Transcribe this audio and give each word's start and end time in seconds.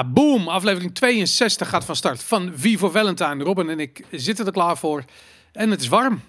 Ja, 0.00 0.06
boom! 0.08 0.48
Aflevering 0.48 0.94
62 0.94 1.68
gaat 1.68 1.84
van 1.84 1.96
start 1.96 2.22
van 2.22 2.52
voor 2.56 2.90
Valentine. 2.90 3.44
Robin 3.44 3.68
en 3.70 3.80
ik 3.80 4.04
zitten 4.10 4.46
er 4.46 4.52
klaar 4.52 4.76
voor. 4.78 5.04
En 5.52 5.70
het 5.70 5.80
is 5.80 5.88
warm. 5.88 6.20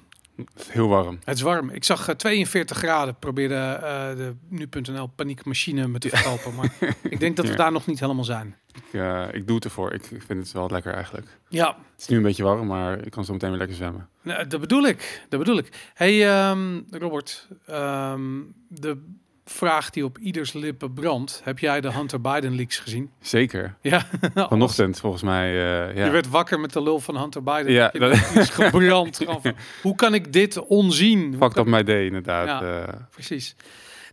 Heel 0.67 0.88
warm. 0.88 1.20
Het 1.23 1.35
is 1.35 1.41
warm. 1.41 1.70
Ik 1.70 1.84
zag 1.84 2.07
eh, 2.07 2.16
42 2.16 2.77
graden. 2.77 3.16
Probeerde 3.20 3.55
eh, 3.55 4.16
de 4.16 4.35
nu.nl 4.49 5.07
paniekmachine 5.07 5.88
me 5.88 5.99
te 5.99 6.09
verkopen. 6.17 6.55
maar 6.55 6.73
ik 7.03 7.20
denk 7.20 7.35
dat 7.35 7.45
we 7.45 7.52
Ja. 7.52 7.57
daar 7.57 7.71
nog 7.71 7.85
niet 7.85 7.99
helemaal 7.99 8.23
zijn. 8.23 8.55
Ja, 8.91 9.30
ik 9.31 9.47
doe 9.47 9.55
het 9.55 9.66
ervoor. 9.66 9.94
Ik 9.94 10.05
ik 10.11 10.22
vind 10.22 10.44
het 10.44 10.52
wel 10.52 10.69
lekker 10.69 10.94
eigenlijk. 10.94 11.27
Ja, 11.49 11.67
Het 11.91 12.02
is 12.02 12.08
nu 12.08 12.17
een 12.17 12.23
beetje 12.23 12.44
warm, 12.44 12.67
maar 12.67 13.05
ik 13.05 13.11
kan 13.11 13.25
zo 13.25 13.33
meteen 13.33 13.49
weer 13.49 13.58
lekker 13.59 13.75
zwemmen. 13.77 14.09
nou, 14.22 14.47
dat 14.47 14.59
bedoel 14.59 14.83
ik. 14.88 15.25
Dat 15.30 15.39
bedoel 15.39 15.58
ik. 15.58 15.89
hey, 15.94 16.30
ehm, 16.30 16.80
Robert. 16.89 17.47
ehm, 17.66 18.39
de 18.67 19.03
vraag 19.45 19.90
die 19.90 20.04
op 20.05 20.18
ieders 20.18 20.54
lippen 20.54 20.94
brandt. 20.94 21.41
Heb 21.44 21.59
jij 21.59 21.81
de 21.81 21.91
Hunter 21.91 22.22
Biden 22.22 22.55
leaks 22.55 22.77
gezien? 22.80 23.12
Zeker. 23.22 23.76
Ja, 23.81 24.05
Vanochtend 24.36 25.00
volgens 25.00 25.23
mij. 25.23 25.48
eh, 25.50 25.95
ja. 25.95 26.05
Je 26.05 26.12
werd 26.12 26.30
wakker 26.30 26.59
met 26.59 26.73
de 26.73 26.81
lul 26.84 27.00
van 27.00 27.17
Hunter 27.17 27.44
Biden. 27.44 27.72
Ja, 27.72 27.90
dat- 27.94 28.12
is 28.36 28.50
gebrand. 28.50 29.17
Van, 29.26 29.41
Hoe 29.81 29.95
kan 29.95 30.14
ik 30.14 30.34
dit 30.34 30.58
onzien? 30.66 31.38
Kan- 31.38 31.52
up 31.58 31.66
my 31.66 31.83
day, 31.83 32.06
inderdaad. 32.06 32.48
Ja. 32.48 32.81
eh. 32.88 32.94
Precies. 33.11 33.56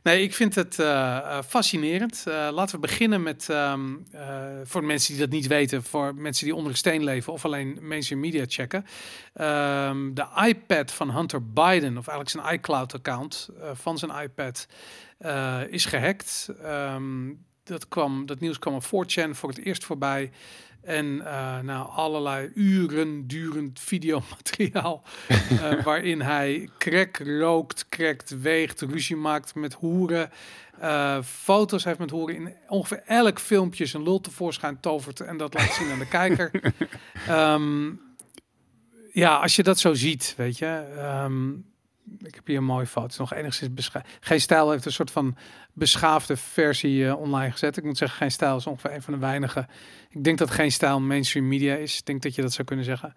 Nee, 0.09 0.23
ik 0.23 0.35
vind 0.35 0.55
het 0.55 0.79
eh, 0.79 1.17
eh, 1.17 1.39
fascinerend. 1.47 2.25
Eh, 2.27 2.49
laten 2.53 2.75
we 2.75 2.81
beginnen 2.81 3.23
met, 3.23 3.49
ehm, 3.49 3.97
eh, 4.13 4.47
voor 4.65 4.85
mensen 4.85 5.13
die 5.13 5.21
dat 5.23 5.31
niet 5.31 5.47
weten, 5.47 5.83
voor 5.83 6.15
mensen 6.15 6.45
die 6.45 6.55
onder 6.55 6.71
een 6.71 6.77
steen 6.77 7.05
leven 7.05 7.33
of 7.33 7.45
alleen 7.45 7.79
mainstream 7.83 8.21
media 8.21 8.45
checken. 8.49 8.87
Ehm, 9.35 10.15
de 10.15 10.27
iPad 10.47 10.93
van 10.93 11.11
Hunter 11.11 11.53
Biden, 11.53 11.99
of 11.99 12.09
eigenlijk 12.09 12.31
zijn 12.31 12.55
iCloud-account 12.55 13.49
van 13.73 13.99
zijn 13.99 14.11
iPad, 14.23 14.67
is 15.71 15.85
gehackt. 15.85 16.49
Ehm, 16.63 17.33
dat, 17.65 17.89
kwam, 17.89 18.27
dat 18.27 18.41
nieuws 18.41 18.59
kwam 18.59 18.75
op 18.75 18.85
4chan 18.85 19.31
voor 19.31 19.49
het 19.49 19.65
eerst 19.65 19.85
voorbij. 19.85 20.31
En 20.89 21.27
eh 21.27 21.59
nou, 21.59 21.89
allerlei 21.91 22.51
uren 22.55 23.27
durend 23.27 23.81
videomateriaal. 23.81 25.03
eh, 25.29 25.83
waarin 25.85 26.21
hij 26.21 26.69
crack 26.79 27.17
rookt, 27.19 27.89
crackt, 27.89 28.41
weegt, 28.41 28.81
ruzie 28.81 29.17
maakt 29.17 29.55
met 29.55 29.73
hoeren. 29.75 30.31
eh, 30.81 31.23
foto's 31.23 31.85
heeft 31.85 31.99
met 31.99 32.11
hoeren. 32.11 32.35
In 32.37 32.55
ongeveer 32.69 33.03
elk 33.07 33.39
filmpje 33.41 33.87
zijn 33.87 34.03
lul 34.03 34.21
tevoorschijn 34.21 34.81
tovert. 34.81 35.21
En 35.21 35.37
dat 35.37 35.55
laat 35.55 35.73
zien 35.73 35.91
aan 35.91 35.99
de 35.99 36.09
kijker. 36.09 36.51
Ehm, 37.29 37.91
ja, 39.13 39.37
als 39.37 39.57
je 39.57 39.63
dat 39.63 39.79
zo 39.79 39.95
ziet, 39.95 40.35
weet 40.37 40.59
je. 40.59 40.95
ehm, 40.97 41.51
ik 42.19 42.35
heb 42.35 42.47
hier 42.47 42.57
een 42.57 42.65
mooie 42.65 42.87
foto. 42.87 43.17
Nog 43.19 43.33
enigszins. 43.33 43.91
Geen 44.21 44.41
Stijl 44.41 44.71
heeft 44.71 44.85
een 44.85 44.93
soort 44.93 45.11
van 45.11 45.37
beschaafde 45.73 46.37
versie 46.37 47.07
eh, 47.07 47.21
online 47.21 47.53
gezet. 47.53 47.77
Ik 47.77 47.85
moet 47.85 47.97
zeggen, 47.99 48.19
Geen 48.19 48.31
Stijl 48.31 48.57
is 48.57 48.67
ongeveer 48.67 48.93
een 48.93 49.03
van 49.03 49.13
de 49.13 49.21
weinige. 49.21 49.67
Ik 50.11 50.25
denk 50.25 50.39
dat 50.39 50.51
Geen 50.51 50.73
Stijl 50.73 51.01
mainstream 51.01 51.49
media 51.49 51.75
is. 51.75 51.99
Ik 51.99 52.07
denk 52.07 52.23
dat 52.23 52.35
je 52.35 52.43
dat 52.43 52.53
zou 52.53 52.67
kunnen 52.67 52.85
zeggen. 52.85 53.15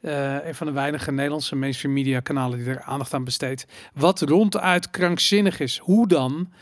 Eh, 0.00 0.46
een 0.46 0.54
van 0.54 0.66
de 0.66 0.72
weinige 0.72 1.12
Nederlandse 1.12 1.56
mainstream 1.56 1.94
media 1.94 2.20
kanalen 2.20 2.58
die 2.58 2.68
er 2.68 2.82
aandacht 2.82 3.14
aan 3.14 3.24
besteedt. 3.24 3.66
Wat 3.94 4.20
ronduit 4.20 4.90
krankzinnig 4.90 5.60
is. 5.60 5.78
Hoe 5.78 6.08
dan 6.08 6.52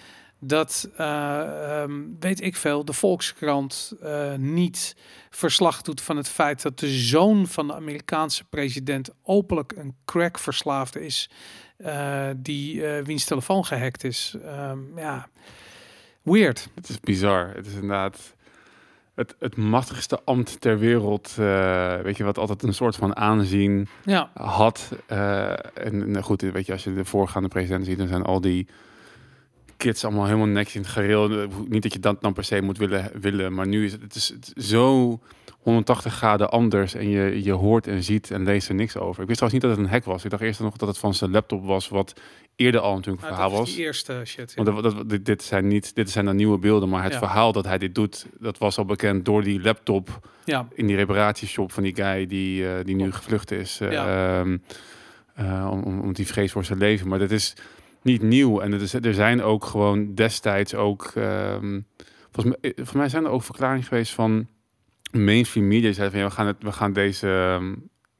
dat, 0.41 0.91
eh, 0.97 1.83
ehm, 1.83 2.03
weet 2.21 2.41
ik 2.41 2.57
veel, 2.57 2.85
de 2.85 2.93
Volkskrant 2.93 3.93
niet 4.37 4.97
verslag 5.31 5.83
doet 5.83 6.01
van 6.01 6.17
het 6.17 6.29
feit 6.29 6.63
dat 6.63 6.79
de 6.79 6.89
zoon 6.89 7.47
van 7.47 7.67
de 7.67 7.75
Amerikaanse 7.75 8.45
president 8.45 9.11
openlijk 9.23 9.73
een 9.77 9.97
crackverslaafde 10.05 11.05
is, 11.05 11.31
eh, 11.77 12.29
die 12.37 12.87
eh, 12.87 13.05
wiens 13.05 13.25
telefoon 13.25 13.65
gehackt 13.65 14.05
is. 14.05 14.37
Ehm, 14.45 14.79
ja, 14.97 15.29
weird. 16.23 16.69
Het 16.75 16.89
is 16.89 17.01
bizar. 17.01 17.53
Het 17.55 17.67
is 17.67 17.73
inderdaad 17.73 18.35
het, 19.15 19.35
het 19.39 19.57
machtigste 19.57 20.21
ambt 20.25 20.61
ter 20.61 20.79
wereld. 20.79 21.35
eh, 21.39 21.97
weet 22.01 22.17
je, 22.17 22.25
wat 22.25 22.39
altijd 22.39 22.63
een 22.63 22.75
soort 22.75 22.97
van 22.97 23.17
aanzien 23.17 23.89
Ja, 24.05 24.31
had. 24.35 24.93
en 25.75 26.23
goed, 26.23 26.41
weet 26.41 26.67
je, 26.67 26.73
als 26.73 26.85
je 26.85 26.95
de 26.95 27.05
voorgaande 27.05 27.49
president 27.49 27.87
ziet, 27.87 27.99
dan 27.99 28.09
zijn 28.09 28.23
al 28.23 28.41
die 28.41 28.67
kids 29.77 30.05
allemaal 30.05 30.25
helemaal 30.25 30.47
niks 30.47 30.75
in 30.75 30.81
het 30.81 30.91
gereel. 30.91 31.31
Eh, 31.41 31.47
Niet 31.69 31.83
dat 31.83 31.93
je 31.93 31.99
dat 31.99 32.23
dan 32.23 32.33
per 32.33 32.45
se 32.45 32.61
moet 32.61 32.79
willen, 32.79 33.11
willen 33.21 33.55
maar 33.55 33.67
nu 33.67 33.85
is 33.85 33.93
het, 33.93 34.03
het 34.03 34.15
is 34.15 34.29
het 34.29 34.53
is 34.55 34.69
zo 34.69 35.21
180 35.59 36.15
graden 36.15 36.51
anders 36.51 36.95
en 36.95 37.09
je, 37.09 37.43
je 37.45 37.53
hoort 37.53 37.87
en 37.87 38.03
ziet 38.03 38.31
en 38.31 38.45
leest 38.45 38.69
er 38.69 38.75
niks 38.75 38.97
over. 38.97 39.23
Ik 39.23 39.29
wist 39.29 39.39
trouwens 39.39 39.53
niet 39.53 39.63
dat 39.63 39.71
het 39.71 39.79
een 39.81 39.93
hack 39.93 40.05
was. 40.05 40.25
Ik 40.25 40.31
dacht 40.31 40.43
eerst 40.43 40.61
nog 40.61 40.77
dat 40.77 40.89
het 40.89 40.99
van 40.99 41.15
zijn 41.15 41.31
laptop 41.31 41.65
was, 41.65 41.89
wat 41.89 42.21
eerder 42.57 42.81
al 42.81 42.95
natuurlijk 42.95 43.23
een 43.25 43.31
nou, 43.33 43.41
verhaal 43.43 43.51
dat 43.59 43.61
is 43.61 43.67
was. 43.67 43.77
die 43.77 43.85
eerste 43.87 44.23
shit. 44.25 44.53
ja. 44.57 44.63
Want 44.65 44.83
dat, 44.83 44.95
dat, 44.97 45.09
dit, 45.09 45.25
dit 45.27 45.43
zijn 45.43 45.69
niet, 45.69 45.95
dit 45.95 46.11
zijn 46.11 46.25
dan 46.25 46.37
nieuwe 46.37 46.59
beelden, 46.59 46.89
maar 46.89 47.03
het 47.03 47.13
Ja. 47.13 47.19
verhaal 47.19 47.53
dat 47.53 47.65
hij 47.65 47.79
dit 47.79 47.95
doet, 47.95 48.27
dat 48.41 48.59
was 48.59 48.79
al 48.79 48.85
bekend 48.85 49.25
door 49.25 49.43
die 49.43 49.61
laptop 49.61 50.29
Ja, 50.45 50.69
in 50.75 50.87
die 50.87 50.97
reparatieshop 50.97 51.73
van 51.73 51.83
die 51.83 51.95
guy 51.95 52.27
die, 52.27 52.69
eh, 52.69 52.85
die 52.85 52.95
nu 52.97 53.13
gevlucht 53.13 53.51
is. 53.51 53.81
eh, 53.81 54.39
ehm, 54.39 54.59
eh, 55.35 55.69
om, 55.73 55.83
om, 55.83 56.01
om 56.01 56.13
die 56.13 56.27
vrees 56.27 56.53
voor 56.53 56.65
zijn 56.65 56.79
leven. 56.79 57.09
Maar 57.09 57.19
dat 57.19 57.31
is 57.31 57.55
niet 58.07 58.23
nieuw. 58.23 58.61
En 58.61 58.73
het 58.73 58.81
is, 58.81 58.95
er 58.95 59.15
zijn 59.15 59.43
ook 59.43 59.65
gewoon 59.65 60.15
destijds 60.15 60.75
ook. 60.75 61.05
ehm, 61.15 61.81
volgens, 62.33 62.45
mij, 62.45 62.57
eh, 62.61 62.71
volgens 62.75 62.97
mij 62.97 63.09
zijn 63.09 63.25
er 63.25 63.31
ook 63.31 63.43
verklaringen 63.43 63.85
geweest 63.85 64.13
van 64.13 64.47
mainstream 65.13 65.67
media. 65.67 65.85
Die 65.85 65.93
zeiden 65.93 66.19
van 66.19 66.21
ja, 66.25 66.29
we 66.29 66.35
gaan, 66.35 66.47
het, 66.47 66.57
we 66.63 66.73
gaan 66.73 66.93
deze 66.93 67.29
ehm, 67.29 67.75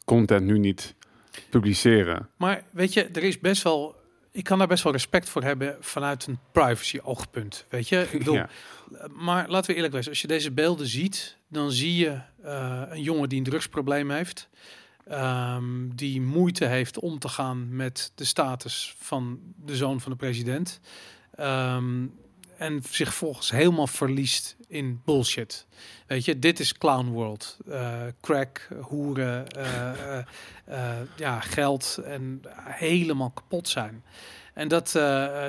content 0.05 0.45
nu 0.45 0.59
niet 0.59 0.95
publiceren. 1.51 2.29
Maar 2.37 2.63
weet 2.71 2.93
je, 2.93 3.05
er 3.05 3.23
is 3.23 3.39
best 3.41 3.63
wel. 3.63 3.95
Ik 4.33 4.45
kan 4.45 4.59
daar 4.59 4.67
best 4.67 4.83
wel 4.83 4.93
respect 4.93 5.29
voor 5.29 5.43
hebben 5.43 5.77
vanuit 5.81 6.27
een 6.27 6.39
privacy 6.53 6.99
oogpunt. 7.03 7.67
Weet 7.69 7.89
je, 7.89 8.01
ik 8.13 8.19
bedoel, 8.19 8.35
Ja. 8.35 8.49
maar 9.13 9.49
laten 9.49 9.71
we 9.71 9.75
eerlijk 9.77 9.95
wezen. 9.95 10.11
Als 10.11 10.21
je 10.21 10.27
deze 10.27 10.53
beelden 10.53 10.87
ziet, 10.87 11.37
dan 11.49 11.71
zie 11.73 11.97
je 11.97 12.19
eh, 12.43 12.83
een 12.89 13.03
jongen 13.03 13.29
die 13.29 13.39
een 13.39 13.45
drugsprobleem 13.45 14.11
heeft. 14.11 14.49
Ehm, 15.09 15.89
die 15.95 16.21
moeite 16.21 16.65
heeft 16.65 16.99
om 16.99 17.19
te 17.19 17.29
gaan 17.29 17.77
met 17.77 18.13
de 18.15 18.25
status 18.25 18.95
van 18.99 19.41
de 19.65 19.77
zoon 19.77 20.01
van 20.01 20.13
de 20.13 20.19
president. 20.19 20.81
Ehm, 21.35 22.05
en 22.57 22.83
zich 22.91 23.15
volgens 23.15 23.51
helemaal 23.51 23.87
verliest 23.87 24.57
in 24.69 25.01
bullshit. 25.05 25.67
Weet 26.07 26.25
je, 26.25 26.39
dit 26.39 26.61
is 26.61 26.79
clown 26.79 27.09
world. 27.09 27.59
Eh, 27.69 28.03
crack, 28.21 28.69
hoeren, 28.81 29.49
eh, 29.49 30.19
eh, 30.19 30.27
ja, 31.17 31.41
geld 31.41 32.01
en 32.05 32.43
helemaal 32.59 33.31
kapot 33.31 33.69
zijn. 33.69 34.05
En 34.55 34.69
dat, 34.69 34.93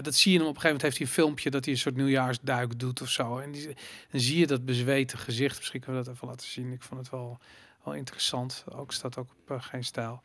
dat 0.02 0.16
zie 0.16 0.32
je 0.32 0.38
hem 0.38 0.48
op 0.48 0.56
een 0.56 0.62
gegeven 0.62 0.64
moment 0.64 0.82
heeft 0.82 0.98
hij 0.98 1.06
een 1.06 1.14
filmpje 1.14 1.50
dat 1.50 1.66
hij 1.66 1.74
een 1.74 1.80
soort 1.80 1.96
nieuwjaarsduik 1.96 2.80
doet 2.80 3.02
of 3.02 3.10
zo. 3.10 3.38
En 3.38 3.52
die, 3.52 3.66
dan 4.12 4.22
zie 4.22 4.40
je 4.40 4.48
dat 4.48 4.66
bezweten 4.66 5.18
gezicht. 5.18 5.58
Misschien 5.58 5.80
kunnen 5.80 6.02
we 6.02 6.08
dat 6.08 6.16
even 6.16 6.28
laten 6.28 6.48
zien. 6.48 6.72
Ik 6.72 6.82
vond 6.82 7.00
het 7.00 7.10
wel, 7.10 7.40
wel 7.88 7.96
interessant. 7.96 8.64
Ook 8.76 8.94
staat 8.94 9.18
ook 9.18 9.28
op 9.46 9.52
eh, 9.56 9.64
geen 9.64 9.84
stijl. 9.84 10.22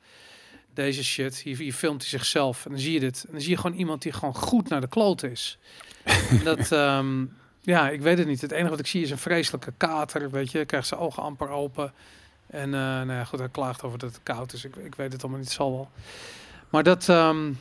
Deze 0.75 1.05
shit, 1.05 1.37
hier, 1.37 1.57
hier 1.57 1.73
filmt 1.73 2.01
hij 2.01 2.11
zichzelf 2.11 2.65
en 2.65 2.71
dan 2.71 2.81
zie 2.81 2.93
je 2.93 3.01
dit. 3.01 3.25
En 3.25 3.33
dan 3.33 3.41
zie 3.41 3.51
je 3.51 3.57
gewoon 3.57 3.77
iemand 3.77 4.03
die 4.03 4.13
gewoon 4.13 4.35
goed 4.35 4.69
naar 4.69 4.81
de 4.81 4.89
kloot 4.89 5.23
is. 5.23 5.59
Dat, 6.45 6.73
ehm, 6.73 7.25
ja, 7.61 7.91
ik 7.91 8.01
weet 8.01 8.19
het 8.19 8.27
niet. 8.27 8.41
Het 8.41 8.53
enige 8.53 8.71
wat 8.71 8.79
ik 8.79 8.87
zie 8.87 9.03
is 9.03 9.11
een 9.11 9.19
vreselijke 9.19 9.73
kater, 9.77 10.31
weet 10.31 10.51
je. 10.51 10.65
Krijgt 10.65 10.87
zijn 10.87 11.01
ogen 11.01 11.23
amper 11.23 11.49
open. 11.49 11.93
En 12.47 12.75
eh 12.75 12.81
nou 12.81 13.13
ja, 13.13 13.25
goed, 13.25 13.39
hij 13.39 13.49
klaagt 13.49 13.83
over 13.83 13.99
dat 13.99 14.13
het 14.13 14.23
koud 14.23 14.53
is. 14.53 14.65
Ik, 14.65 14.77
ik 14.77 14.95
weet 14.95 15.13
het 15.13 15.23
allemaal 15.23 15.41
niet, 15.41 15.49
het 15.49 15.59
zal 15.59 15.73
wel. 15.73 15.91
Maar 16.69 16.83
dat, 16.83 17.09
ehm, 17.09 17.53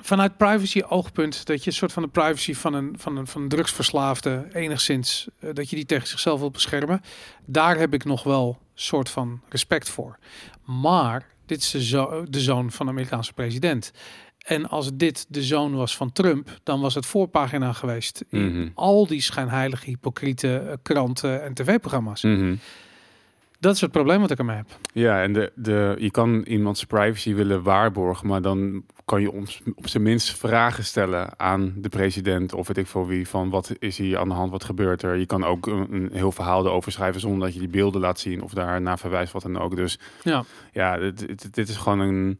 vanuit 0.00 0.36
privacy 0.36 0.82
oogpunt, 0.88 1.46
dat 1.46 1.64
je 1.64 1.70
een 1.70 1.76
soort 1.76 1.92
van 1.92 2.02
de 2.02 2.08
privacy 2.08 2.54
van 2.54 2.74
een, 2.74 2.94
van 2.98 3.16
een, 3.16 3.26
van 3.26 3.42
een 3.42 3.48
drugsverslaafde 3.48 4.48
enigszins, 4.52 5.28
eh, 5.38 5.50
dat 5.52 5.70
je 5.70 5.76
die 5.76 5.86
tegen 5.86 6.08
zichzelf 6.08 6.40
wil 6.40 6.50
beschermen. 6.50 7.02
Daar 7.44 7.78
heb 7.78 7.94
ik 7.94 8.04
nog 8.04 8.22
wel 8.22 8.58
soort 8.74 9.10
van 9.10 9.40
respect 9.48 9.88
voor. 9.88 10.18
Maar 10.64 11.26
dit 11.46 11.58
is 11.58 11.70
de, 11.70 11.82
zo 11.84 12.24
de 12.28 12.40
zoon 12.40 12.70
van 12.72 12.86
de 12.86 12.92
Amerikaanse 12.92 13.32
president. 13.32 13.92
En 14.38 14.68
als 14.68 14.90
dit 14.94 15.26
de 15.28 15.42
zoon 15.42 15.74
was 15.74 15.96
van 15.96 16.12
Trump, 16.12 16.58
dan 16.62 16.80
was 16.80 16.94
het 16.94 17.06
voorpagina 17.06 17.72
geweest 17.72 18.24
in 18.28 18.46
Mhm. 18.58 18.68
al 18.74 19.06
die 19.06 19.20
schijnheilige, 19.20 19.84
hypocriete 19.84 20.56
eh, 20.58 20.72
kranten 20.82 21.42
en 21.42 21.54
tv-programma's. 21.54 22.22
Mhm. 22.22 22.54
Dat 23.64 23.74
is 23.74 23.80
het 23.80 23.90
probleem 23.90 24.20
wat 24.20 24.30
ik 24.30 24.38
ermee 24.38 24.56
heb. 24.56 24.66
Ja, 24.92 25.22
en 25.22 25.32
de, 25.32 25.52
de, 25.54 25.96
je 25.98 26.10
kan 26.10 26.42
iemands 26.42 26.84
privacy 26.84 27.34
willen 27.34 27.62
waarborgen, 27.62 28.26
maar 28.26 28.42
dan 28.42 28.84
kan 29.04 29.20
je 29.20 29.32
op, 29.32 29.46
op 29.74 29.88
zijn 29.88 30.02
minst 30.02 30.38
vragen 30.38 30.84
stellen 30.84 31.38
aan 31.38 31.74
de 31.76 31.88
president 31.88 32.54
of 32.54 32.66
weet 32.66 32.76
ik 32.76 32.86
voor 32.86 33.06
wie 33.06 33.28
van 33.28 33.50
wat 33.50 33.72
is 33.78 33.98
hier 33.98 34.18
aan 34.18 34.28
de 34.28 34.34
hand, 34.34 34.50
wat 34.50 34.64
gebeurt 34.64 35.02
er. 35.02 35.16
Je 35.16 35.26
kan 35.26 35.44
ook 35.44 35.66
een, 35.66 35.92
een 35.94 36.10
heel 36.12 36.32
verhaal 36.32 36.66
erover 36.66 36.92
schrijven 36.92 37.20
zonder 37.20 37.40
dat 37.40 37.52
je 37.52 37.58
die 37.58 37.68
beelden 37.68 38.00
laat 38.00 38.18
zien 38.18 38.42
of 38.42 38.52
daar 38.52 38.80
naar 38.80 38.98
verwijst 38.98 39.32
wat 39.32 39.42
dan 39.42 39.58
ook. 39.58 39.76
Dus 39.76 39.98
Ja. 40.22 40.44
ja, 40.72 40.98
dit, 40.98 41.18
dit, 41.18 41.54
dit 41.54 41.68
is 41.68 41.76
gewoon 41.76 42.00
een. 42.00 42.38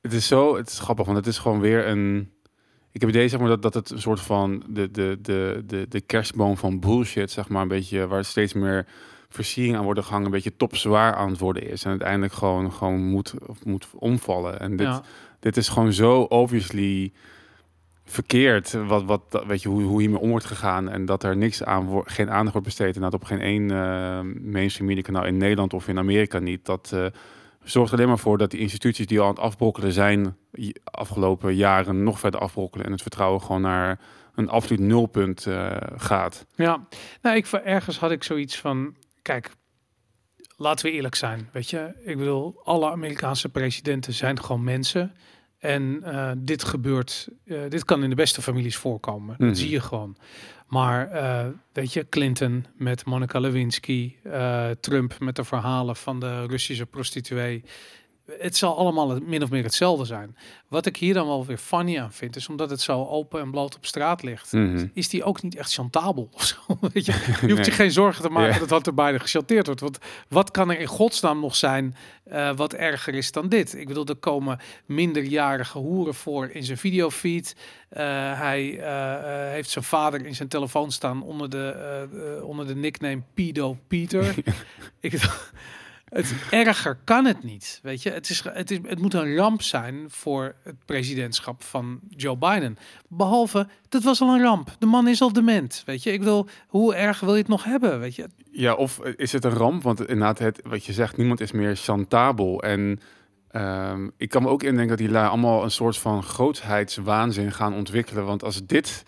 Het 0.00 0.12
is 0.12 0.26
zo, 0.26 0.56
het 0.56 0.68
is 0.68 0.78
grappig, 0.78 1.04
want 1.06 1.18
het 1.18 1.26
is 1.26 1.38
gewoon 1.38 1.60
weer 1.60 1.86
een. 1.88 2.32
Ik 2.92 3.00
heb 3.00 3.10
idee 3.10 3.28
zeg 3.28 3.40
maar 3.40 3.48
dat, 3.48 3.62
dat 3.62 3.74
het 3.74 3.90
een 3.90 4.00
soort 4.00 4.20
van 4.20 4.62
de, 4.68 4.90
de, 4.90 5.18
de, 5.22 5.62
de, 5.66 5.86
de 5.88 6.00
kerstboom 6.00 6.56
van 6.56 6.80
bullshit, 6.80 7.30
zeg 7.30 7.48
maar, 7.48 7.62
een 7.62 7.68
beetje 7.68 8.06
waar 8.06 8.24
steeds 8.24 8.52
meer 8.52 8.86
versiering 9.30 9.76
aan 9.76 9.84
worden 9.84 10.04
gehangen, 10.04 10.26
een 10.26 10.32
beetje 10.32 10.56
topzwaar 10.56 11.14
aan 11.14 11.30
het 11.30 11.38
worden 11.38 11.70
is. 11.70 11.84
En 11.84 11.90
uiteindelijk 11.90 12.32
gewoon, 12.32 12.72
gewoon 12.72 13.04
moet, 13.04 13.34
moet 13.64 13.88
omvallen. 13.94 14.60
En 14.60 14.76
dit, 14.76 14.86
ja. 14.86 15.02
dit 15.40 15.56
is 15.56 15.68
gewoon 15.68 15.92
zo 15.92 16.20
obviously 16.20 17.12
verkeerd. 18.04 18.72
Wat, 18.72 19.04
wat, 19.04 19.44
weet 19.46 19.62
je, 19.62 19.68
hoe, 19.68 19.82
hoe 19.82 20.00
hiermee 20.00 20.20
om 20.20 20.30
wordt 20.30 20.44
gegaan. 20.44 20.88
En 20.88 21.04
dat 21.04 21.22
er 21.22 21.36
niks 21.36 21.64
aan 21.64 22.02
geen 22.04 22.30
aandacht 22.30 22.52
wordt 22.52 22.66
besteed. 22.66 22.94
En 22.94 23.00
dat 23.00 23.14
op 23.14 23.24
geen 23.24 23.40
één 23.40 23.70
eh 23.70 24.20
mainstream 24.52 24.88
media 24.88 25.02
kanaal 25.02 25.26
in 25.26 25.36
Nederland 25.36 25.74
of 25.74 25.88
in 25.88 25.98
Amerika 25.98 26.38
niet. 26.38 26.64
Dat 26.64 26.90
eh, 26.94 27.06
zorgt 27.62 27.92
er 27.92 27.96
alleen 27.96 28.08
maar 28.08 28.18
voor 28.18 28.38
dat 28.38 28.50
die 28.50 28.60
instituties 28.60 29.06
die 29.06 29.20
al 29.20 29.24
aan 29.24 29.30
het 29.30 29.40
afbrokkelen 29.40 29.92
zijn, 29.92 30.36
afgelopen 30.84 31.54
jaren 31.54 32.02
nog 32.02 32.18
verder 32.18 32.40
afbrokkelen. 32.40 32.86
En 32.86 32.92
het 32.92 33.02
vertrouwen 33.02 33.42
gewoon 33.42 33.60
naar 33.60 33.98
een 34.34 34.48
absoluut 34.48 34.80
nulpunt 34.80 35.46
eh, 35.46 35.76
gaat. 35.96 36.46
Ja, 36.54 36.86
nou, 37.22 37.36
ik, 37.36 37.46
ergens 37.46 37.98
had 37.98 38.10
ik 38.10 38.22
zoiets 38.22 38.58
van, 38.58 38.94
kijk, 39.30 39.50
laten 40.56 40.86
we 40.86 40.92
eerlijk 40.92 41.14
zijn, 41.14 41.48
weet 41.52 41.70
je. 41.70 41.92
Ik 42.04 42.18
bedoel, 42.18 42.60
alle 42.64 42.90
Amerikaanse 42.90 43.48
presidenten 43.48 44.12
zijn 44.12 44.42
gewoon 44.42 44.64
mensen. 44.64 45.14
En 45.58 46.00
eh, 46.02 46.30
dit 46.38 46.64
gebeurt, 46.64 47.28
eh, 47.44 47.60
dit 47.68 47.84
kan 47.84 48.02
in 48.02 48.10
de 48.10 48.16
beste 48.16 48.42
families 48.42 48.76
voorkomen. 48.76 49.34
Mhm. 49.38 49.48
Dat 49.48 49.58
zie 49.58 49.70
je 49.70 49.80
gewoon. 49.80 50.16
Maar 50.66 51.10
eh, 51.10 51.46
weet 51.72 51.92
je, 51.92 52.08
Clinton 52.08 52.66
met 52.76 53.04
Monica 53.04 53.40
Lewinsky, 53.40 54.16
Trump 54.80 55.18
met 55.18 55.36
de 55.36 55.44
verhalen 55.44 55.96
van 55.96 56.20
de 56.20 56.46
Russische 56.46 56.86
prostituee. 56.86 57.64
Het 58.38 58.56
zal 58.56 58.76
allemaal 58.76 59.18
min 59.22 59.42
of 59.42 59.50
meer 59.50 59.62
hetzelfde 59.62 60.04
zijn. 60.04 60.36
Wat 60.68 60.86
ik 60.86 60.96
hier 60.96 61.14
dan 61.14 61.26
wel 61.26 61.46
weer 61.46 61.58
funny 61.58 61.98
aan 61.98 62.12
vind, 62.12 62.36
is 62.36 62.48
omdat 62.48 62.70
het 62.70 62.80
zo 62.80 63.04
open 63.06 63.40
en 63.40 63.50
bloot 63.50 63.76
op 63.76 63.86
straat 63.86 64.22
ligt 64.22 64.52
Mhm. 64.52 64.86
is 64.92 65.08
die 65.08 65.24
ook 65.24 65.42
niet 65.42 65.56
echt 65.56 65.72
chantabel 65.72 66.28
of 66.32 66.44
zo. 66.44 66.56
Weet 66.92 67.04
je? 67.04 67.12
je 67.46 67.52
hoeft 67.52 67.66
je 67.66 67.72
geen 67.72 67.90
zorgen 67.92 68.22
te 68.22 68.28
maken 68.30 68.52
Ja. 68.52 68.58
dat 68.58 68.68
dat 68.68 68.86
er 68.86 68.94
bijna 68.94 69.18
gechanteerd 69.18 69.66
wordt. 69.66 69.80
Want 69.80 69.98
wat 70.28 70.50
kan 70.50 70.70
er 70.70 70.78
in 70.80 70.86
godsnaam 70.86 71.40
nog 71.40 71.56
zijn 71.56 71.96
eh, 72.24 72.56
wat 72.56 72.72
erger 72.74 73.14
is 73.14 73.32
dan 73.32 73.48
dit? 73.48 73.74
Ik 73.74 73.86
bedoel, 73.88 74.06
er 74.06 74.14
komen 74.16 74.58
minderjarige 74.86 75.78
hoeren 75.78 76.14
voor 76.14 76.48
in 76.50 76.64
zijn 76.64 76.78
videofeed. 76.78 77.56
Eh, 77.88 78.02
hij 78.38 78.78
eh, 78.80 79.50
heeft 79.52 79.70
zijn 79.70 79.84
vader 79.84 80.26
in 80.26 80.34
zijn 80.34 80.48
telefoon 80.48 80.92
staan 80.92 81.22
onder 81.22 81.50
de, 81.50 82.40
onder 82.44 82.66
de 82.66 82.74
nickname 82.76 83.22
Pedo 83.34 83.78
Peter. 83.88 84.34
Ik 85.00 85.12
het 86.10 86.34
erger 86.50 86.98
kan 87.04 87.24
het 87.24 87.42
niet, 87.42 87.80
weet 87.82 88.02
je. 88.02 88.10
Het, 88.10 88.30
is, 88.30 88.44
het, 88.44 88.70
is, 88.70 88.78
het 88.82 88.98
moet 88.98 89.14
een 89.14 89.36
ramp 89.36 89.62
zijn 89.62 90.04
voor 90.08 90.54
het 90.62 90.84
presidentschap 90.84 91.62
van 91.62 92.00
Joe 92.08 92.36
Biden. 92.36 92.78
Behalve, 93.08 93.66
dat 93.88 94.02
was 94.02 94.20
al 94.20 94.34
een 94.34 94.42
ramp. 94.42 94.76
De 94.78 94.86
man 94.86 95.08
is 95.08 95.20
al 95.20 95.32
dement, 95.32 95.82
weet 95.86 96.02
je. 96.02 96.12
Ik 96.12 96.22
wil, 96.22 96.48
hoe 96.68 96.94
erg 96.94 97.20
wil 97.20 97.32
je 97.34 97.40
het 97.40 97.48
nog 97.48 97.64
hebben, 97.64 98.00
weet 98.00 98.14
je? 98.14 98.28
Ja, 98.50 98.74
of 98.74 98.98
is 98.98 99.32
het 99.32 99.44
een 99.44 99.50
ramp? 99.50 99.82
Want 99.82 100.00
inderdaad, 100.00 100.38
het, 100.38 100.60
wat 100.64 100.84
je 100.84 100.92
zegt, 100.92 101.16
niemand 101.16 101.40
is 101.40 101.52
meer 101.52 101.76
chantabel. 101.76 102.62
En 102.62 103.00
ehm, 103.50 104.08
ik 104.16 104.28
kan 104.28 104.42
me 104.42 104.48
ook 104.48 104.62
indenken 104.62 104.96
dat 104.96 105.06
die 105.06 105.18
allemaal 105.18 105.64
een 105.64 105.70
soort 105.70 105.96
van 105.96 106.22
grootheidswaanzin 106.22 107.52
gaan 107.52 107.74
ontwikkelen. 107.74 108.24
Want 108.24 108.44
als 108.44 108.66
dit 108.66 109.04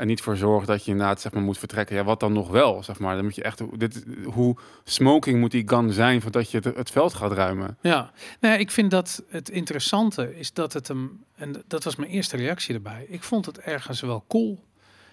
er 0.00 0.06
niet 0.06 0.20
voor 0.20 0.36
zorgt 0.36 0.66
dat 0.66 0.84
je 0.84 0.90
inderdaad 0.90 1.20
zeg 1.20 1.32
maar, 1.32 1.42
moet 1.42 1.58
vertrekken, 1.58 1.96
ja, 1.96 2.04
wat 2.04 2.20
dan 2.20 2.32
nog 2.32 2.50
wel? 2.50 2.82
Zeg 2.82 2.98
maar. 2.98 3.14
Dan 3.14 3.24
moet 3.24 3.34
je 3.34 3.42
echt, 3.42 3.62
dit, 3.78 4.04
hoe 4.24 4.56
smoking 4.84 5.40
moet 5.40 5.50
die 5.50 5.68
gun 5.68 5.92
zijn 5.92 6.20
voordat 6.20 6.50
je 6.50 6.56
het, 6.56 6.76
het 6.76 6.90
veld 6.90 7.14
gaat 7.14 7.32
ruimen? 7.32 7.78
Ja, 7.80 8.10
nou 8.40 8.54
ja, 8.54 8.60
ik 8.60 8.70
vind 8.70 8.90
dat 8.90 9.22
het 9.28 9.48
interessante 9.48 10.38
is 10.38 10.52
dat 10.52 10.72
het 10.72 10.88
hem, 10.88 11.24
en 11.34 11.62
dat 11.66 11.84
was 11.84 11.96
mijn 11.96 12.10
eerste 12.10 12.36
reactie 12.36 12.74
erbij. 12.74 13.06
Ik 13.08 13.22
vond 13.22 13.46
het 13.46 13.58
ergens 13.58 14.00
wel 14.00 14.24
cool. 14.28 14.64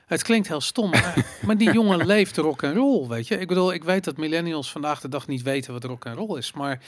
Het 0.06 0.24
klinkt 0.24 0.48
heel 0.48 0.62
stom, 0.62 0.90
maar, 0.90 1.26
maar 1.46 1.58
die 1.58 1.72
jongen 1.72 2.06
leeft 2.06 2.38
rock 2.38 2.64
en 2.64 2.74
roll, 2.74 3.08
weet 3.08 3.28
je. 3.28 3.40
Ik 3.40 3.48
bedoel, 3.48 3.74
ik 3.74 3.84
weet 3.84 4.04
dat 4.04 4.18
millennials 4.18 4.72
vandaag 4.72 5.02
de 5.02 5.10
dag 5.10 5.28
niet 5.28 5.42
weten 5.42 5.74
wat 5.74 5.84
rock 5.84 6.06
en 6.06 6.16
roll 6.16 6.38
is, 6.38 6.54
maar 6.54 6.82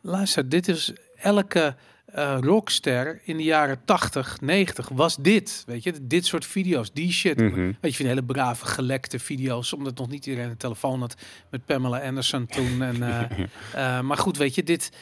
luister, 0.00 0.48
dit 0.48 0.68
is 0.68 0.92
elke 1.16 1.76
eh, 2.12 2.38
rockster 2.40 3.20
in 3.24 3.36
de 3.36 3.42
jaren 3.42 3.84
80, 3.84 4.40
90 4.40 4.88
was 4.88 5.16
dit, 5.16 5.62
weet 5.66 5.82
je. 5.82 6.06
Dit 6.06 6.26
soort 6.26 6.46
video's, 6.46 6.92
die 6.92 7.12
shit. 7.12 7.36
Mhm. 7.40 7.72
Weet 7.80 7.94
je, 7.94 8.06
hele 8.06 8.24
brave 8.24 8.66
gelekte 8.66 9.18
video's, 9.18 9.72
omdat 9.72 9.98
nog 9.98 10.08
niet 10.08 10.26
iedereen 10.26 10.50
een 10.50 10.56
telefoon 10.56 11.00
had 11.00 11.14
met 11.50 11.64
Pamela 11.64 12.00
Anderson 12.00 12.46
toen. 12.46 12.82
En, 12.82 13.02
eh, 13.02 13.38
eh, 13.98 14.00
maar 14.00 14.16
goed, 14.16 14.36
weet 14.36 14.54
je, 14.54 14.62
dit, 14.62 14.92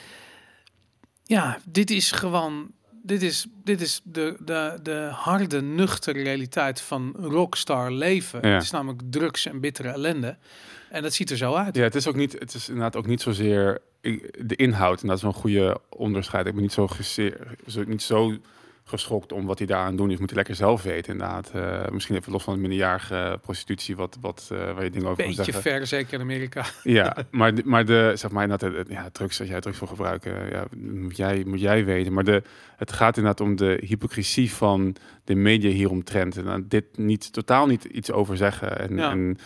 ja, 1.25 1.58
dit 1.64 1.90
is 1.90 2.10
gewoon, 2.10 2.70
dit 3.08 3.22
is, 3.22 3.46
dit 3.64 3.81
is 3.81 4.00
de, 4.05 4.37
de, 4.44 4.78
de 4.82 5.08
harde, 5.12 5.62
nuchtere 5.62 6.22
realiteit 6.22 6.81
van 6.81 7.14
rockstar 7.19 7.93
leven. 7.93 8.40
Ja. 8.43 8.55
Het 8.55 8.62
is 8.62 8.70
namelijk 8.70 9.02
drugs 9.10 9.46
en 9.46 9.60
bittere 9.60 9.88
ellende. 9.88 10.37
En 10.90 11.02
dat 11.02 11.14
ziet 11.14 11.31
er 11.31 11.37
zo 11.37 11.55
uit. 11.55 11.76
Ja, 11.76 11.82
het 11.82 11.94
is 11.94 12.06
ook 12.06 12.16
niet, 12.16 12.32
het 12.38 12.55
is 12.55 12.69
inderdaad 12.69 12.96
ook 12.96 13.06
niet 13.06 13.20
zozeer 13.20 13.81
de 14.38 14.56
inhoud. 14.56 15.00
En 15.00 15.06
dat 15.08 15.16
is 15.16 15.22
wel 15.22 15.32
een 15.32 15.40
goede 15.40 15.81
onderscheid. 15.88 16.46
Ik 16.46 16.52
ben 16.52 16.62
niet 16.62 16.72
zo, 16.72 16.87
geseer, 16.87 17.56
zo, 17.66 17.84
niet 17.87 18.02
zo 18.02 18.37
geschokt 18.88 19.32
om 19.32 19.46
wat 19.46 19.58
hij 19.58 19.67
daaraan 19.67 19.96
doen 19.96 20.11
is. 20.11 20.19
Moet 20.19 20.29
hij 20.29 20.37
lekker 20.37 20.55
zelf 20.55 20.82
weten, 20.82 21.12
inderdaad. 21.12 21.50
Eh, 21.55 21.88
misschien 21.93 22.17
even 22.17 22.32
los 22.32 22.43
van 22.43 22.55
de 22.55 22.61
minderjarige 22.61 23.38
prostitutie, 23.43 23.96
wat, 23.96 24.17
wat, 24.20 24.49
eh, 24.52 24.58
waar 24.58 24.85
je 24.85 24.90
dingen 24.90 25.08
over 25.08 25.25
kan 25.25 25.35
Beetje 25.35 25.52
zeggen. 25.52 25.70
ver, 25.73 25.87
zeker 25.87 26.14
in 26.14 26.20
Amerika. 26.20 26.64
Ja, 26.82 27.17
maar, 27.31 27.55
de- 27.55 27.62
maar 27.64 27.85
de, 27.85 28.12
zeg 28.14 28.31
maar, 28.31 28.43
inderdaad, 28.43 28.75
het- 28.75 28.88
ja, 28.88 29.08
drugs, 29.12 29.40
als 29.40 29.49
jij 29.49 29.61
drugs 29.61 29.79
wil 29.79 29.88
gebruiken, 29.88 30.49
ja, 30.50 30.64
moet, 30.76 31.17
jij, 31.17 31.43
moet 31.46 31.61
jij 31.61 31.85
weten. 31.85 32.12
Maar 32.12 32.25
de, 32.25 32.43
het 32.76 32.93
gaat 32.93 33.17
inderdaad 33.17 33.46
om 33.46 33.56
de 33.56 33.82
hypocrisie 33.87 34.52
van 34.52 34.96
de 35.25 35.34
media 35.34 35.70
hieromtrent. 35.70 36.37
En 36.37 36.44
daar 36.44 36.61
dit 36.69 36.84
niet, 36.96 37.32
totaal 37.32 37.67
niet 37.67 37.84
iets 37.84 38.11
over 38.12 38.37
zeggen. 38.37 38.79
En 38.79 38.96
Ja. 38.96 39.11
en, 39.11 39.38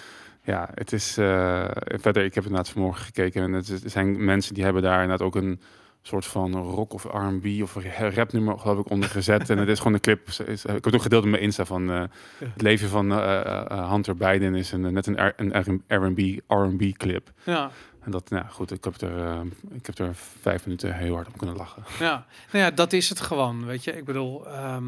ja 0.44 0.68
het 0.74 0.92
is, 0.92 1.16
eh, 1.18 1.64
verder, 1.84 2.24
ik 2.24 2.34
heb 2.34 2.44
inderdaad 2.44 2.68
vanmorgen 2.68 3.04
gekeken 3.04 3.42
en 3.42 3.52
het, 3.52 3.68
is- 3.68 3.84
er 3.84 3.90
zijn 3.90 4.24
mensen 4.24 4.54
die 4.54 4.64
hebben 4.64 4.82
daar 4.82 5.02
inderdaad 5.02 5.26
ook 5.26 5.34
een 5.36 5.60
soort 6.02 6.26
van 6.26 6.54
rock 6.56 6.92
of 6.92 7.04
R&B 7.04 7.62
of 7.62 7.76
rapnummer 8.14 8.58
geloof 8.58 8.78
ik 8.78 8.90
onder 8.90 9.08
gezet. 9.08 9.50
en 9.50 9.58
het 9.58 9.68
is 9.68 9.78
gewoon 9.78 9.92
een 9.94 10.00
clip. 10.00 10.28
Ik 10.28 10.62
heb 10.62 10.84
het 10.84 10.94
ook 10.94 11.02
gedeeld 11.02 11.24
op 11.24 11.28
mijn 11.30 11.42
Insta 11.42 11.64
van 11.64 11.90
eh, 11.90 12.02
het 12.38 12.62
leven 12.62 12.88
van 12.88 13.12
eh, 13.12 13.90
Hunter 13.90 14.16
Biden 14.16 14.54
is 14.54 14.72
een, 14.72 14.92
net 14.92 15.06
een, 15.06 15.26
R- 15.28 15.34
een 15.36 15.82
R&B 15.88 16.40
R&B 16.48 16.96
clip. 16.96 17.30
Ja, 17.44 17.70
En 18.00 18.10
dat, 18.10 18.30
nou 18.30 18.44
goed, 18.48 18.70
ik 18.70 18.84
heb, 18.84 19.00
er, 19.00 19.42
ik 19.70 19.86
heb 19.86 19.98
er 19.98 20.14
vijf 20.40 20.64
minuten 20.66 20.94
heel 20.96 21.14
hard 21.14 21.26
om 21.26 21.36
kunnen 21.36 21.56
lachen. 21.56 21.82
ja. 21.98 22.26
Nou 22.52 22.64
ja, 22.64 22.70
dat 22.70 22.92
is 22.92 23.08
het 23.08 23.20
gewoon, 23.20 23.66
weet 23.66 23.84
je. 23.84 23.96
Ik 23.96 24.04
bedoel, 24.04 24.46
ehm, 24.46 24.84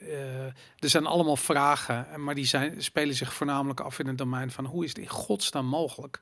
eh, 0.00 0.44
er 0.78 0.88
zijn 0.88 1.06
allemaal 1.06 1.36
vragen, 1.36 2.10
en- 2.10 2.24
maar 2.24 2.34
die 2.34 2.44
zijn, 2.46 2.82
spelen 2.82 3.14
zich 3.14 3.32
voornamelijk 3.34 3.80
af 3.80 3.98
in 3.98 4.06
het 4.06 4.18
domein 4.18 4.50
van 4.50 4.64
hoe 4.64 4.84
is 4.84 4.88
het 4.88 4.98
in 4.98 5.08
godsnaam 5.08 5.66
mogelijk 5.66 6.20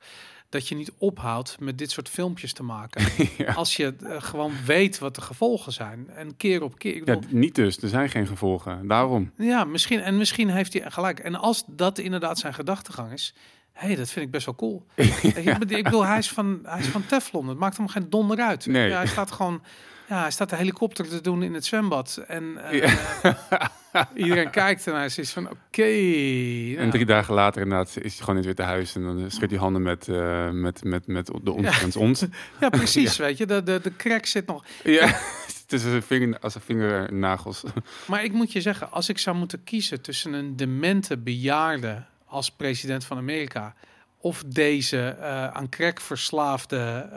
dat 0.48 0.68
je 0.68 0.74
niet 0.74 0.92
ophoudt 0.98 1.56
met 1.60 1.78
dit 1.78 1.90
soort 1.90 2.08
filmpjes 2.08 2.52
te 2.52 2.62
maken. 2.62 3.04
ja. 3.38 3.52
Als 3.52 3.76
je 3.76 3.94
eh, 4.02 4.22
gewoon 4.22 4.52
weet 4.64 4.98
wat 4.98 5.14
de 5.14 5.20
gevolgen 5.20 5.72
zijn. 5.72 6.10
En 6.10 6.36
keer 6.36 6.62
op 6.62 6.78
keer. 6.78 6.96
Ik 6.96 7.06
ja, 7.06 7.18
niet 7.28 7.54
dus. 7.54 7.78
Er 7.78 7.88
zijn 7.88 8.08
geen 8.08 8.26
gevolgen. 8.26 8.86
Daarom. 8.86 9.32
Ja, 9.36 9.64
misschien. 9.64 10.00
En 10.00 10.16
misschien 10.16 10.50
heeft 10.50 10.72
hij 10.72 10.90
gelijk. 10.90 11.18
En 11.18 11.34
als 11.34 11.64
dat 11.66 11.98
inderdaad 11.98 12.38
zijn 12.38 12.54
gedachtegang 12.54 13.12
is. 13.12 13.34
Hé, 13.72 13.86
hey, 13.86 13.96
dat 13.96 14.10
vind 14.10 14.26
ik 14.26 14.30
best 14.30 14.46
wel 14.46 14.54
cool. 14.54 14.86
Ik 14.94 15.58
bedoel- 15.58 16.04
hij 16.04 16.18
is, 16.18 16.30
van, 16.30 16.60
hij 16.62 16.78
is 16.78 16.86
van 16.86 17.06
Teflon. 17.06 17.48
Het 17.48 17.58
maakt 17.58 17.76
hem 17.76 17.88
geen 17.88 18.10
donder 18.10 18.38
uit. 18.38 18.66
Nee. 18.66 18.88
Ja, 18.88 18.96
hij 18.96 19.06
staat 19.06 19.30
gewoon... 19.30 19.62
Ja, 20.08 20.20
hij 20.20 20.30
staat 20.30 20.50
de 20.50 20.56
helikopter 20.56 21.08
te 21.08 21.20
doen 21.20 21.42
in 21.42 21.54
het 21.54 21.64
zwembad. 21.64 22.22
En 22.26 22.70
eh, 22.70 22.78
Ja. 22.78 23.70
iedereen 24.14 24.50
kijkt 24.50 24.86
en 24.86 24.94
hij 24.94 25.10
is 25.16 25.30
van... 25.32 25.50
Oké. 25.50 25.82
En 25.82 26.84
ja. 26.84 26.90
drie 26.90 27.06
dagen 27.06 27.34
later 27.34 27.62
inderdaad 27.62 27.88
is 27.88 27.94
hij 27.94 28.10
gewoon 28.10 28.28
in 28.28 28.36
het 28.36 28.46
Witte 28.46 28.62
Huis. 28.62 28.94
En 28.94 29.02
dan 29.02 29.30
schudt 29.30 29.50
hij 29.50 29.60
handen 29.60 29.82
met, 29.82 30.08
eh, 30.08 30.50
met, 30.50 30.84
met, 30.84 31.06
met 31.06 31.26
de 31.42 31.52
ons. 31.52 31.96
ons. 31.96 32.24
Ja, 32.60 32.68
precies. 32.68 33.16
Weet 33.16 33.38
je, 33.38 33.46
de, 33.46 33.62
de, 33.62 33.80
de 33.82 33.96
crack 33.96 34.26
zit 34.26 34.46
nog... 34.46 34.64
Ja, 34.82 35.06
het 35.62 35.72
is 35.72 35.84
een 35.84 36.02
vinger, 36.02 36.38
als 36.38 36.54
een 36.54 36.60
vingernagels. 36.60 37.62
Maar 38.06 38.24
ik 38.24 38.32
moet 38.32 38.52
je 38.52 38.60
zeggen, 38.60 38.90
als 38.90 39.08
ik 39.08 39.18
zou 39.18 39.36
moeten 39.36 39.64
kiezen 39.64 40.00
tussen 40.00 40.32
een 40.32 40.56
demente 40.56 41.16
bejaarde 41.16 42.04
als 42.26 42.50
president 42.50 43.04
van 43.04 43.16
Amerika 43.16 43.74
of 44.18 44.42
deze 44.46 45.16
eh, 45.20 45.46
aan 45.46 45.68
crack 45.68 46.00
verslaafde 46.00 47.08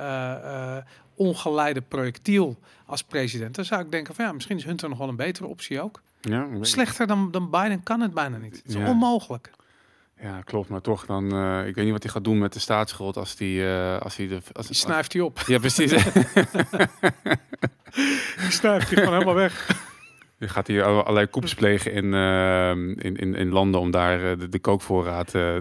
ongeleide 1.20 1.82
projectiel 1.82 2.60
als 2.86 3.04
president, 3.04 3.56
dan 3.56 3.66
zou 3.66 3.82
ik 3.82 3.92
denken 3.92 4.16
van 4.16 4.26
ja, 4.26 4.32
misschien 4.32 4.58
is 4.58 4.64
Hunter 4.64 4.90
nog 4.90 4.98
wel 4.98 5.08
een 5.08 5.16
betere 5.16 5.48
optie 5.48 5.82
ook. 5.82 6.02
Ja, 6.22 6.48
Slechter 6.62 7.08
dan, 7.08 7.32
dan 7.32 7.50
Biden 7.50 7.84
kan 7.84 8.02
het 8.02 8.14
bijna 8.14 8.38
niet. 8.38 8.56
Het 8.56 8.66
is 8.68 8.74
Ja. 8.74 8.88
onmogelijk. 8.90 9.52
ja, 10.22 10.42
klopt. 10.42 10.70
Maar 10.70 10.82
toch, 10.82 11.06
dan, 11.06 11.32
eh, 11.32 11.68
ik 11.68 11.76
weet 11.76 11.84
niet 11.84 11.94
wat 11.94 12.04
hij 12.04 12.12
gaat 12.12 12.24
doen 12.24 12.38
met 12.38 12.54
de 12.54 12.60
staatsschuld 12.60 13.18
als 13.18 13.36
die, 13.36 13.66
eh, 13.68 13.98
als 14.00 14.16
hij 14.16 14.28
de, 14.28 14.42
als, 14.54 14.68
Die 14.68 14.76
snuift 14.76 15.14
hij 15.14 15.22
op. 15.22 15.40
Ja, 15.48 15.60
precies. 15.60 15.92
Die 18.40 18.52
snuift 18.52 18.90
hij 18.90 18.98
gewoon 18.98 19.14
helemaal 19.14 19.34
weg. 19.36 19.68
Dan 20.40 20.50
gaat 20.50 20.70
alle- 20.70 20.84
allerlei 20.84 21.28
koeps 21.28 21.54
plegen 21.54 21.92
in, 21.94 22.14
eh, 22.14 22.70
in, 23.06 23.16
in, 23.16 23.36
in 23.36 23.50
landen 23.50 23.80
om 23.82 23.92
daar 23.92 24.32
eh, 24.32 24.40
de, 24.40 24.50
de 24.50 24.60
kookvoorraad 24.60 25.36
eh, 25.36 25.56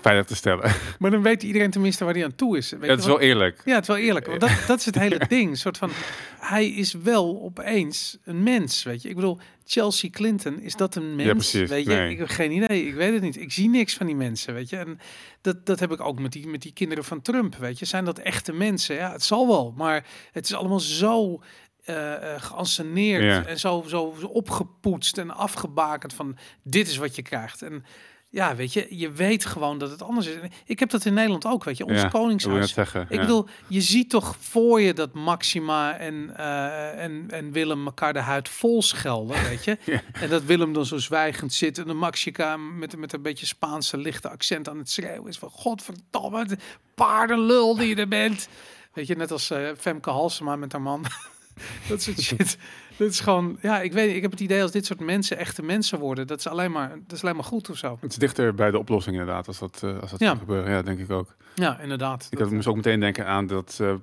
veilig 0.00 0.26
te 0.26 0.36
stellen. 0.36 0.70
Maar 0.98 1.10
dan 1.10 1.22
weet 1.22 1.42
iedereen 1.42 1.70
tenminste 1.70 2.04
waar 2.04 2.14
hij 2.14 2.24
aan 2.24 2.34
toe 2.34 2.56
is. 2.56 2.70
Weet 2.70 2.80
Ja, 2.80 2.86
je 2.86 2.92
dat 2.92 3.00
is 3.00 3.06
wel 3.06 3.20
eerlijk. 3.20 3.62
Ja, 3.64 3.72
het 3.74 3.82
is 3.82 3.88
wel 3.88 3.96
eerlijk. 3.96 4.26
Want 4.26 4.40
dat, 4.40 4.50
dat 4.66 4.78
is 4.78 4.84
het 4.84 4.98
hele 4.98 5.20
ding. 5.28 5.50
Een 5.50 5.56
soort 5.56 5.78
van, 5.78 5.90
hij 6.38 6.68
is 6.68 6.92
wel 6.92 7.40
opeens 7.42 8.18
een 8.24 8.42
mens, 8.42 8.82
weet 8.82 9.02
je. 9.02 9.08
Ik 9.08 9.14
bedoel, 9.14 9.38
Chelsea 9.64 10.10
Clinton, 10.10 10.60
is 10.60 10.74
dat 10.74 10.94
een 10.94 11.16
mens? 11.16 11.30
precies. 11.32 11.68
Weet 11.68 11.84
je, 11.84 11.90
Nee. 11.90 12.10
ik 12.10 12.18
heb 12.18 12.28
geen 12.28 12.52
idee. 12.52 12.86
Ik 12.86 12.94
weet 12.94 13.12
het 13.12 13.22
niet. 13.22 13.40
Ik 13.40 13.52
zie 13.52 13.68
niks 13.68 13.94
van 13.94 14.06
die 14.06 14.16
mensen, 14.16 14.54
weet 14.54 14.68
je. 14.70 14.76
En 14.76 14.98
dat, 15.40 15.66
dat 15.66 15.80
heb 15.80 15.92
ik 15.92 16.00
ook 16.00 16.20
met 16.20 16.32
die, 16.32 16.46
met 16.46 16.62
die 16.62 16.72
kinderen 16.72 17.04
van 17.04 17.22
Trump, 17.22 17.54
weet 17.56 17.78
je. 17.78 17.84
Zijn 17.84 18.04
dat 18.04 18.18
echte 18.18 18.52
mensen? 18.52 18.94
Ja, 18.96 19.12
het 19.12 19.22
zal 19.24 19.46
wel. 19.48 19.74
Maar 19.76 20.04
het 20.32 20.44
is 20.44 20.54
allemaal 20.54 20.80
zo 20.80 21.42
eh, 21.88 22.42
geanceneerd 22.42 23.22
Ja. 23.22 23.44
en 23.44 23.58
zo, 23.58 23.84
zo 23.86 24.14
zo 24.20 24.26
opgepoetst 24.26 25.18
en 25.18 25.30
afgebakend 25.30 26.12
van 26.14 26.36
dit 26.62 26.88
is 26.88 26.96
wat 26.96 27.16
je 27.16 27.22
krijgt. 27.22 27.62
En 27.62 27.84
ja, 28.30 28.56
weet 28.56 28.72
je, 28.72 28.86
je 28.90 29.10
weet 29.10 29.44
gewoon 29.44 29.78
dat 29.78 29.90
het 29.90 30.02
anders 30.02 30.26
is. 30.26 30.34
En 30.34 30.50
Ik 30.64 30.78
heb 30.78 30.90
dat 30.90 31.04
in 31.04 31.14
Nederland 31.14 31.44
ook, 31.46 31.64
weet 31.64 31.76
je, 31.76 31.84
ons 31.86 32.00
Ja, 32.00 32.08
koningshuis. 32.08 32.72
zeggen. 32.72 33.02
Ik 33.02 33.10
ja. 33.14 33.20
bedoel, 33.20 33.48
je 33.68 33.80
ziet 33.80 34.10
toch 34.10 34.36
voor 34.40 34.80
je 34.80 34.92
dat 34.94 35.12
Maxima 35.14 35.96
en, 35.96 36.36
eh, 36.36 37.02
en, 37.04 37.24
en 37.28 37.52
Willem 37.52 37.84
elkaar 37.86 38.12
de 38.12 38.18
huid 38.18 38.48
vol 38.48 38.82
schelden, 38.82 39.42
weet 39.48 39.64
je? 39.64 39.78
Ja. 39.84 40.00
En 40.12 40.28
dat 40.28 40.44
Willem 40.44 40.72
dan 40.72 40.86
zo 40.86 40.98
zwijgend 40.98 41.52
zit 41.52 41.78
en 41.78 41.86
de 41.86 41.92
Maxima 41.92 42.56
met, 42.56 42.96
met 42.96 43.12
een 43.12 43.22
beetje 43.22 43.46
Spaanse 43.46 43.96
lichte 43.96 44.28
accent 44.30 44.68
aan 44.68 44.78
het 44.78 44.90
schreeuwen 44.90 45.28
is 45.28 45.38
van 45.38 45.50
godverdomme, 45.50 46.44
de 46.46 46.58
paardenlul 46.94 47.76
die 47.76 47.88
je 47.88 47.94
er 47.96 48.08
bent. 48.08 48.48
Weet 48.92 49.06
je, 49.06 49.16
net 49.16 49.30
als 49.30 49.52
Femke 49.78 50.10
Halsema 50.10 50.56
met 50.56 50.72
haar 50.72 50.82
man. 50.82 51.04
dat 51.88 52.02
soort 52.02 52.20
shit. 52.20 52.58
Dat 52.96 53.10
is 53.10 53.20
gewoon, 53.20 53.58
ja, 53.62 53.80
ik 53.80 53.92
weet, 53.92 54.16
ik 54.16 54.22
heb 54.22 54.30
het 54.30 54.40
idee 54.40 54.62
als 54.62 54.70
dit 54.70 54.86
soort 54.86 55.00
mensen 55.00 55.38
echte 55.38 55.62
mensen 55.62 55.98
worden, 55.98 56.26
dat 56.26 56.38
is 56.38 56.46
alleen 56.46 56.72
maar, 56.72 56.88
dat 57.06 57.12
is 57.12 57.22
alleen 57.22 57.34
maar 57.34 57.44
goed 57.44 57.70
of 57.70 57.76
zo. 57.76 57.98
Het 58.00 58.10
is 58.10 58.16
dichter 58.18 58.54
bij 58.54 58.70
de 58.70 58.78
oplossing 58.78 59.16
inderdaad, 59.18 59.46
als 59.46 59.58
dat, 59.58 59.80
eh, 59.84 59.98
als 60.00 60.10
dat 60.10 60.20
Ja. 60.20 60.38
Ja, 60.48 60.82
denk 60.82 60.98
ik 60.98 61.10
ook. 61.10 61.34
Ja, 61.54 61.78
inderdaad. 61.80 62.22
Ik 62.30 62.30
Dat- 62.30 62.40
had, 62.40 62.50
moest 62.50 62.66
ook 62.66 62.76
meteen 62.76 63.00
denken 63.00 63.26
aan 63.26 63.46
dat... 63.46 63.78
eh 63.80 63.94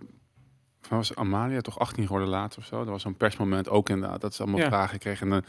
was 0.90 1.16
Amalia 1.16 1.62
toch 1.62 1.80
18 1.80 2.04
geworden 2.06 2.28
later 2.30 2.60
of 2.60 2.66
zo? 2.66 2.78
Dat 2.78 2.88
was 2.88 3.02
zo'n 3.02 3.18
persmoment 3.18 3.70
ook 3.70 3.90
inderdaad. 3.90 4.22
Dat 4.22 4.36
ze 4.36 4.42
allemaal 4.42 4.60
Ja. 4.60 4.68
vragen 4.68 5.00
kregen. 5.00 5.32
En 5.32 5.46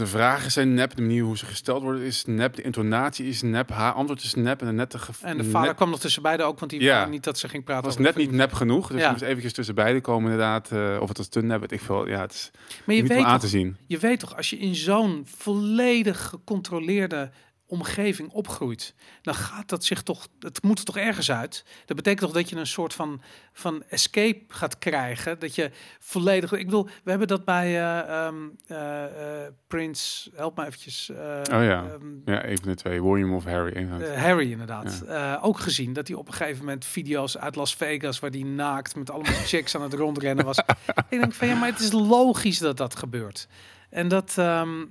de 0.00 0.06
vragen 0.06 0.50
zijn 0.50 0.74
nep. 0.74 0.94
De 0.96 1.02
manier 1.02 1.22
hoe 1.22 1.38
ze 1.38 1.46
gesteld 1.46 1.82
worden 1.82 2.02
is 2.02 2.24
nep. 2.26 2.54
De 2.56 2.62
intonatie 2.62 3.26
is 3.26 3.42
nep. 3.42 3.70
Haar 3.70 3.92
antwoord 3.92 4.22
is 4.22 4.34
nep. 4.34 4.60
En 4.60 4.66
de 4.66 4.72
nette 4.72 4.98
en 5.22 5.36
de 5.36 5.44
vader 5.44 5.74
kwam 5.74 5.90
nog 5.90 6.00
tussen 6.00 6.22
beiden 6.22 6.46
ook, 6.46 6.58
want 6.58 6.70
die 6.70 6.80
Ja. 6.82 7.06
niet 7.06 7.24
dat 7.24 7.38
ze 7.38 7.48
ging 7.48 7.64
praten. 7.64 7.84
was 7.84 7.92
over 7.92 8.04
net 8.06 8.16
niet 8.16 8.30
nep 8.32 8.52
genoeg. 8.52 8.88
Dus 8.90 9.00
Ja. 9.00 9.10
moest 9.10 9.22
eventjes 9.22 9.52
tussen 9.52 9.74
beiden 9.74 10.02
komen 10.02 10.30
inderdaad. 10.30 10.70
eh, 10.72 10.98
of 11.00 11.08
het 11.08 11.16
was 11.16 11.28
te 11.28 11.42
nep, 11.42 11.60
weet 11.60 11.72
ik 11.72 11.80
veel. 11.80 12.08
Ja, 12.08 12.20
het 12.20 12.32
is 12.32 12.50
Maar 12.84 12.94
je 12.96 13.00
niet 13.02 13.10
weet, 13.10 13.18
om 13.20 13.24
aan 13.24 13.32
toch, 13.32 13.40
te 13.40 13.48
zien. 13.48 13.76
je 13.86 13.98
weet 13.98 14.20
toch, 14.20 14.36
als 14.36 14.50
je 14.50 14.58
in 14.58 14.74
zo'n 14.74 15.26
volledig 15.36 16.28
gecontroleerde 16.28 17.30
omgeving 17.70 18.30
opgroeit, 18.30 18.94
dan 19.22 19.34
gaat 19.34 19.68
dat 19.68 19.84
zich 19.84 20.02
toch, 20.02 20.28
het 20.38 20.62
moet 20.62 20.78
er 20.78 20.84
toch 20.84 20.96
ergens 20.96 21.30
uit. 21.30 21.64
Dat 21.86 21.96
betekent 21.96 22.20
toch 22.20 22.32
dat 22.32 22.48
je 22.48 22.56
een 22.56 22.66
soort 22.66 22.94
van, 22.94 23.22
van 23.52 23.82
escape 23.88 24.40
gaat 24.48 24.78
krijgen, 24.78 25.38
dat 25.38 25.54
je 25.54 25.70
volledig, 25.98 26.52
ik 26.52 26.64
bedoel, 26.64 26.84
we 26.84 27.10
hebben 27.10 27.28
dat 27.28 27.44
bij 27.44 27.66
eh 27.66 27.98
ehm, 28.26 28.34
eh, 28.66 29.04
eh, 29.04 29.52
Prince, 29.66 30.30
help 30.34 30.56
me 30.56 30.66
eventjes. 30.66 31.10
Oh 31.10 31.46
ja. 31.46 31.84
ehm, 31.84 32.06
Ja, 32.24 32.44
even 32.44 32.66
de 32.66 32.74
twee. 32.74 33.02
William 33.02 33.34
of 33.34 33.44
Harry. 33.44 33.88
Harry 34.14 34.50
inderdaad. 34.50 35.04
Ook 35.40 35.58
gezien 35.58 35.92
dat 35.92 36.08
hij 36.08 36.16
op 36.16 36.26
een 36.26 36.34
gegeven 36.34 36.58
moment 36.58 36.84
video's 36.84 37.36
uit 37.36 37.56
Las 37.56 37.74
Vegas 37.74 38.18
waar 38.18 38.30
die 38.30 38.44
naakt 38.44 38.96
met 38.96 39.10
allemaal 39.10 39.32
chicks 39.52 39.74
aan 39.74 39.82
het 39.82 39.94
rondrennen 39.94 40.44
was. 40.44 40.58
ik 41.08 41.20
denk 41.20 41.32
van 41.32 41.48
ja, 41.48 41.54
maar 41.54 41.68
het 41.68 41.80
is 41.80 41.92
logisch 41.92 42.58
dat 42.58 42.76
dat 42.76 42.96
gebeurt. 42.96 43.48
En 43.90 44.08
dat, 44.08 44.34
ehm, 44.38 44.84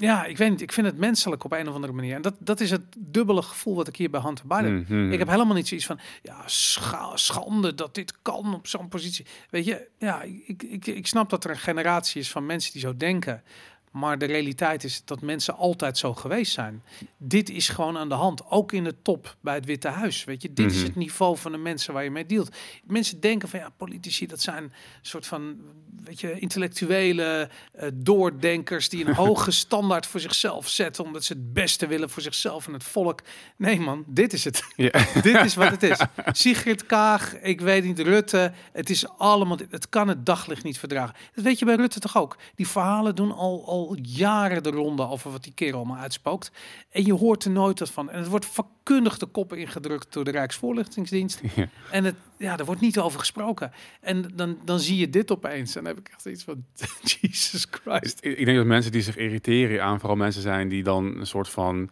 ja, 0.00 0.24
ik 0.24 0.36
weet 0.36 0.50
niet, 0.50 0.60
ik 0.60 0.72
vind 0.72 0.86
het 0.86 0.98
menselijk 0.98 1.44
op 1.44 1.52
een 1.52 1.68
of 1.68 1.74
andere 1.74 1.92
manier. 1.92 2.14
En 2.14 2.22
dat, 2.22 2.34
dat 2.38 2.60
is 2.60 2.70
het 2.70 2.82
dubbele 2.98 3.42
gevoel 3.42 3.74
wat 3.74 3.88
ik 3.88 3.96
hier 3.96 4.10
bij 4.10 4.20
Hunter 4.20 4.46
Biden. 4.46 4.74
Mhm. 4.88 5.12
Ik 5.12 5.18
heb 5.18 5.28
helemaal 5.28 5.54
niet 5.54 5.68
zoiets 5.68 5.86
van, 5.86 5.98
ja, 6.22 6.42
scha- 6.46 7.16
schande 7.16 7.74
dat 7.74 7.94
dit 7.94 8.14
kan 8.22 8.54
op 8.54 8.66
zo'n 8.66 8.88
positie. 8.88 9.26
Weet 9.50 9.64
je, 9.64 9.88
ja, 9.98 10.22
ik, 10.22 10.62
ik, 10.62 10.86
ik 10.86 11.06
snap 11.06 11.30
dat 11.30 11.44
er 11.44 11.50
een 11.50 11.58
generatie 11.58 12.20
is 12.20 12.30
van 12.30 12.46
mensen 12.46 12.72
die 12.72 12.80
zo 12.80 12.96
denken. 12.96 13.42
Maar 13.90 14.18
de 14.18 14.24
realiteit 14.26 14.84
is 14.84 15.02
dat 15.04 15.20
mensen 15.20 15.56
altijd 15.56 15.98
zo 15.98 16.14
geweest 16.14 16.52
zijn. 16.52 16.82
Dit 17.16 17.50
is 17.50 17.68
gewoon 17.68 17.96
aan 17.98 18.08
de 18.08 18.14
hand. 18.14 18.50
Ook 18.50 18.72
in 18.72 18.84
de 18.84 18.94
top 19.02 19.36
bij 19.40 19.54
het 19.54 19.64
Witte 19.64 19.88
Huis. 19.88 20.24
Weet 20.24 20.42
je, 20.42 20.52
dit 20.52 20.70
is 20.70 20.76
Mhm. 20.76 20.86
het 20.86 20.96
niveau 20.96 21.36
van 21.36 21.52
de 21.52 21.58
mensen 21.58 21.92
waar 21.94 22.04
je 22.04 22.10
mee 22.10 22.26
dealt. 22.26 22.56
Mensen 22.84 23.20
denken 23.20 23.48
van 23.48 23.60
ja, 23.60 23.68
politici, 23.76 24.26
dat 24.26 24.40
zijn 24.40 24.72
soort 25.02 25.26
van, 25.26 25.56
weet 26.04 26.20
je, 26.20 26.38
intellectuele 26.38 27.48
eh, 27.72 27.88
doordenkers 27.94 28.88
die 28.88 29.06
een 29.06 29.14
hoge 29.24 29.50
standaard 29.50 30.06
voor 30.06 30.20
zichzelf 30.20 30.68
zetten. 30.68 31.04
Omdat 31.04 31.24
ze 31.24 31.32
het 31.32 31.52
beste 31.52 31.86
willen 31.86 32.10
voor 32.10 32.22
zichzelf 32.22 32.66
en 32.66 32.72
het 32.72 32.84
volk. 32.84 33.20
Nee 33.56 33.80
man, 33.80 34.04
dit 34.06 34.32
is 34.32 34.44
het. 34.44 34.62
Dit 35.22 35.44
is 35.44 35.54
wat 35.54 35.70
het 35.70 35.82
is. 35.82 35.98
Sigrid 36.32 36.86
Kaag, 36.86 37.40
ik 37.40 37.60
weet 37.60 37.84
niet, 37.84 37.98
Rutte. 37.98 38.52
Het 38.72 38.90
is 38.90 39.08
allemaal, 39.08 39.58
het 39.70 39.88
kan 39.88 40.08
het 40.08 40.26
daglicht 40.26 40.64
niet 40.64 40.78
verdragen. 40.78 41.14
Dat 41.34 41.44
weet 41.44 41.58
je 41.58 41.64
bij 41.64 41.74
Rutte 41.76 42.00
toch 42.00 42.16
ook. 42.16 42.36
Die 42.54 42.68
verhalen 42.68 43.14
doen 43.14 43.32
al, 43.32 43.66
al 43.66 43.79
jaren 44.02 44.62
de 44.62 44.70
ronde 44.70 45.08
over 45.08 45.30
wat 45.30 45.44
die 45.44 45.52
kerel 45.54 45.76
allemaal 45.76 45.96
uitspookt. 45.96 46.50
En 46.90 47.04
je 47.04 47.12
hoort 47.12 47.44
er 47.44 47.50
nooit 47.50 47.78
wat 47.78 47.90
van. 47.90 48.10
En 48.10 48.18
het 48.18 48.28
wordt 48.28 48.46
vakkundig 48.46 49.18
de 49.18 49.26
koppen 49.26 49.58
ingedrukt 49.58 50.12
door 50.12 50.24
de 50.24 50.30
Rijksvoorlichtingsdienst. 50.30 51.40
Ja. 51.54 51.68
En 51.90 52.04
het, 52.04 52.14
ja, 52.38 52.58
er 52.58 52.64
wordt 52.64 52.80
niet 52.80 52.98
over 52.98 53.18
gesproken. 53.18 53.72
En 54.00 54.32
dan, 54.34 54.58
dan 54.64 54.80
zie 54.80 54.96
je 54.96 55.10
dit 55.10 55.30
opeens. 55.30 55.76
En 55.76 55.84
dan 55.84 55.94
heb 55.94 56.06
ik 56.06 56.12
echt 56.12 56.26
iets 56.26 56.44
van, 56.44 56.64
Jesus 57.20 57.66
Christ. 57.70 58.18
Ik 58.20 58.38
ik 58.38 58.44
denk 58.44 58.56
dat 58.56 58.66
mensen 58.66 58.92
die 58.92 59.02
zich 59.02 59.16
irriteren 59.16 59.84
aan 59.84 59.98
vooral 59.98 60.16
mensen 60.16 60.42
zijn 60.42 60.68
die 60.68 60.82
dan 60.82 61.04
een 61.18 61.26
soort 61.26 61.48
van 61.48 61.90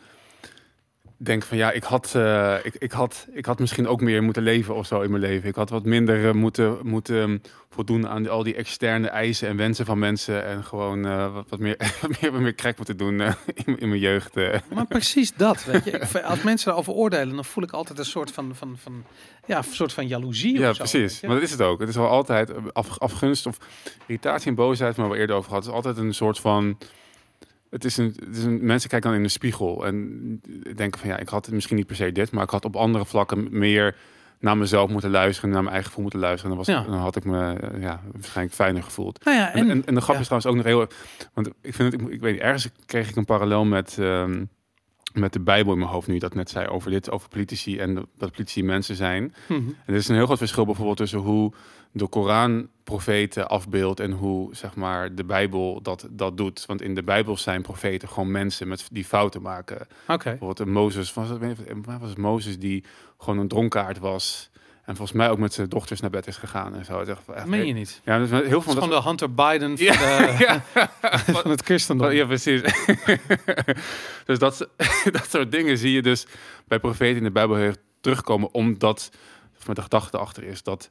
denken 1.20 1.48
van 1.48 1.56
ja, 1.56 1.70
ik 1.70 1.82
had, 1.82 2.12
eh, 2.14 2.54
ik, 2.62 2.74
ik, 2.78 2.92
had, 2.92 3.26
ik 3.32 3.46
had 3.46 3.58
misschien 3.58 3.88
ook 3.88 4.00
meer 4.00 4.22
moeten 4.22 4.42
leven 4.42 4.74
of 4.74 4.86
zo 4.86 5.00
in 5.00 5.10
mijn 5.10 5.22
leven. 5.22 5.48
Ik 5.48 5.54
had 5.54 5.70
wat 5.70 5.84
minder 5.84 6.28
eh, 6.28 6.34
moeten, 6.34 6.78
moeten 6.82 7.20
ehm, 7.22 7.38
voldoen 7.70 8.08
aan 8.08 8.28
al 8.28 8.42
die 8.42 8.54
externe 8.54 9.08
eisen 9.08 9.48
en 9.48 9.56
wensen 9.56 9.86
van 9.86 9.98
mensen 9.98 10.44
en 10.44 10.64
gewoon 10.64 11.06
eh, 11.06 11.34
wat, 11.34 11.44
wat, 11.48 11.58
meer, 11.58 11.76
wat, 12.00 12.20
meer, 12.20 12.32
wat 12.32 12.40
meer 12.40 12.74
moeten 12.76 12.96
doen 12.96 13.20
in, 13.64 13.78
in 13.78 13.88
mijn 13.88 14.00
jeugd. 14.00 14.34
Maar 14.74 14.86
precies 14.88 15.32
dat, 15.34 15.64
weet 15.64 15.84
je. 15.84 15.90
Ik- 15.98 16.16
Als 16.22 16.42
mensen 16.42 16.66
daarover 16.66 16.92
oordelen, 16.92 17.34
dan 17.34 17.44
voel 17.44 17.64
ik 17.64 17.72
altijd 17.72 17.98
een 17.98 18.04
soort 18.04 18.32
van, 18.32 18.54
van, 18.54 18.76
van 18.82 19.04
ja, 19.46 19.56
een 19.58 19.64
soort 19.64 19.92
van 19.92 20.06
jaloezie 20.06 20.58
Ja, 20.58 20.70
of 20.70 20.76
zo, 20.76 20.82
precies. 20.82 21.20
Maar 21.20 21.34
dat 21.34 21.42
is 21.42 21.50
het 21.50 21.60
ook. 21.62 21.80
Het 21.80 21.88
is 21.88 21.96
wel 21.96 22.08
altijd 22.08 22.52
af, 22.72 22.98
afgunst 22.98 23.46
of 23.46 23.56
irritatie 24.06 24.48
en 24.48 24.54
boosheid, 24.54 24.96
maar 24.96 25.10
we 25.10 25.16
eerder 25.18 25.36
over 25.36 25.48
gehad. 25.48 25.64
Het 25.64 25.72
is 25.72 25.76
altijd 25.84 25.96
een 26.06 26.14
soort 26.14 26.38
van. 26.40 26.78
Het 27.70 27.84
is 27.84 27.96
een, 27.96 28.16
het 28.24 28.36
is 28.36 28.44
een, 28.44 28.66
mensen 28.66 28.90
kijken 28.90 29.08
dan 29.08 29.18
in 29.18 29.24
de 29.24 29.32
spiegel 29.32 29.86
en 29.86 30.40
denken 30.76 31.00
van 31.00 31.08
ja, 31.08 31.18
ik 31.18 31.28
had 31.28 31.44
het 31.44 31.54
misschien 31.54 31.76
niet 31.76 31.86
per 31.86 31.96
se 31.96 32.12
dit, 32.12 32.30
maar 32.30 32.44
ik 32.44 32.50
had 32.50 32.64
op 32.64 32.76
andere 32.76 33.04
vlakken 33.04 33.48
meer 33.50 33.96
naar 34.40 34.56
mezelf 34.56 34.90
moeten 34.90 35.10
luisteren, 35.10 35.50
naar 35.50 35.60
mijn 35.60 35.72
eigen 35.72 35.88
gevoel 35.88 36.02
moeten 36.02 36.20
luisteren. 36.20 36.56
Dan, 36.56 36.64
was 36.64 36.74
Ja. 36.74 36.82
dan 36.82 36.98
had 36.98 37.16
ik 37.16 37.24
me 37.24 37.52
eh, 37.52 37.82
ja, 37.82 38.00
waarschijnlijk 38.12 38.56
fijner 38.56 38.82
gevoeld. 38.82 39.24
Nou 39.24 39.36
ja, 39.36 39.52
En, 39.52 39.84
en, 39.86 39.94
de 39.94 40.00
grap 40.00 40.14
ja. 40.14 40.20
is 40.20 40.28
trouwens 40.28 40.46
ook 40.46 40.56
nog 40.56 40.64
heel. 40.64 40.86
Want 41.34 41.48
ik 41.62 41.74
vind 41.74 41.92
het, 41.92 42.00
ik, 42.02 42.08
ik 42.08 42.20
weet 42.20 42.32
niet, 42.32 42.42
ergens 42.42 42.68
kreeg 42.86 43.08
ik 43.08 43.16
een 43.16 43.24
parallel 43.24 43.64
met, 43.64 43.96
ehm, 43.98 44.44
met 45.12 45.32
de 45.32 45.40
Bijbel 45.40 45.72
in 45.72 45.78
mijn 45.78 45.90
hoofd 45.90 46.06
nu, 46.06 46.14
je 46.14 46.20
dat 46.20 46.34
net 46.34 46.50
zei 46.50 46.66
over 46.66 46.90
dit, 46.90 47.10
over 47.10 47.28
politici 47.28 47.78
en 47.78 47.94
dat 47.94 48.08
politici 48.18 48.62
mensen 48.62 48.94
zijn. 48.94 49.34
Mhm. 49.48 49.58
En 49.58 49.74
er 49.86 49.94
is 49.94 50.08
een 50.08 50.14
heel 50.14 50.26
groot 50.26 50.38
verschil 50.38 50.64
bijvoorbeeld 50.64 50.96
tussen 50.96 51.18
hoe 51.18 51.52
de 51.92 52.06
Koran 52.08 52.68
profeten 52.84 53.48
afbeeldt 53.48 54.00
en 54.00 54.10
hoe 54.12 54.54
zeg 54.54 54.74
maar 54.74 55.14
de 55.14 55.24
Bijbel 55.24 55.82
dat, 55.82 56.06
dat 56.10 56.36
doet. 56.36 56.66
Want 56.66 56.82
in 56.82 56.94
de 56.94 57.02
Bijbel 57.02 57.36
zijn 57.36 57.62
profeten 57.62 58.08
gewoon 58.08 58.30
mensen 58.30 58.68
met, 58.68 58.88
die 58.92 59.04
fouten 59.04 59.42
maken. 59.42 59.86
Oké. 60.08 60.22
Bijvoorbeeld 60.28 60.58
een 60.60 60.70
Mozes, 60.72 61.14
was 61.14 61.28
het, 61.28 61.40
was 61.84 62.08
het 62.08 62.18
Mozes 62.18 62.58
die 62.58 62.84
gewoon 63.18 63.38
een 63.38 63.48
dronkaard 63.48 63.98
was. 63.98 64.50
En 64.84 64.96
volgens 64.96 65.18
mij 65.18 65.30
ook 65.30 65.38
met 65.38 65.52
zijn 65.52 65.68
dochters 65.68 66.00
naar 66.00 66.10
bed 66.10 66.26
is 66.26 66.36
gegaan 66.36 66.74
en 66.74 66.84
zo. 66.84 67.00
Echt- 67.00 67.28
echt- 67.34 67.46
Meen 67.46 67.66
je 67.66 67.72
niet? 67.72 68.00
Ja, 68.04 68.18
dus 68.18 68.30
heel 68.30 68.42
veel 68.42 68.60
van 68.60 68.74
dat 68.74 68.84
gewoon 68.84 68.98
de 69.02 69.08
Hunter 69.08 69.34
Biden 69.34 69.78
van, 69.78 69.86
Ja, 69.86 69.92
de- 70.36 70.44
ja. 71.04 71.18
van 71.18 71.50
het 71.50 71.62
christendom. 71.62 72.10
Ja, 72.10 72.26
precies. 72.26 72.60
dus 74.26 74.38
dat, 74.38 74.68
dat 75.10 75.26
soort 75.30 75.52
dingen 75.52 75.78
zie 75.78 75.92
je 75.92 76.02
dus 76.02 76.26
bij 76.66 76.78
profeten 76.78 77.16
in 77.16 77.22
de 77.22 77.30
Bijbel 77.30 77.56
heel 77.56 77.74
terugkomen, 78.00 78.54
omdat 78.54 79.10
met 79.66 79.76
de 79.76 79.82
gedachte 79.82 80.18
achter 80.18 80.42
is 80.44 80.62
dat 80.62 80.90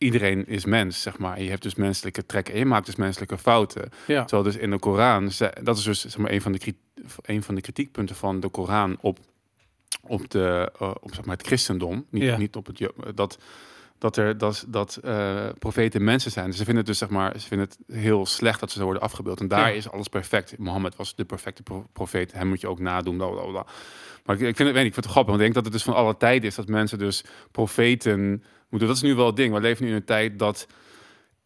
iedereen 0.00 0.46
is 0.46 0.64
mens, 0.64 1.02
zeg 1.02 1.18
maar. 1.18 1.36
En 1.36 1.42
je 1.44 1.50
hebt 1.50 1.62
dus 1.62 1.74
menselijke 1.74 2.26
trekken 2.26 2.52
en 2.54 2.58
je 2.60 2.66
maakt 2.66 2.86
dus 2.86 2.96
menselijke 2.96 3.38
fouten. 3.38 3.88
Ja. 4.06 4.24
Terwijl 4.24 4.42
dus 4.52 4.56
in 4.62 4.70
de 4.70 4.78
Koran, 4.78 5.30
dat 5.62 5.76
is 5.78 5.84
dus 5.84 6.00
zeg 6.00 6.16
maar, 6.16 6.30
een, 6.30 6.40
van 6.42 6.52
de 6.52 6.74
een 7.22 7.42
van 7.42 7.54
de 7.54 7.60
kritiekpunten 7.60 8.16
van 8.16 8.40
de 8.40 8.48
Koran 8.48 8.96
op, 9.00 9.18
op, 10.00 10.30
de, 10.30 10.72
eh, 10.78 10.90
op 11.00 11.14
zeg 11.14 11.24
maar, 11.24 11.36
het 11.36 11.46
christendom, 11.46 12.06
niet, 12.10 12.22
Ja. 12.22 12.36
niet 12.36 12.56
op 12.56 12.66
het 12.66 12.92
dat 13.14 13.38
dat 13.98 14.16
er 14.16 14.38
dat, 14.38 14.64
dat 14.68 14.96
eh, 14.96 15.48
profeten 15.58 16.04
mensen 16.04 16.30
zijn. 16.30 16.46
Dus 16.46 16.56
ze 16.56 16.64
vinden 16.64 16.76
het 16.84 16.86
dus 16.86 16.98
zeg 16.98 17.08
maar, 17.08 17.38
ze 17.38 17.46
vinden 17.46 17.68
het 17.68 17.96
heel 17.96 18.26
slecht 18.26 18.60
dat 18.60 18.70
ze 18.70 18.78
zo 18.78 18.84
worden 18.84 19.02
afgebeeld. 19.02 19.40
En 19.40 19.48
daar 19.48 19.68
Ja. 19.68 19.74
is 19.74 19.90
alles 19.90 20.08
perfect. 20.08 20.58
Mohammed 20.58 20.96
was 20.96 21.14
de 21.14 21.24
perfecte 21.24 21.62
pro- 21.62 21.86
profeet. 21.92 22.32
Hem 22.32 22.46
moet 22.48 22.60
je 22.60 22.68
ook 22.68 22.78
nadoen. 22.78 23.16
Bla, 23.16 23.26
bla, 23.28 23.42
bla. 23.42 23.66
Maar 24.24 24.36
ik, 24.36 24.42
ik 24.42 24.56
vind 24.56 24.58
het, 24.58 24.66
weet 24.66 24.74
niet, 24.76 24.86
ik 24.86 24.92
vind 24.92 25.04
het 25.04 25.06
grappig. 25.14 25.30
Want 25.34 25.36
ik 25.36 25.40
denk 25.42 25.54
dat 25.54 25.64
het 25.64 25.72
dus 25.72 25.82
van 25.82 25.94
alle 25.94 26.16
tijden 26.16 26.48
is 26.48 26.54
dat 26.54 26.68
mensen 26.68 26.98
dus 26.98 27.24
profeten 27.50 28.44
moeten. 28.70 28.88
Dat 28.88 28.96
is 28.96 29.02
nu 29.02 29.14
wel 29.14 29.26
het 29.26 29.36
ding. 29.36 29.54
We 29.54 29.60
leven 29.60 29.84
nu 29.84 29.90
in 29.90 29.96
een 29.96 30.04
tijd 30.04 30.38
dat 30.38 30.66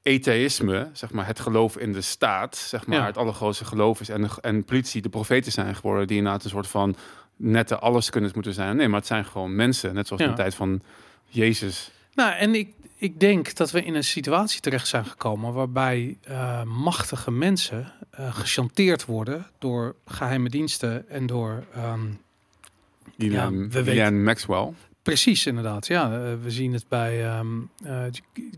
atheïsme, 0.03 0.89
zeg 0.93 1.13
maar, 1.13 1.27
het 1.27 1.41
geloof 1.41 1.77
in 1.79 1.93
de 1.93 2.01
staat, 2.01 2.57
zeg 2.57 2.87
maar, 2.87 2.99
Ja. 2.99 3.07
het 3.07 3.19
allergrootste 3.19 3.65
geloof 3.65 4.01
is. 4.01 4.09
En, 4.09 4.23
de- 4.23 4.41
en 4.41 4.65
politie 4.65 5.03
de 5.03 5.09
profeten 5.09 5.53
zijn 5.53 5.75
geworden, 5.75 6.07
die 6.07 6.17
inderdaad 6.17 6.45
een 6.45 6.51
soort 6.51 6.67
van 6.67 6.97
nette 7.37 7.79
alleskunners 7.79 8.33
moeten 8.35 8.55
zijn. 8.55 8.77
Nee, 8.77 8.89
maar 8.89 8.99
het 8.99 9.09
zijn 9.09 9.25
gewoon 9.25 9.55
mensen. 9.57 9.95
Net 9.95 10.07
zoals 10.07 10.23
in 10.23 10.29
de 10.29 10.35
tijd 10.35 10.55
van 10.55 10.83
Jezus. 11.27 11.91
Nou, 12.15 12.33
en 12.35 12.55
ik, 12.55 12.69
ik 12.97 13.21
denk 13.21 13.55
dat 13.55 13.71
we 13.71 13.83
in 13.83 13.95
een 13.95 14.05
situatie 14.05 14.61
terecht 14.61 14.87
zijn 14.89 15.05
gekomen 15.05 15.53
waarbij 15.53 16.17
eh, 16.23 16.63
machtige 16.63 17.31
mensen 17.31 17.93
eh 18.11 18.35
gechanteerd 18.35 19.05
worden 19.05 19.47
door 19.59 19.95
geheime 20.07 20.49
diensten 20.49 21.09
en 21.09 21.27
door, 21.27 21.65
ehm, 21.75 22.01
Die 23.17 23.31
Ja, 23.31 23.51
weten- 23.51 24.25
Maxwell. 24.25 24.73
Precies, 25.05 25.47
inderdaad. 25.47 25.87
Ja, 25.87 26.05
eh, 26.05 26.19
we 26.43 26.51
zien 26.51 26.73
het 26.73 26.89
bij 26.89 27.25
ehm 27.25 27.47
eh, 27.85 28.03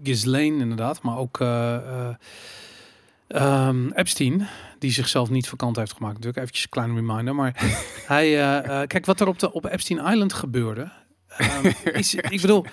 Ghislaine 0.03 0.59
inderdaad, 0.59 1.03
maar 1.03 1.19
ook 1.19 1.41
eh, 1.41 1.75
eh, 1.75 2.15
ehm, 3.29 3.91
Epstein, 3.91 4.49
die 4.79 4.91
zichzelf 4.91 5.31
niet 5.31 5.49
vakant 5.49 5.77
heeft 5.77 5.93
gemaakt. 5.93 6.15
Natuurlijk 6.15 6.43
eventjes 6.43 6.65
een 6.65 6.71
kleine 6.71 6.95
reminder, 6.95 7.35
maar 7.35 7.55
hij, 8.07 8.31
kijk 8.87 9.07
wat 9.07 9.21
er 9.21 9.29
op 9.29 9.39
de 9.39 9.53
op 9.53 9.65
Epstein 9.65 10.13
Island 10.13 10.33
gebeurde. 10.33 10.91
ehm, 11.27 11.73
is, 11.99 12.15
ik 12.15 12.41
bedoel, 12.41 12.65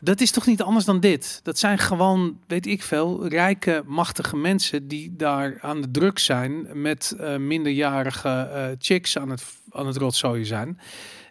dat 0.00 0.20
is 0.20 0.30
toch 0.30 0.46
niet 0.46 0.62
anders 0.62 0.84
dan 0.84 1.00
dit? 1.00 1.40
Dat 1.42 1.58
zijn 1.58 1.78
gewoon, 1.78 2.38
weet 2.46 2.66
ik 2.66 2.82
veel, 2.82 3.28
rijke, 3.28 3.82
machtige 3.86 4.36
mensen 4.36 4.88
die 4.88 5.16
daar 5.16 5.58
aan 5.60 5.80
de 5.80 5.90
druk 5.90 6.18
zijn 6.18 6.82
met 6.82 7.16
minderjarige 7.38 8.76
chicks 8.78 9.18
aan 9.18 9.30
het, 9.30 9.44
aan 9.70 9.86
het 9.86 9.96
rotzooien 9.96 10.46
zijn. 10.46 10.78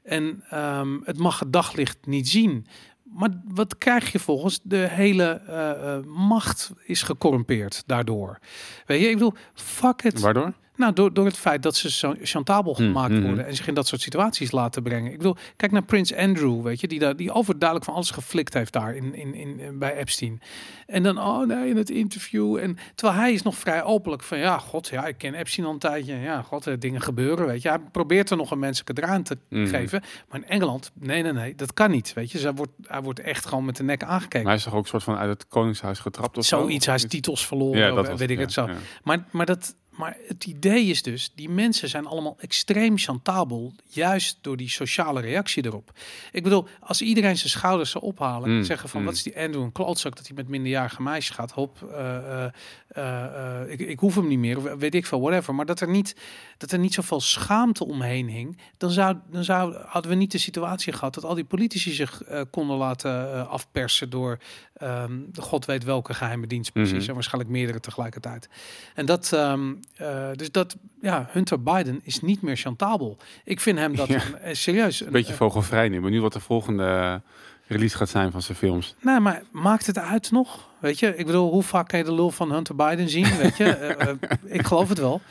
En 0.10 0.44
ehm, 0.50 0.98
het 1.04 1.18
mag 1.18 1.40
het 1.40 1.54
daglicht 1.54 1.98
niet 2.06 2.30
zien. 2.30 2.68
Maar 3.04 3.30
wat 3.46 3.78
krijg 3.78 4.12
je 4.12 4.20
volgens? 4.20 4.60
De 4.64 4.88
hele 4.90 5.42
eh, 5.48 5.72
eh, 5.72 6.06
macht 6.06 6.72
is 6.84 7.02
gecorrumpeerd 7.02 7.84
daardoor. 7.86 8.40
Weet 8.86 9.02
je, 9.02 9.08
ik 9.08 9.14
bedoel, 9.14 9.34
fuck 9.54 10.04
it. 10.04 10.20
Waardoor? 10.20 10.54
Nou, 10.80 10.94
door, 10.94 11.14
door 11.14 11.26
het 11.26 11.38
feit 11.38 11.64
dat 11.64 11.76
ze 11.76 11.92
zo 11.92 12.16
chantabel 12.22 12.76
Hmm, 12.76 12.86
gemaakt 12.86 13.14
mhm. 13.14 13.22
worden 13.24 13.46
en 13.46 13.56
zich 13.56 13.68
in 13.68 13.74
dat 13.74 13.88
soort 13.88 14.02
situaties 14.02 14.52
laten 14.52 14.84
brengen. 14.84 15.12
Ik 15.12 15.18
bedoel, 15.18 15.36
kijk 15.56 15.72
naar 15.72 15.84
Prins 15.84 16.16
Andrew, 16.16 16.62
weet 16.62 16.80
je, 16.80 16.88
die, 16.88 17.00
daar, 17.00 17.16
die 17.16 17.32
overduidelijk 17.32 17.86
van 17.86 17.96
alles 17.96 18.12
geflikt 18.12 18.54
heeft 18.54 18.74
daar 18.74 18.96
in, 18.96 19.16
in, 19.16 19.34
in, 19.34 19.80
bij 19.80 19.96
Epstein. 19.96 20.42
En 20.88 21.04
dan, 21.04 21.20
oh 21.20 21.48
nee, 21.48 21.70
in 21.70 21.78
het 21.78 21.90
interview. 21.90 22.58
En 22.58 22.78
terwijl 22.96 23.20
hij 23.20 23.34
is 23.34 23.42
nog 23.42 23.56
vrij 23.56 23.84
openlijk 23.84 24.24
van, 24.24 24.38
ja, 24.38 24.58
god, 24.58 24.88
ja, 24.88 25.06
ik 25.06 25.18
ken 25.18 25.34
Epstein 25.34 25.68
al 25.68 25.74
een 25.74 25.80
tijdje. 25.80 26.16
Ja, 26.16 26.42
god, 26.42 26.68
eh, 26.68 26.74
dingen 26.80 27.02
gebeuren, 27.02 27.46
weet 27.46 27.62
je. 27.62 27.70
Hij 27.70 27.80
probeert 27.92 28.30
er 28.30 28.38
nog 28.38 28.52
een 28.52 28.60
menselijke 28.60 29.02
eraan 29.04 29.24
te 29.24 29.38
geven. 29.50 30.02
Maar 30.30 30.40
in 30.40 30.48
Engeland, 30.48 30.92
nee, 30.94 31.24
nee, 31.24 31.34
nee, 31.34 31.56
dat 31.56 31.74
kan 31.74 31.92
niet, 31.92 32.14
weet 32.14 32.28
je. 32.28 32.34
Dus 32.34 32.44
hij 32.44 32.54
wordt, 32.54 32.72
hij 32.84 33.02
wordt 33.02 33.20
echt 33.20 33.46
gewoon 33.46 33.66
met 33.66 33.76
de 33.76 33.84
nek 33.84 34.04
aangekeken. 34.04 34.38
Maar 34.38 34.48
hij 34.48 34.58
is 34.58 34.64
toch 34.64 34.74
ook 34.74 34.84
een 34.84 34.90
soort 34.90 35.04
van 35.04 35.18
uit 35.18 35.30
het 35.30 35.48
koningshuis 35.48 36.00
getrapt 36.00 36.38
of 36.38 36.46
zo? 36.46 36.60
Zoiets, 36.60 36.86
hij 36.86 36.96
is 36.96 37.06
titels 37.06 37.48
verloren, 37.48 37.80
Ja, 37.80 37.92
dat 37.92 38.08
was 38.08 38.20
weet 38.20 38.30
ik 38.30 38.38
ja, 38.38 38.44
het 38.44 38.54
zo. 38.54 38.68
ja. 38.68 38.76
Maar, 39.04 39.26
maar, 39.32 39.46
dat, 39.46 39.76
maar 40.00 40.18
het 40.28 40.46
idee 40.46 40.86
is 40.86 41.02
dus, 41.02 41.32
die 41.36 41.50
mensen 41.50 41.90
zijn 41.90 42.06
allemaal 42.06 42.36
extreem 42.40 42.98
chantabel, 42.98 43.74
juist 43.88 44.38
door 44.42 44.58
die 44.58 44.70
sociale 44.70 45.22
reactie 45.22 45.66
erop. 45.66 45.92
Ik 46.32 46.44
bedoel, 46.44 46.68
als 46.80 47.02
iedereen 47.02 47.38
zijn 47.38 47.50
schouders 47.50 47.92
zou 47.92 48.04
ophalen 48.04 48.50
en 48.50 48.56
Mm, 48.56 48.64
zeggen 48.64 48.90
van, 48.90 49.00
mm. 49.00 49.06
wat 49.06 49.16
is 49.16 49.24
die 49.24 49.40
Andrew 49.40 49.64
een 49.64 49.72
klootzak 49.72 50.16
dat 50.16 50.28
hij 50.28 50.36
met 50.36 50.48
minderjarige 50.48 51.02
meisjes 51.02 51.36
gaat, 51.36 51.52
hop, 51.52 51.84
eh, 51.92 52.46
eh, 52.46 52.52
eh, 52.96 53.72
ik, 53.72 53.80
ik 53.80 54.00
hoef 54.00 54.16
hem 54.16 54.28
niet 54.28 54.40
meer, 54.40 54.58
of 54.58 54.64
weet 54.64 54.96
ik 54.96 55.06
veel, 55.06 55.22
whatever. 55.22 55.56
Maar 55.56 55.66
dat 55.66 55.80
er 55.80 55.90
niet, 55.90 56.16
dat 56.60 56.72
er 56.72 56.80
niet 56.80 56.94
zoveel 56.94 57.20
schaamte 57.22 57.86
omheen 57.86 58.28
hing, 58.28 58.58
dan, 58.78 58.92
zou, 58.92 59.18
dan 59.32 59.44
zou, 59.44 59.76
hadden 59.86 60.12
we 60.12 60.18
niet 60.18 60.32
de 60.32 60.38
situatie 60.38 60.94
gehad 60.94 61.14
dat 61.14 61.24
al 61.26 61.36
die 61.36 61.44
politici 61.44 61.92
zich 61.92 62.24
eh, 62.24 62.42
konden 62.52 62.78
laten 62.78 63.34
eh, 63.34 63.48
afpersen 63.48 64.10
door 64.10 64.38
ehm, 64.74 65.20
de 65.32 65.42
god 65.42 65.66
weet 65.66 65.84
welke 65.84 66.14
geheime 66.14 66.48
dienst 66.48 66.72
precies, 66.72 66.98
Mhm. 67.00 67.08
en 67.08 67.14
waarschijnlijk 67.14 67.52
meerdere 67.54 67.80
tegelijkertijd. 67.80 68.50
En 68.96 69.06
dat, 69.06 69.34
ehm, 69.34 69.74
eh, 69.96 70.28
dus 70.36 70.52
dat, 70.52 70.76
ja, 71.02 71.28
Hunter 71.32 71.64
Biden 71.64 72.00
is 72.04 72.22
niet 72.22 72.42
meer 72.42 72.56
chantabel. 72.58 73.18
Ik 73.44 73.60
vind 73.60 73.78
hem 73.78 73.96
dat 73.96 74.08
Ja. 74.08 74.22
een- 74.42 74.56
serieus. 74.56 75.00
Een 75.06 75.12
beetje 75.12 75.34
vogelvrij 75.34 75.90
nu. 75.90 76.02
Ben 76.02 76.12
nu 76.12 76.22
wat 76.22 76.34
de 76.34 76.40
volgende 76.40 77.22
release 77.68 77.98
gaat 77.98 78.10
zijn 78.10 78.32
van 78.32 78.42
zijn 78.42 78.58
films. 78.58 78.96
Nee, 79.02 79.20
maar 79.20 79.44
maakt 79.52 79.86
het 79.86 79.98
uit 79.98 80.32
nog? 80.32 80.68
Weet 80.80 81.00
je, 81.00 81.16
ik 81.16 81.26
bedoel, 81.26 81.52
hoe 81.52 81.64
vaak 81.64 81.88
kan 81.88 82.00
je 82.00 82.06
de 82.06 82.14
lul 82.14 82.32
van 82.32 82.52
Hunter 82.52 82.76
Biden 82.76 83.10
zien? 83.10 83.38
Weet 83.38 83.58
je, 83.58 84.18
ik 84.46 84.66
geloof 84.66 84.90
het 84.90 84.98
wel. 84.98 85.22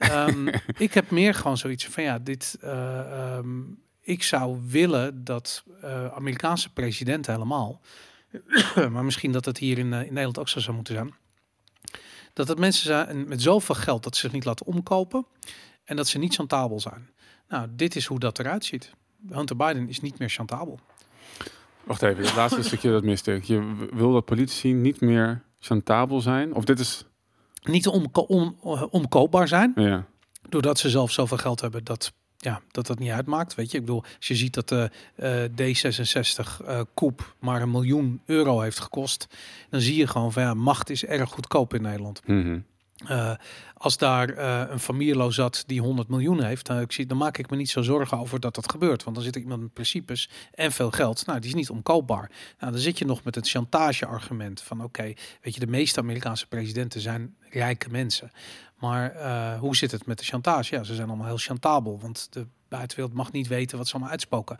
Ehm, 0.00 0.48
ik 0.86 0.94
heb 0.94 1.10
meer 1.10 1.34
gewoon 1.34 1.56
zoiets 1.56 1.86
van 1.86 2.02
ja, 2.02 2.18
dit. 2.18 2.56
eh, 2.60 3.36
ehm, 3.36 3.60
ik 4.00 4.22
zou 4.22 4.58
willen 4.68 5.24
dat 5.24 5.64
eh, 5.80 6.06
Amerikaanse 6.06 6.72
presidenten 6.72 7.32
helemaal, 7.32 7.80
maar 8.92 9.04
misschien 9.04 9.32
dat 9.32 9.44
het 9.44 9.58
hier 9.58 9.78
in, 9.78 9.92
eh, 9.92 10.00
in 10.00 10.08
Nederland 10.08 10.38
ook 10.38 10.48
zo 10.48 10.60
zou 10.60 10.76
moeten 10.76 10.94
zijn, 10.94 11.14
dat 12.32 12.48
het 12.48 12.58
mensen 12.58 12.86
zijn 12.86 13.28
met 13.28 13.42
zoveel 13.42 13.74
geld 13.74 14.02
dat 14.02 14.14
ze 14.14 14.20
zich 14.20 14.32
niet 14.32 14.44
laten 14.44 14.66
omkopen 14.66 15.26
en 15.84 15.96
dat 15.96 16.08
ze 16.08 16.18
niet 16.18 16.34
chantabel 16.34 16.80
zijn. 16.80 17.10
Nou, 17.48 17.68
dit 17.70 17.96
is 17.96 18.06
hoe 18.06 18.18
dat 18.18 18.38
eruit 18.38 18.64
ziet. 18.64 18.92
Hunter 19.28 19.56
Biden 19.56 19.88
is 19.88 20.00
niet 20.00 20.18
meer 20.18 20.28
chantabel. 20.28 20.80
Wacht 21.84 22.02
even, 22.02 22.24
het 22.24 22.34
laatste 22.34 22.62
stukje 22.62 22.90
dat 22.90 23.04
miste. 23.04 23.40
Je 23.42 23.88
wil 23.92 24.12
dat 24.12 24.24
politici 24.24 24.72
niet 24.72 25.00
meer 25.00 25.42
chantabel 25.58 26.20
zijn? 26.20 26.54
Of 26.54 26.64
dit 26.64 26.78
is... 26.78 27.04
Niet 27.62 27.86
omko 27.86 28.20
om, 28.20 28.56
eh, 28.64 28.82
omkoopbaar 28.90 29.48
zijn. 29.48 29.72
Ja. 29.74 30.06
doordat 30.48 30.78
ze 30.78 30.90
zelf 30.90 31.12
zoveel 31.12 31.36
geld 31.36 31.60
hebben 31.60 31.84
dat 31.84 32.12
ja, 32.36 32.60
dat 32.70 32.86
dat 32.86 32.98
niet 32.98 33.10
uitmaakt. 33.10 33.54
Weet 33.54 33.70
je, 33.70 33.78
ik 33.78 33.84
bedoel, 33.84 34.02
als 34.16 34.28
je 34.28 34.34
ziet 34.36 34.54
dat 34.54 34.68
de 34.68 34.90
eh, 35.14 35.44
D66 35.44 36.66
eh 36.66 36.80
koep 36.94 37.34
maar 37.40 37.62
een 37.62 37.70
miljoen 37.70 38.20
euro 38.26 38.60
heeft 38.60 38.80
gekost, 38.80 39.26
dan 39.70 39.80
zie 39.80 39.96
je 39.96 40.06
gewoon 40.06 40.32
van 40.32 40.42
ja, 40.42 40.54
macht 40.54 40.90
is 40.90 41.04
erg 41.04 41.30
goedkoop 41.30 41.74
in 41.74 41.82
Nederland. 41.82 42.26
Mhm. 42.26 42.58
Eh, 43.06 43.32
als 43.76 43.96
daar 43.96 44.28
eh, 44.28 44.70
een 44.70 44.80
familieloos 44.80 45.34
zat 45.34 45.64
die 45.66 45.80
100 45.80 46.08
miljoen 46.08 46.42
heeft, 46.42 46.66
dan, 46.66 46.80
ik 46.80 46.92
zie, 46.92 47.06
dan 47.06 47.16
maak 47.16 47.38
ik 47.38 47.50
me 47.50 47.56
niet 47.56 47.70
zo 47.70 47.82
zorgen 47.82 48.18
over 48.18 48.40
dat 48.40 48.54
dat 48.54 48.70
gebeurt. 48.70 49.04
Want 49.04 49.16
dan 49.16 49.24
zit 49.24 49.36
ik 49.36 49.42
iemand 49.42 49.60
met 49.60 49.72
principes 49.72 50.30
en 50.54 50.72
veel 50.72 50.90
geld. 50.90 51.26
Nou, 51.26 51.38
die 51.38 51.48
is 51.48 51.54
niet 51.54 51.70
omkoopbaar. 51.70 52.30
Nou, 52.58 52.72
dan 52.72 52.80
zit 52.80 52.98
je 52.98 53.04
nog 53.04 53.24
met 53.24 53.34
het 53.34 53.48
chantage-argument 53.48 54.62
van 54.62 54.84
oké, 54.84 55.12
weet 55.42 55.54
je, 55.54 55.60
de 55.60 55.66
meeste 55.66 56.00
Amerikaanse 56.00 56.46
presidenten 56.46 57.00
zijn 57.00 57.36
rijke 57.50 57.90
mensen. 57.90 58.30
Maar 58.80 59.12
eh, 59.12 59.58
hoe 59.58 59.76
zit 59.76 59.90
het 59.90 60.06
met 60.06 60.18
de 60.18 60.24
chantage? 60.24 60.74
Ja, 60.74 60.82
ze 60.82 60.94
zijn 60.94 61.08
allemaal 61.08 61.26
heel 61.26 61.36
chantabel, 61.36 61.98
want 62.00 62.26
de 62.30 62.46
buitenwereld 62.68 63.16
mag 63.16 63.32
niet 63.32 63.48
weten 63.48 63.78
wat 63.78 63.86
ze 63.86 63.92
allemaal 63.92 64.12
uitspoken. 64.12 64.58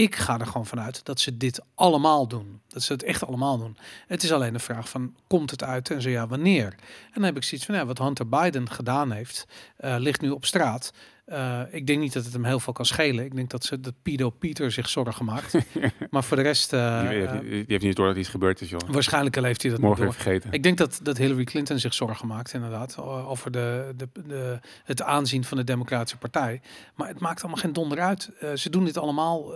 Ik 0.00 0.16
ga 0.16 0.38
er 0.38 0.46
gewoon 0.46 0.66
vanuit 0.66 1.04
dat 1.04 1.20
ze 1.20 1.36
dit 1.36 1.60
allemaal 1.74 2.26
doen. 2.26 2.60
Dat 2.68 2.82
ze 2.82 2.92
het 2.92 3.02
echt 3.02 3.26
allemaal 3.26 3.58
doen. 3.58 3.76
Het 4.06 4.22
is 4.22 4.32
alleen 4.32 4.52
de 4.52 4.58
vraag 4.58 4.88
van, 4.88 5.14
komt 5.26 5.50
het 5.50 5.62
uit 5.62 5.90
en 5.90 6.02
zo 6.02 6.08
ja, 6.08 6.26
wanneer? 6.26 6.66
En 6.66 7.14
dan 7.14 7.22
heb 7.22 7.36
ik 7.36 7.42
zoiets 7.42 7.66
van, 7.66 7.74
ja, 7.74 7.86
wat 7.86 7.98
Hunter 7.98 8.28
Biden 8.28 8.70
gedaan 8.70 9.10
heeft, 9.10 9.46
eh, 9.76 9.94
ligt 9.98 10.20
nu 10.20 10.30
op 10.30 10.44
straat. 10.44 10.92
Eh, 11.30 11.60
ik 11.70 11.86
denk 11.86 12.00
niet 12.00 12.12
dat 12.12 12.24
het 12.24 12.32
hem 12.32 12.44
heel 12.44 12.60
veel 12.60 12.72
kan 12.72 12.84
schelen. 12.84 13.24
Ik 13.24 13.34
denk 13.34 13.50
dat 13.50 13.64
ze 13.64 13.80
dat 13.80 13.94
Pido 14.02 14.30
Pieter 14.30 14.72
zich 14.72 14.88
zorgen 14.88 15.24
maakt. 15.24 15.54
maar 16.10 16.24
voor 16.24 16.36
de 16.36 16.42
rest, 16.42 16.72
eh, 16.72 17.08
die, 17.08 17.18
heeft, 17.18 17.40
die 17.42 17.64
heeft 17.66 17.84
niet 17.84 17.96
door 17.96 18.06
dat 18.06 18.16
iets 18.16 18.28
gebeurd 18.28 18.60
is, 18.60 18.70
joh. 18.70 18.80
waarschijnlijk 18.88 19.34
heeft 19.34 19.62
hij 19.62 19.70
dat 19.70 19.80
Morgen 19.80 20.04
niet 20.04 20.12
door. 20.12 20.22
vergeten. 20.22 20.52
Ik 20.52 20.62
denk 20.62 20.78
dat, 20.78 21.00
dat 21.02 21.16
Hillary 21.16 21.44
Clinton 21.44 21.78
zich 21.78 21.94
zorgen 21.94 22.26
maakt, 22.26 22.52
inderdaad, 22.52 22.98
over 22.98 23.50
de, 23.50 23.94
de, 23.96 24.08
de, 24.26 24.58
het 24.84 25.02
aanzien 25.02 25.44
van 25.44 25.56
de 25.56 25.64
Democratische 25.64 26.18
Partij. 26.18 26.60
Maar 26.94 27.08
het 27.08 27.20
maakt 27.20 27.40
allemaal 27.42 27.60
geen 27.60 27.72
donder 27.72 28.00
uit. 28.00 28.30
Eh, 28.40 28.52
ze 28.54 28.70
doen 28.70 28.84
dit 28.84 28.96
allemaal, 28.96 29.52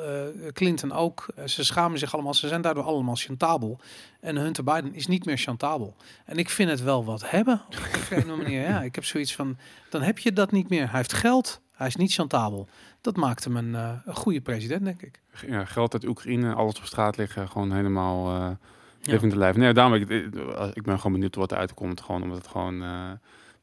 Clinton 0.53 0.93
ook. 0.93 1.27
Ze 1.45 1.65
schamen 1.65 1.99
zich 1.99 2.15
allemaal, 2.15 2.35
ze 2.35 2.49
zijn 2.49 2.63
daardoor 2.63 2.85
allemaal 2.85 3.17
chantabel. 3.17 3.81
En 4.21 4.37
Hunter 4.37 4.65
Biden 4.65 4.95
is 4.95 5.07
niet 5.07 5.25
meer 5.25 5.37
chantabel. 5.37 5.97
En 6.25 6.37
ik 6.37 6.51
vind 6.51 6.71
het 6.71 6.83
wel 6.83 7.05
wat 7.05 7.31
hebben, 7.31 7.63
op 7.69 8.11
een 8.11 8.37
manier. 8.43 8.61
Ja, 8.61 8.83
ik 8.83 8.95
heb 8.95 9.05
zoiets 9.05 9.35
van, 9.35 9.57
dan 9.91 10.03
heb 10.03 10.19
je 10.19 10.33
dat 10.33 10.51
niet 10.51 10.69
meer. 10.69 10.89
Hij 10.89 10.99
heeft 10.99 11.13
geld, 11.13 11.63
hij 11.75 11.87
is 11.87 11.97
niet 11.97 12.13
chantabel. 12.13 12.69
Dat 13.01 13.17
maakt 13.17 13.45
hem 13.45 13.57
een, 13.57 13.75
eh, 13.75 13.91
een 14.05 14.15
goede 14.15 14.41
president, 14.41 14.85
denk 14.85 15.03
ik. 15.03 15.21
Ja, 15.47 15.65
geld 15.65 15.93
uit 15.93 16.07
Oekraïne, 16.07 16.55
alles 16.55 16.79
op 16.79 16.85
straat 16.85 17.17
liggen, 17.17 17.49
gewoon 17.49 17.73
helemaal 17.73 18.35
eh 18.41 18.51
Ja. 19.01 19.13
living 19.13 19.33
the 19.33 19.39
life. 19.39 19.59
Nee, 19.59 19.73
daarom, 19.73 19.95
ik, 19.95 20.09
ik 20.73 20.83
ben 20.83 20.97
gewoon 20.97 21.13
benieuwd 21.13 21.35
wat 21.35 21.53
eruit 21.53 21.75
komt. 21.75 22.01
Gewoon 22.01 22.23
omdat 22.23 22.39
het 22.39 22.47
gewoon... 22.47 22.83
eh, 22.83 23.11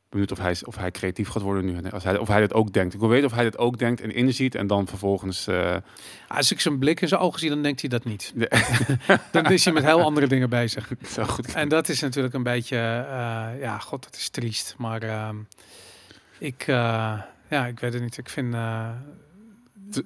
benieuwd 0.09 0.31
of 0.31 0.37
hij, 0.37 0.55
of 0.63 0.75
hij 0.75 0.91
creatief 0.91 1.27
gaat 1.29 1.41
worden 1.41 1.65
nu. 1.65 1.89
Als 1.91 2.03
hij, 2.03 2.17
of 2.17 2.27
hij 2.27 2.39
dit 2.39 2.53
ook 2.53 2.73
denkt. 2.73 2.93
Ik 2.93 2.99
wil 2.99 3.09
weten 3.09 3.25
of 3.25 3.33
hij 3.33 3.43
dit 3.43 3.57
ook 3.57 3.77
denkt 3.77 4.01
en 4.01 4.11
inziet. 4.13 4.55
En 4.55 4.67
dan 4.67 4.87
vervolgens... 4.87 5.47
eh, 5.47 5.75
Als 6.27 6.51
ik 6.51 6.59
zijn 6.59 6.79
blik 6.79 7.01
in 7.01 7.07
zijn 7.07 7.21
ogen 7.21 7.39
zie, 7.39 7.49
dan 7.49 7.61
denkt 7.61 7.81
hij 7.81 7.89
dat 7.89 8.03
niet. 8.05 8.33
Dan 9.31 9.45
is 9.45 9.65
hij 9.65 9.73
met 9.73 9.83
heel 9.83 10.01
andere 10.03 10.27
dingen 10.27 10.49
bezig. 10.49 10.91
zo 11.13 11.23
goed. 11.23 11.53
En 11.53 11.69
dat 11.69 11.89
is 11.89 12.01
natuurlijk 12.01 12.33
een 12.33 12.43
beetje, 12.43 12.77
eh, 12.77 13.59
ja, 13.59 13.77
god, 13.79 14.03
dat 14.03 14.15
is 14.15 14.29
triest. 14.29 14.75
Maar 14.77 15.01
ehm, 15.01 15.35
ik, 16.39 16.63
eh, 16.67 17.13
ja, 17.51 17.65
ik 17.65 17.79
weet 17.79 17.93
het 17.93 18.01
niet. 18.01 18.17
Ik 18.17 18.29
vind, 18.29 18.53
eh, 18.53 18.89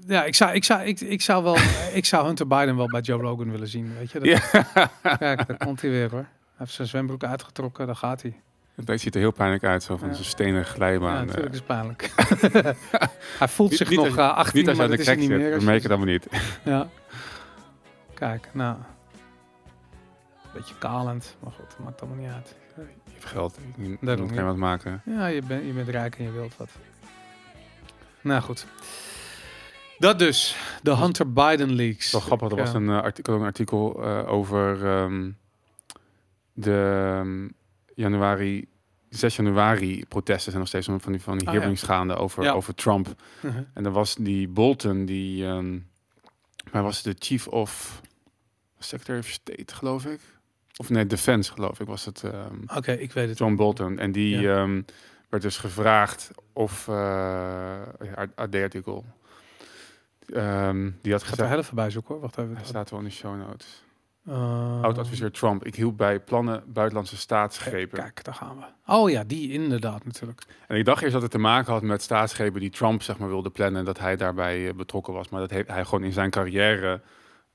ja, 0.07 0.23
ik 0.23 0.35
zou, 0.35 0.53
ik 0.53 0.63
zou, 0.63 0.81
ik, 0.83 0.99
ik 0.99 1.21
zou 1.21 1.43
wel, 1.43 1.55
ik 1.99 2.05
zou 2.05 2.25
Hunter 2.25 2.47
Biden 2.47 2.75
wel 2.75 2.87
bij 2.87 3.01
Joe 3.01 3.21
Logan 3.21 3.51
willen 3.51 3.67
zien, 3.67 3.93
weet 3.97 4.11
je. 4.11 4.19
Dat, 4.19 4.27
Ja. 4.27 4.39
Kijk, 5.17 5.47
daar 5.47 5.57
komt 5.57 5.81
hij 5.81 5.89
weer 5.89 6.09
hoor. 6.11 6.19
Hij 6.19 6.27
heeft 6.57 6.71
zijn 6.71 6.87
zwembroek 6.87 7.23
uitgetrokken, 7.23 7.85
daar 7.85 7.95
gaat 7.95 8.21
hij. 8.21 8.39
Het 8.85 9.01
ziet 9.01 9.13
er 9.15 9.19
heel 9.21 9.31
pijnlijk 9.31 9.63
uit, 9.63 9.83
zo 9.83 9.97
van 9.97 10.07
Ja. 10.07 10.13
zo'n 10.13 10.23
stenen 10.23 10.59
Ja, 10.59 10.63
glijbaan. 10.65 11.19
eh. 11.19 11.25
natuurlijk 11.25 11.53
is 11.53 11.61
pijnlijk. 11.61 12.11
hij 13.39 13.47
voelt 13.47 13.69
Niet- 13.69 13.79
zich 13.79 13.89
niet 13.89 13.97
nog 13.99 14.07
als- 14.07 14.15
eh, 14.17 14.35
18, 14.37 14.59
niet 14.59 14.67
als 14.69 14.77
maar 14.77 14.87
dat 14.87 14.99
is 14.99 15.05
hij 15.05 15.15
niet 15.15 15.27
zit. 15.29 15.37
meer. 15.37 15.57
We 15.59 15.63
merken 15.65 15.89
dat 15.89 15.97
maar 15.97 16.07
niet. 16.07 16.27
Ja. 16.63 16.87
Kijk, 18.13 18.49
nou. 18.53 18.75
Beetje 20.53 20.75
kalend, 20.77 21.35
maar 21.39 21.51
goed, 21.51 21.65
dat 21.69 21.79
maakt 21.85 22.01
allemaal 22.01 22.19
niet 22.19 22.31
uit. 22.33 22.55
Je 22.75 23.11
hebt 23.11 23.25
geld. 23.25 23.57
Je 23.77 23.97
Daarom, 24.01 24.27
kan 24.27 24.35
ja. 24.35 24.43
wat 24.43 24.55
maken. 24.55 25.01
Ja, 25.05 25.25
je, 25.27 25.41
bent 25.41 25.65
je 25.65 25.71
bent 25.73 25.87
rijk 25.89 26.15
en 26.17 26.23
je 26.23 26.31
wilt 26.31 26.57
wat. 26.57 26.69
Nou 28.25 28.41
goed. 28.41 28.65
Dat 29.97 30.19
dus, 30.19 30.55
de 30.81 30.95
Hunter 30.95 31.33
Biden 31.33 31.73
leaks. 31.73 32.11
Wel 32.11 32.21
grappig, 32.21 32.49
er 32.49 32.55
was 32.57 32.73
een 32.73 32.89
eh, 32.89 33.01
artikel, 33.01 33.35
een 33.35 33.41
artikel 33.43 34.03
eh, 34.03 34.31
over 34.31 34.85
ehm, 34.85 35.31
de 36.53 36.93
ehm, 37.19 37.47
januari, 37.95 38.67
6 39.09 39.35
januari 39.35 40.05
protesten 40.07 40.45
zijn 40.51 40.57
nog 40.57 40.67
steeds 40.67 40.85
van 40.85 41.11
die, 41.11 41.21
van 41.21 41.37
die 41.37 41.47
Ah, 41.47 41.53
ja. 41.53 41.75
gaande 41.75 42.15
over, 42.15 42.43
Ja. 42.43 42.51
over 42.51 42.75
Trump. 42.75 43.15
Mhm. 43.41 43.63
En 43.73 43.85
er 43.85 43.91
was 43.91 44.15
die 44.15 44.47
Bolton, 44.47 45.05
die, 45.05 45.45
ehm, 45.45 45.77
Maar 46.71 46.83
was 46.83 47.01
de 47.01 47.15
chief 47.19 47.47
of 47.47 48.01
Secretary 48.79 49.19
of 49.19 49.27
State, 49.27 49.75
geloof 49.75 50.05
ik? 50.05 50.19
Of 50.77 50.89
nee, 50.89 51.05
Defense, 51.07 51.51
geloof 51.51 51.79
ik, 51.79 51.87
was 51.87 52.05
het. 52.05 52.23
Oké, 52.75 52.91
ik 52.91 53.11
weet 53.11 53.29
het. 53.29 53.37
John 53.37 53.55
Bolton. 53.55 53.99
En 53.99 54.11
die 54.11 54.39
Ja. 54.39 54.67
Werd 55.29 55.43
dus 55.43 55.57
gevraagd 55.57 56.31
of 56.53 56.87
uh, 56.87 57.81
AD-artikel. 58.35 59.05
Ehm, 60.33 60.91
die 61.01 61.11
had 61.11 61.21
Ik 61.21 61.27
ga 61.27 61.31
er 61.31 61.37
gezegd. 61.37 61.49
heel 61.49 61.59
even 61.59 61.75
bij 61.75 61.89
zoeken 61.89 62.13
hoor. 62.13 62.21
Wacht 62.21 62.37
even. 62.37 62.55
Hij 62.55 62.65
staat 62.65 62.89
wel 62.89 62.99
in 62.99 63.05
de 63.05 63.11
show 63.11 63.37
notes. 63.37 63.83
Uh, 64.29 64.81
Oud-adviseur 64.81 65.31
Trump. 65.31 65.65
Ik 65.65 65.75
hielp 65.75 65.97
bij 65.97 66.19
plannen 66.19 66.63
buitenlandse 66.67 67.17
staatsgrepen. 67.17 67.99
Kijk, 67.99 68.23
daar 68.23 68.33
gaan 68.33 68.57
we. 68.57 68.93
Oh 68.93 69.09
ja, 69.09 69.23
die 69.23 69.51
inderdaad 69.51 70.05
natuurlijk. 70.05 70.45
En 70.67 70.77
ik 70.77 70.85
dacht 70.85 71.01
eerst 71.01 71.13
dat 71.13 71.21
het 71.21 71.31
te 71.31 71.37
maken 71.37 71.73
had 71.73 71.81
met 71.81 72.01
staatsgrepen 72.01 72.59
die 72.59 72.69
Trump 72.69 73.01
zeg 73.01 73.17
maar 73.17 73.27
wilde 73.27 73.49
plannen 73.49 73.79
en 73.79 73.85
dat 73.85 73.99
hij 73.99 74.15
daarbij 74.15 74.67
eh, 74.67 74.73
betrokken 74.73 75.13
was. 75.13 75.29
Maar 75.29 75.39
dat 75.39 75.49
heeft 75.49 75.67
hij 75.67 75.85
gewoon 75.85 76.03
in 76.03 76.13
zijn 76.13 76.29
carrière 76.29 77.01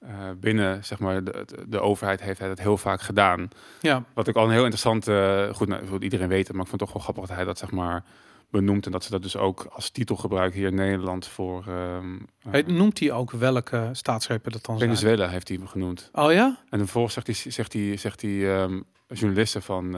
eh, 0.01 0.11
binnen 0.41 0.85
zeg 0.85 0.99
maar 0.99 1.25
de, 1.25 1.45
de, 1.69 1.81
overheid 1.81 2.21
heeft 2.21 2.39
hij 2.39 2.49
dat 2.49 2.59
heel 2.59 2.77
vaak 2.77 3.01
gedaan. 3.01 3.49
Ja, 3.81 4.05
Wat 4.15 4.29
ik 4.29 4.37
al 4.37 4.45
een 4.45 4.51
heel 4.51 4.59
interessant, 4.61 5.09
eh, 5.09 5.55
goed, 5.55 5.69
nou, 5.69 5.99
iedereen 5.99 6.29
weet 6.29 6.47
het, 6.47 6.57
maar 6.57 6.65
ik 6.65 6.69
vond 6.71 6.81
het 6.81 6.91
toch 6.91 6.93
wel 6.93 7.03
grappig 7.03 7.27
dat 7.27 7.37
hij 7.37 7.45
dat 7.45 7.59
zeg 7.59 7.71
maar 7.71 8.05
benoemt 8.51 8.87
en 8.87 8.93
dat 8.93 9.05
ze 9.05 9.11
dat 9.11 9.23
dus 9.23 9.37
ook 9.37 9.67
als 9.73 9.91
titel 9.91 10.17
gebruiken 10.17 10.59
hier 10.59 10.69
in 10.69 10.75
Nederland 10.75 11.27
voor 11.27 11.65
ehm, 11.69 12.15
eh, 12.43 12.51
Hij 12.53 12.63
noemt 12.67 12.99
hij 12.99 13.13
ook 13.13 13.31
welke 13.31 13.89
staatsgrepen 13.93 14.53
dat 14.53 14.65
dan 14.65 14.79
zijn? 14.79 14.97
Venezuela 14.97 15.29
heeft 15.29 15.49
hij 15.49 15.57
hem 15.57 15.67
genoemd. 15.67 16.09
Oh 16.13 16.33
ja? 16.33 16.59
En 16.71 16.79
vervolgens 16.79 17.15
zegt 17.15 17.27
hij, 17.27 17.53
zegt 17.53 17.73
hij, 17.73 17.97
zegt 17.97 18.23
hij 18.23 18.55
ehm, 18.57 18.81
journalisten 19.09 19.63
van, 19.63 19.95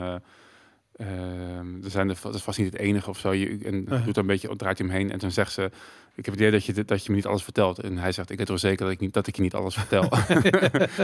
ehm, 0.97 1.85
er 1.85 1.91
zijn 1.91 2.09
er, 2.09 2.17
dat 2.23 2.35
is 2.35 2.43
vast 2.43 2.59
niet 2.59 2.73
het 2.73 2.81
enige 2.81 3.11
of 3.11 3.19
zo. 3.19 3.33
Je, 3.33 3.59
en 3.65 3.75
Uh-huh. 3.75 4.05
doet 4.05 4.17
een 4.17 4.27
beetje, 4.27 4.57
draait 4.57 4.79
hij 4.79 4.87
hem 4.87 4.97
heen 4.97 5.11
en 5.13 5.19
toen 5.19 5.31
zegt 5.31 5.53
ze, 5.53 5.71
ik 6.15 6.25
heb 6.25 6.35
het 6.35 6.43
idee 6.43 6.51
dat 6.51 6.65
je, 6.65 6.85
dat 6.85 7.05
je 7.05 7.11
me 7.11 7.17
niet 7.17 7.27
alles 7.27 7.43
vertelt. 7.43 7.79
En 7.79 7.99
hij 7.99 8.13
zegt, 8.13 8.31
ik 8.31 8.39
weet 8.39 8.49
wel 8.49 8.59
zeker 8.59 8.85
dat 8.85 8.95
ik, 8.95 9.01
niet, 9.01 9.13
dat 9.13 9.27
ik 9.27 9.37
je 9.37 9.43
niet 9.43 9.55
alles 9.55 9.75
vertel. 9.75 10.03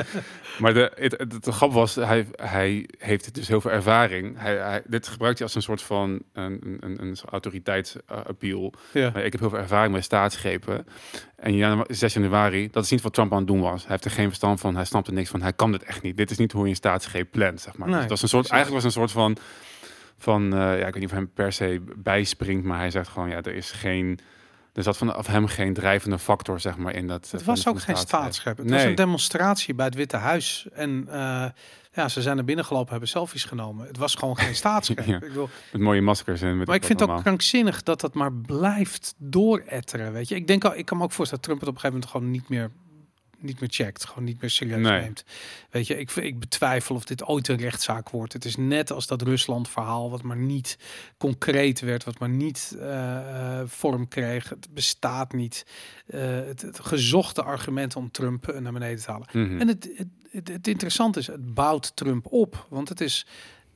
maar 0.63 0.75
de, 0.75 0.93
het, 0.95 1.19
het, 1.19 1.33
het 1.33 1.49
grap 1.49 1.73
was, 1.73 1.95
hij, 1.95 2.27
hij 2.37 2.89
heeft 2.99 3.35
dus 3.35 3.49
heel 3.49 3.61
veel 3.61 3.71
ervaring. 3.71 4.39
Hij, 4.39 4.57
hij, 4.57 4.83
dit 4.87 5.09
gebruikt 5.09 5.39
hij 5.39 5.47
als 5.47 5.57
een 5.57 5.63
soort 5.63 5.83
van 5.83 6.23
een, 6.33 6.79
een, 6.81 7.03
een, 7.03 7.17
autoriteitsappeal. 7.31 8.73
Ja. 8.93 9.15
Ik 9.15 9.33
heb 9.33 9.41
heel 9.41 9.51
veel 9.51 9.59
ervaring 9.59 9.95
met 9.95 10.05
staatsgrepen. 10.05 10.87
En 11.37 11.57
janu 11.57 11.85
6 11.87 12.15
januari, 12.15 12.69
dat 12.71 12.85
is 12.85 12.91
niet 12.91 13.03
wat 13.03 13.15
Trump 13.15 13.33
aan 13.33 13.39
het 13.39 13.47
doen 13.47 13.61
was. 13.61 13.83
Hij 13.83 13.91
heeft 13.91 14.05
er 14.05 14.11
geen 14.11 14.29
verstand 14.29 14.61
van, 14.61 14.75
hij 14.75 14.85
snapt 14.85 15.07
er 15.07 15.13
niks 15.13 15.31
van. 15.31 15.43
Hij 15.43 15.53
kan 15.53 15.73
dit 15.73 15.83
echt 15.83 16.03
niet. 16.03 16.17
Dit 16.17 16.31
is 16.31 16.39
niet 16.39 16.53
hoe 16.53 16.65
je 16.65 16.71
een 16.71 16.77
staatsgreep 16.77 17.31
plant, 17.31 17.61
zeg 17.61 17.77
maar. 17.77 17.89
Nee, 17.89 17.99
dus 17.99 18.09
dat 18.09 18.17
is 18.17 18.23
een 18.23 18.29
soort, 18.29 18.49
precies. 18.49 18.65
eigenlijk 18.65 18.85
was 18.85 18.95
een 18.95 19.01
soort 19.01 19.13
van, 19.13 19.37
van 20.19 20.53
eh, 20.53 20.59
ja, 20.59 20.87
ik 20.87 20.95
weet 20.95 20.95
niet 20.95 21.05
of 21.05 21.11
hij 21.11 21.21
hem 21.21 21.31
per 21.35 21.53
se 21.53 21.83
bijspringt, 21.97 22.65
maar 22.65 22.79
hij 22.79 22.91
zegt 22.91 23.09
gewoon, 23.09 23.29
ja, 23.29 23.37
er 23.37 23.55
is 23.55 23.71
geen, 23.71 24.19
er 24.79 24.85
zat 24.85 24.97
vanaf 24.97 25.27
hem 25.27 25.47
geen 25.47 25.75
drijvende 25.75 26.19
factor, 26.19 26.61
zeg 26.61 26.77
maar, 26.77 26.95
in 26.95 27.07
dat. 27.07 27.25
eh, 27.25 27.31
Het 27.33 27.43
van- 27.43 27.55
was 27.55 27.67
ook 27.67 27.81
geen 27.81 27.97
staatsgreep. 27.97 28.57
Het 28.57 28.67
Nee. 28.67 28.75
was 28.79 28.85
een 28.89 28.95
demonstratie 28.95 29.75
bij 29.75 29.87
het 29.87 29.95
Witte 29.95 30.17
Huis. 30.17 30.67
En 30.73 31.05
eh, 31.11 31.45
ja, 31.93 32.09
ze 32.09 32.23
zijn 32.23 32.39
er 32.39 32.45
binnengelopen, 32.45 32.91
hebben 32.91 33.09
selfies 33.09 33.45
genomen. 33.45 33.87
Het 33.87 33.97
was 33.97 34.15
gewoon 34.15 34.37
geen 34.39 34.55
staatsgreep. 34.65 35.07
Ja. 35.07 35.15
Ik 35.15 35.21
bedoel, 35.21 35.49
Met 35.73 35.81
mooie 35.81 36.01
maskers 36.03 36.41
en 36.43 36.59
met 36.59 36.67
maar 36.67 36.77
ik 36.77 36.85
vind 36.85 37.01
het 37.01 37.09
ook 37.11 37.21
krankzinnig 37.23 37.83
dat 37.83 38.01
dat 38.01 38.15
maar 38.15 38.33
blijft 38.33 39.15
dooretteren. 39.17 40.13
Weet 40.13 40.29
je, 40.29 40.35
ik 40.35 40.47
denk 40.47 40.65
al, 40.65 40.77
ik 40.77 40.85
kan 40.87 40.97
me 40.99 41.05
ook 41.05 41.13
voorstellen 41.13 41.45
dat 41.45 41.59
Trump 41.59 41.61
het 41.61 41.69
op 41.69 41.75
een 41.75 41.81
gegeven 41.81 42.11
moment 42.11 42.11
gewoon 42.11 42.31
niet 42.31 42.49
meer, 42.49 42.71
niet 43.41 43.61
meer 43.61 43.69
checkt, 43.73 44.05
gewoon 44.05 44.25
niet 44.25 44.41
meer 44.41 44.51
serieus 44.51 44.83
Nee. 44.83 45.01
neemt. 45.01 45.25
Weet 45.71 45.87
je, 45.87 45.99
ik, 45.99 46.11
ik 46.11 46.39
betwijfel 46.39 46.95
of 46.95 47.05
dit 47.05 47.25
ooit 47.25 47.49
een 47.49 47.57
rechtszaak 47.57 48.11
wordt. 48.11 48.33
Het 48.33 48.45
is 48.45 48.57
net 48.57 48.93
als 48.93 49.07
dat 49.07 49.23
Rusland-verhaal, 49.23 50.11
wat 50.11 50.23
maar 50.23 50.37
niet 50.37 50.79
concreet 51.17 51.81
werd, 51.81 52.05
wat 52.05 52.19
maar 52.19 52.29
niet 52.29 52.77
eh, 52.79 53.61
eh, 53.61 53.67
vorm 53.67 54.09
kreeg. 54.09 54.49
Het 54.49 54.69
bestaat 54.71 55.33
niet. 55.33 55.67
Eh, 56.07 56.21
het, 56.21 56.63
het 56.63 56.81
gezochte 56.81 57.43
argument 57.43 57.97
om 57.97 58.11
Trump 58.11 58.59
naar 58.61 58.73
beneden 58.73 59.03
te 59.05 59.11
halen. 59.11 59.29
Mhm. 59.33 59.61
En 59.61 59.69
het, 59.69 59.89
het, 59.97 60.09
het, 60.31 60.49
het 60.49 60.69
interessante 60.69 61.19
is, 61.19 61.27
het 61.27 61.55
bouwt 61.55 61.97
Trump 61.97 62.27
op. 62.27 62.67
Want 62.69 62.89
het 62.89 63.01
is, 63.01 63.27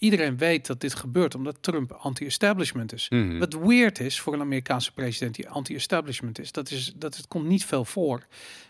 iedereen 0.03 0.37
weet 0.37 0.67
dat 0.67 0.81
dit 0.81 0.95
gebeurt 0.95 1.35
omdat 1.35 1.57
Trump 1.61 1.93
anti-establishment 1.93 2.93
is. 2.93 3.09
Mhm. 3.09 3.39
Wat 3.39 3.55
weird 3.55 4.01
is 4.01 4.21
voor 4.21 4.33
een 4.33 4.41
Amerikaanse 4.41 4.93
president 4.93 5.35
die 5.35 5.49
anti-establishment 5.49 6.39
is, 6.39 6.53
dat 6.53 6.71
is 6.71 6.93
dat 6.97 7.17
het 7.17 7.29
komt 7.29 7.47
niet 7.47 7.65
veel 7.65 7.85
voor. 7.85 8.27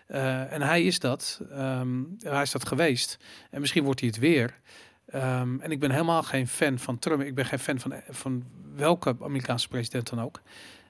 Eh, 0.07 0.53
en 0.53 0.63
hij 0.63 0.83
is 0.83 0.99
dat. 0.99 1.41
Ehm, 1.51 2.03
hij 2.19 2.43
is 2.43 2.51
dat 2.51 2.67
geweest. 2.67 3.19
En 3.51 3.61
misschien 3.61 3.85
wordt 3.85 4.01
hij 4.01 4.09
het 4.09 4.19
weer. 4.19 4.61
Ehm, 5.07 5.61
en 5.61 5.71
ik 5.71 5.81
ben 5.81 5.91
helemaal 5.91 6.23
geen 6.23 6.49
fan 6.49 6.79
van 6.79 6.99
Trump. 6.99 7.23
Ik 7.23 7.35
ben 7.35 7.45
geen 7.45 7.59
fan 7.59 7.81
van, 7.81 7.95
van 8.09 8.45
welke 8.75 9.17
Amerikaanse 9.21 9.69
president 9.69 10.11
dan 10.11 10.21
ook. 10.21 10.41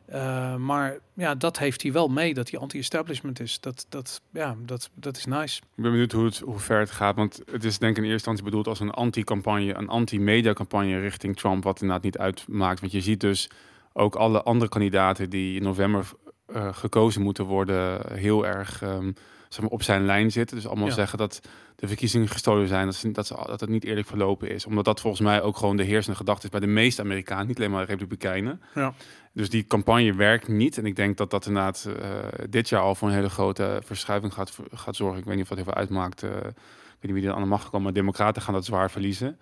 Eh, 0.04 0.56
maar 0.56 0.98
ja, 1.14 1.34
dat 1.34 1.58
heeft 1.58 1.82
hij 1.82 1.92
wel 1.92 2.08
mee, 2.08 2.34
dat 2.34 2.50
hij 2.50 2.60
anti-establishment 2.60 3.40
is. 3.40 3.60
Dat, 3.60 3.86
dat, 3.88 4.20
ja, 4.30 4.56
dat, 4.64 4.90
dat 4.94 5.16
is 5.16 5.24
nice. 5.24 5.60
Ik 5.60 5.82
ben 5.82 5.90
benieuwd 5.90 6.12
hoe, 6.12 6.24
het, 6.24 6.38
hoe 6.38 6.58
ver 6.58 6.78
het 6.78 6.90
gaat. 6.90 7.16
Want 7.16 7.40
het 7.50 7.64
is 7.64 7.78
denk 7.78 7.96
ik 7.96 8.02
in 8.04 8.10
eerste 8.10 8.30
instantie 8.30 8.44
bedoeld 8.44 8.66
als 8.66 8.80
een 8.80 8.90
anti-campagne, 8.90 9.74
een 9.74 9.88
anti-media-campagne 9.88 11.00
richting 11.00 11.36
Trump, 11.36 11.64
wat 11.64 11.80
inderdaad 11.80 12.04
niet 12.04 12.18
uitmaakt. 12.18 12.80
Want 12.80 12.92
je 12.92 13.00
ziet 13.00 13.20
dus 13.20 13.50
ook 13.92 14.14
alle 14.14 14.42
andere 14.42 14.70
kandidaten 14.70 15.30
die 15.30 15.56
in 15.56 15.62
november 15.62 16.10
eh, 16.46 16.74
gekozen 16.74 17.22
moeten 17.22 17.44
worden, 17.44 18.00
heel 18.18 18.46
erg 18.46 18.82
ehm, 18.82 19.12
zeg 19.52 19.60
maar, 19.60 19.70
op 19.70 19.82
zijn 19.82 20.04
lijn 20.04 20.30
zitten. 20.32 20.56
Dus 20.56 20.66
allemaal 20.66 20.86
Ja. 20.88 20.92
zeggen 20.94 21.18
dat 21.18 21.40
de 21.76 21.86
verkiezingen 21.88 22.28
gestolen 22.28 22.68
zijn, 22.68 22.86
dat, 22.86 22.94
ze, 22.94 23.10
dat, 23.10 23.26
ze, 23.26 23.34
dat 23.46 23.60
het 23.60 23.70
niet 23.70 23.84
eerlijk 23.84 24.06
verlopen 24.06 24.50
is. 24.50 24.66
Omdat 24.66 24.84
dat 24.84 25.00
volgens 25.00 25.22
mij 25.22 25.42
ook 25.42 25.56
gewoon 25.56 25.76
de 25.76 25.82
heersende 25.82 26.16
gedachte 26.16 26.44
is 26.44 26.50
bij 26.50 26.60
de 26.60 26.66
meeste 26.66 27.02
Amerikanen, 27.02 27.46
niet 27.46 27.56
alleen 27.56 27.70
maar 27.70 27.84
Republikeinen. 27.84 28.60
Ja. 28.74 28.94
Dus 29.32 29.50
die 29.50 29.66
campagne 29.66 30.14
werkt 30.14 30.48
niet. 30.48 30.78
En 30.78 30.86
ik 30.86 30.96
denk 30.96 31.16
dat 31.16 31.30
dat 31.30 31.46
inderdaad 31.46 31.88
eh, 32.00 32.08
dit 32.48 32.68
jaar 32.68 32.80
al 32.80 32.94
voor 32.94 33.08
een 33.08 33.14
hele 33.14 33.30
grote 33.30 33.80
verschuiving 33.84 34.32
gaat, 34.34 34.58
gaat 34.72 34.96
zorgen. 34.96 35.18
Ik 35.18 35.24
weet 35.24 35.34
niet 35.34 35.42
of 35.42 35.48
dat 35.48 35.58
heel 35.58 35.66
veel 35.66 35.80
uitmaakt. 35.80 36.22
eh, 36.22 36.30
ik 36.30 37.08
weet 37.08 37.12
niet 37.12 37.22
wie 37.22 37.26
er 37.30 37.34
aan 37.36 37.42
de 37.42 37.48
macht 37.48 37.70
komt, 37.70 37.82
maar 37.82 37.92
democraten 37.92 38.42
gaan 38.42 38.54
dat 38.54 38.64
zwaar 38.64 38.90
verliezen. 38.90 39.38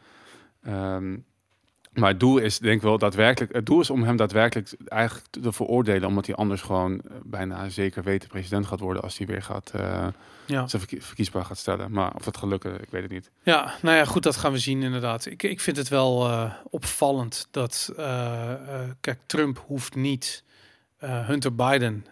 Ehm, 0.62 1.16
maar 1.92 2.08
het 2.10 2.20
doel 2.20 2.38
is 2.38 2.58
denk 2.58 2.76
ik 2.76 2.82
wel 2.82 2.98
daadwerkelijk... 2.98 3.52
Het 3.52 3.66
doel 3.66 3.80
is 3.80 3.90
om 3.90 4.02
hem 4.02 4.16
daadwerkelijk 4.16 4.72
eigenlijk 4.86 5.26
te 5.30 5.52
veroordelen... 5.52 6.08
omdat 6.08 6.26
hij 6.26 6.34
anders 6.34 6.62
gewoon 6.62 7.00
eh, 7.00 7.10
bijna 7.24 7.68
zeker 7.68 8.02
weten 8.02 8.28
president 8.28 8.66
gaat 8.66 8.80
worden... 8.80 9.02
als 9.02 9.18
hij 9.18 9.26
weer 9.26 9.42
gaat, 9.42 9.70
eh 9.74 10.06
Ja. 10.46 10.66
zijn 10.68 10.82
verkie- 10.82 11.02
verkiesbaar 11.04 11.44
gaat 11.44 11.58
stellen. 11.58 11.90
Maar 11.92 12.14
of 12.14 12.22
dat 12.24 12.36
gaat 12.36 12.48
lukken, 12.48 12.74
ik 12.80 12.88
weet 12.90 13.02
het 13.02 13.10
niet. 13.10 13.30
Ja, 13.42 13.74
nou 13.82 13.96
ja, 13.96 14.04
goed, 14.04 14.22
dat 14.22 14.36
gaan 14.36 14.52
we 14.52 14.58
zien 14.58 14.82
inderdaad. 14.82 15.26
Ik, 15.26 15.42
ik 15.42 15.60
vind 15.60 15.76
het 15.76 15.88
wel 15.88 16.28
eh, 16.28 16.52
opvallend 16.70 17.48
dat, 17.50 17.92
kijk, 19.00 19.18
Trump 19.26 19.62
hoeft 19.66 19.94
niet 19.94 20.44
Hunter 20.98 21.54
Biden 21.54 22.06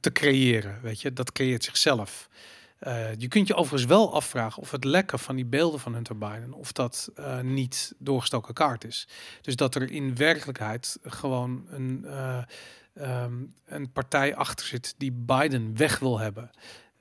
te 0.00 0.12
creëren, 0.12 0.78
weet 0.82 1.00
je. 1.00 1.12
Dat 1.12 1.32
creëert 1.32 1.64
zichzelf. 1.64 2.28
Eh, 2.78 3.14
je 3.14 3.28
kunt 3.28 3.46
je 3.46 3.54
overigens 3.54 3.90
wel 3.90 4.14
afvragen 4.14 4.62
of 4.62 4.70
het 4.70 4.84
lekken 4.84 5.18
van 5.18 5.36
die 5.36 5.44
beelden 5.44 5.80
van 5.80 5.94
Hunter 5.94 6.18
Biden, 6.18 6.52
of 6.52 6.72
dat 6.72 7.10
eh, 7.14 7.40
niet 7.40 7.94
doorgestoken 7.98 8.54
kaart 8.54 8.84
is. 8.84 9.08
Dus 9.40 9.56
dat 9.56 9.74
er 9.74 9.90
in 9.90 10.16
werkelijkheid 10.16 10.98
gewoon 11.02 11.66
een, 11.70 12.04
eh, 12.04 12.42
ehm, 12.94 13.34
een 13.66 13.92
partij 13.92 14.36
achter 14.36 14.66
zit 14.66 14.94
die 14.98 15.12
Biden 15.12 15.76
weg 15.76 15.98
wil 15.98 16.18
hebben. 16.18 16.50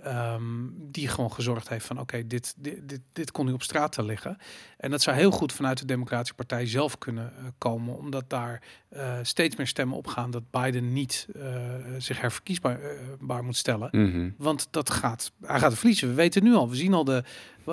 Ehm, 0.04 0.44
die 0.74 1.08
gewoon 1.08 1.32
gezorgd 1.32 1.70
heeft 1.70 1.86
van 1.86 2.00
oké, 2.00 2.28
dit, 2.28 2.54
dit, 2.58 2.90
dit, 2.90 3.02
dit 3.14 3.32
kon 3.32 3.46
nu 3.46 3.52
op 3.52 3.64
straat 3.64 3.92
te 3.92 4.04
liggen. 4.04 4.38
En 4.78 4.92
dat 4.92 5.02
zou 5.02 5.18
heel 5.18 5.32
goed 5.32 5.54
vanuit 5.54 5.78
de 5.78 5.86
Democratische 5.86 6.34
Partij 6.34 6.68
zelf 6.68 6.98
kunnen 6.98 7.34
eh, 7.38 7.44
komen, 7.58 7.98
omdat 7.98 8.30
daar 8.30 8.62
eh, 8.90 9.14
steeds 9.22 9.56
meer 9.56 9.68
stemmen 9.68 9.98
opgaan 9.98 10.32
dat 10.32 10.52
Biden 10.52 10.94
niet 10.94 11.28
eh, 11.36 11.44
zich 11.98 12.22
herverkiesbaar 12.22 12.80
baar 13.20 13.44
moet 13.44 13.58
stellen. 13.58 13.90
Mhm. 13.92 14.30
Want 14.38 14.68
dat 14.72 14.90
gaat, 14.90 15.32
hij 15.42 15.60
gaat 15.60 15.78
verliezen. 15.78 16.08
We 16.08 16.14
weten 16.14 16.44
nu 16.44 16.54
al, 16.54 16.70
we 16.70 16.76
zien 16.76 16.94
al 16.94 17.04
de, 17.04 17.24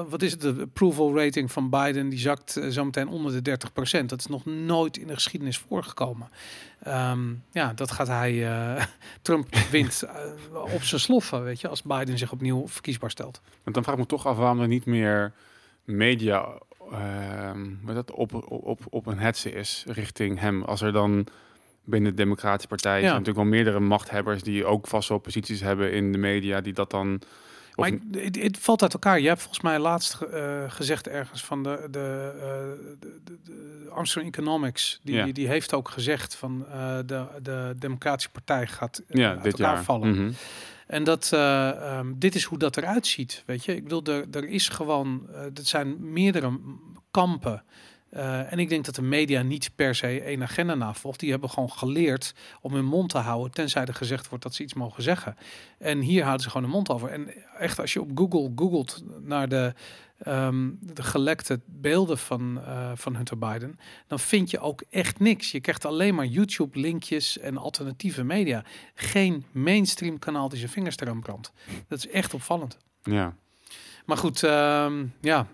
wat 0.03 0.23
is 0.23 0.31
het, 0.31 0.41
de 0.41 0.57
approval 0.61 1.17
rating 1.17 1.53
van 1.53 1.71
Biden, 1.71 2.09
die 2.09 2.19
zakt 2.19 2.57
eh, 2.57 2.69
zometeen 2.69 3.09
onder 3.09 3.43
de 3.43 3.59
30%. 4.03 4.05
Dat 4.07 4.19
is 4.19 4.27
nog 4.27 4.45
nooit 4.45 4.97
in 4.97 5.07
de 5.07 5.15
geschiedenis 5.15 5.59
voorgekomen. 5.59 6.29
Ehm, 6.83 7.33
ja, 7.53 7.73
dat 7.73 7.91
gaat 7.91 8.07
hij, 8.07 8.49
eh, 8.49 8.85
Trump 9.23 9.55
wint 9.71 10.03
eh, 10.03 10.75
op 10.75 10.83
zijn 10.83 11.01
sloffen, 11.01 11.45
weet 11.45 11.61
je, 11.61 11.69
als 11.69 11.83
Biden 11.83 12.19
zich 12.19 12.33
opnieuw 12.33 12.69
verkiesbaar 12.69 13.11
stelt. 13.11 13.41
Want 13.63 13.75
dan 13.75 13.85
vraag 13.85 13.95
ik 13.95 14.01
me 14.01 14.07
toch 14.07 14.27
af 14.27 14.37
waarom 14.37 14.61
er 14.61 14.69
niet 14.69 14.87
meer 14.87 15.33
media 15.85 16.59
hoe 17.85 17.95
dat, 17.95 18.11
op, 18.11 18.35
op, 18.35 18.65
op, 18.65 18.81
op 18.91 19.07
een 19.07 19.19
hetze 19.19 19.53
is 19.53 19.85
richting 19.87 20.41
hem. 20.41 20.63
Als 20.63 20.81
er 20.81 20.93
dan 20.93 21.27
binnen 21.85 22.11
de 22.11 22.23
Democratische 22.23 22.69
Partij 22.69 22.95
Ja. 22.95 23.01
zijn 23.01 23.11
natuurlijk 23.11 23.37
wel 23.37 23.47
meerdere 23.47 23.81
machthebbers 23.81 24.43
die 24.43 24.65
ook 24.65 24.87
vast 24.87 25.09
wel 25.09 25.19
posities 25.19 25.61
hebben 25.61 25.93
in 25.93 26.13
de 26.13 26.19
media, 26.19 26.61
die 26.61 26.73
dat 26.73 26.91
dan. 26.91 27.21
Of, 27.77 27.91
Maar 27.91 27.99
het, 28.23 28.37
het 28.43 28.59
valt 28.59 28.83
uit 28.83 28.93
elkaar. 28.93 29.21
Je 29.21 29.29
hebt 29.29 29.41
volgens 29.41 29.61
mij 29.63 29.79
laatst 29.79 30.21
eh, 30.23 30.65
gezegd 30.69 31.09
ergens 31.09 31.45
van 31.45 31.63
de, 31.63 31.87
de, 31.91 32.33
eh, 32.41 32.97
de, 33.01 33.39
de, 33.45 34.21
Economics. 34.21 35.01
Die, 35.03 35.15
Ja. 35.15 35.27
die 35.27 35.49
heeft 35.49 35.75
ook 35.75 35.89
gezegd 35.89 36.35
van 36.35 36.67
eh, 36.73 36.99
de, 37.07 37.27
de 37.43 37.75
Democratische 37.79 38.31
Partij 38.31 38.67
gaat 38.67 39.03
ja, 39.09 39.31
uit 39.31 39.43
dit 39.43 39.53
elkaar 39.53 39.75
jaar. 39.75 39.85
vallen. 39.85 40.09
Mhm. 40.11 40.33
En 40.87 41.05
dat, 41.05 41.31
eh, 41.33 41.69
ehm, 41.69 42.13
dit 42.17 42.35
is 42.35 42.45
hoe 42.45 42.59
dat 42.59 42.77
eruit 42.77 43.07
ziet. 43.07 43.43
Weet 43.47 43.65
je, 43.65 43.77
ik 43.77 43.83
bedoel, 43.83 44.05
er, 44.05 44.25
er 44.31 44.49
is 44.49 44.69
gewoon, 44.69 45.29
er 45.35 45.51
zijn 45.63 46.13
meerdere 46.13 46.59
kampen. 47.11 47.63
Uh, 48.15 48.53
en 48.53 48.59
ik 48.59 48.69
denk 48.69 48.85
dat 48.85 48.95
de 48.95 49.03
media 49.03 49.43
niet 49.43 49.71
per 49.75 49.95
se 49.95 50.21
één 50.21 50.43
agenda 50.43 50.75
navolgt. 50.75 51.21
Die 51.21 51.31
hebben 51.31 51.51
gewoon 51.51 51.71
geleerd 51.71 52.35
om 52.61 52.75
hun 52.75 52.85
mond 52.85 53.11
te 53.11 53.19
houden, 53.19 53.53
tenzij 53.53 53.85
er 53.85 53.95
gezegd 53.95 54.29
wordt 54.29 54.45
dat 54.45 54.55
ze 54.55 54.63
iets 54.63 54.75
mogen 54.75 55.03
zeggen. 55.03 55.37
En 55.79 56.01
hier 56.01 56.23
houden 56.23 56.43
ze 56.43 56.51
gewoon 56.51 56.67
de 56.67 56.73
mond 56.73 56.89
over. 56.91 57.09
En 57.09 57.29
echt, 57.59 57.81
als 57.81 57.93
je 57.93 58.01
op 58.01 58.11
Google 58.15 58.53
googelt 58.57 59.03
naar 59.21 59.49
de, 59.49 59.75
um, 60.27 60.79
de 60.81 61.03
gelekte 61.03 61.61
beelden 61.67 62.19
van, 62.19 62.59
uh, 62.59 62.91
van 62.95 63.17
Hunter 63.17 63.39
Biden, 63.39 63.79
dan 64.07 64.19
vind 64.19 64.51
je 64.51 64.61
ook 64.61 64.83
echt 64.91 65.21
niks. 65.21 65.51
Je 65.51 65.61
krijgt 65.61 65.85
alleen 65.85 66.15
maar 66.15 66.27
YouTube-linkjes 66.27 67.39
en 67.39 67.57
alternatieve 67.57 68.25
media. 68.25 68.65
Geen 68.95 69.45
mainstream 69.53 70.19
kanaal 70.19 70.49
die 70.49 70.59
zijn 70.59 70.71
vingers 70.71 70.99
eraan 70.99 71.21
brandt. 71.21 71.53
Dat 71.89 71.99
is 71.99 72.09
echt 72.09 72.35
opvallend. 72.35 72.79
Ja. 73.03 73.37
Maar 74.05 74.17
goed, 74.17 74.43
um, 74.43 75.13
ja, 75.21 75.47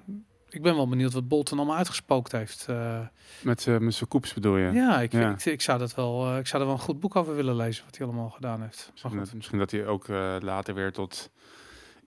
ik 0.50 0.62
ben 0.62 0.74
wel 0.74 0.88
benieuwd 0.88 1.12
wat 1.12 1.28
Bolton 1.28 1.58
allemaal 1.58 1.76
uitgespookt 1.76 2.32
heeft. 2.32 2.66
Uh, 2.70 3.00
met, 3.42 3.66
uh, 3.66 3.78
met 3.78 3.94
zijn 3.94 4.08
koeps 4.08 4.34
bedoel 4.34 4.56
je? 4.56 4.70
Ja, 4.72 5.00
ik, 5.00 5.12
Ik, 5.12 5.44
ik, 5.44 5.60
zou 5.60 5.78
dat 5.78 5.94
wel, 5.94 6.32
uh, 6.32 6.38
ik 6.38 6.46
zou 6.46 6.62
er 6.62 6.68
wel 6.68 6.78
een 6.78 6.84
goed 6.84 7.00
boek 7.00 7.16
over 7.16 7.34
willen 7.34 7.56
lezen, 7.56 7.84
wat 7.84 7.96
hij 7.96 8.06
allemaal 8.06 8.30
gedaan 8.30 8.62
heeft. 8.62 8.88
Misschien 8.92 9.16
dat, 9.16 9.34
misschien 9.34 9.58
dat 9.58 9.70
hij 9.70 9.86
ook 9.86 10.08
later 10.40 10.74
weer 10.74 10.92
tot 10.92 11.30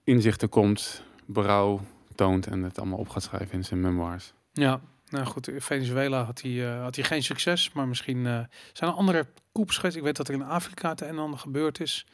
inzichten 0.04 0.48
komt, 0.48 1.02
berouw 1.24 1.80
toont 2.14 2.46
en 2.46 2.62
het 2.62 2.78
allemaal 2.78 2.98
op 2.98 3.08
gaat 3.08 3.22
schrijven 3.22 3.54
in 3.54 3.64
zijn 3.64 3.80
memoirs. 3.80 4.32
Ja, 4.52 4.80
nou 5.08 5.26
goed, 5.26 5.48
in 5.48 5.60
Venezuela 5.60 6.22
had 6.22 6.40
hij, 6.40 6.80
had 6.80 6.94
hij 6.96 7.04
geen 7.04 7.22
succes, 7.22 7.72
maar 7.72 7.88
misschien 7.88 8.24
zijn 8.72 8.90
er 8.90 8.96
andere 8.96 9.26
koeps 9.52 9.76
geweest. 9.76 9.96
Ik 9.96 10.02
weet 10.02 10.16
dat 10.16 10.28
er 10.28 10.34
in 10.34 10.42
Afrika 10.42 10.88
het 10.88 11.00
een 11.00 11.08
en 11.08 11.18
ander 11.18 11.38
gebeurd 11.38 11.80
is. 11.80 12.06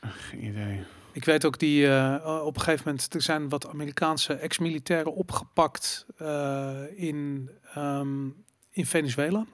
Geen 0.00 0.44
idee. 0.44 0.82
Ik 1.12 1.24
weet 1.24 1.44
ook 1.44 1.58
die 1.58 1.86
uh, 1.86 2.40
op 2.44 2.56
een 2.56 2.62
gegeven 2.62 2.82
moment 2.86 3.14
er 3.14 3.22
zijn 3.22 3.48
wat 3.48 3.68
Amerikaanse 3.68 4.34
ex-militairen 4.34 5.14
opgepakt 5.14 6.06
uh, 6.22 6.78
in, 6.94 7.50
um, 7.76 8.44
in 8.70 8.86
Venezuela. 8.86 9.44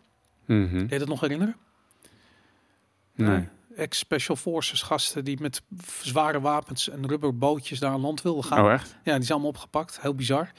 Mm 0.47 0.69
-hmm. 0.69 0.87
je 0.89 0.99
dat 0.99 1.09
nog 1.09 1.21
herinneren? 1.21 1.57
Nee. 3.15 3.39
Uh, 3.39 3.47
Ex-special 3.77 4.37
forces 4.37 4.83
gasten 4.83 5.25
die 5.25 5.41
met 5.41 5.63
zware 6.01 6.41
wapens 6.41 6.89
en 6.89 7.09
rubberbootjes 7.09 7.83
aan 7.83 8.01
land 8.01 8.23
wilden 8.23 8.45
gaan. 8.45 8.65
Oh 8.65 8.73
echt? 8.73 8.97
Ja, 9.03 9.15
die 9.15 9.23
zijn 9.23 9.31
allemaal 9.31 9.49
opgepakt. 9.49 10.01
Heel 10.01 10.15
bizar. 10.15 10.51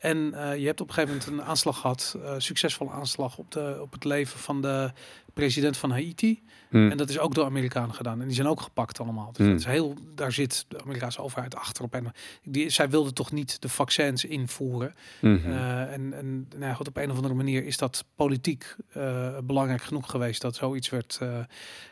En 0.00 0.18
je 0.58 0.66
hebt 0.66 0.80
op 0.80 0.88
een 0.88 0.94
gegeven 0.94 1.16
moment 1.16 1.32
een 1.40 1.48
aanslag 1.48 1.80
gehad, 1.80 2.18
succesvolle 2.38 2.90
aanslag 2.90 3.38
op, 3.38 3.50
de, 3.50 3.78
op 3.80 3.92
het 3.92 4.04
leven 4.04 4.38
van 4.38 4.60
de 4.60 4.92
president 5.34 5.76
van 5.76 5.90
Haiti. 5.90 6.42
Hmm. 6.68 6.90
En 6.90 6.96
dat 6.96 7.08
is 7.08 7.18
ook 7.18 7.34
door 7.34 7.44
Amerikanen 7.44 7.94
gedaan. 7.94 8.20
En 8.20 8.26
die 8.26 8.34
zijn 8.34 8.48
ook 8.48 8.60
gepakt 8.60 9.00
allemaal. 9.00 9.32
Dus 9.32 9.36
Hmm. 9.36 9.48
dat 9.48 9.58
is 9.58 9.64
heel, 9.64 9.94
daar 10.14 10.32
zit 10.32 10.64
de 10.68 10.82
Amerikaanse 10.82 11.22
overheid 11.22 11.56
achterop. 11.56 11.94
En 11.94 12.12
die, 12.42 12.70
zij 12.70 12.90
wilde 12.90 13.12
toch 13.12 13.32
niet 13.32 13.62
de 13.62 13.68
vaccins 13.68 14.24
invoeren. 14.24 14.94
-hmm. 15.20 15.36
Uh, 15.46 15.92
en 15.92 16.12
en 16.12 16.48
nou 16.50 16.64
ja, 16.64 16.74
goed, 16.74 16.88
op 16.88 16.96
een 16.96 17.10
of 17.10 17.16
andere 17.16 17.34
manier 17.34 17.64
is 17.64 17.76
dat 17.76 18.04
politiek 18.14 18.76
uh, 18.96 19.38
belangrijk 19.44 19.82
genoeg 19.82 20.10
geweest 20.10 20.40
dat 20.40 20.54
zoiets 20.54 20.90
werd, 20.90 21.18
uh, 21.22 21.38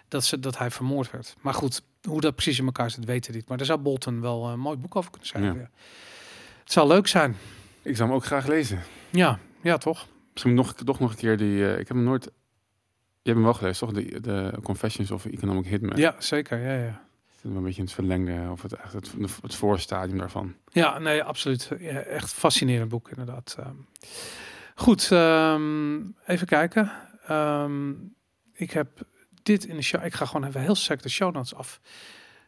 dat, 0.08 0.24
ze, 0.24 0.40
dat 0.40 0.58
hij 0.58 0.70
vermoord 0.70 1.10
werd. 1.10 1.34
Maar 1.40 1.54
goed, 1.54 1.82
hoe 2.02 2.20
dat 2.20 2.34
precies 2.34 2.58
in 2.58 2.64
elkaar 2.64 2.90
zit, 2.90 3.04
weten 3.04 3.34
niet. 3.34 3.48
Maar 3.48 3.56
daar 3.56 3.66
zou 3.66 3.78
Bolton 3.78 4.20
wel 4.20 4.48
een 4.48 4.60
mooi 4.60 4.76
boek 4.76 4.96
over 4.96 5.10
kunnen 5.10 5.28
schrijven. 5.28 5.60
Ja. 5.60 5.70
Het 6.62 6.72
zou 6.72 6.88
leuk 6.88 7.06
zijn. 7.06 7.36
Ik 7.82 7.96
zou 7.96 8.08
hem 8.08 8.18
ook 8.18 8.24
graag 8.24 8.46
lezen. 8.46 8.82
Ja, 9.10 9.38
ja 9.62 9.76
toch? 9.76 10.06
Misschien 10.32 10.54
nog, 10.54 10.74
toch 10.74 11.00
nog 11.00 11.10
een 11.10 11.16
keer 11.16 11.36
die... 11.36 11.72
Ik 11.72 11.88
heb 11.88 11.96
hem 11.96 12.04
nooit... 12.04 12.30
Je 13.22 13.30
hebt 13.30 13.36
hem 13.36 13.42
wel 13.42 13.54
gelezen, 13.54 13.86
toch? 13.86 13.96
De, 13.96 14.20
de 14.20 14.58
Confessions 14.62 15.10
of 15.10 15.26
Economic 15.26 15.66
Hitman. 15.66 15.98
Ja, 15.98 16.14
zeker. 16.18 16.58
Ja, 16.58 16.84
ja. 16.84 17.04
Een 17.42 17.62
beetje 17.62 17.78
in 17.78 17.84
het 17.84 17.94
verlengde 17.94 18.48
of 18.50 18.62
het, 18.62 18.72
echt 18.72 18.92
het, 18.92 19.14
het 19.42 19.54
voorstadium 19.54 20.18
daarvan. 20.18 20.54
Ja, 20.68 20.98
nee, 20.98 21.22
absoluut. 21.22 21.70
Ja, 21.78 22.00
echt 22.00 22.32
fascinerend 22.32 22.88
boek, 22.88 23.08
inderdaad. 23.08 23.56
Um, 23.60 23.86
goed, 24.74 25.10
um, 25.10 26.16
even 26.26 26.46
kijken. 26.46 26.92
Um, 27.30 28.14
ik 28.52 28.70
heb 28.70 28.88
dit 29.42 29.64
in 29.64 29.76
de 29.76 29.82
show. 29.82 30.04
Ik 30.04 30.14
ga 30.14 30.26
gewoon 30.26 30.48
even 30.48 30.60
heel 30.60 30.74
sec 30.74 31.02
de 31.02 31.08
show 31.08 31.34
notes 31.34 31.54
af. 31.54 31.80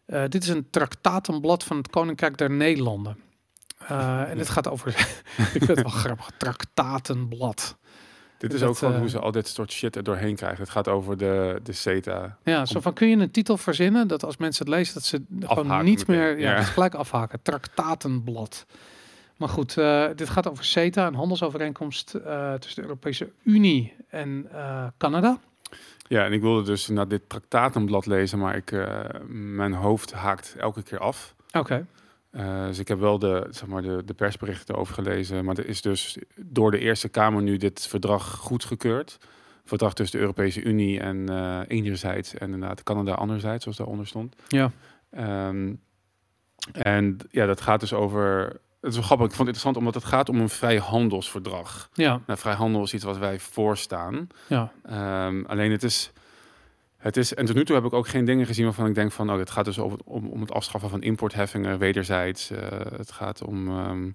Uh, 0.07 0.23
dit 0.29 0.43
is 0.43 0.49
een 0.49 0.71
traktatenblad 0.71 1.65
van 1.65 1.77
het 1.77 1.91
Koninkrijk 1.91 2.39
der 2.39 2.51
Nederlanden. 2.51 3.17
Uh, 3.83 4.31
en 4.31 4.37
dit 4.37 4.49
gaat 4.49 4.69
over, 4.69 4.89
ik 5.55 5.63
vind 5.63 5.67
het 5.67 5.83
wel 5.83 5.91
grappig, 5.91 6.31
traktatenblad. 6.37 7.77
Dit 8.45 8.55
is 8.55 8.61
dat, 8.61 8.69
ook 8.69 8.77
gewoon 8.77 8.95
uh, 8.95 9.01
hoe 9.01 9.09
ze 9.09 9.19
al 9.19 9.31
dit 9.31 9.49
soort 9.49 9.73
shit 9.73 9.97
er 9.97 10.03
doorheen 10.03 10.37
krijgen. 10.37 10.59
Het 10.59 10.71
gaat 10.71 10.89
over 10.89 11.17
de, 11.17 11.61
de 11.63 11.73
CETA. 11.73 12.37
Ja, 12.43 12.67
zo 12.67 12.81
van 12.81 12.93
kun 12.93 13.09
je 13.09 13.17
een 13.17 13.31
titel 13.31 13.57
verzinnen 13.57 14.09
dat 14.09 14.25
als 14.25 14.37
mensen 14.37 14.65
het 14.65 14.75
lezen 14.75 14.95
dat 14.95 15.05
ze 15.05 15.23
afhaken 15.41 15.65
gewoon 15.67 15.85
niet 15.85 16.07
meteen. 16.07 16.23
meer, 16.23 16.39
ja, 16.39 16.57
Ja. 16.57 16.63
Gelijk 16.63 16.95
afhaken. 16.95 17.43
Traktatenblad. 17.43 18.67
Maar 19.37 19.49
goed, 19.49 19.77
uh, 19.77 20.07
dit 20.17 20.29
gaat 20.29 20.49
over 20.51 20.65
CETA, 20.65 21.07
een 21.07 21.15
handelsovereenkomst 21.15 22.15
uh, 22.15 22.53
tussen 22.53 22.83
de 22.83 22.89
Europese 22.89 23.31
Unie 23.43 23.95
en 24.09 24.49
uh, 24.53 24.87
Canada. 24.99 25.39
Ja, 26.09 26.25
en 26.25 26.33
ik 26.33 26.41
wilde 26.41 26.63
dus 26.63 26.89
naar 26.89 27.09
dit 27.09 27.29
traktatenblad 27.29 28.07
lezen, 28.07 28.39
maar 28.39 28.57
ik, 28.57 28.87
mijn 29.29 29.73
hoofd 29.73 30.13
haakt 30.13 30.55
elke 30.59 30.83
keer 30.83 30.99
af. 30.99 31.35
Oké. 31.49 31.59
Okay. 31.59 31.85
Uh, 32.37 32.67
dus 32.67 32.79
ik 32.79 32.89
heb 32.89 32.99
wel 32.99 33.19
de, 33.19 33.47
zeg 33.51 33.69
maar 33.69 33.83
de, 33.83 34.03
de 34.05 34.15
persberichten 34.15 34.75
over 34.75 34.95
gelezen. 34.95 35.45
Maar 35.45 35.59
er 35.59 35.67
is 35.67 35.83
dus 35.83 36.19
door 36.37 36.71
de 36.71 36.79
Eerste 36.79 37.09
Kamer 37.09 37.43
nu 37.43 37.57
dit 37.57 37.87
verdrag 37.87 38.37
goedgekeurd. 38.37 39.19
Verdrag 39.65 39.95
tussen 39.95 40.17
de 40.19 40.25
Europese 40.25 40.63
Unie 40.63 41.01
en 41.01 41.31
uh, 41.31 41.61
enerzijds 41.67 42.35
en 42.35 42.53
inderdaad 42.53 42.83
Canada 42.83 43.13
anderzijds, 43.13 43.63
zoals 43.63 43.79
daaronder 43.79 44.07
stond. 44.07 44.35
Ja. 44.49 44.71
Um, 45.49 45.81
en 46.73 47.19
ja, 47.31 47.47
dat 47.47 47.61
gaat 47.61 47.81
dus 47.81 47.93
over. 47.93 48.47
Het 48.81 48.91
is 48.91 48.95
wel 48.95 49.05
grappig. 49.05 49.27
Ik 49.27 49.35
vond 49.35 49.49
het 49.49 49.57
interessant 49.57 49.77
omdat 49.77 49.95
het 49.95 50.05
gaat 50.05 50.29
om 50.29 50.41
een 50.41 50.49
vrijhandelsverdrag. 50.49 51.89
Ja. 51.93 52.21
Nou, 52.27 52.39
vrijhandel 52.39 52.83
is 52.83 52.95
iets 52.95 53.05
wat 53.05 53.19
wij 53.19 53.39
voorstaan. 53.39 54.29
Ja. 54.47 54.73
Um, 55.27 55.45
alleen 55.47 55.71
het 55.71 55.83
is. 55.83 56.13
Het 57.05 57.17
is, 57.17 57.35
en 57.35 57.45
tot 57.45 57.57
nu 57.57 57.65
toe 57.65 57.75
heb 57.75 57.85
ik 57.85 57.93
ook 57.93 58.09
geen 58.09 58.25
dingen 58.25 58.47
gezien 58.47 58.65
waarvan 58.65 58.87
ik 58.87 58.95
denk 58.95 59.13
van, 59.13 59.31
oh, 59.31 59.39
het 59.39 59.51
gaat 59.51 59.65
dus 59.65 59.79
over, 59.79 59.99
om, 60.05 60.27
om 60.29 60.41
het 60.41 60.53
afschaffen 60.53 60.91
van 60.91 61.03
importheffingen 61.03 61.79
wederzijds. 61.79 62.51
Uh, 62.51 62.59
het 62.97 63.13
gaat 63.13 63.43
om, 63.43 63.69
um, 63.69 64.15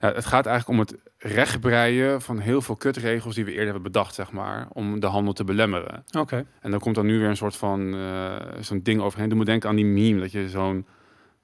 ja, 0.00 0.12
het 0.12 0.24
gaat 0.24 0.46
eigenlijk 0.46 0.78
om 0.78 0.86
het 0.86 0.96
rechtbreien 1.18 2.22
van 2.22 2.38
heel 2.38 2.62
veel 2.62 2.76
kutregels 2.76 3.34
die 3.34 3.44
we 3.44 3.50
eerder 3.50 3.64
hebben 3.64 3.92
bedacht, 3.92 4.14
zeg 4.14 4.32
maar, 4.32 4.66
om 4.72 5.00
de 5.00 5.06
handel 5.06 5.32
te 5.32 5.44
belemmeren. 5.44 6.04
Oké. 6.06 6.18
Okay. 6.18 6.46
En 6.60 6.70
dan 6.70 6.80
komt 6.80 6.94
dan 6.94 7.06
nu 7.06 7.18
weer 7.18 7.28
een 7.28 7.36
soort 7.36 7.56
van 7.56 7.94
uh, 7.94 8.36
zo'n 8.60 8.82
ding 8.82 9.00
overheen. 9.00 9.28
Doe 9.28 9.38
me 9.38 9.44
denken 9.44 9.68
aan 9.68 9.76
die 9.76 9.84
meme 9.84 10.20
dat 10.20 10.32
je 10.32 10.48
zo'n 10.48 10.86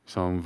zo'n 0.04 0.42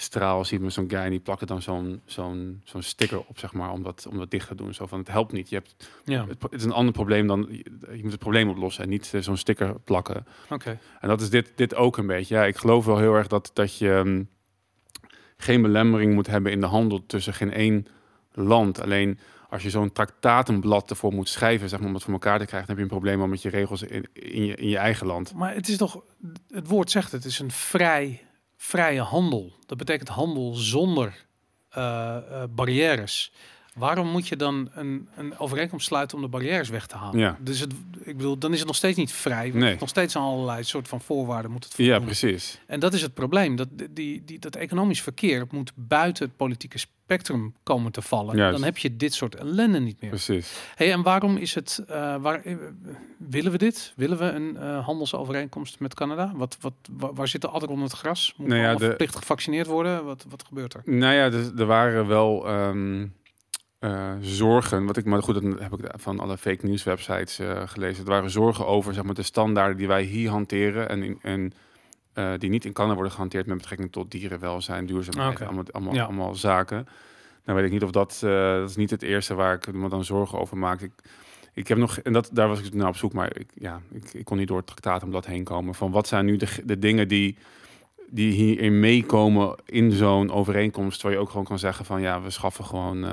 waterstraal 0.00 0.44
ziet 0.44 0.60
met 0.60 0.72
zo'n 0.72 0.90
guy 0.90 0.98
en 0.98 1.10
die 1.10 1.20
plakt 1.20 1.40
er 1.40 1.46
dan 1.46 1.62
zo'n 1.62 2.00
zo'n 2.04 2.60
zo'n 2.64 2.82
sticker 2.82 3.18
op, 3.18 3.38
zeg 3.38 3.52
maar, 3.52 3.70
om 3.70 3.82
dat, 3.82 4.06
om 4.10 4.18
dat 4.18 4.30
dicht 4.30 4.48
te 4.48 4.54
doen. 4.54 4.74
Zo 4.74 4.86
van, 4.86 4.98
het 4.98 5.08
helpt 5.08 5.32
niet. 5.32 5.48
Je 5.48 5.54
hebt, 5.54 5.88
ja. 6.04 6.26
het, 6.26 6.42
het 6.42 6.52
is 6.52 6.64
een 6.64 6.72
ander 6.72 6.92
probleem 6.92 7.26
dan, 7.26 7.46
je, 7.50 8.00
moet 8.02 8.10
het 8.10 8.20
probleem 8.20 8.48
oplossen 8.48 8.84
en 8.84 8.88
niet 8.88 9.12
uh, 9.14 9.20
zo'n 9.20 9.36
sticker 9.36 9.80
plakken. 9.80 10.26
Oké. 10.44 10.54
Okay. 10.54 10.78
En 11.00 11.08
dat 11.08 11.20
is 11.20 11.30
dit, 11.30 11.52
dit 11.54 11.74
ook 11.74 11.96
een 11.96 12.06
beetje. 12.06 12.34
Ja, 12.34 12.44
ik 12.44 12.56
geloof 12.56 12.84
wel 12.84 12.98
heel 12.98 13.14
erg 13.14 13.26
dat, 13.26 13.50
dat 13.52 13.78
je 13.78 13.88
um, 13.88 14.28
geen 15.36 15.62
belemmering 15.62 16.14
moet 16.14 16.26
hebben 16.26 16.52
in 16.52 16.60
de 16.60 16.66
handel 16.66 17.06
tussen 17.06 17.34
geen 17.34 17.52
één 17.52 17.86
land. 18.32 18.80
Alleen 18.80 19.18
als 19.48 19.62
je 19.62 19.70
zo'n 19.70 19.92
traktatenblad 19.92 20.90
ervoor 20.90 21.12
moet 21.12 21.28
schrijven, 21.28 21.68
zeg 21.68 21.78
maar, 21.78 21.88
om 21.88 21.94
het 21.94 22.02
voor 22.02 22.12
elkaar 22.12 22.38
te 22.38 22.46
krijgen, 22.46 22.68
dan 22.68 22.76
heb 22.76 22.86
je 22.86 22.92
een 22.92 23.00
probleem 23.00 23.20
al 23.20 23.28
met 23.28 23.42
je 23.42 23.48
regels 23.48 23.82
in, 23.82 24.06
in, 24.12 24.44
je, 24.44 24.54
in 24.54 24.68
je 24.68 24.78
eigen 24.78 25.06
land. 25.06 25.34
Maar 25.34 25.54
het 25.54 25.68
is 25.68 25.76
toch, 25.76 26.02
het 26.48 26.68
woord 26.68 26.90
zegt 26.90 27.12
het, 27.12 27.24
is 27.24 27.38
een 27.38 27.50
vrij 27.50 28.20
vrije 28.60 29.02
handel. 29.02 29.52
Dat 29.66 29.78
betekent 29.78 30.08
handel 30.08 30.54
zonder 30.54 31.26
uh, 31.78 32.16
uh, 32.30 32.42
barrières. 32.50 33.32
Waarom 33.80 34.08
moet 34.08 34.28
je 34.28 34.36
dan 34.36 34.68
een, 34.74 35.08
een 35.16 35.38
overeenkomst 35.38 35.86
sluiten 35.86 36.16
om 36.16 36.22
de 36.22 36.28
barrières 36.28 36.68
weg 36.68 36.86
te 36.86 36.96
halen? 36.96 37.18
Ja. 37.18 37.36
Dus 37.40 37.60
het, 37.60 37.72
ik 38.02 38.16
bedoel, 38.16 38.38
dan 38.38 38.52
is 38.52 38.58
het 38.58 38.66
nog 38.66 38.76
steeds 38.76 38.96
niet 38.96 39.12
vrij. 39.12 39.50
Nee. 39.54 39.76
Nog 39.80 39.88
steeds 39.88 40.16
aan 40.16 40.22
allerlei 40.22 40.64
soort 40.64 40.88
van 40.88 41.00
voorwaarden 41.00 41.50
moet 41.50 41.64
het 41.64 41.74
voldoen. 41.74 41.94
Ja, 41.94 42.00
precies. 42.00 42.60
En 42.66 42.80
dat 42.80 42.94
is 42.94 43.02
het 43.02 43.14
probleem. 43.14 43.56
Dat, 43.56 43.68
die, 43.90 44.22
die, 44.24 44.38
dat 44.38 44.56
economisch 44.56 45.02
verkeer 45.02 45.46
moet 45.50 45.72
buiten 45.74 46.24
het 46.24 46.36
politieke 46.36 46.78
spectrum 46.78 47.54
komen 47.62 47.92
te 47.92 48.02
vallen. 48.02 48.36
Juist. 48.36 48.56
Dan 48.56 48.64
heb 48.64 48.78
je 48.78 48.96
dit 48.96 49.14
soort 49.14 49.34
ellende 49.34 49.80
niet 49.80 50.00
meer. 50.00 50.10
Precies. 50.10 50.52
Hey, 50.74 50.92
en 50.92 51.02
waarom 51.02 51.36
is 51.36 51.54
het... 51.54 51.82
Uh, 51.90 52.16
waar, 52.16 52.46
uh, 52.46 52.56
willen 53.16 53.52
we 53.52 53.58
dit? 53.58 53.92
Willen 53.96 54.18
we 54.18 54.24
een 54.24 54.56
uh, 54.60 54.84
handelsovereenkomst 54.84 55.80
met 55.80 55.94
Canada? 55.94 56.32
Wat, 56.34 56.56
wat, 56.60 56.72
waar, 56.90 57.14
waar 57.14 57.28
zit 57.28 57.44
er 57.44 57.50
altijd 57.50 57.70
onder 57.70 57.86
het 57.88 57.98
gras? 57.98 58.34
Moet 58.36 58.48
nou 58.48 58.60
ja, 58.60 58.74
de... 58.74 58.84
verplicht 58.84 59.16
gevaccineerd 59.16 59.66
worden? 59.66 60.04
Wat, 60.04 60.24
wat 60.28 60.44
gebeurt 60.48 60.74
er? 60.74 60.82
Nou 60.84 61.14
ja, 61.14 61.30
dus, 61.30 61.50
er 61.56 61.66
waren 61.66 62.06
wel... 62.06 62.50
Um... 62.50 63.18
Uh, 63.80 64.12
zorgen, 64.20 64.86
wat 64.86 64.96
ik 64.96 65.04
maar 65.04 65.22
goed, 65.22 65.34
heb 65.58 65.72
ik 65.72 65.90
van 65.94 66.20
alle 66.20 66.38
fake 66.38 66.66
news 66.66 66.84
websites 66.84 67.40
uh, 67.40 67.62
gelezen. 67.64 68.04
Er 68.04 68.10
waren 68.10 68.30
zorgen 68.30 68.66
over 68.66 68.94
zeg 68.94 69.04
maar, 69.04 69.14
de 69.14 69.22
standaarden 69.22 69.76
die 69.76 69.86
wij 69.86 70.02
hier 70.02 70.30
hanteren 70.30 70.88
en, 70.88 71.02
in, 71.02 71.18
en 71.22 71.52
uh, 72.14 72.32
die 72.38 72.50
niet 72.50 72.64
in 72.64 72.72
Canada 72.72 72.94
worden 72.94 73.12
gehanteerd 73.12 73.46
met 73.46 73.56
betrekking 73.56 73.92
tot 73.92 74.10
dierenwelzijn, 74.10 74.86
duurzaamheid, 74.86 75.34
okay. 75.34 75.46
allemaal, 75.46 75.64
allemaal, 75.70 75.94
ja. 75.94 76.04
allemaal 76.04 76.34
zaken. 76.34 76.86
Nou 77.44 77.58
weet 77.58 77.66
ik 77.66 77.72
niet 77.72 77.82
of 77.82 77.90
dat, 77.90 78.18
dat 78.20 78.68
is 78.68 78.76
niet 78.76 78.90
het 78.90 79.02
eerste 79.02 79.34
waar 79.34 79.54
ik 79.54 79.72
me 79.72 79.88
dan 79.88 80.04
zorgen 80.04 80.38
over 80.38 80.56
maak. 80.56 80.80
Ik, 80.80 80.92
ik 81.54 81.68
heb 81.68 81.78
nog, 81.78 81.98
en 81.98 82.12
dat, 82.12 82.30
daar 82.32 82.48
was 82.48 82.60
ik 82.60 82.74
naar 82.74 82.88
op 82.88 82.96
zoek, 82.96 83.12
maar 83.12 83.36
ik, 83.36 83.50
ja, 83.54 83.80
ik, 83.92 84.12
ik 84.12 84.24
kon 84.24 84.36
niet 84.36 84.48
door 84.48 84.56
het 84.56 84.66
traktatenblad 84.66 85.26
heen 85.26 85.44
komen. 85.44 85.74
Van 85.74 85.90
wat 85.90 86.08
zijn 86.08 86.24
nu 86.24 86.36
de, 86.36 86.48
de 86.64 86.78
dingen 86.78 87.08
die, 87.08 87.36
die 88.08 88.32
hierin 88.32 88.80
meekomen 88.80 89.54
in 89.64 89.92
zo'n 89.92 90.32
overeenkomst, 90.32 91.02
waar 91.02 91.12
je 91.12 91.18
ook 91.18 91.30
gewoon 91.30 91.44
kan 91.44 91.58
zeggen 91.58 91.84
van 91.84 92.00
ja, 92.00 92.22
we 92.22 92.30
schaffen 92.30 92.64
gewoon 92.64 93.04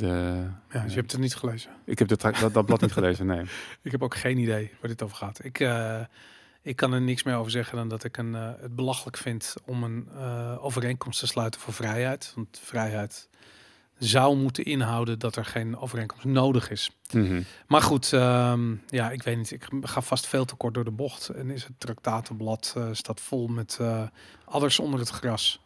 De, 0.00 0.46
Ja, 0.72 0.82
dus 0.82 0.92
je 0.92 0.98
hebt 0.98 1.12
het 1.12 1.20
niet 1.20 1.34
gelezen. 1.34 1.70
Ik 1.84 1.98
heb 1.98 2.08
tra- 2.08 2.30
dat, 2.30 2.54
dat 2.54 2.66
blad 2.66 2.80
niet 2.80 2.92
gelezen, 2.92 3.26
nee. 3.26 3.44
Ik 3.82 3.90
heb 3.90 4.02
ook 4.02 4.16
geen 4.16 4.38
idee 4.38 4.70
waar 4.80 4.90
dit 4.90 5.02
over 5.02 5.16
gaat. 5.16 5.44
Ik, 5.44 5.60
eh, 5.60 6.00
ik 6.62 6.76
kan 6.76 6.92
er 6.92 7.00
niks 7.00 7.22
meer 7.22 7.36
over 7.36 7.50
zeggen 7.50 7.76
dan 7.76 7.88
dat 7.88 8.04
ik 8.04 8.16
een, 8.16 8.34
eh, 8.34 8.50
het 8.60 8.76
belachelijk 8.76 9.16
vind 9.16 9.54
om 9.64 9.82
een 9.82 10.08
eh, 10.16 10.64
overeenkomst 10.64 11.20
te 11.20 11.26
sluiten 11.26 11.60
voor 11.60 11.72
vrijheid. 11.72 12.32
Want 12.34 12.60
vrijheid 12.62 13.28
zou 13.98 14.36
moeten 14.36 14.64
inhouden 14.64 15.18
dat 15.18 15.36
er 15.36 15.44
geen 15.44 15.76
overeenkomst 15.76 16.24
nodig 16.24 16.70
is. 16.70 16.90
Mhm. 17.12 17.42
Maar 17.66 17.82
goed, 17.82 18.12
ehm, 18.12 18.74
ja, 18.86 19.10
ik 19.10 19.22
weet 19.22 19.36
niet. 19.36 19.50
Ik 19.50 19.68
ga 19.80 20.00
vast 20.00 20.26
veel 20.26 20.44
te 20.44 20.54
kort 20.54 20.74
door 20.74 20.84
de 20.84 20.90
bocht. 20.90 21.28
En 21.28 21.50
is 21.50 21.64
het 21.64 21.72
traktatenblad 21.78 22.76
staat 22.92 23.20
vol 23.20 23.46
met 23.46 23.78
adders 24.44 24.78
onder 24.78 25.00
het 25.00 25.08
gras. 25.08 25.60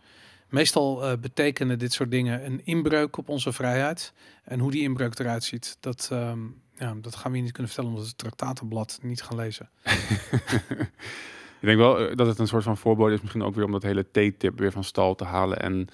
Meestal 0.55 1.05
eh, 1.05 1.19
betekenen 1.21 1.79
dit 1.79 1.93
soort 1.93 2.11
dingen 2.11 2.45
een 2.47 2.61
inbreuk 2.65 3.17
op 3.17 3.29
onze 3.29 3.53
vrijheid. 3.53 4.13
En 4.45 4.61
hoe 4.61 4.71
die 4.71 4.83
inbreuk 4.83 5.19
eruit 5.19 5.45
ziet, 5.45 5.77
dat, 5.81 6.09
ehm, 6.13 6.39
ja, 6.77 6.95
dat 7.01 7.17
gaan 7.17 7.31
we 7.31 7.37
je 7.37 7.43
niet 7.43 7.53
kunnen 7.53 7.73
vertellen 7.73 7.91
omdat 7.97 8.07
we 8.07 8.15
het 8.17 8.25
traktatenblad 8.37 8.99
niet 9.03 9.23
gaan 9.23 9.37
lezen. 9.37 9.69
Ik 11.61 11.71
denk 11.71 11.79
wel 11.79 11.99
eh, 11.99 12.17
dat 12.17 12.27
het 12.27 12.39
een 12.39 12.47
soort 12.49 12.63
van 12.63 12.77
voorbode 12.77 13.15
is, 13.15 13.21
misschien 13.21 13.43
ook 13.43 13.55
weer 13.55 13.65
om 13.65 13.73
dat 13.73 13.83
hele 13.83 14.07
T-tip 14.11 14.59
weer 14.59 14.73
van 14.73 14.85
stal 14.85 15.15
te 15.15 15.25
halen. 15.25 15.61
En 15.61 15.89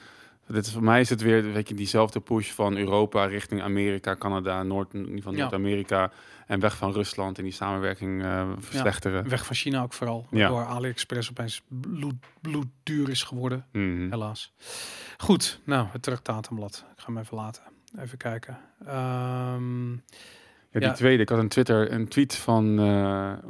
dit 0.54 0.66
is, 0.66 0.72
voor 0.72 0.82
mij 0.82 1.00
is 1.00 1.08
het 1.10 1.20
weer, 1.20 1.52
weet 1.52 1.68
je, 1.68 1.74
diezelfde 1.74 2.20
push 2.20 2.50
van 2.50 2.76
Europa 2.76 3.24
richting 3.24 3.62
Amerika, 3.62 4.16
Canada, 4.16 4.62
Noord, 4.62 4.88
Ja. 4.92 5.30
Noord-Amerika 5.30 6.10
en 6.46 6.60
weg 6.60 6.76
van 6.76 6.92
Rusland 6.92 7.38
en 7.38 7.44
die 7.44 7.52
samenwerking 7.52 8.22
eh, 8.22 8.48
verslechteren. 8.58 9.28
Weg 9.28 9.46
van 9.46 9.56
China 9.56 9.82
ook 9.82 9.92
vooral. 9.92 10.26
Ja. 10.30 10.48
Door 10.48 10.64
AliExpress 10.64 11.30
opeens 11.30 11.62
bloed, 11.68 12.14
bloedduur 12.40 13.08
is 13.08 13.22
geworden, 13.22 13.66
Mhm. 13.72 14.10
helaas. 14.10 14.52
Goed, 15.18 15.60
nou, 15.64 15.86
het 15.92 16.02
traktatenblad. 16.02 16.84
Ik 16.96 17.00
ga 17.02 17.06
hem 17.12 17.18
even 17.22 17.36
laten. 17.36 17.62
Even 17.98 18.18
kijken. 18.18 18.58
Ehm, 18.86 19.92
Ja, 20.72 20.78
die 20.80 20.88
Ja. 20.88 20.94
tweede, 20.94 21.22
ik 21.22 21.28
had 21.28 21.38
een 21.38 21.48
Twitter, 21.48 21.92
een 21.92 22.08
tweet 22.08 22.36
van 22.36 22.78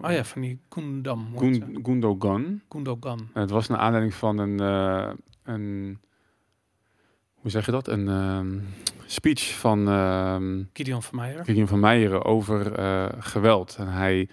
oh 0.03 0.11
ja, 0.11 0.25
van 0.25 0.41
die 0.41 0.61
Gundam. 0.71 1.39
Gun- 1.39 1.79
Gundogan. 1.83 2.61
Gundogan. 2.69 3.29
En 3.35 3.41
het 3.41 3.51
was 3.51 3.69
naar 3.69 3.79
aanleiding 3.79 4.15
van 4.15 4.39
een, 4.39 4.61
eh, 4.61 5.11
een 5.45 5.99
hoe 7.41 7.51
zeg 7.51 7.67
je 7.67 7.73
dat? 7.73 7.89
Een 7.89 8.09
ehm, 8.09 8.59
speech 9.07 9.55
van 9.59 9.89
ehm 9.89 10.63
Gideon 10.73 11.03
van 11.03 11.19
Meijer. 11.19 11.45
Gideon 11.45 11.67
van 11.69 11.81
Meijeren 11.81 12.25
over 12.25 12.73
eh, 12.73 13.07
geweld. 13.19 13.77
En 13.79 13.89
hij 13.89 14.29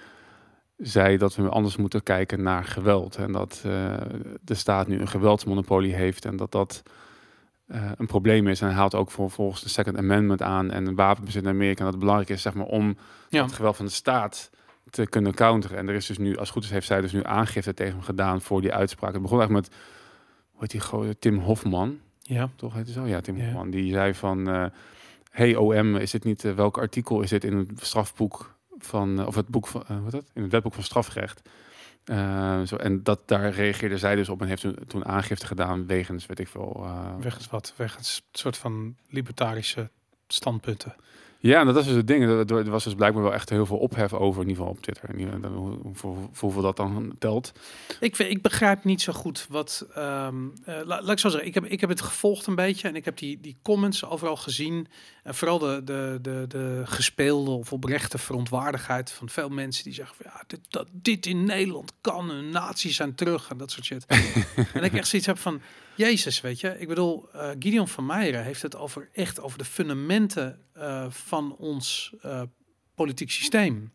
zei 0.77 1.17
dat 1.17 1.35
we 1.35 1.49
anders 1.49 1.77
moeten 1.77 2.03
kijken 2.03 2.41
naar 2.41 2.63
geweld. 2.63 3.15
En 3.15 3.31
dat 3.31 3.61
eh, 3.65 3.93
de 4.41 4.53
staat 4.53 4.87
nu 4.87 4.99
een 4.99 5.07
geweldsmonopolie 5.07 5.93
heeft 5.93 6.25
en 6.25 6.35
dat 6.35 6.51
dat 6.51 6.83
eh, 7.67 7.91
een 7.97 8.07
probleem 8.07 8.47
is. 8.47 8.61
En 8.61 8.67
hij 8.67 8.75
haalt 8.75 8.95
ook 8.95 9.11
voor, 9.11 9.31
volgens 9.31 9.61
de 9.63 9.69
Second 9.69 9.97
Amendment 9.97 10.41
aan 10.41 10.71
en 10.71 10.95
wapenbezit 10.95 11.43
in 11.43 11.49
Amerika. 11.49 11.77
En 11.77 11.83
dat 11.83 11.93
het 11.93 11.99
belangrijk 11.99 12.29
is 12.29 12.41
zeg 12.41 12.53
maar, 12.53 12.65
om 12.65 12.97
Ja. 13.29 13.43
het 13.43 13.53
geweld 13.53 13.75
van 13.75 13.85
de 13.85 13.91
staat 13.91 14.49
te 14.89 15.07
kunnen 15.07 15.33
counteren. 15.33 15.77
En 15.77 15.87
er 15.87 15.95
is 15.95 16.05
dus 16.05 16.17
nu, 16.17 16.29
als 16.29 16.39
het 16.39 16.49
goed 16.49 16.63
is, 16.63 16.69
heeft 16.69 16.87
zij 16.87 17.01
dus 17.01 17.11
nu 17.11 17.23
aangifte 17.23 17.73
tegen 17.73 17.93
hem 17.93 18.01
gedaan 18.03 18.41
voor 18.41 18.61
die 18.61 18.73
uitspraak. 18.73 19.13
Het 19.13 19.21
begon 19.21 19.39
eigenlijk 19.39 19.69
met, 19.69 19.79
hoe 20.51 20.59
heet 20.59 21.01
die? 21.01 21.19
Tim 21.19 21.39
Hofman, 21.39 21.99
Ja. 22.27 22.49
toch 22.55 22.73
heet 22.73 22.85
hij 22.85 22.93
zo? 22.93 23.05
Ja, 23.05 23.21
Tim 23.21 23.37
Ja. 23.37 23.63
Die 23.63 23.91
zei 23.91 24.13
van, 24.13 24.49
eh, 24.49 24.65
hey 25.31 25.55
OM, 25.55 25.95
is 25.95 26.11
dit 26.11 26.23
niet, 26.23 26.45
eh, 26.45 26.53
welk 26.53 26.77
artikel 26.77 27.21
is 27.21 27.29
dit 27.29 27.43
in 27.43 27.57
het 27.57 27.69
strafboek 27.75 28.55
van, 28.77 29.19
eh, 29.19 29.27
of 29.27 29.35
het 29.35 29.47
boek 29.47 29.67
van, 29.67 29.83
wat 29.87 30.05
is 30.05 30.11
dat? 30.11 30.31
In 30.33 30.41
het 30.41 30.51
wetboek 30.51 30.73
van 30.73 30.83
strafrecht. 30.83 31.41
Zo, 32.65 32.75
en 32.75 33.03
dat, 33.03 33.27
daar 33.27 33.49
reageerde 33.49 33.97
zij 33.97 34.15
dus 34.15 34.29
op 34.29 34.41
en 34.41 34.47
heeft 34.47 34.61
toen, 34.61 34.75
toen 34.87 35.05
aangifte 35.05 35.45
gedaan 35.45 35.85
wegens, 35.85 36.25
weet 36.25 36.39
ik 36.39 36.47
veel. 36.47 36.87
Wegens 37.19 37.49
wat? 37.49 37.73
Wegens 37.75 38.21
een 38.31 38.39
soort 38.39 38.57
van 38.57 38.95
libertarische 39.09 39.89
standpunten. 40.27 40.95
Ja, 41.47 41.59
en 41.59 41.65
dat 41.65 41.75
was 41.75 41.85
dus 41.85 41.95
het 41.95 42.07
ding. 42.07 42.23
Er, 42.23 42.69
was 42.69 42.83
dus 42.83 42.93
blijkbaar 42.95 43.23
wel 43.23 43.33
echt 43.33 43.49
heel 43.49 43.65
veel 43.65 43.77
ophef 43.77 44.13
over, 44.13 44.41
in 44.41 44.47
ieder 44.49 44.63
geval 44.63 44.77
op 44.77 44.81
Twitter. 44.81 45.09
Hoe, 45.53 45.77
hoe- 46.01 46.17
hoeveel 46.39 46.61
dat 46.61 46.75
dan 46.77 47.15
telt. 47.19 47.51
Ik, 47.99 48.17
ik 48.17 48.41
begrijp 48.41 48.83
niet 48.83 49.01
zo 49.01 49.13
goed 49.13 49.45
wat. 49.49 49.85
ehm, 49.93 50.35
eh, 50.65 50.75
la- 50.83 51.01
laat 51.01 51.09
ik 51.09 51.19
zo 51.19 51.29
zeggen, 51.29 51.47
ik 51.47 51.53
heb, 51.53 51.65
ik 51.65 51.79
heb 51.81 51.89
het 51.89 52.01
gevolgd 52.01 52.47
een 52.47 52.55
beetje 52.55 52.87
en 52.87 52.95
ik 52.95 53.05
heb 53.05 53.17
die, 53.17 53.39
die 53.41 53.57
comments 53.61 54.05
overal 54.05 54.35
gezien. 54.37 54.87
En 55.23 55.35
vooral 55.35 55.59
de, 55.59 55.81
de, 55.83 56.19
de, 56.21 56.45
de 56.47 56.81
gespeelde 56.85 57.51
of 57.51 57.73
oprechte 57.73 58.17
verontwaardigheid 58.17 59.11
van 59.11 59.29
veel 59.29 59.49
mensen 59.49 59.83
die 59.83 59.93
zeggen: 59.93 60.15
van, 60.15 60.25
ja, 60.33 60.43
dit, 60.47 60.59
dat, 60.69 60.87
dit 60.91 61.25
in 61.25 61.43
Nederland 61.43 61.93
kan, 62.01 62.49
nazi's 62.49 62.95
zijn 62.95 63.15
terug 63.15 63.49
en 63.49 63.57
dat 63.57 63.71
soort 63.71 63.85
shit. 63.85 64.05
en 64.73 64.83
ik 64.83 64.93
echt 64.93 65.07
zoiets 65.07 65.27
heb 65.27 65.37
van: 65.39 65.61
Jezus, 65.97 66.41
weet 66.41 66.59
je, 66.59 66.79
ik 66.79 66.87
bedoel, 66.87 67.29
eh 67.31 67.49
Gideon 67.59 67.87
van 67.87 68.05
Meijeren 68.05 68.43
heeft 68.43 68.61
het 68.61 68.75
over 68.75 69.09
echt 69.13 69.39
over 69.39 69.57
de 69.57 69.65
fundamenten 69.65 70.59
eh, 70.73 71.05
van 71.09 71.55
ons 71.57 72.13
eh, 72.21 72.41
politiek 72.95 73.31
systeem. 73.31 73.93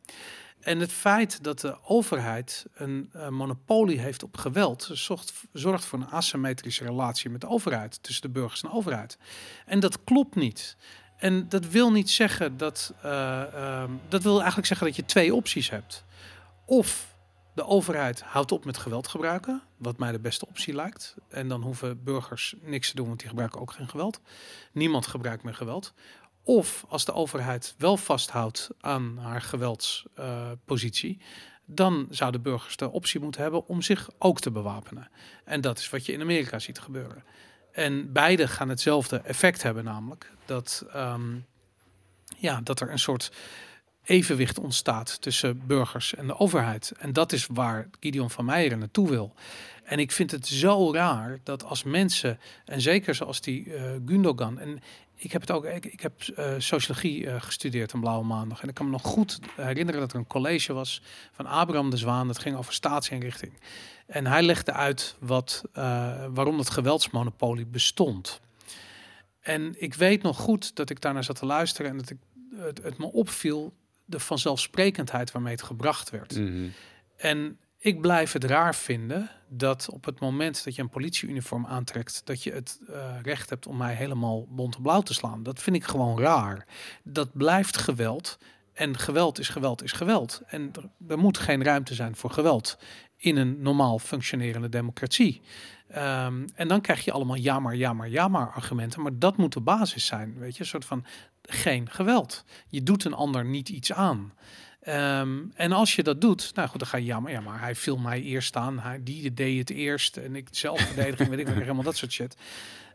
En 0.61 0.79
het 0.81 0.93
feit 0.93 1.45
dat 1.45 1.61
de 1.61 1.77
overheid 1.85 2.67
een 2.75 3.11
monopolie 3.31 3.99
heeft 3.99 4.23
op 4.23 4.37
geweld, 4.37 4.91
zorgt, 4.93 5.33
zorgt 5.53 5.85
voor 5.85 5.99
een 5.99 6.11
asymmetrische 6.11 6.85
relatie 6.85 7.31
met 7.31 7.41
de 7.41 7.49
overheid, 7.49 8.03
tussen 8.03 8.23
de 8.23 8.29
burgers 8.29 8.63
en 8.63 8.69
de 8.69 8.75
overheid. 8.75 9.19
En 9.67 9.81
dat 9.81 10.05
klopt 10.05 10.35
niet. 10.35 10.77
En 11.17 11.49
dat 11.49 11.67
wil 11.67 11.93
niet 11.93 12.11
zeggen 12.11 12.57
dat. 12.57 12.95
eh, 13.03 13.43
ehm, 13.55 13.91
dat 14.09 14.23
wil 14.23 14.37
eigenlijk 14.37 14.67
zeggen 14.67 14.87
dat 14.87 14.97
je 14.97 15.05
twee 15.05 15.35
opties 15.35 15.71
hebt. 15.71 16.05
Of 16.65 17.12
de 17.55 17.67
overheid 17.67 18.23
houdt 18.23 18.53
op 18.53 18.65
met 18.65 18.79
geweld 18.79 19.09
gebruiken, 19.09 19.63
wat 19.77 19.99
mij 19.99 20.13
de 20.13 20.21
beste 20.21 20.47
optie 20.47 20.75
lijkt. 20.75 21.15
En 21.29 21.49
dan 21.49 21.63
hoeven 21.63 22.05
burgers 22.05 22.55
niks 22.61 22.89
te 22.89 22.97
doen, 22.97 23.07
want 23.07 23.19
die 23.19 23.29
gebruiken 23.29 23.61
ook 23.61 23.73
geen 23.73 23.89
geweld. 23.89 24.21
Niemand 24.73 25.07
gebruikt 25.07 25.43
meer 25.43 25.55
geweld. 25.55 25.95
Of 26.43 26.85
als 26.89 27.05
de 27.05 27.13
overheid 27.13 27.75
wel 27.79 27.97
vasthoudt 27.97 28.71
aan 28.81 29.19
haar 29.19 29.43
geweldspositie, 29.43 31.19
dan 31.65 32.07
zouden 32.11 32.43
burgers 32.43 32.77
de 32.77 32.91
optie 32.91 33.21
moeten 33.21 33.43
hebben 33.43 33.67
om 33.67 33.83
zich 33.83 34.11
ook 34.19 34.41
te 34.41 34.51
bewapenen. 34.51 35.11
En 35.45 35.61
dat 35.61 35.79
is 35.79 35.91
wat 35.91 36.07
je 36.07 36.13
in 36.13 36.21
Amerika 36.21 36.59
ziet 36.59 36.79
gebeuren. 36.79 37.25
En 37.73 38.13
beide 38.13 38.49
gaan 38.49 38.69
hetzelfde 38.69 39.17
effect 39.17 39.63
hebben, 39.63 39.85
namelijk 39.85 40.33
dat, 40.45 40.85
ehm, 40.93 41.37
ja, 42.39 42.61
dat 42.61 42.81
er 42.81 42.91
een 42.91 42.99
soort 42.99 43.33
evenwicht 44.05 44.59
ontstaat 44.59 45.21
tussen 45.21 45.67
burgers 45.67 46.15
en 46.15 46.27
de 46.27 46.39
overheid. 46.39 46.93
En 46.99 47.13
dat 47.13 47.33
is 47.33 47.47
waar 47.47 47.89
Gideon 48.01 48.31
van 48.31 48.45
Meijeren 48.45 48.79
naartoe 48.79 49.09
wil. 49.09 49.35
En 49.85 49.99
ik 49.99 50.13
vind 50.13 50.31
het 50.31 50.47
zo 50.47 50.93
raar 50.93 51.41
dat 51.43 51.65
als 51.65 51.83
mensen, 51.83 52.39
en 52.65 52.81
zeker 52.81 53.15
zoals 53.15 53.41
die 53.41 53.75
eh, 53.75 53.91
Gundogan, 54.07 54.59
en 54.59 54.81
ik 55.15 55.33
heb 55.33 55.41
het 55.41 55.51
ook, 55.51 55.65
ik, 55.65 56.01
heb 56.01 56.21
eh, 56.21 56.55
sociologie 56.59 57.27
eh, 57.27 57.43
gestudeerd 57.43 57.93
een 57.93 58.01
blauwe 58.01 58.25
maandag. 58.25 58.63
En 58.63 58.69
ik 58.69 58.75
kan 58.75 58.87
me 58.87 58.93
nog 58.93 59.03
goed 59.03 59.39
herinneren 59.57 60.01
dat 60.01 60.13
er 60.13 60.19
een 60.19 60.27
college 60.27 60.73
was 60.73 61.03
van 61.33 61.47
Abraham 61.47 61.91
de 61.91 61.97
Zwaan. 61.97 62.27
Dat 62.27 62.39
ging 62.39 62.57
over 62.57 62.73
staatsinrichting. 62.73 63.53
En 64.07 64.27
hij 64.27 64.43
legde 64.43 64.73
uit 64.73 65.17
wat, 65.19 65.63
waarom 66.33 66.57
dat 66.57 66.71
geweldsmonopolie 66.71 67.67
bestond. 67.67 68.41
En 69.41 69.75
ik 69.79 69.95
weet 69.95 70.23
nog 70.23 70.37
goed 70.37 70.77
dat 70.77 70.91
ik 70.91 71.01
daarnaar 71.01 71.25
zat 71.25 71.37
te 71.37 71.47
luisteren 71.47 71.91
en 71.91 71.97
dat 71.97 72.11
ik, 72.11 72.17
het, 72.57 72.83
het 72.83 72.99
me 72.99 73.13
opviel 73.13 73.73
de 74.05 74.21
vanzelfsprekendheid 74.21 75.33
waarmee 75.33 75.53
het 75.53 75.63
gebracht 75.63 76.11
werd. 76.11 76.39
Mhm. 76.39 76.69
En 77.17 77.59
ik 77.79 78.01
blijf 78.01 78.33
het 78.33 78.45
raar 78.45 78.75
vinden 78.75 79.31
dat 79.49 79.89
op 79.91 80.05
het 80.05 80.21
moment 80.21 80.65
dat 80.65 80.75
je 80.75 80.83
een 80.83 80.89
politieuniform 80.89 81.67
aantrekt, 81.67 82.23
dat 82.25 82.43
je 82.43 82.53
het 82.53 82.81
eh, 82.89 83.17
recht 83.23 83.51
hebt 83.51 83.67
om 83.67 83.77
mij 83.77 83.95
helemaal 83.95 84.49
blauw 84.83 85.01
te 85.01 85.15
slaan. 85.15 85.43
Dat 85.43 85.63
vind 85.63 85.77
ik 85.77 85.85
gewoon 85.85 86.19
raar. 86.19 86.67
Dat 87.05 87.33
blijft 87.33 87.77
geweld. 87.77 88.39
En 88.73 88.99
geweld 88.99 89.39
is 89.39 89.49
geweld 89.49 89.83
is 89.83 89.93
geweld. 89.93 90.43
En 90.47 90.71
er, 90.73 91.09
er 91.09 91.19
moet 91.19 91.39
geen 91.39 91.65
ruimte 91.65 91.95
zijn 91.95 92.17
voor 92.17 92.31
geweld 92.31 92.79
in 93.17 93.37
een 93.37 93.63
normaal 93.63 93.99
functionerende 93.99 94.69
democratie. 94.69 95.41
Ehm, 95.93 96.47
en 96.55 96.69
dan 96.69 96.81
krijg 96.81 97.05
je 97.05 97.13
allemaal 97.13 97.37
ja 97.37 97.61
maar, 97.61 97.77
ja 97.77 97.93
maar, 97.93 98.09
ja 98.09 98.29
maar 98.29 98.53
argumenten. 98.53 99.03
Maar 99.03 99.19
dat 99.19 99.37
moet 99.37 99.53
de 99.53 99.61
basis 99.61 100.07
zijn, 100.07 100.39
weet 100.39 100.57
je. 100.57 100.61
Een 100.61 100.69
soort 100.69 100.85
van 100.85 101.05
geen 101.43 101.91
geweld. 101.91 102.45
Je 102.69 102.83
doet 102.83 103.05
een 103.05 103.15
ander 103.15 103.45
niet 103.45 103.69
iets 103.69 103.93
aan. 103.93 104.33
Ehm, 104.81 105.39
en 105.55 105.73
als 105.73 105.95
je 105.95 106.03
dat 106.03 106.21
doet, 106.21 106.51
nou 106.55 106.69
goed, 106.69 106.79
dan 106.81 106.89
ga 106.89 106.97
je 106.97 107.05
ja, 107.05 107.21
maar, 107.21 107.33
ja, 107.33 107.41
maar 107.41 107.61
hij 107.61 107.75
viel 107.75 107.97
mij 107.97 108.23
eerst 108.23 108.57
aan. 108.57 108.79
Hij, 108.79 109.03
die 109.03 109.35
deed 109.35 109.59
het 109.59 109.71
eerst 109.71 110.17
en 110.17 110.37
ik 110.37 110.49
zelfverdediging, 110.51 111.29
weet 111.29 111.39
ik 111.39 111.47
wat, 111.47 111.55
helemaal 111.55 111.83
dat 111.83 111.97
soort 111.97 112.13
shit. 112.13 112.37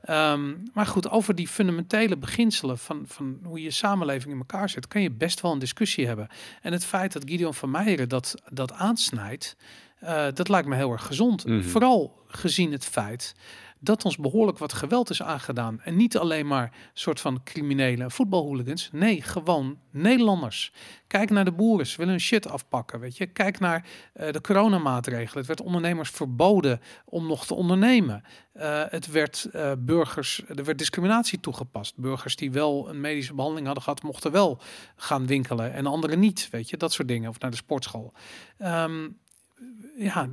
Ehm, 0.01 0.55
maar 0.73 0.85
goed, 0.85 1.09
over 1.09 1.35
die 1.35 1.47
fundamentele 1.47 2.17
beginselen 2.17 2.77
van, 2.77 3.03
van 3.07 3.39
hoe 3.43 3.61
je 3.61 3.71
samenleving 3.71 4.33
in 4.33 4.39
elkaar 4.39 4.69
zit, 4.69 4.87
kan 4.87 5.01
je 5.01 5.11
best 5.11 5.41
wel 5.41 5.51
een 5.51 5.59
discussie 5.59 6.07
hebben. 6.07 6.27
En 6.61 6.71
het 6.71 6.85
feit 6.85 7.13
dat 7.13 7.23
Gideon 7.25 7.53
van 7.53 7.71
Meijeren 7.71 8.09
dat, 8.09 8.35
dat 8.49 8.71
aansnijdt, 8.71 9.55
eh, 9.99 10.25
dat 10.33 10.49
lijkt 10.49 10.67
me 10.67 10.75
heel 10.75 10.91
erg 10.91 11.05
gezond. 11.05 11.45
Mhm. 11.45 11.61
Vooral 11.61 12.23
gezien 12.27 12.71
het 12.71 12.85
feit 12.85 13.35
dat 13.79 14.05
ons 14.05 14.17
behoorlijk 14.17 14.57
wat 14.57 14.73
geweld 14.73 15.09
is 15.09 15.23
aangedaan. 15.23 15.81
En 15.81 15.95
niet 15.95 16.17
alleen 16.17 16.47
maar 16.47 16.71
soort 16.93 17.19
van 17.19 17.43
criminele 17.43 18.09
voetbalhooligans. 18.09 18.89
Nee, 18.91 19.21
gewoon 19.21 19.77
Nederlanders. 19.91 20.71
Kijk 21.07 21.29
naar 21.29 21.45
de 21.45 21.51
boeren, 21.51 21.87
ze 21.87 21.97
willen 21.97 22.11
hun 22.11 22.21
shit 22.21 22.49
afpakken, 22.49 22.99
weet 22.99 23.17
je. 23.17 23.25
Kijk 23.25 23.59
naar 23.59 23.85
uh, 24.15 24.31
de 24.31 24.41
coronamaatregelen. 24.41 25.37
Het 25.37 25.47
werd 25.47 25.61
ondernemers 25.61 26.09
verboden 26.09 26.81
om 27.05 27.27
nog 27.27 27.45
te 27.45 27.53
ondernemen. 27.53 28.23
Uh, 28.55 28.83
het 28.89 29.11
werd 29.11 29.49
uh, 29.53 29.71
burgers, 29.79 30.43
er 30.55 30.63
werd 30.63 30.77
discriminatie 30.77 31.39
toegepast. 31.39 31.97
Burgers 31.97 32.35
die 32.35 32.51
wel 32.51 32.89
een 32.89 33.01
medische 33.01 33.33
behandeling 33.33 33.65
hadden 33.65 33.83
gehad, 33.83 34.03
mochten 34.03 34.31
wel 34.31 34.59
gaan 34.95 35.27
winkelen 35.27 35.73
en 35.73 35.85
anderen 35.85 36.19
niet, 36.19 36.47
weet 36.51 36.69
je. 36.69 36.77
Dat 36.77 36.93
soort 36.93 37.07
dingen, 37.07 37.29
of 37.29 37.39
naar 37.39 37.51
de 37.51 37.57
sportschool. 37.57 38.13
Um, 38.59 39.17
ja, 39.97 40.29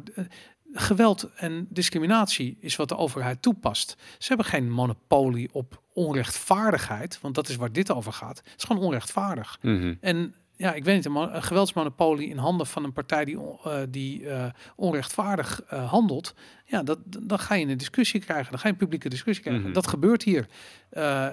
geweld 0.72 1.30
en 1.34 1.66
discriminatie 1.70 2.56
is 2.60 2.76
wat 2.76 2.88
de 2.88 2.96
overheid 2.96 3.42
toepast. 3.42 3.96
Ze 4.18 4.28
hebben 4.28 4.46
geen 4.46 4.70
monopolie 4.70 5.48
op 5.52 5.82
onrechtvaardigheid, 5.92 7.20
want 7.20 7.34
dat 7.34 7.48
is 7.48 7.56
waar 7.56 7.72
dit 7.72 7.90
over 7.90 8.12
gaat. 8.12 8.36
Het 8.36 8.54
is 8.56 8.64
gewoon 8.64 8.82
onrechtvaardig. 8.82 9.58
Mhm. 9.62 9.94
En 10.00 10.34
ja, 10.56 10.72
ik 10.74 10.84
weet 10.84 10.96
niet, 10.96 11.04
een 11.04 11.42
geweldsmonopolie 11.42 12.28
in 12.28 12.38
handen 12.38 12.66
van 12.66 12.84
een 12.84 12.92
partij 12.92 13.24
die, 13.24 13.36
uh, 13.36 13.76
die 13.88 14.20
uh, 14.20 14.46
onrechtvaardig 14.76 15.62
uh, 15.72 15.90
handelt, 15.90 16.34
ja, 16.64 16.82
dat, 16.82 16.98
dan 17.04 17.38
ga 17.38 17.54
je 17.54 17.66
een 17.66 17.76
discussie 17.76 18.20
krijgen, 18.20 18.50
dan 18.50 18.60
ga 18.60 18.66
je 18.66 18.72
een 18.72 18.78
publieke 18.78 19.08
discussie 19.08 19.44
krijgen. 19.44 19.64
Mhm. 19.64 19.74
Dat 19.74 19.86
gebeurt 19.86 20.22
hier. 20.22 20.46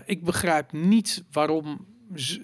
ik 0.06 0.24
begrijp 0.24 0.72
niet 0.72 1.24
waarom 1.32 1.86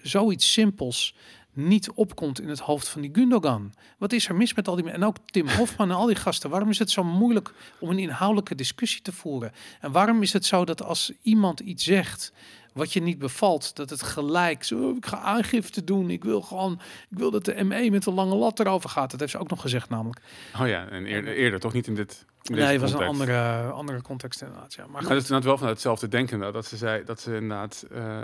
zoiets 0.02 0.52
simpels 0.52 1.16
niet 1.58 1.91
opkomt 1.91 2.41
in 2.41 2.49
het 2.49 2.60
hoofd 2.60 2.88
van 2.88 3.01
die 3.01 3.10
Gundogan. 3.14 3.74
Wat 3.97 4.12
is 4.12 4.28
er 4.28 4.36
mis 4.36 4.53
met 4.53 4.68
al 4.68 4.76
die 4.76 4.91
En 4.91 5.03
ook 5.03 5.16
Tim 5.26 5.49
Hofman 5.49 5.89
en 5.89 5.95
al 5.95 6.05
die 6.05 6.16
gasten. 6.16 6.49
Waarom 6.49 6.70
is 6.70 6.80
het 6.80 6.91
zo 6.91 7.03
moeilijk 7.03 7.53
om 7.80 7.89
een 7.89 7.99
inhoudelijke 7.99 8.55
discussie 8.55 9.01
te 9.01 9.12
voeren? 9.12 9.51
En 9.80 9.91
waarom 9.91 10.22
is 10.22 10.34
het 10.34 10.45
zo 10.45 10.66
dat 10.66 10.84
als 10.84 11.12
iemand 11.22 11.60
iets 11.60 11.84
zegt 11.84 12.34
wat 12.78 12.93
je 12.93 13.01
niet 13.01 13.20
bevalt, 13.20 13.76
dat 13.76 13.89
het 13.89 14.03
gelijk 14.03 14.64
zo, 14.64 14.89
ik 14.89 15.05
ga 15.05 15.20
aangifte 15.20 15.84
doen, 15.84 16.10
ik 16.10 16.24
wil 16.24 16.41
gewoon, 16.41 16.80
ik 17.10 17.18
wil 17.18 17.32
dat 17.32 17.45
de 17.45 17.64
ME 17.64 17.89
met 17.89 18.05
een 18.05 18.14
lange 18.14 18.36
lat 18.36 18.60
erover 18.60 18.89
gaat. 18.89 19.12
Dat 19.12 19.20
heeft 19.20 19.32
ze 19.32 19.38
ook 19.38 19.49
nog 19.49 19.62
gezegd 19.62 19.89
namelijk. 19.89 20.22
Oh 20.60 20.68
ja, 20.68 20.89
en 20.89 21.05
eerder, 21.05 21.34
eerder 21.34 21.60
toch 21.60 21.74
niet 21.74 21.88
in 21.88 21.95
dit. 21.95 22.26
Nee, 22.43 22.62
het 22.66 22.82
was 22.82 22.93
een 22.93 23.03
andere, 23.03 23.72
andere 23.72 24.01
context 24.01 24.41
inderdaad. 24.41 24.74
Ja, 24.74 24.84
maar, 24.84 24.91
maar 24.91 25.01
dat 25.01 25.12
is 25.12 25.18
inderdaad 25.18 25.43
wel 25.43 25.58
van 25.58 25.68
hetzelfde 25.68 26.08
denken. 26.08 26.39
Dat 26.39 26.66
ze 26.66 26.78
zei 26.78 27.03
dat 27.03 27.22
ze 27.22 27.36
inderdaad 27.36 27.86
uh, 27.91 28.24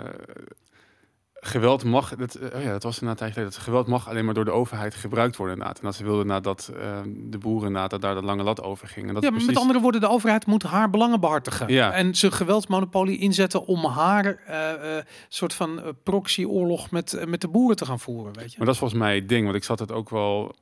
geweld 1.46 1.84
mag, 1.84 2.14
dat, 2.14 2.38
oh 2.54 2.62
ja, 2.62 2.70
dat 2.70 2.82
was 2.82 3.00
een 3.00 3.06
tijd 3.06 3.32
geleden, 3.32 3.52
dat 3.52 3.62
geweld 3.62 3.86
mag 3.86 4.08
alleen 4.08 4.24
maar 4.24 4.34
door 4.34 4.44
de 4.44 4.50
overheid 4.50 4.94
gebruikt 4.94 5.36
worden 5.36 5.54
inderdaad. 5.56 5.80
En 5.80 5.86
dat 5.86 5.96
ze 5.96 6.04
wilden 6.04 6.26
nadat 6.26 6.70
uh, 6.72 6.98
de 7.06 7.38
boeren 7.38 7.72
nadat 7.72 8.00
daar 8.00 8.14
de 8.14 8.22
lange 8.22 8.42
lat 8.42 8.62
over 8.62 8.88
gingen. 8.88 9.14
Dat 9.14 9.22
ja, 9.22 9.30
maar 9.30 9.44
met 9.44 9.56
andere 9.56 9.80
woorden, 9.80 10.00
de 10.00 10.08
overheid 10.08 10.46
moet 10.46 10.62
haar 10.62 10.90
belangen 10.90 11.20
behartigen. 11.20 11.68
Ja. 11.68 11.92
En 11.92 12.14
zijn 12.14 12.32
geweldsmonopolie 12.32 13.18
inzetten 13.18 13.66
om 13.66 13.84
haar 13.84 14.40
uh, 14.48 15.02
soort 15.28 15.54
van 15.54 15.80
proxyoorlog 16.02 16.90
met, 16.90 17.24
met 17.26 17.40
de 17.40 17.48
boeren 17.48 17.76
te 17.76 17.86
gaan 17.86 18.00
voeren, 18.00 18.32
weet 18.32 18.50
je. 18.50 18.56
Maar 18.56 18.66
dat 18.66 18.74
is 18.74 18.80
volgens 18.80 19.00
mij 19.00 19.14
het 19.14 19.28
ding, 19.28 19.44
want 19.44 19.56
ik 19.56 19.64
zat 19.64 19.78
het 19.78 19.92
ook 19.92 20.10
wel 20.10 20.54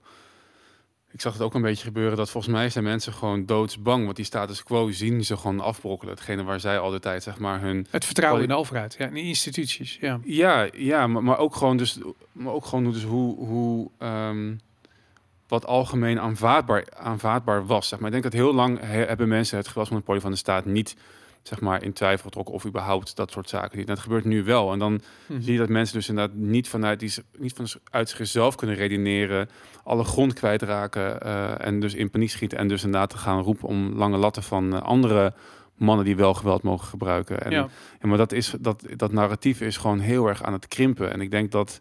ik 1.12 1.20
zag 1.20 1.32
het 1.32 1.42
ook 1.42 1.54
een 1.54 1.62
beetje 1.62 1.84
gebeuren 1.84 2.16
dat 2.16 2.30
volgens 2.30 2.52
mij 2.52 2.70
zijn 2.70 2.84
mensen 2.84 3.12
gewoon 3.12 3.46
doodsbang. 3.46 4.04
Want 4.04 4.16
die 4.16 4.24
status 4.24 4.62
quo 4.62 4.90
zien 4.90 5.24
ze 5.24 5.36
gewoon 5.36 5.60
afbrokkelen. 5.60 6.14
Hetgene 6.14 6.42
waar 6.42 6.60
zij 6.60 6.78
al 6.78 6.90
de 6.90 7.00
tijd 7.00 7.22
zeg 7.22 7.38
maar 7.38 7.60
hun... 7.60 7.86
Het 7.90 8.04
vertrouwen 8.04 8.42
in 8.42 8.48
de 8.48 8.54
overheid, 8.54 8.94
ja, 8.98 9.06
in 9.06 9.14
de 9.14 9.22
instituties, 9.22 9.98
ja. 10.00 10.20
Ja, 10.24 10.68
ja 10.72 11.06
maar, 11.06 11.22
maar 11.24 11.38
ook 11.38 11.54
gewoon 11.54 11.76
dus, 11.76 11.98
maar 12.32 12.52
ook 12.52 12.64
gewoon 12.64 12.92
dus 12.92 13.02
hoe, 13.02 13.36
hoe 13.36 13.90
um, 13.98 14.60
wat 15.48 15.66
algemeen 15.66 16.20
aanvaardbaar, 16.20 16.84
aanvaardbaar 16.96 17.66
was. 17.66 17.88
Zeg 17.88 17.98
maar. 17.98 18.06
Ik 18.06 18.12
denk 18.12 18.32
dat 18.32 18.42
heel 18.42 18.54
lang 18.54 18.80
he, 18.80 19.04
hebben 19.04 19.28
mensen 19.28 19.56
het 19.56 19.68
geweldsmonopolie 19.68 20.20
van 20.20 20.30
de 20.30 20.36
staat 20.36 20.64
niet 20.64 20.96
zeg 21.42 21.60
maar, 21.60 21.82
in 21.82 21.92
twijfel 21.92 22.24
getrokken 22.24 22.54
of 22.54 22.66
überhaupt 22.66 23.16
dat 23.16 23.30
soort 23.30 23.48
zaken 23.48 23.78
niet. 23.78 23.86
Dat 23.86 23.98
gebeurt 23.98 24.24
nu 24.24 24.44
wel. 24.44 24.72
En 24.72 24.78
dan 24.78 25.00
Mhm. 25.26 25.40
zie 25.40 25.52
je 25.52 25.58
dat 25.58 25.68
mensen 25.68 25.96
dus 25.96 26.08
inderdaad 26.08 26.36
niet 26.36 26.68
vanuit 26.68 27.00
die, 27.00 27.12
niet 27.38 27.52
vanuit 27.52 28.08
zichzelf 28.08 28.54
kunnen 28.54 28.76
redeneren, 28.76 29.48
alle 29.84 30.04
grond 30.04 30.32
kwijtraken 30.32 31.18
uh, 31.26 31.66
en 31.66 31.80
dus 31.80 31.94
in 31.94 32.10
paniek 32.10 32.30
schieten 32.30 32.58
en 32.58 32.68
dus 32.68 32.84
inderdaad 32.84 33.10
te 33.10 33.16
gaan 33.18 33.40
roepen 33.42 33.68
om 33.68 33.92
lange 33.92 34.16
latten 34.16 34.42
van 34.42 34.74
uh, 34.74 34.82
andere 34.82 35.32
mannen 35.76 36.04
die 36.04 36.16
wel 36.16 36.34
geweld 36.34 36.62
mogen 36.62 36.86
gebruiken. 36.88 37.42
En, 37.42 37.50
Ja. 37.50 37.68
en 38.00 38.08
maar 38.08 38.18
dat 38.18 38.32
is 38.32 38.54
dat 38.60 38.84
dat 38.96 39.12
narratief 39.12 39.60
is 39.60 39.76
gewoon 39.76 39.98
heel 39.98 40.26
erg 40.26 40.42
aan 40.42 40.52
het 40.52 40.68
krimpen. 40.68 41.12
En 41.12 41.20
ik 41.20 41.30
denk 41.30 41.50
dat 41.50 41.80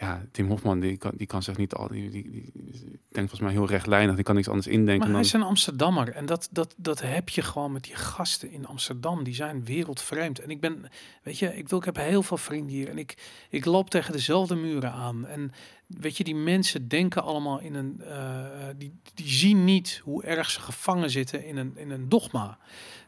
ja, 0.00 0.22
Tim 0.30 0.48
Hofman 0.48 0.80
die 0.80 0.96
kan, 0.96 1.12
die 1.16 1.26
kan 1.26 1.42
zich 1.42 1.56
niet 1.56 1.74
al 1.74 1.88
die, 1.88 2.10
die, 2.10 2.30
die, 2.30 2.50
die 2.54 3.00
denkt 3.08 3.30
volgens 3.30 3.40
mij 3.40 3.50
heel 3.50 3.66
rechtlijnig, 3.66 4.14
die 4.14 4.24
kan 4.24 4.34
niks 4.34 4.48
anders 4.48 4.66
indenken. 4.66 5.06
Maar 5.06 5.16
hij 5.16 5.26
is 5.26 5.32
een 5.32 5.42
Amsterdammer 5.42 6.08
en 6.08 6.26
dat, 6.26 6.48
dat, 6.50 6.74
dat 6.76 7.00
heb 7.00 7.28
je 7.28 7.42
gewoon 7.42 7.72
met 7.72 7.84
die 7.84 7.94
gasten 7.94 8.50
in 8.50 8.66
Amsterdam. 8.66 9.24
Die 9.24 9.34
zijn 9.34 9.64
wereldvreemd. 9.64 10.38
En 10.38 10.50
ik 10.50 10.60
ben, 10.60 10.90
weet 11.22 11.38
je, 11.38 11.56
ik, 11.56 11.68
wil, 11.68 11.78
ik 11.78 11.84
heb 11.84 11.96
heel 11.96 12.22
veel 12.22 12.36
vrienden 12.36 12.74
hier 12.74 12.88
en 12.88 12.98
ik, 12.98 13.16
ik 13.50 13.64
loop 13.64 13.90
tegen 13.90 14.12
dezelfde 14.12 14.54
muren 14.54 14.92
aan. 14.92 15.26
En 15.26 15.52
weet 15.86 16.16
je, 16.16 16.24
die 16.24 16.34
mensen 16.34 16.88
denken 16.88 17.22
allemaal 17.22 17.60
in 17.60 17.74
een, 17.74 18.00
uh, 18.00 18.44
die, 18.76 18.92
die 19.14 19.28
zien 19.28 19.64
niet 19.64 20.00
hoe 20.04 20.24
erg 20.24 20.50
ze 20.50 20.60
gevangen 20.60 21.10
zitten 21.10 21.44
in 21.44 21.56
een, 21.56 21.76
in 21.76 21.90
een 21.90 22.08
dogma. 22.08 22.58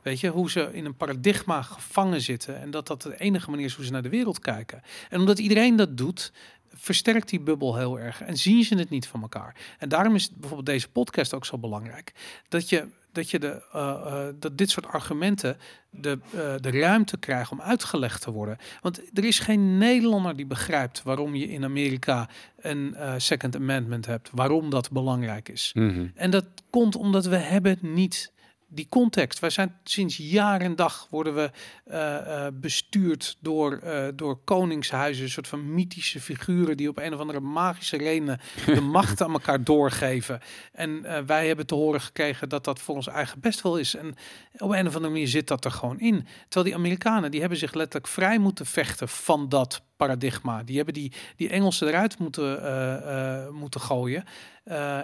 Weet 0.03 0.21
je, 0.21 0.29
hoe 0.29 0.51
ze 0.51 0.71
in 0.73 0.85
een 0.85 0.97
paradigma 0.97 1.63
gevangen 1.63 2.21
zitten 2.21 2.61
en 2.61 2.71
dat 2.71 2.87
dat 2.87 3.03
de 3.03 3.21
enige 3.21 3.51
manier 3.51 3.65
is 3.65 3.75
hoe 3.75 3.85
ze 3.85 3.93
naar 3.93 4.03
de 4.03 4.09
wereld 4.09 4.39
kijken. 4.39 4.83
En 5.11 5.21
omdat 5.21 5.39
iedereen 5.39 5.77
dat 5.77 5.97
doet, 5.97 6.33
versterkt 6.75 7.29
die 7.29 7.41
bubbel 7.41 7.77
heel 7.77 7.99
erg 7.99 8.23
en 8.23 8.37
zien 8.37 8.65
ze 8.65 8.75
het 8.75 8.91
niet 8.91 9.07
van 9.07 9.23
elkaar. 9.23 9.57
En 9.79 9.89
daarom 9.89 10.15
is 10.15 10.31
bijvoorbeeld 10.31 10.67
deze 10.67 10.89
podcast 10.89 11.35
ook 11.35 11.45
zo 11.45 11.59
belangrijk. 11.59 12.13
Dat 12.49 12.69
je, 12.69 12.89
dat, 13.13 13.31
je 13.31 13.39
de, 13.39 13.63
uh, 13.75 14.01
uh, 14.07 14.25
dat 14.39 14.59
dit 14.59 14.71
soort 14.71 14.87
argumenten 14.87 15.57
de, 15.91 16.19
uh, 16.35 16.55
de 16.61 16.71
ruimte 16.71 17.19
krijgen 17.19 17.53
om 17.53 17.65
uitgelegd 17.65 18.23
te 18.23 18.31
worden. 18.31 18.59
Want 18.81 19.19
er 19.19 19.25
is 19.25 19.39
geen 19.39 19.79
Nederlander 19.79 20.37
die 20.37 20.47
begrijpt 20.47 21.03
waarom 21.03 21.35
je 21.35 21.49
in 21.49 21.65
Amerika 21.65 22.29
een 22.61 22.97
Second 23.17 23.57
Amendment 23.57 24.07
hebt. 24.07 24.31
Waarom 24.33 24.71
dat 24.71 24.91
belangrijk 24.91 25.49
is. 25.49 25.71
Mm 25.75 25.95
-hmm. 25.95 26.13
En 26.15 26.31
dat 26.31 26.45
komt 26.71 26.97
omdat 26.97 27.27
we 27.27 27.37
hebben 27.37 27.79
niet 27.81 28.33
die 28.75 28.87
context. 28.89 29.39
Wij 29.39 29.51
zijn 29.51 29.77
sinds 29.85 30.17
jaar 30.17 30.61
en 30.61 30.77
dag 30.77 31.07
worden 31.11 31.35
we 31.35 31.51
uh, 31.87 31.95
uh, 31.97 32.47
bestuurd 32.53 33.37
door, 33.41 33.81
uh, 33.85 34.07
door 34.15 34.37
koningshuizen, 34.45 35.25
een 35.25 35.31
soort 35.31 35.49
van 35.49 35.75
mythische 35.75 36.21
figuren 36.21 36.77
die 36.77 36.89
op 36.89 36.99
een 36.99 37.15
of 37.15 37.21
andere 37.21 37.41
magische 37.41 37.97
reden 37.97 38.41
de 38.67 38.81
macht 38.99 39.23
aan 39.23 39.33
elkaar 39.33 39.65
doorgeven. 39.65 40.41
En 40.73 41.27
wij 41.27 41.47
hebben 41.47 41.67
te 41.67 41.75
horen 41.75 42.01
gekregen 42.01 42.49
dat 42.49 42.65
dat 42.65 42.81
voor 42.81 42.95
ons 42.95 43.07
eigen 43.07 43.41
best 43.41 43.61
wel 43.61 43.79
is. 43.79 43.95
En 43.95 44.15
op 44.59 44.71
een 44.71 44.87
of 44.87 44.95
andere 44.95 45.13
manier 45.13 45.29
zit 45.29 45.49
dat 45.49 45.65
er 45.65 45.71
gewoon 45.71 46.01
in. 46.01 46.27
Terwijl 46.49 46.65
die 46.65 46.75
Amerikanen, 46.75 47.31
die 47.31 47.41
hebben 47.41 47.59
zich 47.59 47.73
letterlijk 47.73 48.13
vrij 48.13 48.39
moeten 48.39 48.67
vechten 48.67 49.09
van 49.09 49.49
dat 49.49 49.83
paradigma. 49.97 50.63
Die 50.63 50.77
hebben 50.77 50.95
die, 50.95 51.13
die 51.37 51.49
Engelsen 51.49 51.89
eruit 51.89 52.19
moeten, 52.19 53.55
moeten 53.55 53.81
gooien. 53.81 54.25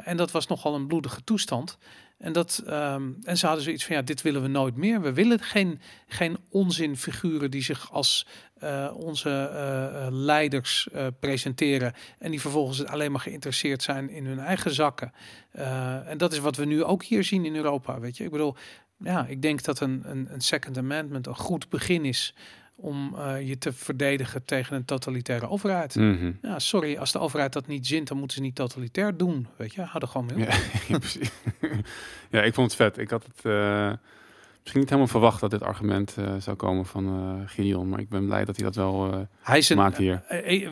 en 0.04 0.16
dat 0.16 0.30
was 0.30 0.46
nogal 0.46 0.74
een 0.74 0.86
bloedige 0.86 1.24
toestand. 1.24 1.78
En, 2.18 2.32
dat, 2.32 2.62
um, 2.66 3.18
en 3.22 3.38
ze 3.38 3.46
hadden 3.46 3.64
zoiets 3.64 3.84
van, 3.84 3.96
ja, 3.96 4.02
dit 4.02 4.22
willen 4.22 4.42
we 4.42 4.48
nooit 4.48 4.76
meer. 4.76 5.00
We 5.00 5.12
willen 5.12 5.40
geen, 5.40 5.80
geen 6.06 6.38
onzinfiguren 6.48 7.50
die 7.50 7.62
zich 7.62 7.92
als 7.92 8.26
uh, 8.62 8.90
onze 8.94 9.50
uh, 9.52 10.06
leiders 10.10 10.88
uh, 10.94 11.06
presenteren... 11.20 11.92
en 12.18 12.30
die 12.30 12.40
vervolgens 12.40 12.84
alleen 12.84 13.12
maar 13.12 13.20
geïnteresseerd 13.20 13.82
zijn 13.82 14.10
in 14.10 14.26
hun 14.26 14.38
eigen 14.38 14.74
zakken. 14.74 15.12
en 16.06 16.18
dat 16.18 16.32
is 16.32 16.38
wat 16.38 16.56
we 16.56 16.64
nu 16.64 16.84
ook 16.84 17.04
hier 17.04 17.24
zien 17.24 17.44
in 17.44 17.56
Europa, 17.56 18.00
weet 18.00 18.16
je. 18.16 18.24
Ik 18.24 18.30
bedoel, 18.30 18.56
ja, 18.98 19.26
ik 19.26 19.42
denk 19.42 19.62
dat 19.62 19.80
een, 19.80 20.02
een, 20.04 20.28
een 20.32 20.40
Second 20.40 20.78
Amendment 20.78 21.26
een 21.26 21.36
goed 21.36 21.68
begin 21.68 22.04
is 22.04 22.34
om 22.80 23.14
uh, 23.16 23.48
je 23.48 23.58
te 23.58 23.72
verdedigen 23.72 24.44
tegen 24.44 24.76
een 24.76 24.84
totalitaire 24.84 25.48
overheid. 25.48 25.94
Mm 25.94 26.18
-hmm. 26.18 26.38
Ja, 26.42 26.58
sorry, 26.58 26.96
als 26.96 27.12
de 27.12 27.18
overheid 27.18 27.52
dat 27.52 27.66
niet 27.66 27.86
zint, 27.86 28.08
dan 28.08 28.18
moeten 28.18 28.36
ze 28.36 28.42
niet 28.42 28.54
totalitair 28.54 29.16
doen. 29.16 29.46
Weet 29.56 29.74
je, 29.74 29.80
er 29.80 30.08
gewoon 30.08 30.30
op. 30.30 30.38
Ja, 30.38 30.58
ja, 30.88 30.98
precies. 31.08 31.30
ja, 32.30 32.42
ik 32.42 32.54
vond 32.54 32.66
het 32.66 32.80
vet. 32.80 32.98
Ik 32.98 33.10
had 33.10 33.24
het 33.24 33.44
uh, 33.44 33.92
misschien 34.60 34.80
niet 34.80 34.88
helemaal 34.88 35.10
verwacht 35.10 35.40
dat 35.40 35.50
dit 35.50 35.62
argument 35.62 36.16
uh, 36.18 36.34
zou 36.38 36.56
komen 36.56 36.86
van 36.86 37.06
uh, 37.06 37.48
Gideon, 37.48 37.88
maar 37.88 38.00
ik 38.00 38.08
ben 38.08 38.26
blij 38.26 38.44
dat 38.44 38.56
hij 38.56 38.64
dat 38.64 38.74
wel 38.74 39.28
hij 39.40 39.58
is 39.58 39.68
een, 39.68 39.76
maakt 39.76 39.96
hier. 39.96 40.22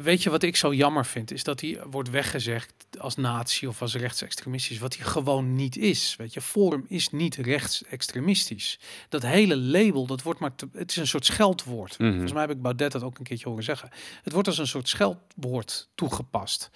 weet 0.02 0.22
je 0.22 0.30
wat 0.30 0.42
ik 0.42 0.56
zo 0.56 0.74
jammer 0.74 1.06
vind, 1.06 1.32
is 1.32 1.44
dat 1.44 1.60
hij 1.60 1.80
wordt 1.90 2.10
weggezegd 2.10 2.74
als 2.98 3.16
nazi 3.16 3.66
of 3.66 3.82
als 3.82 3.94
rechtsextremistisch, 3.94 4.78
wat 4.78 4.96
hij 4.96 5.06
gewoon 5.06 5.54
niet 5.54 5.76
is. 5.76 6.14
Weet 6.18 6.34
je, 6.34 6.40
Forum 6.40 6.84
is 6.88 7.10
niet 7.10 7.34
rechtsextremistisch. 7.34 8.78
Dat 9.08 9.22
hele 9.22 9.56
label, 9.56 10.06
dat 10.06 10.22
wordt 10.22 10.40
maar, 10.40 10.54
te, 10.54 10.68
het 10.72 10.90
is 10.90 10.96
een 10.96 11.06
soort 11.06 11.24
scheldwoord. 11.24 11.98
Mhm. 11.98 12.10
Volgens 12.10 12.32
mij 12.32 12.40
heb 12.40 12.50
ik 12.50 12.62
Baudet 12.62 12.92
dat 12.92 13.02
ook 13.02 13.18
een 13.18 13.24
keertje 13.24 13.48
horen 13.48 13.64
zeggen. 13.64 13.90
Het 14.22 14.32
wordt 14.32 14.48
als 14.48 14.58
een 14.58 14.66
soort 14.66 14.88
scheldwoord 14.88 15.88
toegepast. 15.94 16.70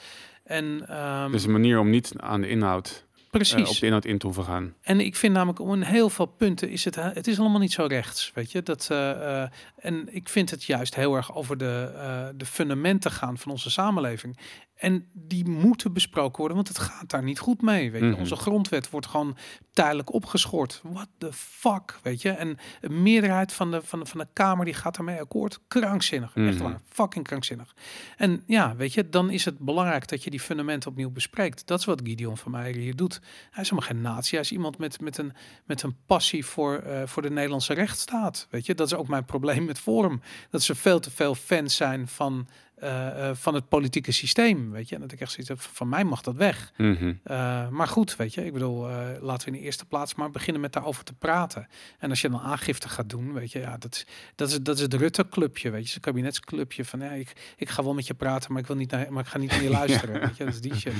En, 0.44 0.98
um, 1.00 1.32
dus 1.32 1.44
een 1.44 1.52
manier 1.52 1.78
om 1.78 1.90
niet 1.90 2.12
aan 2.16 2.40
de 2.40 2.48
inhoud 2.48 3.06
Precies. 3.30 3.60
Uh, 3.60 3.68
op 3.68 3.78
de 3.78 3.86
inhoud 3.86 4.04
in 4.04 4.18
te 4.18 4.26
hoeven 4.26 4.44
gaan. 4.44 4.74
En 4.80 5.00
ik 5.00 5.16
vind 5.16 5.32
namelijk 5.32 5.58
om 5.58 5.70
een 5.70 5.82
heel 5.82 6.10
veel 6.10 6.26
punten 6.26 6.68
is 6.68 6.84
het, 6.84 6.94
het 6.94 7.26
is 7.26 7.38
allemaal 7.38 7.60
niet 7.60 7.72
zo 7.72 7.84
rechts, 7.84 8.30
weet 8.34 8.52
je. 8.52 8.62
Dat, 8.62 8.88
uh, 8.92 8.98
uh, 8.98 9.42
en 9.76 10.14
ik 10.14 10.28
vind 10.28 10.50
het 10.50 10.64
juist 10.64 10.94
heel 10.94 11.14
erg 11.14 11.34
over 11.34 11.58
de, 11.58 12.32
de 12.36 12.46
fundamenten 12.46 13.10
gaan 13.10 13.38
van 13.38 13.52
onze 13.52 13.70
samenleving. 13.70 14.38
En 14.80 15.08
die 15.12 15.48
moeten 15.48 15.92
besproken 15.92 16.38
worden, 16.38 16.56
want 16.56 16.68
het 16.68 16.78
gaat 16.78 17.10
daar 17.10 17.22
niet 17.22 17.38
goed 17.38 17.62
mee. 17.62 17.90
Weet 17.90 18.00
je? 18.00 18.06
Mhm. 18.06 18.18
Onze 18.18 18.36
grondwet 18.36 18.90
wordt 18.90 19.06
gewoon 19.06 19.36
tijdelijk 19.72 20.12
opgeschort. 20.12 20.80
What 20.82 21.08
the 21.18 21.32
fuck, 21.32 21.98
weet 22.02 22.22
je? 22.22 22.30
En 22.30 22.58
een 22.80 23.02
meerderheid 23.02 23.52
van 23.52 23.70
de, 23.70 23.82
van 23.82 23.98
de, 23.98 24.06
van 24.06 24.20
de 24.20 24.26
Kamer 24.32 24.64
die 24.64 24.74
gaat 24.74 24.96
daarmee 24.96 25.20
akkoord. 25.20 25.60
Krankzinnig, 25.68 26.36
echt 26.36 26.54
Mhm. 26.54 26.62
waar. 26.62 26.80
Fucking 26.88 27.24
krankzinnig. 27.24 27.74
En 28.16 28.42
ja, 28.46 28.76
weet 28.76 28.92
je, 28.94 29.08
dan 29.08 29.30
is 29.30 29.44
het 29.44 29.58
belangrijk 29.58 30.08
dat 30.08 30.24
je 30.24 30.30
die 30.30 30.40
fundamenten 30.40 30.90
opnieuw 30.90 31.10
bespreekt. 31.10 31.66
Dat 31.66 31.78
is 31.78 31.84
wat 31.84 32.00
Gideon 32.04 32.36
van 32.36 32.50
Meijer 32.50 32.76
hier 32.76 32.96
doet. 32.96 33.20
Hij 33.50 33.62
is 33.62 33.70
helemaal 33.70 33.90
geen 33.90 34.00
nazi. 34.00 34.30
Hij 34.30 34.40
is 34.44 34.52
iemand 34.52 34.78
met, 34.78 35.00
met, 35.00 35.18
een, 35.18 35.32
met 35.64 35.82
een 35.82 35.96
passie 36.06 36.46
voor, 36.46 36.76
eh, 36.78 37.02
voor 37.06 37.22
de 37.22 37.30
Nederlandse 37.30 37.74
rechtsstaat. 37.74 38.46
Weet 38.50 38.66
je, 38.66 38.74
dat 38.74 38.86
is 38.86 38.94
ook 38.94 39.08
mijn 39.08 39.24
probleem 39.24 39.64
met 39.64 39.78
Forum. 39.78 40.20
Dat 40.50 40.62
ze 40.62 40.74
veel 40.74 41.00
te 41.00 41.10
veel 41.10 41.34
fans 41.34 41.76
zijn 41.76 42.08
van, 42.08 42.48
eh, 42.80 43.28
eh, 43.28 43.36
van 43.36 43.54
het 43.54 43.68
politieke 43.68 44.12
systeem. 44.12 44.70
Weet 44.70 44.88
je, 44.88 44.94
en 44.94 45.00
dat 45.00 45.12
ik 45.12 45.20
echt 45.20 45.30
zoiets 45.30 45.48
heb 45.48 45.60
van, 45.60 45.88
mij 45.88 46.04
mag 46.04 46.20
dat 46.20 46.34
weg. 46.34 46.72
Mhm. 46.76 47.12
Eh, 47.22 47.68
maar 47.68 47.86
goed, 47.86 48.16
weet 48.16 48.34
je, 48.34 48.44
ik 48.44 48.52
bedoel, 48.52 48.88
laten 49.20 49.48
we 49.48 49.54
in 49.54 49.58
de 49.58 49.64
eerste 49.64 49.86
plaats 49.86 50.14
maar 50.14 50.30
beginnen 50.30 50.60
met 50.60 50.72
daarover 50.72 51.04
te 51.04 51.12
praten. 51.12 51.68
En 51.98 52.10
als 52.10 52.20
je 52.20 52.28
dan 52.28 52.40
aangifte 52.40 52.88
gaat 52.88 53.08
doen, 53.08 53.32
weet 53.32 53.52
je, 53.52 53.58
ja, 53.58 53.76
dat 53.76 53.94
is, 53.94 54.06
dat 54.34 54.48
is, 54.48 54.60
dat 54.60 54.76
is 54.76 54.82
het 54.82 54.94
Rutte-clubje, 54.94 55.70
weet 55.70 55.86
je, 55.86 55.94
het 55.94 56.02
kabinetsclubje 56.02 56.84
van, 56.84 57.00
ja, 57.00 57.10
ik, 57.10 57.54
ik 57.56 57.68
ga 57.68 57.84
wel 57.84 57.94
met 57.94 58.06
je 58.06 58.14
praten, 58.14 58.52
maar 58.52 58.60
ik 58.60 58.66
wil 58.66 58.76
niet 58.76 58.90
naar, 58.90 59.12
maar 59.12 59.22
ik 59.22 59.28
ga 59.28 59.38
niet 59.38 59.50
naar 59.50 59.62
je 59.62 59.70
luisteren, 59.80 60.20
weet 60.20 60.36
je, 60.36 60.44
dat 60.44 60.54
is 60.54 60.60
die 60.60 60.74
shit. 60.74 60.94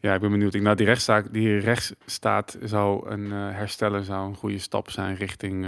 Ja, 0.00 0.14
ik 0.14 0.20
ben 0.20 0.30
benieuwd. 0.30 0.54
Ik, 0.54 0.62
nou, 0.62 0.76
die 0.76 0.86
rechtsstaat, 0.86 1.32
die 1.32 1.58
rechtsstaat 1.58 2.58
zou 2.62 3.10
een 3.10 3.30
herstellen, 3.30 4.04
zou 4.04 4.28
een 4.28 4.36
goede 4.36 4.58
stap 4.58 4.90
zijn 4.90 5.14
richting 5.14 5.66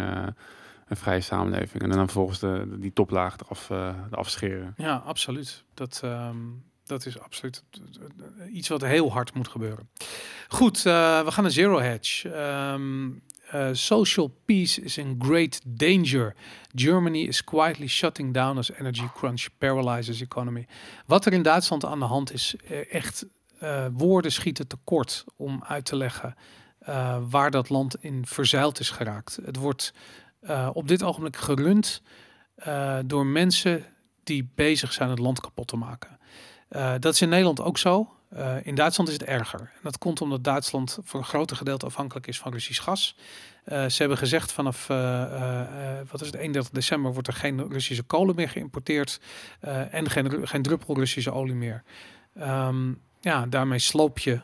een 0.89 0.97
vrije 0.97 1.21
samenleving. 1.21 1.83
En 1.83 1.89
dan 1.89 1.99
vervolgens 1.99 2.39
de, 2.39 2.77
die 2.79 2.93
toplaag 2.93 3.37
eraf, 3.39 3.71
eh 3.71 3.95
eraf 4.11 4.31
scheren. 4.31 4.75
Ja, 4.77 5.03
absoluut. 5.07 5.65
Dat, 5.75 6.01
ehm, 6.05 6.37
dat 6.87 7.07
is 7.07 7.21
absoluut 7.21 7.63
eh, 7.73 8.55
iets 8.55 8.69
wat 8.69 8.83
heel 8.83 9.13
hard 9.13 9.35
moet 9.35 9.49
gebeuren. 9.49 9.89
Goed, 10.49 10.77
eh, 10.77 11.25
we 11.25 11.31
gaan 11.31 11.43
naar 11.43 11.53
Zero 11.53 11.81
Hedge. 11.81 12.31
Ehm, 12.31 13.11
eh, 13.51 13.69
social 13.73 14.37
peace 14.45 14.81
is 14.81 14.99
in 14.99 15.17
great 15.19 15.61
danger. 15.65 16.35
Germany 16.75 17.19
is 17.19 17.45
quietly 17.45 17.87
shutting 17.87 18.35
down 18.35 18.59
as 18.59 18.73
energy 18.73 19.09
crunch 19.15 19.47
paralyzes 19.59 20.21
economy. 20.21 20.67
Wat 21.07 21.27
er 21.27 21.33
in 21.33 21.43
Duitsland 21.43 21.85
aan 21.85 21.99
de 21.99 22.05
hand 22.05 22.33
is, 22.33 22.57
echt 22.91 23.27
woorden 23.93 24.33
schieten 24.33 24.67
tekort 24.67 25.25
om 25.37 25.65
uit 25.67 25.85
te 25.85 25.97
leggen 25.97 26.35
waar 27.29 27.51
dat 27.51 27.69
land 27.69 27.97
in 28.01 28.27
verzeild 28.27 28.81
is 28.81 28.91
geraakt. 28.91 29.39
Het 29.45 29.57
wordt 29.57 29.95
eh, 30.45 30.71
op 30.73 30.89
dit 30.89 31.03
ogenblik 31.03 31.37
gerund 31.37 32.03
eh, 32.55 32.99
door 33.05 33.27
mensen 33.27 33.85
die 34.25 34.49
bezig 34.55 34.93
zijn 34.93 35.11
het 35.11 35.19
land 35.19 35.41
kapot 35.41 35.69
te 35.69 35.77
maken. 35.77 36.19
Eh, 36.69 36.95
dat 37.01 37.15
is 37.15 37.23
in 37.23 37.29
Nederland 37.29 37.61
ook 37.61 37.79
zo. 37.79 38.09
In 38.63 38.75
Duitsland 38.75 39.09
is 39.09 39.17
het 39.17 39.25
erger. 39.25 39.61
En 39.61 39.81
dat 39.83 39.99
komt 39.99 40.21
omdat 40.21 40.45
Duitsland 40.45 40.99
voor 41.03 41.21
een 41.21 41.27
groot 41.27 41.53
gedeelte 41.53 41.87
afhankelijk 41.87 42.27
is 42.27 42.39
van 42.39 42.53
Russisch 42.53 42.83
gas. 42.83 43.17
Ze 43.67 43.95
hebben 43.97 44.19
gezegd 44.19 44.53
vanaf 44.53 44.87
wat 46.11 46.21
is 46.21 46.27
het, 46.27 46.35
31 46.35 46.73
december 46.73 47.13
wordt 47.13 47.29
er 47.29 47.35
geen 47.35 47.69
Russische 47.69 48.03
kolen 48.03 48.35
meer 48.35 48.49
geïmporteerd 48.49 49.21
en 49.91 50.11
geen, 50.11 50.49
geen 50.49 50.63
druppel 50.63 50.95
Russische 50.95 51.33
olie 51.33 51.55
meer. 51.55 51.83
Ehm, 52.35 52.93
ja, 53.21 53.47
daarmee 53.47 53.79
sloop 53.79 54.19
je 54.19 54.41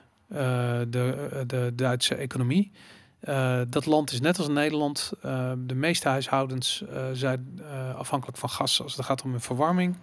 de, 0.89 1.45
de 1.47 1.73
Duitse 1.75 2.15
economie. 2.15 2.73
Eh, 3.21 3.61
dat 3.69 3.87
land 3.87 4.13
is 4.13 4.21
net 4.21 4.39
als 4.39 4.49
Nederland. 4.49 5.13
eh, 5.23 5.53
de 5.59 5.75
meeste 5.75 6.09
huishoudens 6.09 6.85
eh, 6.93 7.05
zijn 7.13 7.61
afhankelijk 7.97 8.39
van 8.39 8.49
gas 8.49 8.83
als 8.83 8.97
het 8.97 9.05
gaat 9.05 9.23
om 9.23 9.31
hun 9.31 9.41
verwarming. 9.41 9.97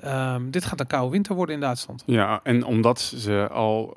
Ehm, 0.00 0.50
dit 0.50 0.64
gaat 0.64 0.80
een 0.80 0.86
koude 0.86 1.10
winter 1.10 1.34
worden 1.34 1.54
in 1.54 1.60
Duitsland. 1.60 2.02
Ja, 2.06 2.40
en 2.42 2.64
omdat 2.64 3.00
ze 3.00 3.48
al 3.50 3.96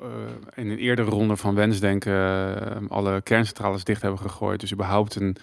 in 0.54 0.70
een 0.70 0.78
eerdere 0.78 1.10
ronde 1.10 1.36
van 1.36 1.54
wensdenken 1.54 2.88
alle 2.88 3.20
kerncentrales 3.20 3.84
dicht 3.84 4.02
hebben 4.02 4.20
gegooid. 4.20 4.60
Dus 4.60 4.72
überhaupt 4.72 5.14
een, 5.14 5.36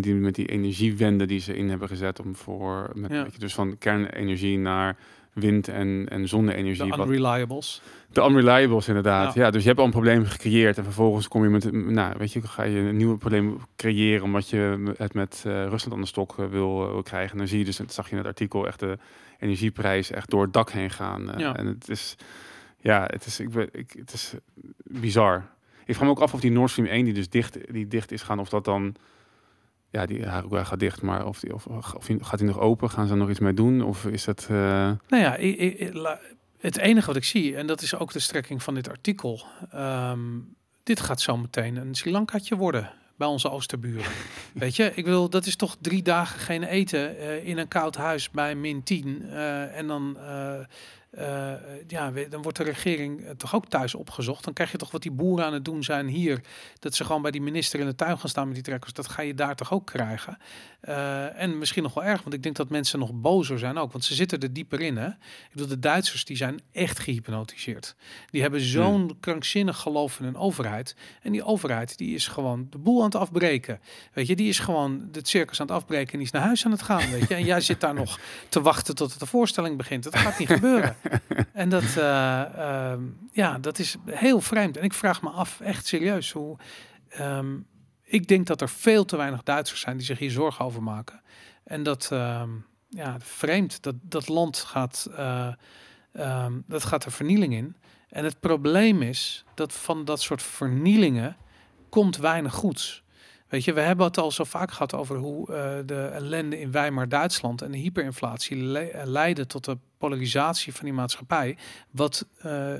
die, 0.00 0.14
met 0.14 0.34
die 0.34 0.46
energiewende 0.46 1.24
die 1.26 1.40
ze 1.40 1.56
in 1.56 1.68
hebben 1.68 1.88
gezet 1.88 2.20
om 2.20 2.36
voor, 2.36 2.90
met, 2.94 3.10
Ja. 3.10 3.22
weet 3.22 3.32
je, 3.32 3.38
dus 3.38 3.54
van 3.54 3.78
kernenergie 3.78 4.58
naar 4.58 4.96
wind- 5.40 5.68
en, 5.68 6.06
en 6.08 6.20
De 6.20 6.26
zonne-energie. 6.26 6.88
wat- 6.90 6.98
unreliables. 7.06 7.82
De 8.12 8.20
unreliables 8.22 8.88
inderdaad. 8.88 9.34
Ja. 9.34 9.42
Ja. 9.44 9.50
dus 9.50 9.60
je 9.62 9.68
hebt 9.68 9.80
al 9.80 9.84
een 9.86 9.90
probleem 9.90 10.24
gecreëerd 10.24 10.78
en 10.78 10.84
vervolgens 10.84 11.28
kom 11.28 11.42
je 11.42 11.48
met, 11.48 11.72
nou, 11.72 12.14
weet 12.18 12.32
je, 12.32 12.42
ga 12.42 12.62
je 12.62 12.78
een 12.78 12.96
nieuw 12.96 13.16
probleem 13.16 13.56
creëren 13.76 14.24
omdat 14.24 14.48
je 14.50 14.92
het 14.96 15.14
met 15.14 15.42
eh, 15.46 15.52
Rusland 15.52 15.92
aan 15.92 16.00
de 16.00 16.06
stok 16.06 16.34
eh, 16.38 16.46
wil, 16.46 16.84
eh, 16.84 16.90
wil 16.90 17.02
krijgen. 17.02 17.32
En 17.32 17.38
dan 17.38 17.48
zie 17.48 17.58
je 17.58 17.64
dus, 17.64 17.76
dat 17.76 17.92
zag 17.92 18.04
je 18.06 18.10
in 18.12 18.18
het 18.18 18.26
artikel, 18.26 18.66
echt 18.66 18.80
de 18.80 18.98
energieprijs 19.38 20.10
echt 20.10 20.30
door 20.30 20.42
het 20.42 20.52
dak 20.52 20.70
heen 20.70 20.90
gaan. 20.90 21.30
eh, 21.32 21.38
Ja. 21.40 21.56
En 21.56 21.66
het 21.66 21.88
is, 21.88 22.16
ja, 22.80 23.04
het 23.06 23.26
is, 23.26 23.40
ik, 23.40 23.50
ben- 23.50 23.68
ik, 23.72 23.94
het 23.98 24.12
is 24.12 24.34
bizar. 24.84 25.44
Ik 25.84 25.94
vraag 25.94 26.04
me 26.04 26.10
ook 26.14 26.20
af 26.20 26.34
of 26.34 26.40
die 26.40 26.50
Nord 26.50 26.70
Stream 26.70 26.88
1 26.88 27.04
die 27.04 27.14
dus 27.14 27.28
dicht, 27.28 27.58
die 27.72 27.86
dicht 27.88 28.12
is 28.12 28.22
gaan, 28.22 28.38
of 28.38 28.48
dat 28.48 28.64
dan, 28.64 28.94
ja, 29.96 30.06
die 30.06 30.22
gaat 30.64 30.78
dicht, 30.80 31.02
maar 31.02 31.26
of, 31.26 31.40
die, 31.40 31.54
of, 31.54 31.66
of 31.66 32.06
gaat 32.20 32.38
die 32.38 32.46
nog 32.48 32.58
open? 32.60 32.90
Gaan 32.90 33.06
ze 33.06 33.12
er 33.12 33.18
nog 33.18 33.30
iets 33.30 33.38
mee 33.38 33.54
doen? 33.54 33.82
Of 33.82 34.04
is 34.06 34.26
het, 34.26 34.42
eh, 34.50 34.56
Nou 35.08 35.22
ja, 35.22 35.38
i- 35.38 35.62
i- 35.62 35.76
i- 35.86 35.92
la- 35.92 36.20
het 36.58 36.76
enige 36.76 37.06
wat 37.06 37.16
ik 37.16 37.24
zie, 37.24 37.56
en 37.56 37.66
dat 37.66 37.82
is 37.82 37.94
ook 37.94 38.12
de 38.12 38.18
strekking 38.18 38.62
van 38.62 38.74
dit 38.74 38.88
artikel. 38.88 39.44
ehm, 39.70 40.20
dit 40.82 41.00
gaat 41.00 41.20
zo 41.20 41.36
meteen 41.36 41.76
een 41.76 41.94
Sri 41.94 42.10
Lankaatje 42.10 42.56
worden 42.56 42.90
bij 43.16 43.28
onze 43.28 43.50
oosterburen. 43.50 44.04
Weet 44.54 44.76
je, 44.76 44.92
ik 44.94 45.04
wil, 45.04 45.30
dat 45.30 45.46
is 45.46 45.56
toch 45.56 45.76
drie 45.80 46.02
dagen 46.02 46.40
geen 46.40 46.62
eten 46.62 47.18
eh, 47.18 47.46
in 47.48 47.58
een 47.58 47.68
koud 47.68 47.96
huis 47.96 48.30
bij 48.30 48.54
min 48.54 48.82
10. 48.82 49.22
eh, 49.30 49.76
en 49.78 49.86
dan, 49.86 50.16
eh, 50.18 50.54
eh, 51.10 51.52
ja, 51.86 52.10
dan 52.28 52.42
wordt 52.42 52.58
de 52.58 52.64
regering 52.64 53.24
eh, 53.24 53.30
toch 53.30 53.54
ook 53.54 53.66
thuis 53.66 53.94
opgezocht. 53.94 54.44
Dan 54.44 54.52
krijg 54.52 54.72
je 54.72 54.78
toch 54.78 54.90
wat 54.90 55.02
die 55.02 55.10
boeren 55.10 55.46
aan 55.46 55.52
het 55.52 55.64
doen 55.64 55.82
zijn 55.82 56.06
hier. 56.06 56.40
Dat 56.78 56.94
ze 56.94 57.04
gewoon 57.04 57.22
bij 57.22 57.30
die 57.30 57.40
minister 57.40 57.80
in 57.80 57.86
de 57.86 57.94
tuin 57.94 58.18
gaan 58.18 58.28
staan 58.28 58.46
met 58.46 58.54
die 58.54 58.64
trekkers. 58.64 58.92
Dat 58.92 59.08
ga 59.08 59.22
je 59.22 59.34
daar 59.34 59.56
toch 59.56 59.72
ook 59.72 59.86
krijgen. 59.86 60.38
Eh, 60.80 61.40
en 61.40 61.58
misschien 61.58 61.82
nog 61.82 61.94
wel 61.94 62.04
erg, 62.04 62.22
want 62.22 62.34
ik 62.34 62.42
denk 62.42 62.56
dat 62.56 62.68
mensen 62.68 62.98
nog 62.98 63.12
bozer 63.12 63.58
zijn 63.58 63.78
ook. 63.78 63.92
Want 63.92 64.04
ze 64.04 64.14
zitten 64.14 64.40
er 64.40 64.52
dieper 64.52 64.80
in. 64.80 64.96
Hè? 64.96 65.06
Ik 65.06 65.50
bedoel, 65.52 65.66
de 65.66 65.78
Duitsers 65.78 66.24
die 66.24 66.36
zijn 66.36 66.60
echt 66.72 66.98
gehypnotiseerd. 66.98 67.94
Die 68.30 68.42
hebben 68.42 68.60
zo'n 68.60 69.16
krankzinnig 69.20 69.78
geloof 69.78 70.20
in 70.20 70.26
een 70.26 70.36
overheid. 70.36 70.96
En 71.22 71.32
die 71.32 71.44
overheid 71.44 71.98
die 71.98 72.14
is 72.14 72.26
gewoon 72.26 72.66
de 72.70 72.78
boel 72.78 72.98
aan 72.98 73.04
het 73.04 73.14
afbreken. 73.14 73.80
Weet 74.12 74.26
je, 74.26 74.36
die 74.36 74.48
is 74.48 74.58
gewoon 74.58 75.08
het 75.12 75.28
circus 75.28 75.60
aan 75.60 75.66
het 75.66 75.76
afbreken 75.76 76.12
en 76.12 76.18
die 76.18 76.26
is 76.26 76.32
naar 76.32 76.42
huis 76.42 76.64
aan 76.64 76.70
het 76.70 76.82
gaan. 76.82 77.10
Weet 77.10 77.28
je, 77.28 77.34
en 77.34 77.44
jij 77.44 77.60
zit 77.60 77.80
daar 77.80 77.94
nog 78.04 78.18
te 78.48 78.60
wachten 78.60 78.94
tot 78.94 79.18
de 79.18 79.26
voorstelling 79.26 79.76
begint. 79.76 80.04
Dat 80.04 80.16
gaat 80.16 80.38
niet 80.38 80.48
gebeuren. 80.58 80.95
En 81.52 81.68
dat, 81.68 81.96
eh, 81.96 82.42
ehm, 82.42 83.02
ja, 83.32 83.58
dat 83.58 83.78
is 83.78 83.96
heel 84.04 84.40
vreemd. 84.40 84.76
En 84.76 84.84
ik 84.84 84.92
vraag 84.92 85.22
me 85.22 85.28
af, 85.30 85.60
echt 85.60 85.86
serieus, 85.86 86.32
hoe. 86.32 86.56
ehm, 87.08 87.56
ik 88.02 88.28
denk 88.28 88.46
dat 88.46 88.60
er 88.60 88.68
veel 88.68 89.04
te 89.04 89.16
weinig 89.16 89.42
Duitsers 89.42 89.80
zijn 89.80 89.96
die 89.96 90.06
zich 90.06 90.18
hier 90.18 90.30
zorgen 90.30 90.64
over 90.64 90.82
maken. 90.82 91.20
En 91.64 91.82
dat, 91.82 92.08
ehm, 92.12 92.50
ja, 92.88 93.16
vreemd, 93.18 93.82
dat 93.82 93.94
dat 94.02 94.28
land 94.28 94.58
gaat, 94.58 95.08
eh, 95.16 95.52
dat 96.66 96.84
gaat 96.84 97.04
er 97.04 97.12
vernieling 97.12 97.54
in. 97.54 97.76
En 98.08 98.24
het 98.24 98.40
probleem 98.40 99.02
is 99.02 99.44
dat 99.54 99.72
van 99.72 100.04
dat 100.04 100.20
soort 100.20 100.42
vernielingen 100.42 101.36
komt 101.88 102.16
weinig 102.16 102.54
goeds. 102.54 103.02
Weet 103.48 103.64
je, 103.64 103.72
we 103.72 103.80
hebben 103.80 104.06
het 104.06 104.18
al 104.18 104.30
zo 104.30 104.44
vaak 104.44 104.70
gehad 104.70 104.94
over 104.94 105.16
hoe 105.16 105.52
eh, 105.54 105.76
de 105.86 106.04
ellende 106.06 106.60
in 106.60 106.70
Weimar 106.70 107.08
Duitsland 107.08 107.62
en 107.62 107.70
de 107.70 107.78
hyperinflatie 107.78 108.56
le- 108.56 108.80
eh, 108.80 109.06
leidde 109.06 109.46
tot 109.46 109.64
de 109.64 109.78
polarisatie 109.98 110.74
van 110.74 110.84
die 110.84 110.94
maatschappij, 110.94 111.56
wat 111.90 112.26
eh, 112.38 112.72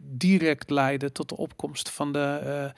direct 0.00 0.70
leidde 0.70 1.12
tot 1.12 1.28
de 1.28 1.36
opkomst 1.36 1.90
van 1.90 2.12
de 2.12 2.72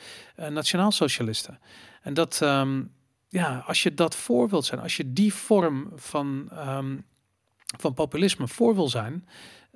nationaalsocialisten. 0.51 1.59
En 2.03 2.15
dat, 2.15 2.43
ehm, 2.43 2.83
ja, 3.29 3.65
als 3.67 3.83
je 3.83 3.95
dat 3.95 4.17
voor 4.17 4.49
wilt 4.49 4.65
zijn, 4.65 4.81
als 4.81 4.97
je 4.97 5.13
die 5.13 5.35
vorm 5.35 5.93
van, 5.95 6.49
ehm, 6.53 6.97
van 7.79 7.95
populisme 7.95 8.49
voor 8.49 8.75
wil 8.75 8.89
zijn, 8.89 9.29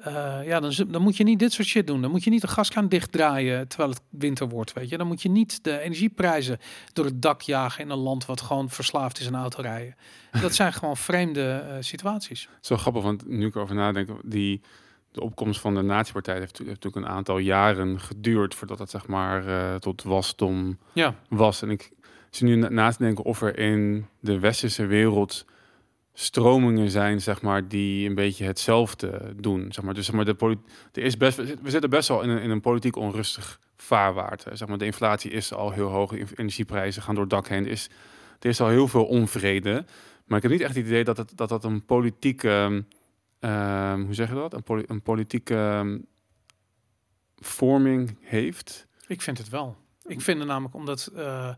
eh, 0.05 0.47
ja, 0.47 0.61
dan, 0.61 0.73
dan 0.89 1.03
moet 1.03 1.17
je 1.17 1.25
niet 1.25 1.39
dit 1.39 1.53
soort 1.53 1.69
shit 1.69 1.87
doen. 1.87 2.01
Dan 2.01 2.11
moet 2.11 2.25
je 2.25 2.31
niet 2.31 2.41
de 2.41 2.49
gaskraan 2.49 2.89
dichtdraaien 2.89 3.69
terwijl 3.69 3.91
het 3.91 4.01
winter 4.09 4.49
wordt, 4.49 4.73
weet 4.73 4.89
je. 4.89 4.97
Dan 4.99 5.07
moet 5.07 5.23
je 5.23 5.29
niet 5.29 5.65
de 5.65 5.79
energieprijzen 5.79 6.59
door 6.93 7.05
het 7.05 7.23
dak 7.23 7.41
jagen 7.41 7.85
in 7.85 7.91
een 7.91 7.99
land 7.99 8.27
wat 8.27 8.41
gewoon 8.41 8.71
verslaafd 8.71 9.21
is 9.21 9.27
aan 9.27 9.35
autorijden. 9.35 9.95
Dat 10.41 10.55
zijn 10.55 10.73
gewoon 10.73 10.97
vreemde 10.97 11.51
eh, 11.53 11.77
situaties. 11.81 12.49
Zo 12.61 12.77
grappig, 12.77 13.03
want 13.03 13.29
nu 13.29 13.47
ik 13.47 13.55
erover 13.55 13.75
nadenk, 13.75 14.09
die, 14.25 14.61
de 15.13 15.21
opkomst 15.21 15.61
van 15.61 15.75
de 15.75 15.83
nazi-partij 15.83 16.39
heeft, 16.39 16.59
heeft 16.59 16.71
natuurlijk 16.71 17.07
een 17.07 17.13
aantal 17.13 17.39
jaren 17.39 18.01
geduurd 18.01 18.55
voordat 18.55 18.79
het 18.79 18.91
zeg 18.91 19.07
maar 19.07 19.47
eh, 19.47 19.75
tot 19.75 20.03
wasdom 20.03 20.79
Ja, 20.93 21.15
was. 21.29 21.63
En 21.63 21.71
ik 21.71 21.91
zit 22.31 22.49
nu 22.49 22.55
na- 22.57 22.69
na 22.69 22.91
te 22.91 22.99
denken 22.99 23.25
of 23.25 23.43
er 23.43 23.59
in 23.59 24.07
de 24.21 24.39
westerse 24.39 24.87
wereld 24.87 25.45
stromingen 26.13 26.91
zijn, 26.91 27.21
zeg 27.21 27.43
maar, 27.43 27.69
die 27.69 28.09
een 28.09 28.15
beetje 28.15 28.45
hetzelfde 28.45 29.35
doen. 29.37 29.73
Zeg 29.73 29.85
maar, 29.85 29.95
dus 29.95 30.07
zeg 30.07 30.15
maar, 30.15 30.25
de 30.25 30.59
er 30.93 31.03
is 31.03 31.17
best, 31.17 31.37
we 31.37 31.71
zitten- 31.71 31.91
best 31.91 32.09
wel 32.09 32.23
in 32.23 32.29
een, 32.29 32.43
in 32.43 32.51
een 32.51 32.61
politiek 32.61 32.97
onrustig 32.97 33.61
vaarwaard. 33.77 34.45
hè. 34.45 34.57
Zeg 34.57 34.69
maar, 34.69 34.79
de 34.79 34.85
inflatie 34.85 35.31
is 35.31 35.53
al 35.53 35.71
heel 35.71 35.89
hoog, 35.89 36.13
energieprijzen 36.13 37.03
gaan 37.03 37.15
door 37.15 37.25
het 37.25 37.33
dak 37.33 37.49
heen. 37.49 37.65
Er 37.65 37.71
is, 37.71 37.91
er 38.41 38.49
is 38.49 38.61
al 38.61 38.69
heel 38.69 38.89
veel 38.89 39.05
onvrede. 39.05 39.85
Maar 40.27 40.37
ik 40.37 40.43
heb 40.43 40.53
niet 40.53 40.61
echt 40.61 40.77
het 40.77 40.87
idee 40.87 41.05
dat 41.05 41.17
het, 41.17 41.37
dat, 41.37 41.49
dat 41.49 41.65
een 41.65 41.85
politieke 41.85 42.85
ehm, 43.41 44.01
hoe 44.05 44.15
zeg 44.15 44.29
je 44.29 44.35
dat? 44.35 44.55
Een, 44.55 44.85
een 44.87 45.03
politieke 45.03 45.55
ehm, 45.55 45.99
vorming 47.37 48.19
heeft. 48.21 48.87
Ik 49.07 49.23
vind 49.23 49.39
het 49.39 49.49
wel. 49.49 49.77
Ik 50.07 50.21
vind 50.21 50.39
het 50.39 50.49
namelijk 50.49 50.75
omdat 50.75 51.11
eh, 51.15 51.55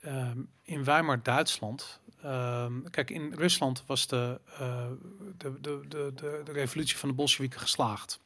ehm, 0.00 0.38
in 0.62 0.84
Weimar 0.84 1.22
Duitsland. 1.22 2.00
Ehm, 2.22 2.72
kijk, 2.90 3.10
in 3.10 3.32
Rusland 3.34 3.82
was 3.86 4.06
de, 4.06 4.40
eh, 4.58 4.86
de, 5.36 5.60
de, 5.60 5.80
de, 5.88 6.12
de, 6.14 6.40
de 6.44 6.52
revolutie 6.52 6.96
van 6.96 7.08
de 7.08 7.14
Bolsjewieken 7.14 7.60
geslaagd. 7.60 8.20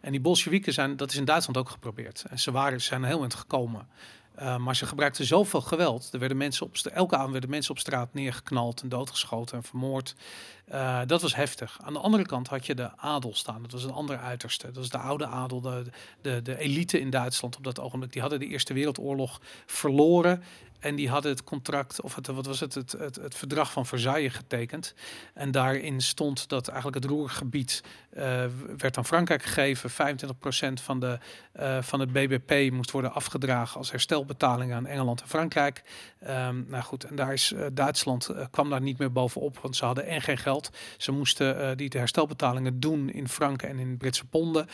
En 0.00 0.10
die 0.10 0.20
Bolsjewieken 0.20 0.72
zijn, 0.72 0.96
dat 0.96 1.10
is 1.10 1.16
in 1.16 1.24
Duitsland 1.24 1.58
ook 1.58 1.68
geprobeerd. 1.68 2.24
En 2.28 2.38
ze 2.38 2.50
waren, 2.50 2.80
zijn 2.80 3.04
heel 3.04 3.20
eind 3.20 3.34
gekomen. 3.34 3.88
Eh, 4.34 4.56
maar 4.56 4.76
ze 4.76 4.86
gebruikten 4.86 5.24
zoveel 5.24 5.60
geweld. 5.60 6.08
Er 6.12 6.18
werden 6.18 6.36
mensen 6.36 6.66
op 6.66 6.76
elke 6.76 7.16
avond 7.16 7.32
werden 7.32 7.50
mensen 7.50 7.70
op 7.70 7.78
straat 7.78 8.14
neergeknald 8.14 8.82
en 8.82 8.88
doodgeschoten 8.88 9.56
en 9.56 9.62
vermoord. 9.62 10.14
Eh, 10.64 11.00
dat 11.06 11.22
was 11.22 11.34
heftig. 11.34 11.78
Aan 11.82 11.92
de 11.92 11.98
andere 11.98 12.26
kant 12.26 12.48
had 12.48 12.66
je 12.66 12.74
de 12.74 12.96
adel 12.96 13.34
staan. 13.34 13.62
Dat 13.62 13.72
was 13.72 13.84
een 13.84 13.92
andere 13.92 14.18
uiterste. 14.18 14.66
Dat 14.66 14.76
was 14.76 14.88
de 14.88 14.98
oude 14.98 15.26
adel, 15.26 15.60
de, 15.60 15.84
de, 16.20 16.42
de 16.42 16.58
elite 16.58 17.00
in 17.00 17.10
Duitsland 17.10 17.56
op 17.56 17.64
dat 17.64 17.80
ogenblik. 17.80 18.12
Die 18.12 18.20
hadden 18.20 18.38
de 18.38 18.46
Eerste 18.46 18.74
Wereldoorlog 18.74 19.40
verloren. 19.66 20.42
En 20.84 20.94
die 20.94 21.08
hadden 21.08 21.30
het 21.30 21.44
contract, 21.44 22.00
of 22.00 22.14
het, 22.14 22.26
wat 22.26 22.46
was 22.46 22.60
het, 22.60 22.74
het, 22.74 22.92
het, 22.92 23.16
het 23.16 23.34
verdrag 23.34 23.72
van 23.72 23.86
Versailles 23.86 24.34
getekend. 24.34 24.94
En 25.34 25.50
daarin 25.50 26.00
stond 26.00 26.48
dat 26.48 26.68
eigenlijk 26.68 27.02
het 27.02 27.12
roergebied 27.12 27.82
eh, 28.10 28.44
werd 28.76 28.96
aan 28.96 29.04
Frankrijk 29.04 29.42
gegeven. 29.42 29.90
25% 29.90 30.82
van, 30.82 31.00
de, 31.00 31.18
eh, 31.52 31.82
van 31.82 32.00
het 32.00 32.12
BBP 32.12 32.72
moest 32.72 32.90
worden 32.90 33.12
afgedragen 33.12 33.78
als 33.78 33.90
herstelbetaling 33.90 34.72
aan 34.72 34.86
Engeland 34.86 35.20
en 35.20 35.28
Frankrijk. 35.28 35.82
Ehm, 36.20 36.62
nou 36.68 36.82
goed, 36.82 37.04
en 37.04 37.16
daar 37.16 37.32
is 37.32 37.52
eh, 37.52 37.66
Duitsland 37.72 38.30
kwam 38.50 38.70
daar 38.70 38.80
niet 38.80 38.98
meer 38.98 39.12
bovenop, 39.12 39.58
want 39.58 39.76
ze 39.76 39.84
hadden 39.84 40.06
en 40.06 40.22
geen 40.22 40.38
geld. 40.38 40.70
Ze 40.96 41.12
moesten 41.12 41.76
die 41.76 41.90
herstelbetalingen 41.92 42.80
doen 42.80 43.10
in 43.10 43.28
franken 43.28 43.68
en 43.68 43.78
in 43.78 43.96
Britse 43.96 44.24
ponden. 44.24 44.66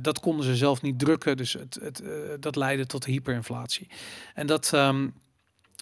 Dat 0.00 0.20
konden 0.20 0.44
ze 0.44 0.56
zelf 0.56 0.82
niet 0.82 0.98
drukken, 0.98 1.36
dus 1.36 1.52
het, 1.52 1.78
het, 1.82 2.02
dat 2.40 2.56
leidde 2.56 2.86
tot 2.86 3.04
hyperinflatie. 3.04 3.88
En 4.34 4.46
dat. 4.46 4.72
ehm, 4.72 5.08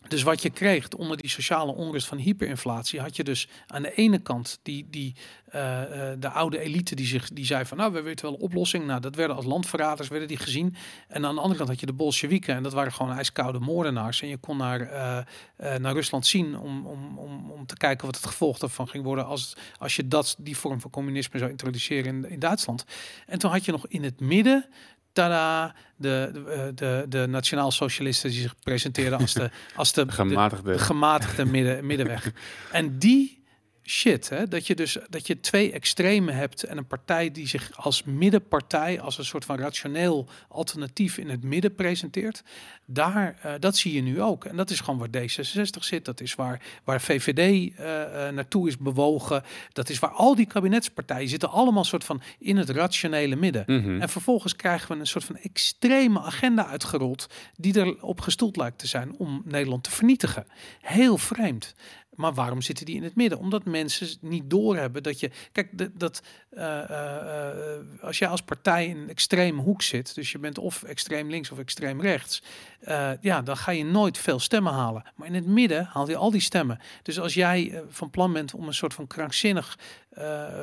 dus 0.09 0.23
wat 0.23 0.43
je 0.43 0.51
kreeg 0.51 0.89
onder 0.89 1.17
die 1.17 1.31
sociale 1.31 1.73
onrust 1.73 2.07
van 2.07 2.19
hyperinflatie, 2.19 3.01
had 3.01 3.17
je 3.17 3.25
dus 3.25 3.49
aan 3.67 3.83
de 3.83 3.95
ene 3.95 4.19
kant 4.19 4.59
die, 4.63 4.87
die, 4.91 5.15
eh, 5.45 6.11
eh, 6.11 6.21
de 6.21 6.29
oude 6.29 6.59
elite 6.59 6.95
die, 6.95 7.07
zich, 7.07 7.29
die 7.33 7.45
zei 7.45 7.65
van 7.65 7.77
nou, 7.77 7.93
we 7.93 8.03
weten 8.03 8.25
wel 8.25 8.35
een 8.35 8.41
oplossing. 8.41 8.87
Nou, 8.87 9.01
dat 9.01 9.15
werden 9.15 9.37
als 9.37 9.45
landverraders, 9.45 10.09
werden 10.09 10.29
die 10.29 10.37
gezien. 10.37 10.77
En 11.09 11.27
aan 11.27 11.35
de 11.35 11.41
andere 11.41 11.59
kant 11.59 11.69
had 11.69 11.81
je 11.81 11.87
de 11.87 11.93
Bolsjewieken 11.93 12.55
en 12.55 12.63
dat 12.63 12.73
waren 12.73 12.93
gewoon 12.93 13.17
ijskoude 13.17 13.59
moordenaars. 13.59 14.23
En 14.23 14.29
je 14.29 14.37
kon 14.37 14.57
naar, 14.57 14.81
eh, 14.81 15.77
naar 15.77 15.93
Rusland 15.93 16.27
zien 16.27 16.59
om, 16.59 16.87
om, 16.87 17.19
om, 17.19 17.51
om 17.51 17.67
te 17.67 17.77
kijken 17.77 18.07
wat 18.07 18.17
het 18.17 18.27
gevolg 18.27 18.59
daarvan 18.59 18.89
ging 18.89 19.05
worden 19.05 19.27
als, 19.27 19.57
als 19.79 19.97
je 19.97 20.09
dat, 20.09 20.37
die 20.39 20.57
vorm 20.57 20.81
van 20.81 20.91
communisme 20.91 21.39
zou 21.39 21.51
introduceren 21.51 22.15
in, 22.15 22.31
in 22.31 22.39
Duitsland. 22.39 22.85
En 23.27 23.39
toen 23.39 23.51
had 23.51 23.65
je 23.65 23.73
nog 23.73 23.87
in 23.87 24.05
het 24.05 24.21
midden 24.21 24.67
Tada, 25.15 25.75
de, 25.97 26.31
de, 26.33 26.51
eh, 26.51 26.63
de, 26.75 27.07
de 27.09 27.27
nationaal-socialisten 27.27 28.31
die 28.31 28.41
zich 28.41 28.55
presenteerden 28.63 29.19
als 29.19 29.33
de, 29.33 29.51
als 29.77 29.93
de, 29.93 30.07
de, 30.07 30.13
Gematigde. 30.13 30.73
de 30.73 30.79
gematigde 30.79 31.45
midden, 31.45 31.87
middenweg. 31.87 32.33
En 32.73 32.99
die 32.99 33.44
shit, 33.85 34.29
hè, 34.29 34.49
dat 34.49 34.67
je 34.67 34.75
dus 34.75 34.99
dat 35.09 35.27
je 35.27 35.41
twee 35.41 35.73
extremen 35.73 36.35
hebt 36.35 36.63
en 36.63 36.77
een 36.77 36.87
partij 36.87 37.31
die 37.31 37.49
zich 37.49 37.71
als 37.77 38.03
middenpartij, 38.03 39.01
als 39.01 39.19
een 39.19 39.25
soort 39.25 39.45
van 39.45 39.59
rationeel 39.59 40.29
alternatief 40.49 41.19
in 41.19 41.29
het 41.29 41.43
midden 41.43 41.75
presenteert, 41.75 42.43
daar, 42.87 43.39
eh, 43.43 43.53
dat 43.61 43.77
zie 43.77 43.95
je 43.95 44.03
nu 44.03 44.23
ook. 44.23 44.45
En 44.45 44.57
dat 44.57 44.71
is 44.71 44.81
gewoon 44.81 44.99
waar 44.99 45.09
D66 45.09 45.85
zit, 45.85 46.05
dat 46.05 46.21
is 46.21 46.35
waar, 46.35 46.61
waar 46.85 47.01
VVD 47.01 47.39
eh, 47.39 48.29
eh, 48.29 48.35
naartoe 48.35 48.69
is 48.69 48.79
bewogen, 48.79 49.43
dat 49.73 49.89
is 49.89 49.99
waar 49.99 50.11
al 50.11 50.35
die 50.35 50.47
kabinetspartijen 50.47 51.29
zitten 51.29 51.51
allemaal 51.51 51.85
soort 51.85 52.05
van 52.05 52.23
in 52.39 52.57
het 52.57 52.71
rationele 52.71 53.37
midden. 53.37 53.65
Mhm. 53.67 54.01
En 54.01 54.09
vervolgens 54.09 54.57
krijgen 54.57 54.89
we 54.95 55.01
een 55.01 55.07
soort 55.07 55.25
van 55.25 55.37
extreme 55.37 56.21
agenda 56.21 56.67
uitgerold 56.67 57.27
die 57.57 57.77
erop 57.77 58.21
gestoeld 58.21 58.57
lijkt 58.57 58.79
te 58.79 58.87
zijn 58.87 59.15
om 59.17 59.43
Nederland 59.45 59.85
te 59.85 59.91
vernietigen. 59.91 60.47
Heel 60.81 61.19
vreemd. 61.19 61.75
Maar 62.15 62.35
waarom 62.35 62.63
zitten 62.63 62.87
die 62.87 62.97
in 62.97 63.03
het 63.03 63.15
midden? 63.15 63.39
Omdat 63.39 63.65
mensen 63.65 64.09
niet 64.21 64.51
doorhebben 64.51 65.03
dat 65.03 65.21
je. 65.21 65.31
Kijk, 65.53 65.99
dat, 65.99 66.23
eh, 66.51 66.91
eh, 66.91 67.77
eh, 67.77 67.85
als 68.01 68.19
jij 68.19 68.29
als 68.29 68.43
partij 68.43 68.87
in 68.87 68.97
een 68.97 69.09
extreme 69.09 69.63
hoek 69.63 69.83
zit, 69.83 70.15
dus 70.15 70.33
je 70.33 70.39
bent 70.39 70.59
of 70.59 70.83
extreem 70.83 71.31
links 71.31 71.51
of 71.51 71.59
extreem 71.59 72.01
rechts, 72.01 72.43
ja, 73.21 73.43
dan 73.43 73.57
ga 73.57 73.71
je 73.71 73.85
nooit 73.85 74.19
veel 74.19 74.39
stemmen 74.39 74.73
halen. 74.73 75.05
Maar 75.15 75.27
in 75.27 75.35
het 75.35 75.47
midden 75.47 75.85
haal 75.85 76.09
je 76.09 76.17
al 76.17 76.31
die 76.31 76.41
stemmen. 76.41 76.81
Dus 77.03 77.21
als 77.21 77.35
jij 77.35 77.83
van 77.89 78.11
plan 78.11 78.33
bent 78.33 78.55
om 78.55 78.67
een 78.67 78.75
soort 78.75 78.95
van 78.95 79.07
krankzinnig 79.07 79.79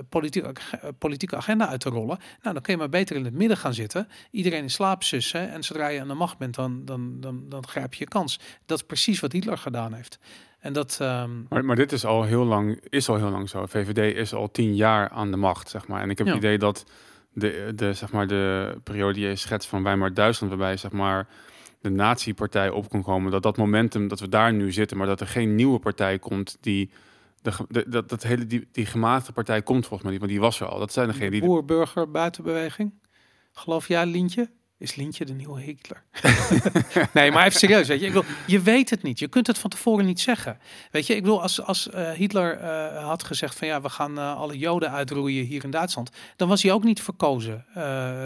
politieke, 0.09 0.53
politieke 0.97 1.35
agenda 1.35 1.67
uit 1.67 1.79
te 1.79 1.89
rollen, 1.89 2.17
nou, 2.41 2.53
dan 2.53 2.61
kun 2.61 2.73
je 2.73 2.79
maar 2.79 2.89
beter 2.89 3.15
in 3.15 3.25
het 3.25 3.33
midden 3.33 3.57
gaan 3.57 3.73
zitten. 3.73 4.07
Iedereen 4.31 4.61
in 4.61 4.69
slaap 4.69 5.03
sussen. 5.03 5.51
En 5.51 5.63
zodra 5.63 5.87
je 5.87 6.01
aan 6.01 6.07
de 6.07 6.13
macht 6.13 6.37
bent, 6.37 6.55
dan, 6.55 6.85
dan, 6.85 7.21
dan, 7.21 7.49
dan 7.49 7.67
grijp 7.67 7.93
je 7.93 8.03
je 8.03 8.09
kans. 8.09 8.39
Dat 8.65 8.77
is 8.77 8.85
precies 8.85 9.19
wat 9.19 9.31
Hitler 9.31 9.57
gedaan 9.57 9.93
heeft. 9.93 10.19
En 10.61 10.73
dat. 10.73 10.97
ehm, 11.01 11.29
Maar, 11.49 11.65
maar 11.65 11.75
dit 11.75 11.91
is 11.91 12.05
al 12.05 12.23
heel 12.23 12.43
lang, 12.45 12.79
is 12.89 13.09
al 13.09 13.15
heel 13.17 13.29
lang 13.29 13.49
zo. 13.49 13.65
VVD 13.65 14.15
is 14.15 14.33
al 14.33 14.51
tien 14.51 14.75
jaar 14.75 15.09
aan 15.09 15.31
de 15.31 15.37
macht, 15.37 15.69
zeg 15.69 15.87
maar. 15.87 16.01
En 16.01 16.09
ik 16.09 16.17
heb 16.17 16.27
Ja. 16.27 16.33
het 16.33 16.43
idee 16.43 16.57
dat 16.57 16.85
de, 17.33 17.71
de, 17.75 17.93
zeg 17.93 18.11
maar, 18.11 18.27
de 18.27 18.75
periode 18.83 19.13
die 19.13 19.27
je 19.27 19.35
schetst 19.35 19.69
van 19.69 19.83
Weimar 19.83 20.13
Duitsland, 20.13 20.53
waarbij 20.53 20.77
zeg 20.77 20.91
maar 20.91 21.27
de 21.81 21.89
nazi-partij 21.89 22.69
op 22.69 22.89
kon 22.89 23.03
komen, 23.03 23.31
dat 23.31 23.43
dat 23.43 23.57
momentum 23.57 24.07
dat 24.07 24.19
we 24.19 24.29
daar 24.29 24.53
nu 24.53 24.71
zitten, 24.71 24.97
maar 24.97 25.07
dat 25.07 25.19
er 25.21 25.27
geen 25.27 25.55
nieuwe 25.55 25.79
partij 25.79 26.19
komt 26.19 26.57
die 26.61 26.91
de, 27.41 27.51
de- 27.69 27.89
dat, 27.89 28.09
dat 28.09 28.23
hele 28.23 28.45
die, 28.47 28.67
die 28.71 28.85
gematigde 28.85 29.33
partij 29.33 29.61
komt 29.61 29.81
volgens 29.85 30.01
mij 30.01 30.11
niet, 30.11 30.19
want 30.19 30.31
die 30.31 30.41
was 30.41 30.59
er 30.59 30.67
al. 30.67 30.79
Dat 30.79 30.93
zijn 30.93 31.07
degenen 31.07 31.31
de 31.31 31.37
die 31.39 31.47
boer-burger 31.47 32.11
buitenbeweging. 32.11 32.93
Geloof 33.53 33.87
jij, 33.87 34.05
Lientje? 34.05 34.49
Is 34.81 34.95
Lientje 34.95 35.25
de 35.25 35.33
nieuwe 35.33 35.61
Hitler? 35.61 36.03
nee, 37.13 37.31
maar 37.31 37.45
even 37.45 37.59
serieus. 37.59 37.87
Weet 37.87 37.99
je, 37.99 38.05
ik 38.05 38.13
bedoel, 38.13 38.29
je 38.47 38.61
weet 38.61 38.89
het 38.89 39.03
niet. 39.03 39.19
Je 39.19 39.27
kunt 39.27 39.47
het 39.47 39.57
van 39.57 39.69
tevoren 39.69 40.05
niet 40.05 40.19
zeggen. 40.19 40.59
Weet 40.91 41.07
je, 41.07 41.15
ik 41.15 41.21
bedoel, 41.21 41.41
als, 41.41 41.61
als 41.61 41.89
eh, 41.89 42.11
Hitler 42.11 42.57
eh, 42.57 43.07
had 43.07 43.23
gezegd 43.23 43.57
van 43.57 43.67
ja, 43.67 43.81
we 43.81 43.89
gaan 43.89 44.17
eh, 44.17 44.35
alle 44.35 44.57
Joden 44.57 44.91
uitroeien 44.91 45.45
hier 45.45 45.63
in 45.63 45.71
Duitsland, 45.71 46.09
dan 46.35 46.47
was 46.47 46.63
hij 46.63 46.71
ook 46.71 46.83
niet 46.83 47.01
verkozen. 47.01 47.65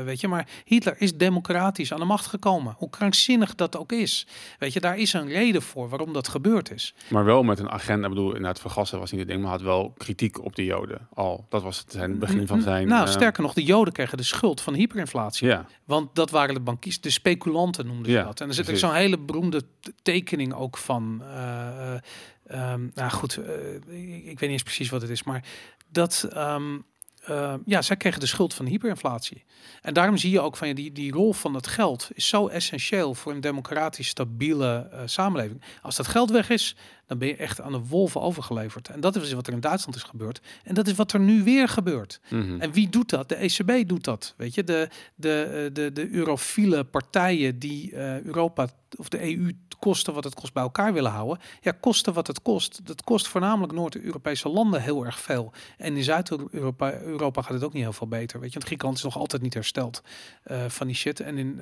weet 0.05 0.21
je, 0.21 0.27
maar 0.27 0.47
Hitler 0.65 0.95
is 0.97 1.17
democratisch 1.17 1.93
aan 1.93 1.99
de 1.99 2.05
macht 2.05 2.25
gekomen. 2.25 2.75
Hoe 2.77 2.89
krankzinnig 2.89 3.55
dat 3.55 3.77
ook 3.77 3.91
is. 3.91 4.27
Weet 4.59 4.73
je, 4.73 4.79
daar 4.79 4.97
is 4.97 5.13
een 5.13 5.27
reden 5.27 5.61
voor 5.61 5.89
waarom 5.89 6.13
dat 6.13 6.27
gebeurd 6.27 6.71
is. 6.71 6.93
Maar 7.07 7.25
wel 7.25 7.43
met 7.43 7.59
een 7.59 7.69
agenda, 7.69 8.07
ik 8.07 8.13
bedoel, 8.13 8.27
inderdaad, 8.27 8.59
vergassen 8.59 8.99
was 8.99 9.11
niet 9.11 9.19
het 9.19 9.29
ding, 9.29 9.41
maar 9.41 9.51
had 9.51 9.61
wel 9.61 9.93
kritiek 9.97 10.43
op 10.43 10.55
de 10.55 10.65
Joden 10.65 11.07
al. 11.13 11.45
Dat 11.49 11.63
was 11.63 11.77
het 11.77 11.91
zijn 11.91 12.19
begin 12.19 12.47
van 12.47 12.61
zijn... 12.61 12.87
Nou, 12.87 13.07
sterker 13.07 13.43
nog, 13.43 13.53
de 13.53 13.63
Joden 13.63 13.93
kregen 13.93 14.17
de 14.17 14.23
schuld 14.23 14.61
van 14.61 14.73
de 14.73 14.79
hyperinflatie. 14.79 15.47
Ja, 15.47 15.65
Want 15.85 16.15
dat 16.15 16.29
waren 16.29 16.44
de 16.53 16.59
bankiers, 16.59 17.01
de 17.01 17.09
speculanten 17.09 17.85
noemden 17.87 18.05
ze 18.05 18.11
Ja, 18.17 18.23
dat. 18.23 18.41
En 18.41 18.47
er 18.47 18.53
zit 18.53 18.69
ook 18.69 18.75
zo'n 18.77 18.93
hele 18.93 19.17
beroemde 19.19 19.61
tekening 20.01 20.53
ook 20.53 20.77
van. 20.77 21.21
eh, 21.23 21.93
eh, 21.95 22.01
ehm, 22.47 22.87
nou 22.93 23.11
goed, 23.11 23.37
eh, 23.37 23.73
ik, 23.75 24.09
ik 24.15 24.23
weet 24.23 24.39
niet 24.39 24.49
eens 24.49 24.63
precies 24.63 24.89
wat 24.89 25.01
het 25.01 25.11
is, 25.11 25.23
maar 25.23 25.43
dat. 25.87 26.27
ehm, 26.33 26.77
eh, 27.25 27.53
ja, 27.65 27.81
zij 27.81 27.95
kregen 27.97 28.19
de 28.19 28.25
schuld 28.25 28.53
van 28.53 28.65
hyperinflatie. 28.65 29.43
En 29.81 29.93
daarom 29.93 30.17
zie 30.17 30.31
je 30.31 30.39
ook 30.39 30.57
van 30.57 30.67
ja, 30.67 30.73
die, 30.73 30.91
die 30.91 31.11
rol 31.11 31.33
van 31.33 31.53
het 31.53 31.67
geld 31.67 32.09
is 32.13 32.27
zo 32.27 32.47
essentieel 32.47 33.13
voor 33.15 33.31
een 33.31 33.41
democratisch 33.41 34.07
stabiele 34.07 34.89
samenleving. 35.05 35.61
Als 35.81 35.95
dat 35.95 36.07
geld 36.07 36.31
weg 36.31 36.49
is, 36.49 36.75
dan 37.07 37.17
ben 37.17 37.27
je 37.27 37.35
echt 37.35 37.61
aan 37.61 37.71
de 37.71 37.79
wolven 37.79 38.21
overgeleverd. 38.21 38.89
En 38.89 38.99
dat 38.99 39.15
is 39.15 39.33
wat 39.33 39.47
er 39.47 39.53
in 39.53 39.59
Duitsland 39.59 39.95
is 39.95 40.03
gebeurd. 40.03 40.41
En 40.63 40.73
dat 40.73 40.87
is 40.87 40.93
wat 40.93 41.13
er 41.13 41.19
nu 41.19 41.43
weer 41.43 41.67
gebeurt. 41.67 42.19
mhm. 42.29 42.61
En 42.61 42.71
wie 42.71 42.89
doet 42.89 43.09
dat? 43.09 43.29
De 43.29 43.35
ECB 43.35 43.87
doet 43.87 44.03
dat. 44.03 44.33
Weet 44.37 44.55
je, 44.55 44.63
de, 44.63 44.89
de, 45.15 45.43
eh, 45.43 45.73
de, 45.73 45.91
de 45.91 46.09
eurofiele 46.09 46.83
partijen 46.83 47.59
die 47.59 47.95
eh, 47.95 48.21
Europa 48.21 48.67
of 48.97 49.09
de 49.09 49.21
EU 49.35 49.51
kosten 49.79 50.13
wat 50.13 50.23
het 50.23 50.33
kost 50.33 50.53
bij 50.53 50.63
elkaar 50.63 50.93
willen 50.93 51.11
houden. 51.11 51.39
Ja, 51.61 51.71
kosten 51.71 52.13
wat 52.13 52.27
het 52.27 52.41
kost. 52.41 52.85
Dat 52.85 53.03
kost 53.03 53.27
voornamelijk 53.27 53.73
Noord-Europese 53.73 54.49
landen 54.49 54.81
heel 54.81 55.05
erg 55.05 55.19
veel. 55.19 55.51
En 55.77 55.97
in 55.97 56.03
Zuid-Europa 56.03 56.99
Europa 56.99 57.41
gaat 57.41 57.53
het 57.53 57.63
ook 57.63 57.73
niet 57.73 57.83
heel 57.83 57.93
veel 57.93 58.07
beter. 58.07 58.39
Weet 58.39 58.47
je, 58.47 58.53
want 58.53 58.65
Griekenland 58.65 58.97
is 58.97 59.03
nog 59.03 59.17
altijd 59.17 59.41
niet 59.41 59.53
hersteld 59.53 60.01
eh, 60.43 60.65
van 60.67 60.87
die 60.87 60.95
shit. 60.95 61.19
En 61.19 61.37
in 61.37 61.61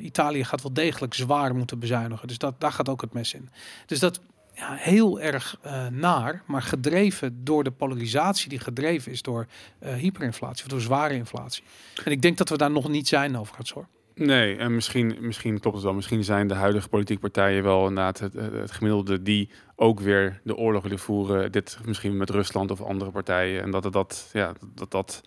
Italië 0.00 0.44
gaat 0.44 0.62
wel 0.62 0.72
degelijk 0.72 1.14
zwaar 1.14 1.54
moeten 1.54 1.78
bezuinigen. 1.78 2.28
Dus 2.28 2.38
dat, 2.38 2.60
daar 2.60 2.72
gaat 2.72 2.88
ook 2.88 3.00
het 3.00 3.12
mes 3.12 3.34
in. 3.34 3.48
Dus 3.86 3.98
dat 3.98 4.20
ja, 4.54 4.74
heel 4.74 5.20
erg 5.20 5.58
eh, 5.62 5.86
naar, 5.86 6.42
maar 6.46 6.62
gedreven 6.62 7.44
door 7.44 7.64
de 7.64 7.70
polarisatie 7.70 8.48
die 8.48 8.58
gedreven 8.58 9.12
is 9.12 9.22
door 9.22 9.46
eh, 9.78 9.94
hyperinflatie 9.94 10.64
of 10.64 10.70
door 10.70 10.80
zware 10.80 11.14
inflatie. 11.14 11.62
En 12.04 12.12
ik 12.12 12.22
denk 12.22 12.36
dat 12.36 12.48
we 12.48 12.56
daar 12.56 12.70
nog 12.70 12.88
niet 12.88 13.08
zijn 13.08 13.38
overigens 13.38 13.72
hoor. 13.72 13.86
Nee, 14.14 14.56
en 14.56 14.74
misschien, 14.74 15.16
misschien 15.20 15.60
klopt 15.60 15.76
het 15.76 15.84
wel. 15.84 15.94
Misschien 15.94 16.24
zijn 16.24 16.46
de 16.46 16.54
huidige 16.54 16.88
politieke 16.88 17.20
partijen 17.20 17.62
wel 17.62 17.80
inderdaad 17.80 18.18
het, 18.18 18.32
het, 18.32 18.70
gemiddelde 18.70 19.22
die 19.22 19.50
ook 19.76 20.00
weer 20.00 20.40
de 20.44 20.56
oorlog 20.56 20.82
willen 20.82 20.98
voeren. 20.98 21.52
Dit 21.52 21.78
misschien 21.84 22.16
met 22.16 22.30
Rusland 22.30 22.70
of 22.70 22.80
andere 22.80 23.10
partijen. 23.10 23.62
En 23.62 23.70
dat 23.70 23.92
dat, 23.92 24.30
ja, 24.32 24.52
dat 24.74 24.90
dat. 24.90 25.20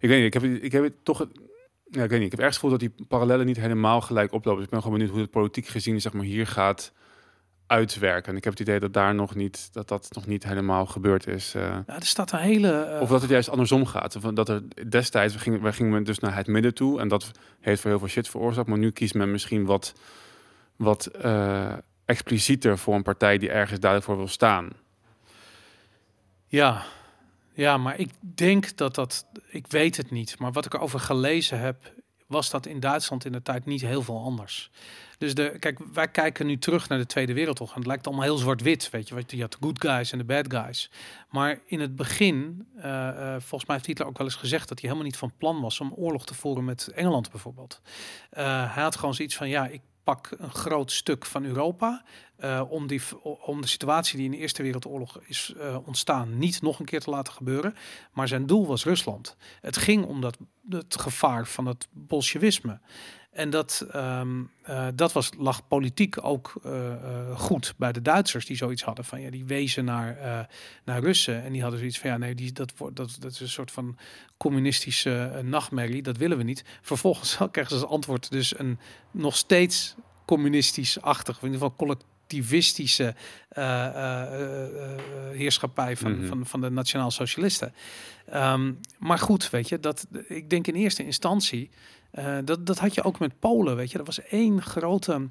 Ik 0.00 0.08
weet 0.08 0.22
niet, 0.22 0.34
ik 0.34 0.42
heb, 0.42 0.62
ik 0.62 0.72
heb 0.72 0.82
het 0.82 1.04
toch. 1.04 1.26
Ja, 1.84 2.02
ik 2.02 2.10
weet 2.10 2.18
niet. 2.18 2.24
Ik 2.24 2.30
heb 2.30 2.40
ergens 2.40 2.56
gevoel 2.56 2.70
dat 2.70 2.80
die 2.80 3.06
parallellen 3.08 3.46
niet 3.46 3.56
helemaal 3.56 4.00
gelijk 4.00 4.32
oplopen. 4.32 4.54
Dus 4.54 4.64
ik 4.64 4.70
ben 4.70 4.82
gewoon 4.82 4.96
benieuwd 4.96 5.14
hoe 5.14 5.22
het 5.22 5.30
politiek 5.30 5.66
gezien 5.66 6.00
zeg 6.00 6.12
maar 6.12 6.24
hier 6.24 6.46
gaat 6.46 6.92
uitwerken. 7.66 8.30
En 8.30 8.36
ik 8.36 8.44
heb 8.44 8.52
het 8.52 8.62
idee 8.62 8.80
dat 8.80 8.92
daar 8.92 9.14
nog 9.14 9.34
niet, 9.34 9.68
dat 9.72 9.88
dat 9.88 10.08
nog 10.12 10.26
niet 10.26 10.44
helemaal 10.44 10.86
gebeurd 10.86 11.26
is. 11.26 11.54
eh. 11.54 11.62
Ja, 11.62 11.96
er 11.96 12.06
staat 12.06 12.32
een 12.32 12.38
hele... 12.38 12.72
eh, 12.72 13.00
Of 13.00 13.08
dat 13.08 13.20
het 13.20 13.30
juist 13.30 13.48
andersom 13.48 13.86
gaat. 13.86 14.16
Of 14.16 14.22
dat 14.22 14.48
er 14.48 14.62
destijds 14.88 15.34
we 15.34 15.40
gingen, 15.40 15.62
we 15.62 15.72
gingen 15.72 16.04
dus 16.04 16.18
naar 16.18 16.36
het 16.36 16.46
midden 16.46 16.74
toe. 16.74 17.00
En 17.00 17.08
dat 17.08 17.30
heeft 17.60 17.80
voor 17.80 17.90
heel 17.90 17.98
veel 17.98 18.08
shit 18.08 18.28
veroorzaakt. 18.28 18.68
Maar 18.68 18.78
nu 18.78 18.90
kiest 18.90 19.14
men 19.14 19.30
misschien 19.30 19.64
wat, 19.64 19.92
wat 20.76 21.06
eh, 21.06 21.72
explicieter 22.04 22.78
voor 22.78 22.94
een 22.94 23.02
partij 23.02 23.38
die 23.38 23.50
ergens 23.50 23.80
duidelijk 23.80 24.10
voor 24.10 24.18
wil 24.20 24.28
staan. 24.28 24.70
Ja, 26.46 26.82
ja, 27.54 27.76
maar 27.76 27.98
ik 27.98 28.10
denk 28.20 28.76
dat 28.76 28.94
dat, 28.94 29.26
ik 29.48 29.66
weet 29.66 29.96
het 29.96 30.10
niet, 30.10 30.38
maar 30.38 30.52
wat 30.52 30.64
ik 30.64 30.74
erover 30.74 31.00
gelezen 31.00 31.58
heb, 31.60 31.92
was 32.26 32.50
dat 32.50 32.66
in 32.66 32.80
Duitsland 32.80 33.24
in 33.24 33.32
de 33.32 33.42
tijd 33.42 33.64
niet 33.64 33.80
heel 33.80 34.02
veel 34.02 34.22
anders. 34.24 34.70
Dus 35.22 35.34
de, 35.34 35.56
kijk, 35.58 35.78
wij 35.92 36.08
kijken 36.08 36.46
nu 36.46 36.58
terug 36.58 36.88
naar 36.88 36.98
de 36.98 37.06
Tweede 37.06 37.32
Wereldoorlog 37.32 37.74
en 37.74 37.80
het 37.80 37.86
lijkt 37.86 38.06
allemaal 38.06 38.24
heel 38.24 38.36
zwart-wit, 38.36 38.90
weet 38.90 39.08
je, 39.08 39.36
je 39.36 39.42
had 39.42 39.52
de 39.52 39.58
good 39.60 39.80
guys 39.80 40.12
en 40.12 40.18
de 40.18 40.24
bad 40.24 40.52
guys. 40.52 40.90
Maar 41.30 41.60
in 41.66 41.80
het 41.80 41.96
begin, 41.96 42.66
eh, 42.76 43.08
eh, 43.08 43.40
volgens 43.40 43.64
mij 43.64 43.76
heeft 43.76 43.86
Hitler 43.86 44.08
ook 44.08 44.18
wel 44.18 44.26
eens 44.26 44.36
gezegd 44.36 44.68
dat 44.68 44.80
hij 44.80 44.88
helemaal 44.88 45.10
niet 45.10 45.18
van 45.18 45.32
plan 45.38 45.60
was 45.60 45.80
om 45.80 45.92
oorlog 45.96 46.26
te 46.26 46.34
voeren 46.34 46.64
met 46.64 46.88
Engeland 46.94 47.30
bijvoorbeeld. 47.30 47.80
Eh, 48.30 48.74
hij 48.74 48.82
had 48.82 48.96
gewoon 48.96 49.14
zoiets 49.14 49.36
van, 49.36 49.48
ja, 49.48 49.66
ik 49.66 49.80
pak 50.04 50.30
een 50.38 50.50
groot 50.50 50.92
stuk 50.92 51.26
van 51.26 51.44
Europa 51.44 52.04
om, 52.68 52.86
die, 52.86 53.02
om 53.22 53.60
de 53.60 53.66
situatie 53.66 54.16
die 54.16 54.24
in 54.24 54.30
de 54.30 54.36
Eerste 54.36 54.62
Wereldoorlog 54.62 55.20
is 55.20 55.54
ontstaan 55.84 56.38
niet 56.38 56.62
nog 56.62 56.78
een 56.78 56.84
keer 56.84 57.00
te 57.00 57.10
laten 57.10 57.32
gebeuren. 57.32 57.74
Maar 58.12 58.28
zijn 58.28 58.46
doel 58.46 58.66
was 58.66 58.84
Rusland. 58.84 59.36
Het 59.60 59.76
ging 59.76 60.04
om 60.04 60.20
dat, 60.20 60.38
het 60.68 61.00
gevaar 61.00 61.46
van 61.46 61.66
het 61.66 61.88
bolsjewisme. 61.92 62.80
En 63.32 63.50
dat, 63.50 63.86
ehm, 63.90 64.42
eh, 64.62 64.86
dat 64.94 65.12
was, 65.12 65.30
lag 65.38 65.68
politiek 65.68 66.24
ook 66.24 66.54
eh, 66.62 66.92
eh, 66.92 67.38
goed 67.38 67.74
bij 67.76 67.92
de 67.92 68.02
Duitsers 68.02 68.46
die 68.46 68.56
zoiets 68.56 68.82
hadden 68.82 69.04
van 69.04 69.20
ja, 69.20 69.30
die 69.30 69.44
wezen 69.44 69.84
naar, 69.84 70.48
naar 70.84 71.00
Russen 71.00 71.42
en 71.42 71.52
die 71.52 71.62
hadden 71.62 71.78
zoiets 71.78 71.98
van 71.98 72.10
ja, 72.10 72.16
nee, 72.16 72.34
die, 72.34 72.52
dat, 72.52 72.72
dat, 72.92 73.16
dat 73.20 73.32
is 73.32 73.40
een 73.40 73.48
soort 73.48 73.70
van 73.70 73.98
communistische 74.36 75.40
nachtmerrie, 75.44 76.02
dat 76.02 76.16
willen 76.16 76.36
we 76.36 76.42
niet. 76.42 76.64
Vervolgens 76.82 77.36
krijgen 77.50 77.76
ze 77.76 77.82
als 77.82 77.92
antwoord 77.94 78.30
dus 78.30 78.58
een 78.58 78.78
nog 79.10 79.36
steeds 79.36 79.94
communistisch-achtig, 80.24 81.36
of 81.36 81.42
in 81.42 81.52
ieder 81.52 81.60
geval 81.62 81.76
collectivistische 81.76 83.14
heerschappij 85.32 85.96
van, 85.96 86.18
Mhm. 86.18 86.26
van, 86.26 86.46
van 86.46 86.60
de 86.60 86.70
nationaal 86.70 87.10
socialisten. 87.10 87.74
Ehm, 88.26 88.72
maar 88.98 89.18
goed, 89.18 89.50
weet 89.50 89.68
je, 89.68 89.80
dat, 89.80 90.06
ik 90.28 90.50
denk 90.50 90.66
in 90.66 90.74
eerste 90.74 91.04
instantie, 91.04 91.70
eh, 92.12 92.38
dat, 92.44 92.66
dat 92.66 92.78
had 92.78 92.94
je 92.94 93.02
ook 93.02 93.18
met 93.18 93.38
Polen, 93.38 93.76
weet 93.76 93.90
je. 93.90 93.98
Er 93.98 94.04
was 94.04 94.22
één 94.22 94.62
grote 94.62 95.28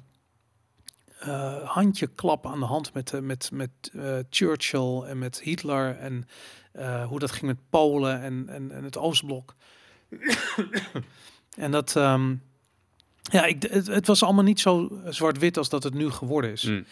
eh 1.18 1.68
handjeklap 1.68 2.46
aan 2.46 2.60
de 2.60 2.66
hand 2.66 2.94
met, 2.94 3.12
eh, 3.12 3.20
met, 3.20 3.50
met 3.52 3.70
Churchill 4.30 5.02
en 5.02 5.18
met 5.18 5.40
Hitler 5.40 5.98
en 5.98 6.26
hoe 7.08 7.18
dat 7.18 7.30
ging 7.30 7.46
met 7.46 7.70
Polen 7.70 8.20
en, 8.20 8.48
en, 8.48 8.70
en 8.70 8.84
het 8.84 8.96
Oostblok. 8.96 9.54
en 11.56 11.70
dat, 11.70 11.96
ehm, 11.96 12.34
ja, 13.22 13.44
ik, 13.44 13.62
het, 13.62 13.86
het 13.86 14.06
was 14.06 14.22
allemaal 14.22 14.44
niet 14.44 14.60
zo 14.60 15.00
zwart-wit 15.08 15.56
als 15.56 15.68
dat 15.68 15.82
het 15.82 15.94
nu 15.94 16.10
geworden 16.10 16.50
is. 16.50 16.62
Mm. 16.62 16.84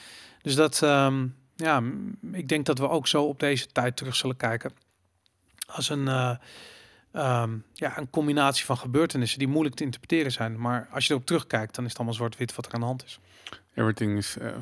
Dus 0.42 0.54
dat, 0.54 0.82
ehm, 0.82 1.26
ja, 1.56 1.82
ik 2.32 2.48
denk 2.48 2.66
dat 2.66 2.78
we 2.78 2.88
ook 2.88 3.06
zo 3.06 3.24
op 3.24 3.40
deze 3.40 3.66
tijd 3.66 3.96
terug 3.96 4.16
zullen 4.16 4.36
kijken. 4.36 4.72
Als 5.66 5.88
een, 5.88 6.08
ehm, 7.12 7.56
ja, 7.72 7.98
een 7.98 8.10
combinatie 8.10 8.64
van 8.64 8.76
gebeurtenissen 8.76 9.38
die 9.38 9.48
moeilijk 9.48 9.74
te 9.76 9.84
interpreteren 9.84 10.32
zijn. 10.32 10.60
Maar 10.60 10.88
als 10.92 11.06
je 11.06 11.12
erop 11.12 11.26
terugkijkt, 11.26 11.74
dan 11.74 11.84
is 11.84 11.90
het 11.90 11.98
allemaal 11.98 12.16
zwart-wit 12.18 12.54
wat 12.54 12.66
er 12.66 12.72
aan 12.72 12.80
de 12.80 12.86
hand 12.86 13.04
is. 13.04 13.20
Everything 13.74 14.16
is, 14.16 14.36
uh? 14.42 14.56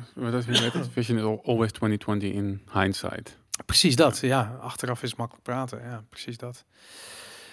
Vision 0.91 1.17
is 1.17 1.23
al- 1.23 1.41
always 1.45 1.71
2020 1.71 2.31
in 2.31 2.61
hindsight. 2.73 3.37
Precies 3.65 3.95
dat, 3.95 4.19
ja. 4.19 4.57
Achteraf 4.61 5.03
is 5.03 5.15
makkelijk 5.15 5.43
praten, 5.43 5.81
ja, 5.81 6.03
precies 6.09 6.37
dat. 6.37 6.65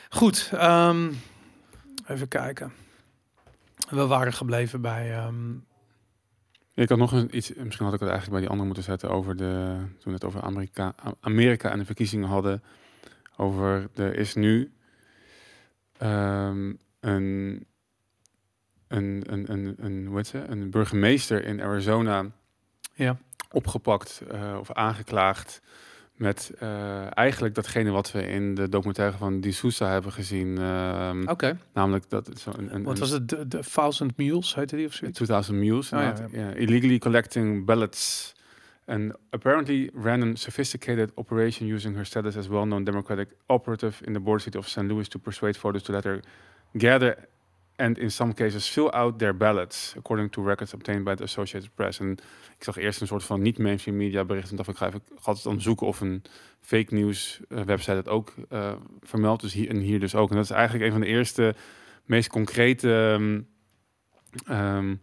Goed, 0.08 0.50
ehm, 0.52 1.12
even 2.06 2.28
kijken. 2.28 2.72
We 3.90 4.06
waren 4.06 4.32
gebleven 4.32 4.80
bij... 4.80 5.12
ehm, 5.14 5.52
Ik 6.74 6.88
had 6.88 6.98
nog 6.98 7.12
een, 7.12 7.36
iets, 7.36 7.52
misschien 7.54 7.84
had 7.84 7.94
ik 7.94 8.00
het 8.00 8.08
eigenlijk 8.08 8.30
bij 8.30 8.40
die 8.40 8.48
andere 8.48 8.66
moeten 8.66 8.84
zetten 8.84 9.10
over 9.10 9.36
de, 9.36 9.76
toen 9.78 9.96
we 10.04 10.12
het 10.12 10.24
over 10.24 10.42
Amerika, 10.42 10.94
Amerika 11.20 11.70
en 11.70 11.78
de 11.78 11.84
verkiezingen 11.84 12.28
hadden. 12.28 12.62
Over, 13.36 13.88
er 13.94 14.14
is 14.14 14.34
nu 14.34 14.72
ehm, 15.98 16.72
een, 17.00 17.66
een, 18.88 19.22
een, 19.26 19.52
een, 19.52 19.74
een, 19.78 20.06
hoe 20.06 20.16
heet 20.16 20.26
ze? 20.26 20.38
een 20.38 20.70
burgemeester 20.70 21.44
in 21.44 21.62
Arizona 21.62 22.24
ja, 22.94 23.16
opgepakt 23.50 24.22
eh, 24.30 24.56
of 24.60 24.72
aangeklaagd 24.72 25.60
met 26.14 26.52
eh, 26.58 27.16
eigenlijk 27.16 27.54
datgene 27.54 27.90
wat 27.90 28.12
we 28.12 28.26
in 28.26 28.54
de 28.54 28.68
documentaire 28.68 29.16
van 29.16 29.40
Di 29.40 29.52
Souza 29.52 29.90
hebben 29.90 30.12
gezien. 30.12 30.58
ehm, 30.58 31.28
oké. 31.28 31.58
Namelijk 31.72 32.10
dat 32.10 32.30
zo 32.38 32.52
een, 32.56 32.74
een, 32.74 32.82
Wat 32.82 32.98
was 32.98 33.10
het? 33.10 33.28
De, 33.28 33.48
de 33.48 33.60
Thousand 33.72 34.16
Mules, 34.16 34.54
heette 34.54 34.76
die 34.76 34.86
of 34.86 34.92
zoiets? 34.92 35.16
2000 35.16 35.58
Mules, 35.58 35.92
Oh. 35.92 36.12
Ja, 36.32 36.50
illegally 36.50 36.98
collecting 36.98 37.64
ballots. 37.64 38.34
And 38.88 39.12
apparently 39.32 39.90
ran 39.92 40.36
sophisticated 40.36 41.12
operation 41.16 41.66
using 41.66 41.94
her 41.94 42.04
status 42.04 42.36
as 42.36 42.48
well-known 42.48 42.84
Democratic 42.84 43.28
operative 43.48 44.02
in 44.06 44.12
the 44.12 44.20
border 44.20 44.42
city 44.42 44.58
of 44.58 44.68
St. 44.68 44.86
Louis 44.88 45.08
to 45.08 45.18
persuade 45.18 45.56
voters 45.56 45.82
to 45.84 45.92
let 45.92 46.04
her 46.04 46.22
gather 46.76 47.28
and 47.78 47.98
in 47.98 48.10
some 48.10 48.32
cases 48.32 48.68
fill 48.68 48.90
out 48.92 49.18
their 49.18 49.34
ballots, 49.36 49.94
according 49.96 50.30
to 50.30 50.42
records 50.42 50.72
obtained 50.72 51.04
by 51.04 51.14
the 51.14 51.24
Associated 51.24 51.74
Press. 51.74 52.00
En 52.00 52.10
ik 52.58 52.64
zag 52.64 52.76
eerst 52.76 53.00
een 53.00 53.06
soort 53.06 53.24
van 53.24 53.42
niet-mainstream 53.42 53.96
media 53.96 54.24
bericht 54.24 54.50
en 54.50 54.56
dacht 54.56 54.68
ik 54.68 54.76
ga 54.76 54.86
even 54.86 55.02
altijd 55.22 55.46
onderzoeken 55.46 55.86
of 55.86 56.00
een 56.00 56.22
fake 56.60 56.94
news 56.94 57.40
eh, 57.48 57.60
website 57.60 57.96
het 57.96 58.08
ook 58.08 58.34
eh, 58.48 58.72
vermeldt. 59.02 59.42
Dus 59.42 59.52
hier 59.52 59.68
en 59.68 59.76
hier 59.76 60.00
dus 60.00 60.14
ook. 60.14 60.30
En 60.30 60.36
dat 60.36 60.44
is 60.44 60.50
eigenlijk 60.50 60.84
een 60.84 60.92
van 60.92 61.00
de 61.00 61.06
eerste, 61.06 61.54
meest 62.04 62.28
concrete 62.28 63.12
ehm, 63.14 63.40
ehm, 64.56 64.94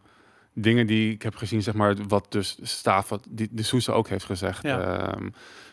dingen 0.53 0.87
die 0.87 1.13
ik 1.13 1.21
heb 1.21 1.35
gezien, 1.35 1.61
zeg 1.61 1.73
maar, 1.73 1.95
wat 2.07 2.25
dus 2.29 2.57
staat, 2.61 3.07
wat 3.07 3.25
die, 3.29 3.47
de 3.51 3.63
Sousa 3.63 3.93
ook 3.93 4.07
heeft 4.07 4.25
gezegd. 4.25 4.63
Ja. 4.63 4.79
Ehm, 4.79 5.29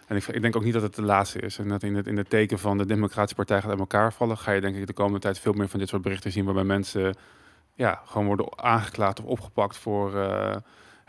en 0.07 0.17
ik, 0.17 0.27
ik 0.27 0.43
denk 0.43 0.57
ook 0.57 0.65
niet 0.65 0.73
dat 0.73 0.83
het 0.83 0.95
de 0.95 1.03
laatste 1.03 1.39
is. 1.39 1.59
En 1.59 1.69
dat 1.69 1.83
in 1.83 1.95
het, 1.95 2.07
in 2.07 2.17
het 2.17 2.31
teken 2.31 2.59
van 2.59 2.79
de 2.79 2.87
Democratische 2.87 3.35
Partij 3.35 3.61
gaat 3.61 3.71
uit 3.71 3.79
elkaar 3.79 4.13
vallen, 4.13 4.39
ga 4.39 4.53
je 4.53 4.61
denk 4.61 4.77
ik 4.77 4.87
de 4.87 4.93
komende 4.93 5.19
tijd 5.19 5.39
veel 5.39 5.53
meer 5.53 5.69
van 5.69 5.79
dit 5.79 5.89
soort 5.89 6.03
berichten 6.03 6.33
zien, 6.33 6.45
waarbij 6.45 6.65
mensen 6.65 7.15
ja, 7.75 8.03
gewoon 8.05 8.27
worden 8.27 8.59
aangeklaagd 8.59 9.21
of 9.21 9.25
opgepakt 9.25 9.77
voor 9.77 10.17
eh, 10.19 10.57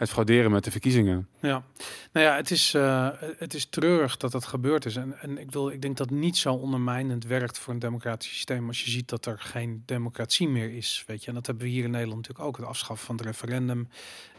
het 0.01 0.09
frauderen 0.09 0.51
met 0.51 0.63
de 0.63 0.71
verkiezingen. 0.71 1.27
Ja, 1.39 1.63
nou 2.11 2.25
ja, 2.25 2.35
het 2.35 2.51
is, 2.51 2.73
eh, 2.73 3.09
het 3.37 3.53
is 3.53 3.65
treurig 3.65 4.17
dat 4.17 4.31
dat 4.31 4.45
gebeurd 4.45 4.85
is. 4.85 4.95
En, 4.95 5.19
en 5.19 5.37
ik, 5.37 5.51
wil, 5.51 5.69
ik 5.69 5.81
denk 5.81 5.97
dat 5.97 6.09
niet 6.09 6.37
zo 6.37 6.53
ondermijnend 6.53 7.25
werkt 7.25 7.59
voor 7.59 7.73
een 7.73 7.79
democratisch 7.79 8.29
systeem 8.29 8.67
als 8.67 8.83
je 8.83 8.89
ziet 8.89 9.09
dat 9.09 9.25
er 9.25 9.39
geen 9.39 9.83
democratie 9.85 10.47
meer 10.47 10.71
is. 10.71 11.03
Weet 11.07 11.21
je, 11.21 11.27
en 11.27 11.33
dat 11.33 11.45
hebben 11.45 11.65
we 11.65 11.71
hier 11.71 11.83
in 11.83 11.91
Nederland 11.91 12.17
natuurlijk 12.17 12.47
ook. 12.47 12.57
Het 12.57 12.65
afschaffen 12.65 13.05
van 13.05 13.15
het 13.15 13.25
referendum, 13.25 13.89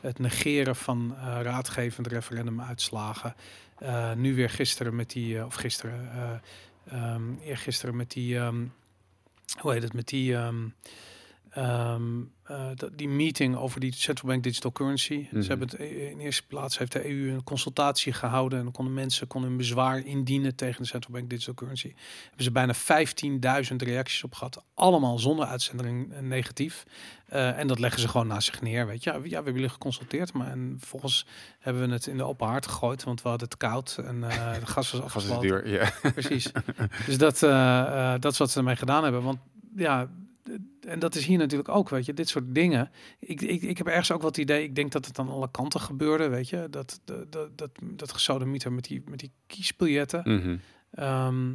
het 0.01 0.19
negeren 0.19 0.77
van 0.77 1.15
eh 1.17 1.39
raadgevende 1.43 2.09
referendumuitslagen. 2.09 3.35
Eh, 3.79 4.13
nu 4.13 4.35
weer 4.35 4.51
gisteren 4.51 4.97
met 4.97 5.11
die, 5.11 5.45
of 5.45 5.55
gisteren, 5.55 6.11
ehm, 6.89 7.35
eergisteren 7.45 7.97
met 7.97 8.11
die, 8.11 8.39
ehm, 8.39 8.65
hoe 9.59 9.73
heet 9.73 9.83
het, 9.83 9.93
met 9.93 10.09
die. 10.09 10.35
ehm, 10.37 10.65
dat- 12.75 12.91
die 12.99 13.09
meeting 13.09 13.57
over 13.57 13.81
die 13.81 13.95
central 13.95 14.31
bank 14.31 14.43
digital 14.43 14.73
currency. 14.73 15.27
Mhm. 15.31 15.43
Ze 15.43 15.49
hebben 15.49 15.69
het 15.69 15.77
eh, 15.79 16.11
in 16.11 16.19
eerste 16.19 16.47
plaats 16.47 16.79
heeft 16.79 16.93
de 16.93 17.09
EU 17.09 17.31
een 17.33 17.45
consultatie 17.45 18.13
gehouden 18.13 18.59
en 18.59 18.65
dan 18.65 18.73
konden 18.73 18.95
mensen 18.95 19.27
konden 19.27 19.51
een 19.51 19.57
bezwaar 19.57 19.99
indienen 20.07 20.55
tegen 20.55 20.83
de 20.83 20.89
central 20.89 21.13
bank 21.13 21.31
digital 21.31 21.55
currency. 21.55 21.93
Hebben 22.29 22.45
ze 22.45 22.51
bijna 22.51 22.75
15.000 22.75 23.77
reacties 23.83 24.25
op 24.25 24.35
gehad, 24.35 24.65
allemaal 24.75 25.19
zonder 25.19 25.47
uitzending 25.47 26.13
eh, 26.13 26.21
negatief. 26.21 26.85
Eh, 27.27 27.59
en 27.59 27.67
dat 27.67 27.79
leggen 27.79 28.01
ze 28.01 28.09
gewoon 28.09 28.27
naast 28.27 28.47
zich 28.47 28.61
neer, 28.63 28.87
weet 28.87 29.05
je. 29.05 29.11
Ja, 29.11 29.17
we- 29.21 29.23
ja, 29.25 29.29
we 29.29 29.35
hebben 29.35 29.55
jullie 29.55 29.69
geconsulteerd, 29.69 30.33
maar 30.33 30.51
en 30.51 30.75
vervolgens 30.79 31.27
hebben 31.59 31.87
we 31.89 31.93
het 31.93 32.07
in 32.07 32.17
de 32.17 32.25
open 32.25 32.47
haard 32.47 32.67
gegooid, 32.67 33.05
want 33.05 33.23
we 33.23 33.29
hadden 33.29 33.49
het 33.49 33.57
koud 33.59 33.99
en 34.05 34.25
eh 34.25 34.53
de 34.61 34.67
gas 34.67 34.91
was 34.91 34.91
Gas 34.91 34.95
is 34.95 35.01
afgesloten. 35.01 35.49
duur, 35.49 35.69
ja. 35.69 36.11
Precies. 36.13 36.51
dus 37.07 37.19
dat, 37.19 37.39
dat 38.23 38.33
is 38.33 38.39
wat 38.39 38.51
ze 38.51 38.59
ermee 38.59 38.77
gedaan 38.77 39.03
hebben. 39.03 39.23
Want 39.23 39.39
ja, 39.77 40.11
en 40.81 40.99
dat 40.99 41.15
is 41.15 41.27
hier 41.27 41.39
natuurlijk 41.39 41.69
ook, 41.69 41.89
weet 41.89 42.07
je, 42.07 42.15
dit 42.15 42.29
soort 42.29 42.55
dingen. 42.55 42.91
Ik, 43.19 43.41
ik, 43.41 43.63
ik 43.63 43.79
heb 43.79 43.87
ergens 43.87 44.11
ook 44.11 44.23
wat 44.23 44.37
idee, 44.37 44.63
ik 44.63 44.75
denk 44.75 44.93
dat 44.93 45.07
het 45.07 45.19
aan 45.19 45.29
alle 45.29 45.51
kanten 45.51 45.81
gebeurde, 45.81 46.29
weet 46.29 46.49
je. 46.49 46.67
Dat, 46.71 47.01
dat, 47.05 47.33
dat, 47.33 47.59
dat, 47.59 47.71
dat 47.81 48.13
gesodemieter 48.13 48.73
met 48.73 48.85
die, 48.85 49.03
met 49.07 49.19
die 49.19 49.33
kiesbiljetten. 49.47 50.23
Mhm. 50.25 50.57
Ehm, 50.91 51.53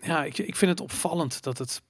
ja, 0.00 0.24
ik, 0.24 0.38
ik 0.38 0.56
vind 0.56 0.70
het 0.70 0.80
opvallend 0.80 1.42
dat, 1.42 1.58
het, 1.58 1.82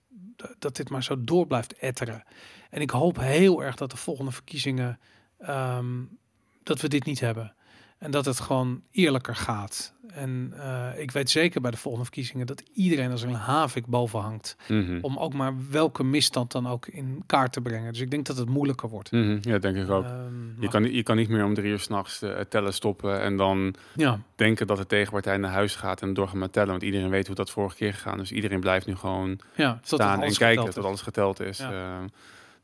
dat 0.59 0.77
dit 0.77 0.91
maar 0.91 1.03
zo 1.03 1.25
door 1.25 1.47
blijft 1.47 1.79
etteren. 1.79 2.23
En 2.71 2.81
ik 2.81 2.91
hoop 2.91 3.19
heel 3.19 3.63
erg 3.63 3.77
dat 3.77 3.91
de 3.91 3.97
volgende 3.97 4.33
verkiezingen, 4.33 4.99
ehm, 5.39 6.03
dat 6.63 6.81
we 6.81 6.89
dit 6.89 7.05
niet 7.05 7.21
hebben. 7.21 7.55
En 7.99 8.11
dat 8.11 8.25
het 8.25 8.41
gewoon 8.41 8.83
eerlijker 8.91 9.37
gaat. 9.37 9.93
En 10.09 10.53
eh, 10.59 11.01
ik 11.01 11.11
weet 11.11 11.31
zeker 11.31 11.61
bij 11.61 11.71
de 11.71 11.77
volgende 11.77 12.05
verkiezingen 12.07 12.47
dat 12.47 12.63
iedereen 12.73 13.11
als 13.11 13.23
een 13.23 13.33
havik 13.35 13.87
boven 13.87 14.21
hangt. 14.21 14.57
Mhm. 14.69 14.99
Om 15.01 15.17
ook 15.19 15.35
maar 15.35 15.55
welke 15.71 16.05
misstand 16.05 16.53
dan 16.53 16.67
ook 16.69 16.87
in 16.87 17.23
kaart 17.27 17.53
te 17.53 17.61
brengen. 17.61 17.93
Dus 17.93 18.01
ik 18.01 18.11
denk 18.11 18.27
dat 18.27 18.37
het 18.37 18.49
moeilijker 18.49 18.89
wordt. 18.89 19.11
Mhm. 19.13 19.39
Ja, 19.41 19.59
denk 19.59 19.77
ik 19.77 19.91
ook. 19.91 20.05
Ehm, 20.05 20.61
Je 20.61 20.69
kan, 20.69 20.83
niet- 20.83 20.95
je 20.95 21.03
kan 21.03 21.17
niet 21.17 21.29
meer 21.29 21.45
om 21.45 21.55
drie 21.55 21.71
uur 21.71 21.79
s'nachts 21.81 22.23
uh, 22.23 22.41
tellen 22.49 22.75
stoppen 22.75 23.21
en 23.21 23.37
dan 23.37 23.75
ja, 23.95 24.21
denken 24.37 24.67
dat 24.67 24.77
de 24.77 24.87
tegenpartij 24.87 25.37
naar 25.37 25.53
huis 25.53 25.75
gaat 25.77 26.03
en 26.03 26.15
doorgaan 26.15 26.39
met 26.39 26.53
tellen. 26.53 26.71
Want 26.71 26.83
iedereen 26.83 27.11
weet 27.11 27.27
hoe 27.27 27.37
dat 27.37 27.51
vorige 27.51 27.77
keer 27.77 27.93
gegaan. 27.95 28.19
Dus 28.19 28.33
iedereen 28.33 28.61
blijft 28.61 28.87
nu 28.87 28.97
gewoon 28.97 29.39
ja, 29.57 29.79
staan 29.83 30.23
en 30.23 30.35
kijken 30.37 30.67
is. 30.69 30.77
alles 30.77 31.01
geteld 31.03 31.41
is. 31.41 31.59
Ja. 31.59 31.73
Eh, 31.73 32.05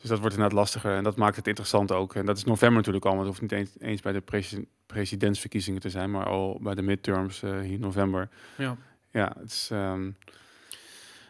dus 0.04 0.12
dat 0.12 0.22
wordt 0.22 0.34
inderdaad 0.34 0.58
lastiger 0.58 0.96
en 0.96 1.04
dat 1.04 1.16
maakt 1.16 1.36
het 1.36 1.46
interessant 1.46 1.92
ook. 1.92 2.14
En 2.14 2.26
dat 2.26 2.36
is 2.36 2.44
november 2.44 2.76
natuurlijk 2.76 3.04
al, 3.04 3.10
want 3.16 3.26
het 3.26 3.38
hoeft 3.38 3.52
niet 3.52 3.60
eens, 3.60 3.70
eens 3.78 4.00
bij 4.00 4.12
de 4.12 4.20
presi- 4.20 4.66
presidentsverkiezingen 4.86 5.80
te 5.80 5.90
zijn, 5.90 6.10
maar 6.10 6.26
al 6.26 6.58
bij 6.62 6.74
de 6.74 6.82
midterms 6.82 7.42
eh, 7.42 7.50
hier 7.50 7.72
in 7.72 7.80
november. 7.80 8.28
Ja. 8.56 8.76
Ja, 9.10 9.32
het 9.38 9.50
is... 9.50 9.68
ehm, 9.72 10.10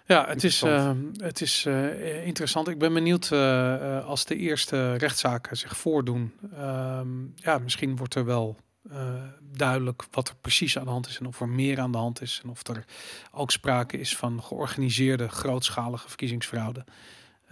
Ja, 0.07 0.27
het 0.29 0.45
is, 0.45 0.63
Interessant. 0.63 1.17
ehm, 1.17 1.25
het 1.27 1.41
is 1.41 1.67
eh, 1.67 2.27
interessant. 2.27 2.69
Ik 2.69 2.79
ben 2.79 2.93
benieuwd 2.95 3.31
eh, 3.33 4.07
als 4.07 4.25
de 4.25 4.37
eerste 4.37 4.95
rechtszaken 4.95 5.57
zich 5.57 5.77
voordoen. 5.77 6.33
Ehm, 6.57 7.09
ja, 7.35 7.59
misschien 7.59 7.97
wordt 7.97 8.15
er 8.15 8.25
wel 8.25 8.57
duidelijk 9.53 10.05
wat 10.11 10.29
er 10.29 10.35
precies 10.41 10.79
aan 10.79 10.85
de 10.85 10.91
hand 10.91 11.07
is 11.09 11.19
en 11.19 11.27
of 11.27 11.41
er 11.41 11.49
meer 11.49 11.81
aan 11.81 11.93
de 11.93 11.99
hand 11.99 12.21
is. 12.21 12.41
En 12.43 12.51
of 12.51 12.67
er 12.69 12.85
ook 13.33 13.51
sprake 13.51 13.97
is 13.99 14.17
van 14.17 14.43
georganiseerde, 14.43 15.29
grootschalige 15.29 16.09
verkiezingsfraude. 16.09 16.85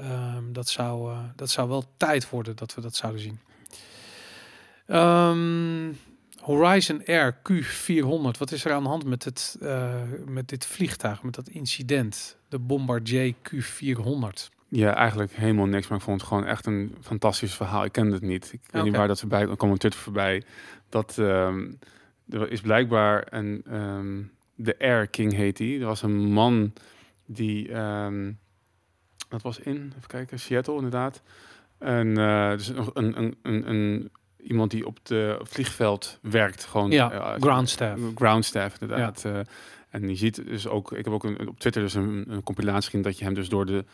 Ehm, 0.02 0.52
dat, 0.52 0.68
zou, 0.68 1.10
eh, 1.10 1.18
dat 1.36 1.50
zou 1.50 1.68
wel 1.68 1.84
tijd 1.96 2.30
worden 2.30 2.56
dat 2.56 2.74
we 2.74 2.80
dat 2.80 2.96
zouden 2.96 3.20
zien. 3.20 3.38
Ehm, 4.86 5.92
Horizon 6.40 7.02
Air 7.06 7.36
Q400. 7.42 8.38
Wat 8.38 8.52
is 8.52 8.64
er 8.64 8.72
aan 8.72 8.82
de 8.82 8.88
hand 8.88 9.04
met, 9.04 9.24
het, 9.24 9.56
eh, 9.60 10.02
met 10.26 10.48
dit 10.48 10.66
vliegtuig, 10.66 11.22
met 11.22 11.34
dat 11.34 11.48
incident? 11.48 12.36
De 12.48 12.58
Bombardier 12.58 13.34
Q400. 13.42 14.50
ja, 14.68 14.94
eigenlijk 14.94 15.32
helemaal 15.32 15.66
niks, 15.66 15.88
maar 15.88 15.98
ik 15.98 16.04
vond 16.04 16.20
het 16.20 16.28
gewoon 16.28 16.44
echt 16.44 16.66
een 16.66 16.94
fantastisch 17.00 17.54
verhaal. 17.54 17.84
Ik 17.84 17.92
kende 17.92 18.12
het 18.12 18.22
niet. 18.22 18.52
Ik 18.52 18.60
weet 18.70 18.84
niet 18.84 18.96
waar 18.96 19.08
dat 19.08 19.20
voorbij 19.20 19.44
kwam, 19.44 19.56
kwam 19.56 19.70
een 19.70 19.78
Twitter 19.78 20.00
voorbij. 20.00 20.42
Dat 20.88 21.18
ehm, 21.18 21.72
er 22.28 22.50
is 22.50 22.60
blijkbaar 22.60 23.26
een... 23.30 23.64
de 24.54 24.78
Air 24.78 25.06
King 25.06 25.32
heet 25.32 25.58
hij. 25.58 25.80
Er 25.80 25.86
was 25.86 26.02
een 26.02 26.32
man 26.32 26.72
die... 27.26 27.70
dat 29.32 29.42
was 29.42 29.58
in, 29.58 29.92
even 29.96 30.06
kijken, 30.08 30.40
Seattle 30.40 30.74
inderdaad. 30.74 31.22
En 31.78 32.16
eh, 32.18 32.50
dus 32.50 32.68
een, 32.68 32.90
een, 32.94 33.16
een, 33.18 33.36
een, 33.42 33.68
een- 33.68 34.10
iemand 34.42 34.70
die 34.70 34.86
op 34.86 34.98
het 35.02 35.38
vliegveld 35.48 36.18
werkt. 36.22 36.64
Gewoon, 36.64 36.90
Ja, 36.90 37.10
eh, 37.10 37.40
ground 37.40 37.68
staff. 37.68 38.00
Ground 38.14 38.44
staff, 38.44 38.76
inderdaad. 38.80 39.24
Eh, 39.24 39.38
en 39.90 40.08
je 40.08 40.14
ziet 40.16 40.46
dus 40.46 40.66
ook, 40.68 40.92
ik 40.92 41.04
heb 41.04 41.14
ook 41.14 41.24
een, 41.24 41.48
op 41.48 41.60
Twitter 41.60 41.82
dus 41.82 41.94
een, 41.94 42.24
een 42.28 42.42
compilatie 42.42 42.84
gezien 42.84 43.02
dat 43.02 43.18
je 43.18 43.24
hem 43.24 43.34
dus 43.34 43.48
door 43.48 43.66
de 43.66 43.84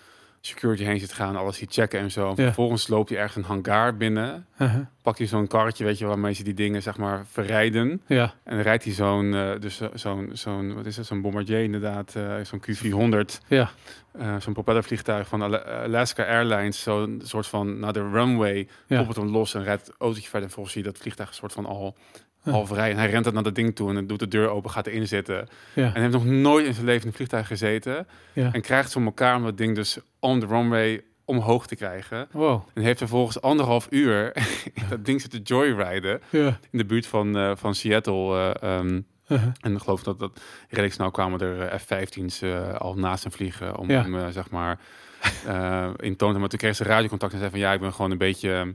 security 0.41 0.83
heen 0.85 1.01
ziet 1.01 1.13
gaan, 1.13 1.37
alles 1.37 1.57
ziet 1.57 1.73
checken 1.73 2.01
en 2.01 2.11
zo. 2.11 2.29
Ja. 2.29 2.35
Vervolgens 2.35 2.89
loopt 2.89 3.09
hij 3.09 3.19
ergens 3.19 3.37
een 3.37 3.51
hangar 3.51 3.97
binnen, 3.97 4.47
Uh-huh. 4.59 4.81
pak 5.03 5.19
je 5.19 5.27
zo'n 5.27 5.47
karretje, 5.47 5.85
weet 5.85 5.99
je, 5.99 6.07
waarmee 6.07 6.33
ze 6.33 6.43
die 6.45 6.55
dingen 6.55 6.83
zeg 6.83 6.97
maar 6.97 7.25
verrijden. 7.31 8.03
Ja, 8.07 8.35
En 8.45 8.55
dan 8.55 8.63
rijdt 8.65 8.85
hij 8.85 8.93
zo'n, 8.93 9.35
eh, 9.35 9.51
dus 9.61 9.81
zo'n, 9.95 10.31
zo'n, 10.33 10.75
wat 10.75 10.87
is 10.87 10.97
het, 10.97 11.07
zo'n 11.07 11.21
Bombardier 11.21 11.63
inderdaad, 11.63 12.15
eh, 12.17 12.35
zo'n 12.43 12.61
Q400, 12.61 13.41
ja, 13.47 13.71
eh, 14.19 14.37
zo'n 14.41 14.53
propellervliegtuig 14.53 15.29
van 15.29 15.43
Ala- 15.43 15.63
Alaska 15.83 16.25
Airlines, 16.25 16.83
zo'n 16.83 17.21
soort 17.25 17.47
van 17.47 17.79
naar 17.79 17.93
de 17.93 18.11
runway, 18.11 18.69
ja. 18.87 18.97
koppelt 18.97 19.17
hem 19.17 19.29
los 19.29 19.55
en 19.55 19.63
rijdt 19.65 19.87
het 19.87 19.95
autootje 19.99 20.29
verder. 20.29 20.49
En 20.49 20.55
volgens 20.55 20.75
zie 20.75 20.85
je 20.85 20.91
dat 20.91 21.01
vliegtuig 21.01 21.29
een 21.29 21.35
soort 21.35 21.53
van 21.53 21.67
al. 21.67 21.97
Half. 22.53 22.73
En 22.73 22.97
hij 22.97 23.11
rent 23.11 23.25
het 23.25 23.35
naar 23.35 23.43
dat 23.43 23.55
ding 23.55 23.75
toe 23.77 23.89
en 23.89 23.95
dan 23.95 24.07
doet 24.07 24.19
de 24.19 24.29
deur 24.29 24.49
open, 24.49 24.71
gaat 24.71 24.87
erin 24.87 25.07
zitten. 25.09 25.49
ja, 25.75 25.85
En 25.85 25.93
hij 25.93 26.01
heeft 26.01 26.13
nog 26.13 26.25
nooit 26.25 26.67
in 26.67 26.75
zijn 26.75 26.87
leven 26.87 27.03
in 27.03 27.09
een 27.09 27.15
vliegtuig 27.15 27.47
gezeten. 27.47 28.07
ja. 28.33 28.53
En 28.53 28.61
krijgt 28.61 28.91
zo 28.91 29.01
elkaar 29.05 29.37
om 29.37 29.43
dat 29.43 29.57
ding 29.57 29.75
dus 29.75 29.99
on 30.21 30.41
the 30.41 30.47
runway 30.47 31.01
omhoog 31.25 31.67
te 31.67 31.77
krijgen. 31.77 32.29
Wow. 32.31 32.63
En 32.75 32.83
heeft 32.83 32.99
vervolgens 32.99 33.41
anderhalf 33.41 33.87
uur 33.91 34.33
dat 34.91 35.05
ding 35.05 35.21
zitten 35.21 35.41
joyriden 35.43 36.21
Ja. 36.31 36.59
in 36.71 36.79
de 36.79 36.85
buurt 36.85 37.07
van, 37.07 37.37
eh, 37.37 37.53
van 37.57 37.75
Seattle. 37.75 38.53
eh, 38.61 38.79
ehm, 38.79 39.01
Uh-huh. 39.29 39.49
en 39.61 39.73
ik 39.75 39.81
geloof 39.81 40.03
dat, 40.03 40.19
dat 40.19 40.41
redelijk 40.69 40.95
snel 40.95 41.11
kwamen 41.11 41.41
er 41.41 41.61
eh, 41.61 41.79
F-15's 41.79 42.43
eh, 42.43 42.75
al 42.75 42.95
naast 42.95 43.23
hem 43.23 43.33
vliegen 43.33 43.77
om 43.77 43.91
hem, 43.91 44.33
zeg 44.33 44.51
maar, 44.51 44.79
in 45.97 46.17
toon 46.17 46.33
te 46.33 46.39
Maar 46.39 46.49
toen 46.49 46.59
kreeg 46.59 46.77
ze 46.77 46.85
radiocontact 46.85 47.33
en 47.33 47.39
zei 47.39 47.51
van 47.51 47.59
ja, 47.59 47.73
ik 47.73 47.81
ben 47.81 47.93
gewoon 47.93 48.11
een 48.11 48.19
beetje... 48.19 48.75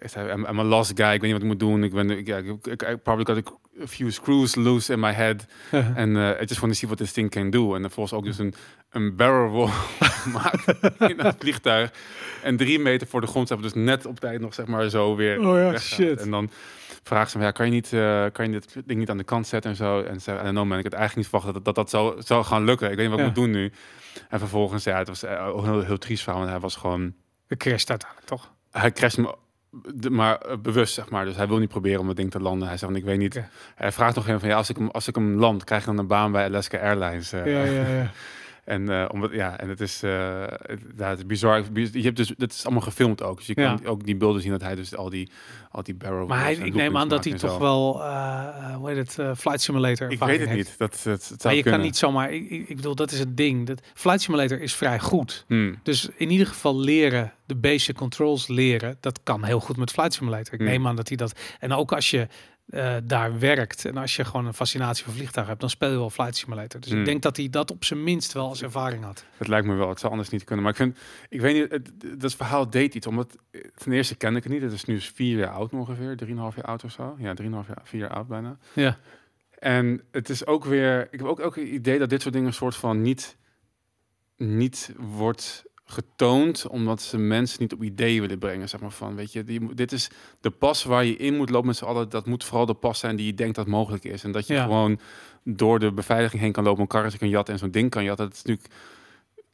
ik 0.00 0.08
zei, 0.08 0.32
I'm, 0.32 0.46
I'm 0.46 0.58
a 0.58 0.64
lost 0.64 0.92
guy, 0.94 1.12
ik 1.12 1.20
weet 1.20 1.22
niet 1.22 1.32
wat 1.32 1.40
ik 1.42 1.46
moet 1.48 1.58
doen. 1.60 1.84
Ik 1.84 1.92
ben, 1.92 2.10
ik, 2.10 2.28
I 2.82 2.96
probably 2.96 3.34
got 3.34 3.52
a 3.82 3.86
few 3.86 4.10
screws 4.10 4.54
loose 4.54 4.92
in 4.92 5.00
my 5.00 5.12
head. 5.12 5.44
En 5.94 6.16
eh 6.16 6.40
I 6.42 6.44
just 6.44 6.60
want 6.60 6.72
to 6.72 6.78
see 6.78 6.88
what 6.88 6.98
this 6.98 7.12
thing 7.12 7.30
can 7.30 7.50
do. 7.50 7.74
En 7.74 7.80
dan 7.82 7.90
volgens 7.90 8.14
ook 8.14 8.24
dus 8.24 8.38
een, 8.38 8.54
een 8.90 9.16
barrel 9.16 9.48
roll 9.48 9.68
gemaakt 10.22 10.74
in 11.10 11.16
dat 11.16 11.36
vliegtuig. 11.38 11.92
En 12.42 12.56
drie 12.56 12.78
meter 12.78 13.06
voor 13.06 13.20
de 13.20 13.26
grond 13.26 13.48
hebben 13.48 13.72
dus 13.72 13.82
net 13.84 14.06
op 14.06 14.20
tijd 14.20 14.40
nog 14.40 14.54
zeg 14.54 14.66
maar 14.66 14.88
zo 14.88 15.16
weer 15.16 15.40
Oh 15.40 15.56
ja, 15.56 15.78
shit. 15.78 16.20
En 16.20 16.30
dan 16.30 16.50
vraagt 17.02 17.30
ze 17.30 17.38
me, 17.38 17.44
ja, 17.44 17.50
kan 17.50 17.66
je 17.66 17.72
niet, 17.72 17.92
eh, 17.92 18.24
kan 18.32 18.44
je 18.46 18.50
dit 18.52 18.74
ding 18.86 18.98
niet 18.98 19.10
aan 19.10 19.16
de 19.18 19.24
kant 19.24 19.46
zetten 19.46 19.70
en 19.70 19.76
zo. 19.76 20.00
En 20.02 20.20
ze, 20.20 20.32
en 20.32 20.54
dan 20.54 20.68
ben 20.68 20.78
ik 20.78 20.84
het 20.84 20.92
eigenlijk 20.92 21.22
niet 21.28 21.40
verwacht 21.40 21.54
dat 21.54 21.64
dat, 21.64 21.74
dat 21.74 21.90
zou, 21.90 22.22
zou 22.22 22.44
gaan 22.44 22.64
lukken. 22.64 22.90
Ik 22.90 22.96
weet 22.96 23.08
niet 23.08 23.16
wat 23.16 23.26
ik 23.26 23.34
Ja. 23.34 23.40
moet 23.40 23.52
doen 23.52 23.60
nu. 23.60 23.72
En 24.28 24.38
vervolgens, 24.38 24.84
ja, 24.84 24.98
het 24.98 25.08
was 25.08 25.22
eh, 25.22 25.52
een 25.56 25.64
heel, 25.64 25.80
heel 25.84 25.98
triest 25.98 26.22
verhaal. 26.22 26.40
Want 26.40 26.52
hij 26.52 26.60
was 26.62 26.76
gewoon, 26.76 27.14
De 27.46 27.56
crasht 27.56 27.90
uiteindelijk, 27.90 28.28
toch? 28.28 28.52
hij 28.70 28.92
crasht 28.92 29.18
me 29.18 29.34
de- 29.94 30.10
maar 30.10 30.38
eh, 30.38 30.56
bewust, 30.58 30.94
zeg 30.94 31.10
maar. 31.10 31.24
Dus 31.24 31.36
hij 31.36 31.48
wil 31.48 31.58
niet 31.58 31.68
proberen 31.68 32.00
om 32.00 32.08
het 32.08 32.16
ding 32.16 32.30
te 32.30 32.40
landen. 32.40 32.68
Hij 32.68 32.76
zegt, 32.76 32.90
van, 32.92 33.00
ik 33.00 33.06
weet 33.06 33.18
niet. 33.18 33.40
Hij 33.74 33.92
vraagt 33.92 34.14
nog 34.14 34.26
even 34.28 34.40
van, 34.40 34.48
ja, 34.48 34.56
als 34.56 34.70
ik 34.70 34.76
hem, 34.76 34.88
als 34.90 35.08
ik 35.08 35.14
hem 35.14 35.38
land, 35.38 35.64
krijg 35.64 35.80
ik 35.80 35.86
dan 35.86 35.98
een 35.98 36.06
baan 36.06 36.32
bij 36.32 36.44
Alaska 36.46 36.78
Airlines. 36.78 37.32
eh. 37.32 37.46
Ja, 37.46 37.62
ja, 37.62 37.88
ja. 37.88 38.10
En 38.64 38.90
uh, 38.90 39.04
omdat, 39.12 39.32
ja, 39.32 39.58
en 39.58 39.68
het 39.68 39.80
is, 39.80 40.02
uh, 40.04 40.42
het, 40.46 40.80
ja, 40.96 41.08
het 41.08 41.18
is 41.18 41.26
bizar. 41.26 41.64
Je 41.92 42.02
hebt 42.02 42.16
dus, 42.16 42.32
het 42.38 42.52
is 42.52 42.64
allemaal 42.64 42.82
gefilmd 42.82 43.22
ook. 43.22 43.36
Dus 43.36 43.46
je 43.46 43.52
Ja. 43.56 43.74
kan 43.76 43.86
ook 43.86 44.04
die 44.04 44.16
beelden 44.16 44.42
zien 44.42 44.50
dat 44.50 44.60
hij 44.62 44.74
dus 44.74 44.96
al 44.96 45.10
die, 45.10 45.30
al 45.70 45.82
die 45.82 45.94
barrel. 45.94 46.26
Maar 46.26 46.40
hij, 46.42 46.54
ik 46.54 46.74
neem 46.74 46.96
aan 46.96 47.08
dat 47.08 47.24
hij 47.24 47.34
toch 47.34 47.58
wel, 47.58 48.02
eh, 48.02 48.74
hoe 48.76 48.90
heet 48.90 49.16
het, 49.16 49.38
Flight 49.38 49.60
Simulator 49.60 50.10
Ik 50.10 50.18
weet 50.18 50.40
het 50.40 50.48
heeft. 50.48 50.68
niet. 50.68 50.78
Dat, 50.78 51.00
dat, 51.04 51.04
het 51.04 51.22
zou 51.22 51.38
Maar 51.42 51.54
je 51.54 51.62
kunnen. 51.62 51.80
kan 51.80 51.88
niet 51.88 51.96
zomaar, 51.96 52.32
ik, 52.32 52.50
ik 52.50 52.68
ik 52.68 52.76
bedoel, 52.76 52.94
dat 52.94 53.10
is 53.12 53.18
het 53.18 53.36
ding. 53.36 53.66
Dat, 53.66 53.80
Flight 53.94 54.20
Simulator 54.22 54.60
is 54.60 54.74
vrij 54.74 54.98
goed. 55.00 55.44
Hmm. 55.48 55.78
Dus 55.82 56.08
in 56.16 56.30
ieder 56.30 56.46
geval 56.46 56.78
leren, 56.78 57.32
de 57.46 57.54
basic 57.56 57.96
controls 57.96 58.46
leren, 58.48 58.96
dat 59.00 59.20
kan 59.22 59.44
heel 59.44 59.60
goed 59.60 59.76
met 59.76 59.90
Flight 59.90 60.14
Simulator. 60.14 60.52
Ik 60.54 60.60
Hmm. 60.60 60.68
neem 60.68 60.86
aan 60.86 60.96
dat 60.96 61.08
hij 61.08 61.16
dat. 61.16 61.40
En 61.60 61.72
ook 61.72 61.92
als 61.92 62.10
je 62.10 62.28
eh, 62.66 62.96
daar 63.04 63.38
werkt 63.38 63.84
en 63.84 63.96
als 63.96 64.16
je 64.16 64.24
gewoon 64.24 64.46
een 64.46 64.54
fascinatie 64.54 65.04
voor 65.04 65.12
vliegtuigen 65.12 65.46
hebt, 65.48 65.60
dan 65.60 65.70
speel 65.70 65.90
je 65.90 65.96
wel 65.96 66.10
Flight 66.10 66.36
Simulator. 66.36 66.80
Dus 66.80 66.90
Hmm. 66.90 66.98
ik 66.98 67.04
denk 67.04 67.22
dat 67.22 67.36
hij 67.36 67.50
dat 67.50 67.70
op 67.70 67.84
zijn 67.84 68.02
minst 68.04 68.32
wel 68.32 68.48
als 68.48 68.62
ervaring 68.62 69.04
had. 69.04 69.24
Het 69.36 69.48
lijkt 69.48 69.66
me 69.66 69.74
wel. 69.74 69.88
Het 69.88 69.98
zou 70.00 70.12
anders 70.12 70.30
niet 70.30 70.44
kunnen. 70.44 70.64
Maar 70.64 70.72
ik 70.72 70.78
vind, 70.78 70.98
ik 71.28 71.40
weet 71.40 71.54
niet, 71.54 71.70
het, 71.70 72.20
dat 72.20 72.34
verhaal 72.34 72.70
deed 72.70 72.94
iets. 72.94 73.06
Omdat, 73.06 73.36
eh, 73.50 73.60
ten 73.74 73.92
eerste 73.92 74.14
ken 74.14 74.36
ik 74.36 74.42
het 74.42 74.52
niet. 74.52 74.62
Het 74.62 74.72
is 74.72 74.84
nu 74.84 75.00
vier 75.00 75.38
jaar 75.38 75.50
oud 75.50 75.72
ongeveer. 75.72 76.16
Drieënhalf 76.16 76.56
jaar 76.56 76.64
oud 76.64 76.84
of 76.84 76.90
zo. 76.92 77.16
Ja, 77.18 77.34
drieënhalf 77.34 77.66
jaar, 77.66 77.80
vier 77.82 78.00
jaar 78.00 78.10
oud 78.12 78.28
bijna. 78.28 78.56
Ja, 78.72 78.98
En 79.58 80.02
het 80.10 80.28
is 80.28 80.46
ook 80.46 80.64
weer, 80.64 81.08
ik 81.10 81.18
heb 81.18 81.28
ook, 81.28 81.40
ook 81.40 81.56
het 81.56 81.68
idee 81.68 81.98
dat 81.98 82.08
dit 82.10 82.20
soort 82.22 82.34
dingen 82.34 82.48
een 82.48 82.54
soort 82.54 82.76
van 82.76 83.02
niet, 83.02 83.36
niet 84.36 84.92
wordt 84.98 85.64
getoond, 85.84 86.66
omdat 86.66 87.02
ze 87.02 87.18
mensen 87.18 87.60
niet 87.60 87.72
op 87.72 87.82
ideeën 87.82 88.20
willen 88.20 88.38
brengen. 88.38 88.68
Zeg 88.68 88.80
maar 88.80 88.90
van, 88.90 89.14
weet 89.14 89.32
je, 89.32 89.44
die, 89.44 89.74
dit 89.74 89.92
is 89.92 90.10
de 90.40 90.50
pas 90.50 90.84
waar 90.84 91.04
je 91.04 91.16
in 91.16 91.36
moet 91.36 91.50
lopen 91.50 91.66
met 91.66 91.76
z'n 91.76 91.84
allen. 91.84 92.08
Dat 92.08 92.26
moet 92.26 92.44
vooral 92.44 92.66
de 92.66 92.74
pas 92.74 92.98
zijn 92.98 93.16
die 93.16 93.26
je 93.26 93.34
denkt 93.34 93.54
dat 93.56 93.66
mogelijk 93.66 94.04
is. 94.04 94.24
En 94.24 94.32
dat 94.32 94.46
je 94.46 94.54
Ja. 94.54 94.62
gewoon 94.62 94.98
door 95.44 95.78
de 95.78 95.92
beveiliging 95.92 96.42
heen 96.42 96.52
kan 96.52 96.64
lopen, 96.64 96.80
een 96.82 96.86
karretje 96.88 97.18
kan 97.18 97.28
jatten 97.28 97.54
en 97.54 97.60
zo'n 97.60 97.70
ding 97.70 97.90
kan 97.90 98.04
jatten. 98.04 98.26
Dat 98.26 98.34
is 98.34 98.42
natuurlijk, 98.42 98.74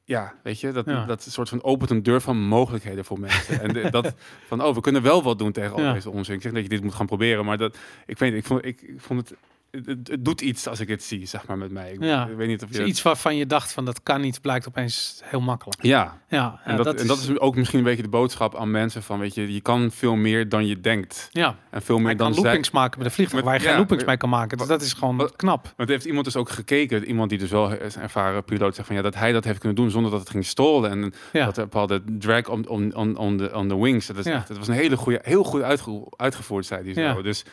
ja, 0.04 0.34
weet 0.42 0.60
je, 0.60 0.72
dat, 0.72 0.84
Ja. 0.86 1.04
dat 1.04 1.22
soort 1.22 1.48
van 1.48 1.62
opent 1.62 1.90
een 1.90 2.02
deur 2.02 2.20
van 2.20 2.38
mogelijkheden 2.40 3.04
voor 3.04 3.20
mensen. 3.20 3.60
en 3.60 3.72
de- 3.72 3.90
dat 3.90 4.14
van, 4.46 4.62
oh, 4.64 4.74
we 4.74 4.80
kunnen 4.80 5.02
wel 5.02 5.22
wat 5.22 5.38
doen 5.38 5.52
tegen 5.52 5.72
al 5.72 5.80
Ja. 5.82 5.92
deze 5.92 6.10
onzin. 6.10 6.34
Ik 6.34 6.42
zeg 6.42 6.52
dat 6.52 6.62
je 6.62 6.68
dit 6.68 6.82
moet 6.82 6.94
gaan 6.94 7.06
proberen, 7.06 7.44
maar 7.44 7.58
dat, 7.58 7.78
ik 8.06 8.18
weet, 8.18 8.34
ik 8.34 8.44
vond, 8.44 8.64
ik, 8.64 8.82
ik 8.82 9.00
vond 9.00 9.28
het 9.28 9.38
het, 9.70 10.16
doet 10.20 10.40
iets 10.40 10.66
als 10.68 10.80
ik 10.80 10.88
het 10.88 11.02
zie, 11.02 11.26
zeg 11.26 11.46
maar, 11.46 11.58
met 11.58 11.70
mij. 11.70 11.92
Ik, 11.92 12.02
Ja. 12.02 12.26
ik 12.26 12.36
weet 12.36 12.48
niet 12.48 12.62
of 12.62 12.68
dus 12.68 12.78
je... 12.78 12.84
iets 12.84 13.02
waarvan 13.02 13.36
je 13.36 13.46
dacht 13.46 13.72
van 13.72 13.84
dat 13.84 14.02
kan 14.02 14.20
niet, 14.20 14.40
blijkt 14.40 14.68
opeens 14.68 15.20
heel 15.24 15.40
makkelijk. 15.40 15.82
Ja, 15.82 16.20
Ja, 16.28 16.60
en, 16.64 16.76
dat, 16.76 17.00
en 17.00 17.06
dat 17.06 17.18
is 17.18 17.38
ook 17.38 17.56
misschien 17.56 17.78
een 17.78 17.84
beetje 17.84 18.02
de 18.02 18.08
boodschap 18.08 18.56
aan 18.56 18.70
mensen 18.70 19.02
van, 19.02 19.18
weet 19.18 19.34
je, 19.34 19.52
je 19.52 19.60
kan 19.60 19.90
veel 19.90 20.14
meer 20.14 20.48
dan 20.48 20.66
je 20.66 20.80
denkt. 20.80 21.28
ja. 21.30 21.56
En 21.70 21.82
veel 21.82 21.98
meer 21.98 22.10
je 22.10 22.16
dan 22.16 22.26
kan 22.26 22.34
zij- 22.34 22.42
loopings 22.44 22.70
maken 22.70 22.98
met 22.98 23.06
een 23.06 23.12
vliegtuig 23.14 23.42
Met- 23.44 23.52
waar 23.52 23.60
je 23.62 23.68
geen 23.68 23.76
loopings 23.78 24.02
eh, 24.02 24.08
mee 24.08 24.16
kan 24.16 24.28
maken. 24.28 24.58
Dus 24.58 24.66
wat- 24.66 24.78
dat 24.78 24.86
is 24.86 24.92
gewoon 24.92 25.16
wat- 25.16 25.36
knap. 25.36 25.72
Want 25.76 25.88
heeft 25.88 26.04
iemand 26.04 26.24
dus 26.24 26.36
ook 26.36 26.50
gekeken, 26.50 27.04
iemand 27.04 27.30
die 27.30 27.38
dus 27.38 27.50
wel 27.50 27.72
is 27.72 27.96
ervaren 27.96 28.44
piloot 28.44 28.74
zegt 28.74 28.86
van 28.86 28.96
ja, 28.96 29.02
dat 29.02 29.14
hij 29.14 29.32
dat 29.32 29.44
heeft 29.44 29.58
kunnen 29.58 29.76
doen 29.76 29.90
zonder 29.90 30.10
dat 30.10 30.20
het 30.20 30.30
ging 30.30 30.46
stolen 30.46 30.90
en 30.90 31.12
Ja. 31.32 31.44
dat 31.44 31.54
bepaalde 31.54 32.02
drag 32.18 32.48
on, 32.48 32.68
on, 32.68 32.94
on, 32.94 33.16
on, 33.16 33.36
the, 33.36 33.54
on 33.54 33.68
the 33.68 33.80
wings. 33.80 34.06
Dat, 34.06 34.16
is 34.16 34.24
echt, 34.26 34.56
was 34.58 34.68
een 34.68 34.74
hele 34.74 34.96
goede, 34.96 35.18
heel 35.22 35.44
goed 35.44 35.62
uitge, 35.62 36.06
uitgevoerd, 36.16 36.66
zei 36.66 36.84
hij 36.84 36.92
zo. 36.94 37.00
Ja. 37.00 37.22
Dus 37.22 37.44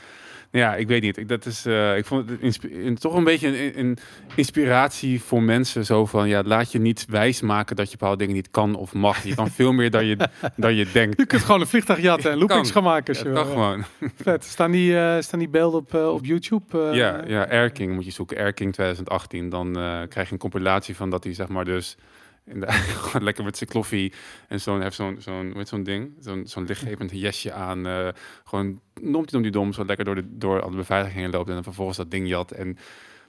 Ja, 0.55 0.75
ik 0.75 0.87
weet 0.87 1.01
niet. 1.01 1.17
Ik, 1.17 1.27
dat 1.27 1.45
is, 1.45 1.65
eh, 1.65 1.97
ik 1.97 2.05
vond 2.05 2.29
het 2.29 2.63
in- 2.69 2.95
toch 2.95 3.15
een 3.15 3.23
beetje 3.23 3.47
een, 3.47 3.79
een 3.79 3.97
inspiratie 4.35 5.21
voor 5.21 5.43
mensen. 5.43 5.85
Zo 5.85 6.05
van, 6.05 6.27
ja, 6.27 6.43
laat 6.45 6.71
je 6.71 6.79
niet 6.79 7.05
wijsmaken 7.09 7.75
dat 7.75 7.91
je 7.91 7.97
bepaalde 7.97 8.17
dingen 8.17 8.35
niet 8.35 8.51
kan 8.51 8.75
of 8.75 8.93
mag. 8.93 9.23
Je 9.23 9.35
kan 9.35 9.51
veel 9.51 9.71
meer 9.71 9.91
dan 9.91 10.05
je, 10.05 10.17
dan 10.55 10.75
je 10.75 10.85
denkt. 10.93 11.17
Je 11.17 11.25
kunt 11.25 11.41
gewoon 11.41 11.61
een 11.61 11.67
vliegtuig 11.67 12.01
jatten 12.01 12.31
en 12.31 12.37
loopings 12.41 12.71
gaan 12.71 12.83
maken. 12.83 13.15
Ja, 13.15 13.33
dat 13.33 13.47
gewoon. 13.47 13.83
Vet. 14.23 14.43
Staan 14.43 14.71
die, 14.71 14.97
eh, 14.99 15.21
staan 15.21 15.39
die 15.39 15.49
beelden 15.49 15.79
op, 15.79 15.93
eh, 15.93 16.13
op 16.13 16.25
YouTube? 16.25 16.89
ja, 16.93 17.23
ja, 17.27 17.43
Air 17.49 17.69
King 17.71 17.93
moet 17.93 18.05
je 18.05 18.11
zoeken. 18.11 18.37
Air 18.37 18.53
King 18.53 18.73
2018. 18.73 19.49
Dan 19.49 19.71
krijg 20.09 20.27
je 20.27 20.33
een 20.33 20.37
compilatie 20.39 20.95
van 20.95 21.09
dat 21.09 21.23
hij 21.23 21.33
zeg 21.33 21.47
maar 21.47 21.65
dus... 21.65 21.97
In 22.45 22.59
de, 22.59 22.71
gewoon 23.05 23.23
lekker 23.23 23.43
met 23.43 23.57
zijn 23.57 23.69
kloffie 23.69 24.13
en 24.47 24.61
zo'n 24.61 24.81
heeft 24.81 24.95
zo'n 24.95 25.15
zo'n 25.19 25.53
met 25.55 25.67
zo'n 25.67 25.83
ding, 25.83 26.13
zo'n 26.19 26.47
zo'n 26.47 26.65
lichtgevend 26.65 27.11
jesje 27.11 27.53
aan, 27.53 27.87
eh, 27.87 28.07
gewoon 28.43 28.79
noemt 29.01 29.29
hij 29.29 29.37
om 29.37 29.43
die 29.43 29.51
dom, 29.51 29.73
zo 29.73 29.85
lekker 29.85 30.05
door 30.05 30.15
de 30.15 30.37
door 30.37 30.61
al 30.61 30.69
de 30.69 30.75
beveiliging 30.75 31.19
heen 31.21 31.31
loopt 31.31 31.47
en 31.47 31.53
dan 31.53 31.63
vervolgens 31.63 31.97
dat 31.97 32.11
ding 32.11 32.27
jat 32.27 32.51
en 32.51 32.77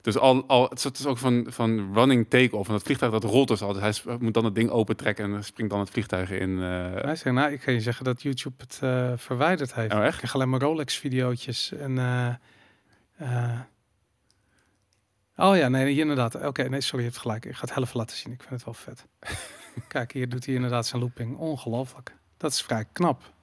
dus 0.01 0.17
al, 0.17 0.43
al 0.47 0.63
het 0.69 0.99
is 0.99 1.05
ook 1.05 1.17
van, 1.17 1.45
van 1.49 1.93
running 1.93 2.29
take-off 2.29 2.67
en 2.67 2.73
dat 2.73 2.83
vliegtuig 2.83 3.11
dat 3.11 3.23
rolt 3.23 3.47
dus 3.47 3.61
altijd. 3.61 4.03
Hij 4.03 4.17
moet 4.19 4.33
dan 4.33 4.45
het 4.45 4.55
ding 4.55 4.69
opentrekken 4.69 5.25
en 5.25 5.31
dan 5.31 5.43
springt 5.43 5.71
dan 5.71 5.79
het 5.79 5.89
vliegtuig 5.89 6.31
in. 6.31 6.61
eh, 6.61 7.15
Hij 7.23 7.31
nou, 7.31 7.51
ik 7.51 7.59
kan 7.59 7.73
je 7.73 7.81
zeggen 7.81 8.05
dat 8.05 8.21
YouTube 8.21 8.55
het 8.57 8.79
eh, 8.81 9.11
verwijderd 9.15 9.73
heeft. 9.73 9.93
Oh, 9.93 9.99
echt? 9.99 10.11
Ik 10.11 10.17
krijg 10.17 10.35
alleen 10.35 10.49
maar 10.49 10.59
Rolex-videootjes 10.59 11.71
en... 11.71 11.97
Oh 15.39 15.57
ja, 15.57 15.67
nee, 15.67 15.99
inderdaad. 15.99 16.35
Oké, 16.35 16.63
nee, 16.69 16.81
sorry, 16.81 17.03
je 17.03 17.09
hebt 17.09 17.21
gelijk. 17.21 17.45
Ik 17.45 17.55
ga 17.55 17.65
het 17.67 17.77
even 17.77 17.97
laten 17.97 18.17
zien. 18.17 18.33
Ik 18.33 18.39
vind 18.39 18.53
het 18.53 18.63
wel 18.63 18.73
vet. 18.73 19.05
Kijk, 19.87 20.11
hier 20.11 20.29
doet 20.29 20.45
hij 20.45 20.55
inderdaad 20.55 20.85
zijn 20.85 21.01
looping. 21.01 21.37
Ongelooflijk. 21.37 22.15
Dat 22.37 22.51
is 22.51 22.61
vrij 22.61 22.85
knap. 22.91 23.33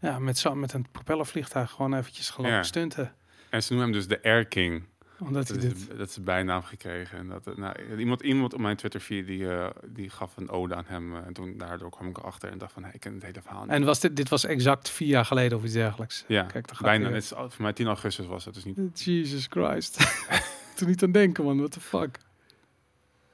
Ja, 0.00 0.18
met, 0.18 0.38
zo, 0.38 0.54
met 0.54 0.72
een 0.72 0.90
propellervliegtuig 0.90 1.70
gewoon 1.70 1.94
eventjes 1.94 2.30
gelopen 2.30 2.56
Ja. 2.56 2.62
stunten. 2.62 3.14
En 3.50 3.62
ze 3.62 3.72
noemen 3.72 3.90
hem 3.92 3.98
dus 3.98 4.08
de 4.08 4.22
Air 4.22 4.46
King. 4.46 4.84
Omdat 5.18 5.46
Dat 5.46 5.56
hij 5.56 5.68
dit... 5.68 5.88
dat 5.98 6.08
is 6.08 6.14
de 6.14 6.20
bijnaam 6.20 6.62
gekregen. 6.62 7.18
En 7.18 7.28
dat, 7.28 7.46
eh, 7.46 7.56
nou, 7.56 7.96
iemand, 7.98 8.20
iemand 8.20 8.54
op 8.54 8.60
mijn 8.60 8.76
Twitter 8.76 9.00
feed 9.00 9.26
die, 9.26 9.50
eh, 9.50 9.70
die 9.86 10.10
gaf 10.10 10.36
een 10.36 10.50
ode 10.50 10.74
aan 10.74 10.84
hem. 10.86 11.14
eh, 11.16 11.26
en 11.26 11.32
toen 11.32 11.56
daardoor 11.58 11.90
kwam 11.90 12.08
ik 12.08 12.18
erachter 12.18 12.50
en 12.50 12.58
dacht 12.58 12.72
van, 12.72 12.82
hey, 12.82 12.92
ik 12.94 13.00
ken 13.00 13.14
het 13.14 13.22
hele 13.22 13.42
verhaal 13.42 13.62
niet. 13.62 13.70
En 13.70 13.84
was 13.84 14.00
dit, 14.00 14.16
dit 14.16 14.28
was 14.28 14.44
exact 14.44 14.90
vier 14.90 15.08
jaar 15.08 15.24
geleden 15.24 15.58
of 15.58 15.64
iets 15.64 15.72
dergelijks. 15.72 16.24
ja, 16.28 16.42
Kijk, 16.42 16.68
dan 16.68 16.76
bijna. 16.80 17.08
Het 17.10 17.22
is, 17.22 17.28
voor 17.28 17.50
mij 17.62 17.72
10 17.72 17.86
augustus 17.86 18.26
was 18.26 18.44
het 18.44 18.54
dus 18.54 18.64
niet. 18.64 19.04
Jesus 19.04 19.46
Christ. 19.50 19.98
Toen 20.76 20.88
niet 20.88 21.02
aan 21.02 21.12
denken, 21.12 21.44
man. 21.44 21.56
What 21.58 21.70
the 21.70 21.80
fuck. 21.80 22.18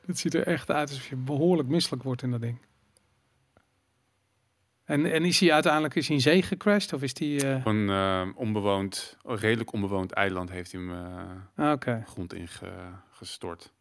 Het 0.06 0.18
ziet 0.18 0.34
er 0.34 0.46
echt 0.46 0.70
uit 0.70 0.88
alsof 0.88 1.08
je 1.08 1.16
behoorlijk 1.16 1.68
misselijk 1.68 2.02
wordt 2.02 2.22
in 2.22 2.30
dat 2.30 2.40
ding. 2.40 2.58
En, 4.84 5.12
en 5.12 5.24
is 5.24 5.40
hij 5.40 5.52
uiteindelijk 5.52 5.94
is 5.94 6.06
hij 6.06 6.16
in 6.16 6.22
zee 6.22 6.42
gecrashed? 6.42 6.92
Of 6.92 7.02
is 7.02 7.18
hij... 7.18 7.50
eh, 7.50 7.56
Op 7.56 7.66
een 7.66 7.88
eh, 7.90 8.28
onbewoond, 8.34 9.16
redelijk 9.24 9.72
onbewoond 9.72 10.12
eiland 10.12 10.50
heeft 10.50 10.72
hij 10.72 10.80
hem 10.80 11.72
Oké, 11.72 12.04
grond 12.06 12.34
ingestort. 12.34 13.72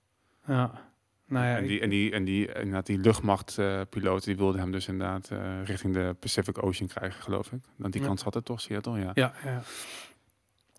ja. 0.47 0.89
Nou 1.26 1.45
ja, 1.45 1.56
en 1.58 1.64
ik- 1.64 1.70
die, 1.70 1.82
en 1.82 1.89
die, 1.89 2.12
en 2.12 2.24
die, 2.24 2.47
inderdaad, 2.54 2.86
die 2.86 2.97
luchtmachtpiloot 2.97 4.24
die 4.24 4.38
wilde 4.38 4.58
hem 4.58 4.72
dus 4.72 4.88
inderdaad 4.88 5.30
richting 5.66 5.93
de 5.93 6.16
Pacific 6.20 6.64
Ocean 6.64 6.88
krijgen, 6.89 7.22
geloof 7.24 7.52
ik. 7.52 7.60
Want 7.76 7.93
die 7.93 8.02
Ja. 8.02 8.08
kans 8.08 8.24
had 8.24 8.34
het 8.34 8.45
toch, 8.45 8.62
Seattle, 8.62 8.99
ja. 8.99 9.12
ja, 9.14 9.34
ja. 9.43 9.62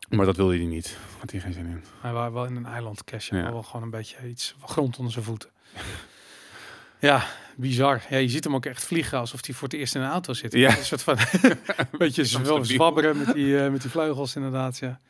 Maar 0.09 0.27
dat 0.27 0.37
wilde 0.37 0.57
hij 0.57 0.67
niet. 0.67 0.99
Had 1.19 1.31
hij 1.31 1.41
geen 1.41 1.53
zin 1.53 1.67
in. 1.67 1.83
Hij 2.01 2.13
was 2.13 2.33
wel 2.33 2.45
in 2.45 2.57
een 2.57 2.67
eiland 2.67 3.05
cashen. 3.05 3.37
Ja. 3.37 3.43
maar 3.43 3.53
wel 3.53 3.63
gewoon 3.63 3.83
een 3.83 3.91
beetje 3.91 4.29
iets 4.29 4.55
grond 4.65 4.97
onder 4.99 5.13
zijn 5.13 5.25
voeten. 5.25 5.51
ja, 7.03 7.25
bizar. 7.57 8.03
Ja, 8.09 8.17
je 8.17 8.29
ziet 8.29 8.45
hem 8.45 8.55
ook 8.55 8.67
echt 8.67 8.85
vliegen 8.85 9.19
alsof 9.19 9.47
hij 9.47 9.55
voor 9.55 9.69
het 9.69 9.77
eerst 9.77 9.95
in 9.95 10.01
een 10.01 10.11
auto 10.11 10.33
zit. 10.33 10.53
Ja. 10.53 10.71
Een 10.79 10.85
soort 10.85 11.03
van... 11.03 11.19
een 11.43 11.99
beetje 11.99 12.25
zwabberen 12.63 13.19
met 13.19 13.35
die, 13.35 13.65
eh, 13.65 13.71
met 13.71 13.83
die 13.83 13.91
vleugels 13.91 14.37
inderdaad, 14.37 14.79
ja. 14.79 15.01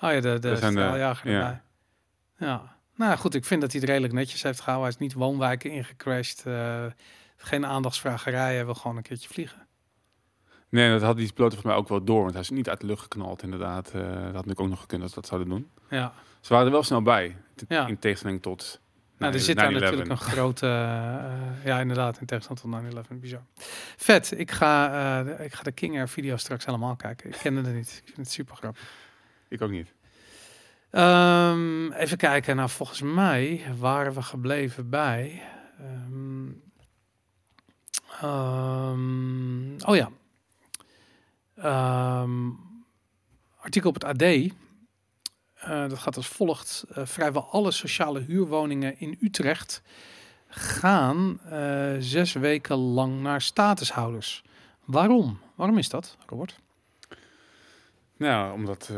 Oh 0.00 0.12
ja, 0.12 0.20
de, 0.20 0.38
de 0.38 0.56
straaljager 0.56 1.30
ja. 1.30 1.62
Ja. 2.38 2.76
Nou 2.96 3.16
goed, 3.16 3.34
ik 3.34 3.44
vind 3.44 3.60
dat 3.60 3.70
hij 3.72 3.80
het 3.80 3.88
redelijk 3.88 4.12
netjes 4.12 4.42
heeft 4.42 4.60
gehouden. 4.60 4.88
Hij 4.88 4.96
is 4.96 5.02
niet 5.06 5.12
woonwijken 5.12 5.70
ingecrashed. 5.70 6.42
eh, 6.46 6.84
geen 7.36 7.66
aandachtsvragerij. 7.66 8.54
Hij 8.54 8.64
wil 8.64 8.74
gewoon 8.74 8.96
een 8.96 9.02
keertje 9.02 9.28
vliegen. 9.28 9.66
Nee, 10.68 10.90
dat 10.90 11.02
had 11.02 11.16
die 11.16 11.32
piloot 11.32 11.52
volgens 11.52 11.72
mij 11.72 11.74
ook 11.74 11.88
wel 11.88 12.04
door. 12.04 12.20
Want 12.20 12.32
hij 12.32 12.40
is 12.42 12.50
niet 12.50 12.68
uit 12.68 12.80
de 12.80 12.86
lucht 12.86 13.02
geknald, 13.02 13.42
inderdaad. 13.42 13.86
Eh, 13.86 14.00
dat 14.00 14.12
had 14.12 14.32
natuurlijk 14.32 14.60
ook 14.60 14.68
nog 14.68 14.80
gekund 14.80 15.00
dat 15.00 15.10
ze 15.10 15.14
dat 15.20 15.26
zouden 15.26 15.48
doen. 15.48 15.70
Ja. 15.90 16.12
Ze 16.40 16.52
waren 16.52 16.66
er 16.66 16.72
wel 16.72 16.82
snel 16.82 17.02
bij. 17.02 17.36
Ja. 17.68 17.86
In 17.86 17.98
tegenstelling 17.98 18.42
tot 18.42 18.80
Nou, 19.20 19.32
er 19.32 19.38
9/11. 19.40 19.42
zit 19.44 19.56
daar 19.56 19.72
natuurlijk 19.72 20.10
een 20.10 20.16
grote... 20.16 20.66
eh, 20.66 21.64
ja, 21.64 21.80
inderdaad, 21.80 22.20
in 22.20 22.26
tegenstelling 22.26 22.84
tot 22.94 23.14
9-11. 23.14 23.18
Bizar. 23.20 23.42
Vet. 23.96 24.38
Ik 24.38 24.50
ga, 24.50 24.86
eh, 25.20 25.26
de, 25.26 25.44
ik 25.44 25.54
ga 25.54 25.62
de 25.62 25.72
King 25.72 25.96
Air 25.96 26.08
video 26.08 26.36
straks 26.36 26.64
helemaal 26.64 26.96
kijken. 26.96 27.30
Ik 27.30 27.36
kende 27.42 27.60
het 27.62 27.74
niet. 27.74 27.90
Ik 27.96 28.04
vind 28.04 28.16
het 28.16 28.30
super 28.30 28.56
grappig. 28.56 28.82
Ik 29.48 29.62
ook 29.62 29.70
niet. 29.70 29.94
Ehm, 30.90 31.92
even 31.92 32.16
kijken. 32.16 32.56
Nou, 32.56 32.68
volgens 32.68 33.02
mij 33.02 33.64
waren 33.78 34.12
we 34.12 34.22
gebleven 34.22 34.88
bij... 34.88 35.42
ehm, 38.20 39.74
oh 39.84 39.96
ja. 39.96 40.10
Artikel 43.60 43.88
op 43.90 43.94
het 43.94 44.04
AD. 44.04 44.22
Eh, 45.60 45.88
dat 45.88 45.98
gaat 45.98 46.16
als 46.16 46.28
volgt. 46.28 46.84
Eh, 46.94 47.06
vrijwel 47.06 47.48
alle 47.50 47.70
sociale 47.70 48.20
huurwoningen 48.20 48.98
in 49.00 49.18
Utrecht 49.20 49.82
gaan 50.48 51.40
eh, 51.50 51.92
zes 51.98 52.32
weken 52.32 52.76
lang 52.76 53.20
naar 53.20 53.40
statushouders. 53.40 54.42
Waarom? 54.84 55.38
Waarom 55.54 55.78
is 55.78 55.88
dat, 55.88 56.16
Robert? 56.26 56.60
Nou, 58.16 58.52
omdat 58.52 58.92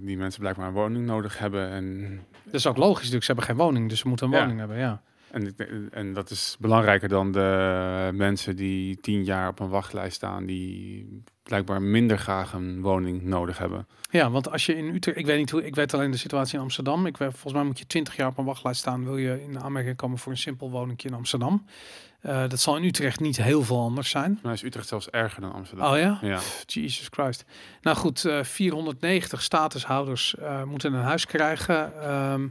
die 0.00 0.16
mensen 0.16 0.40
blijkbaar 0.40 0.66
een 0.66 0.72
woning 0.72 1.06
nodig 1.06 1.38
hebben. 1.38 1.70
En, 1.70 2.20
Dat 2.44 2.54
is 2.54 2.66
ook 2.66 2.76
logisch 2.76 2.96
natuurlijk. 2.98 3.24
Ze 3.24 3.32
hebben 3.32 3.44
geen 3.48 3.64
woning, 3.64 3.88
dus 3.88 3.98
ze 4.00 4.08
moeten 4.08 4.26
een 4.26 4.32
Ja. 4.32 4.38
woning 4.40 4.58
hebben. 4.58 4.78
Ja. 4.78 5.02
en, 5.30 5.54
en 5.90 6.12
dat 6.12 6.30
is 6.30 6.56
belangrijker 6.60 7.08
dan 7.08 7.32
de 7.32 8.10
mensen 8.14 8.56
die 8.56 8.96
tien 9.00 9.24
jaar 9.24 9.48
op 9.48 9.60
een 9.60 9.68
wachtlijst 9.68 10.16
staan. 10.16 10.46
Die 10.46 11.22
blijkbaar 11.48 11.82
minder 11.82 12.18
graag 12.18 12.52
een 12.52 12.80
woning 12.80 13.22
nodig 13.22 13.58
hebben. 13.58 13.86
ja, 14.10 14.30
want 14.30 14.50
als 14.50 14.66
je 14.66 14.76
in 14.76 14.94
Utrecht... 14.94 15.18
Ik 15.18 15.26
weet 15.26 15.38
niet 15.38 15.50
hoe... 15.50 15.66
Ik 15.66 15.74
weet 15.74 15.94
alleen 15.94 16.10
de 16.10 16.16
situatie 16.16 16.54
in 16.54 16.60
Amsterdam. 16.60 17.06
Ik 17.06 17.16
weet, 17.16 17.30
volgens 17.30 17.52
mij 17.52 17.62
moet 17.62 17.78
je 17.78 17.86
20 17.86 18.16
jaar 18.16 18.28
op 18.28 18.38
een 18.38 18.44
wachtlijst 18.44 18.80
staan. 18.80 19.04
Wil 19.04 19.16
je 19.16 19.42
in 19.42 19.60
aanmerking 19.60 19.96
komen 19.96 20.18
voor 20.18 20.32
een 20.32 20.38
simpel 20.38 20.70
woningje 20.70 21.08
in 21.08 21.14
Amsterdam. 21.14 21.64
Eh, 22.20 22.48
dat 22.48 22.60
zal 22.60 22.76
in 22.76 22.84
Utrecht 22.84 23.20
niet 23.20 23.36
heel 23.36 23.62
veel 23.62 23.80
anders 23.80 24.10
zijn. 24.10 24.38
Maar 24.42 24.52
is 24.52 24.62
Utrecht 24.62 24.88
zelfs 24.88 25.10
erger 25.10 25.40
dan 25.40 25.52
Amsterdam. 25.52 25.92
Oh 25.92 25.98
ja? 25.98 26.18
Ja. 26.22 26.40
Jesus 26.66 27.08
Christ. 27.10 27.44
Nou 27.82 27.96
goed, 27.96 28.24
eh 28.24 28.42
490 28.42 29.42
statushouders 29.42 30.36
eh, 30.36 30.62
moeten 30.62 30.92
een 30.92 31.02
huis 31.02 31.26
krijgen. 31.26 32.02
Ehm, 32.02 32.48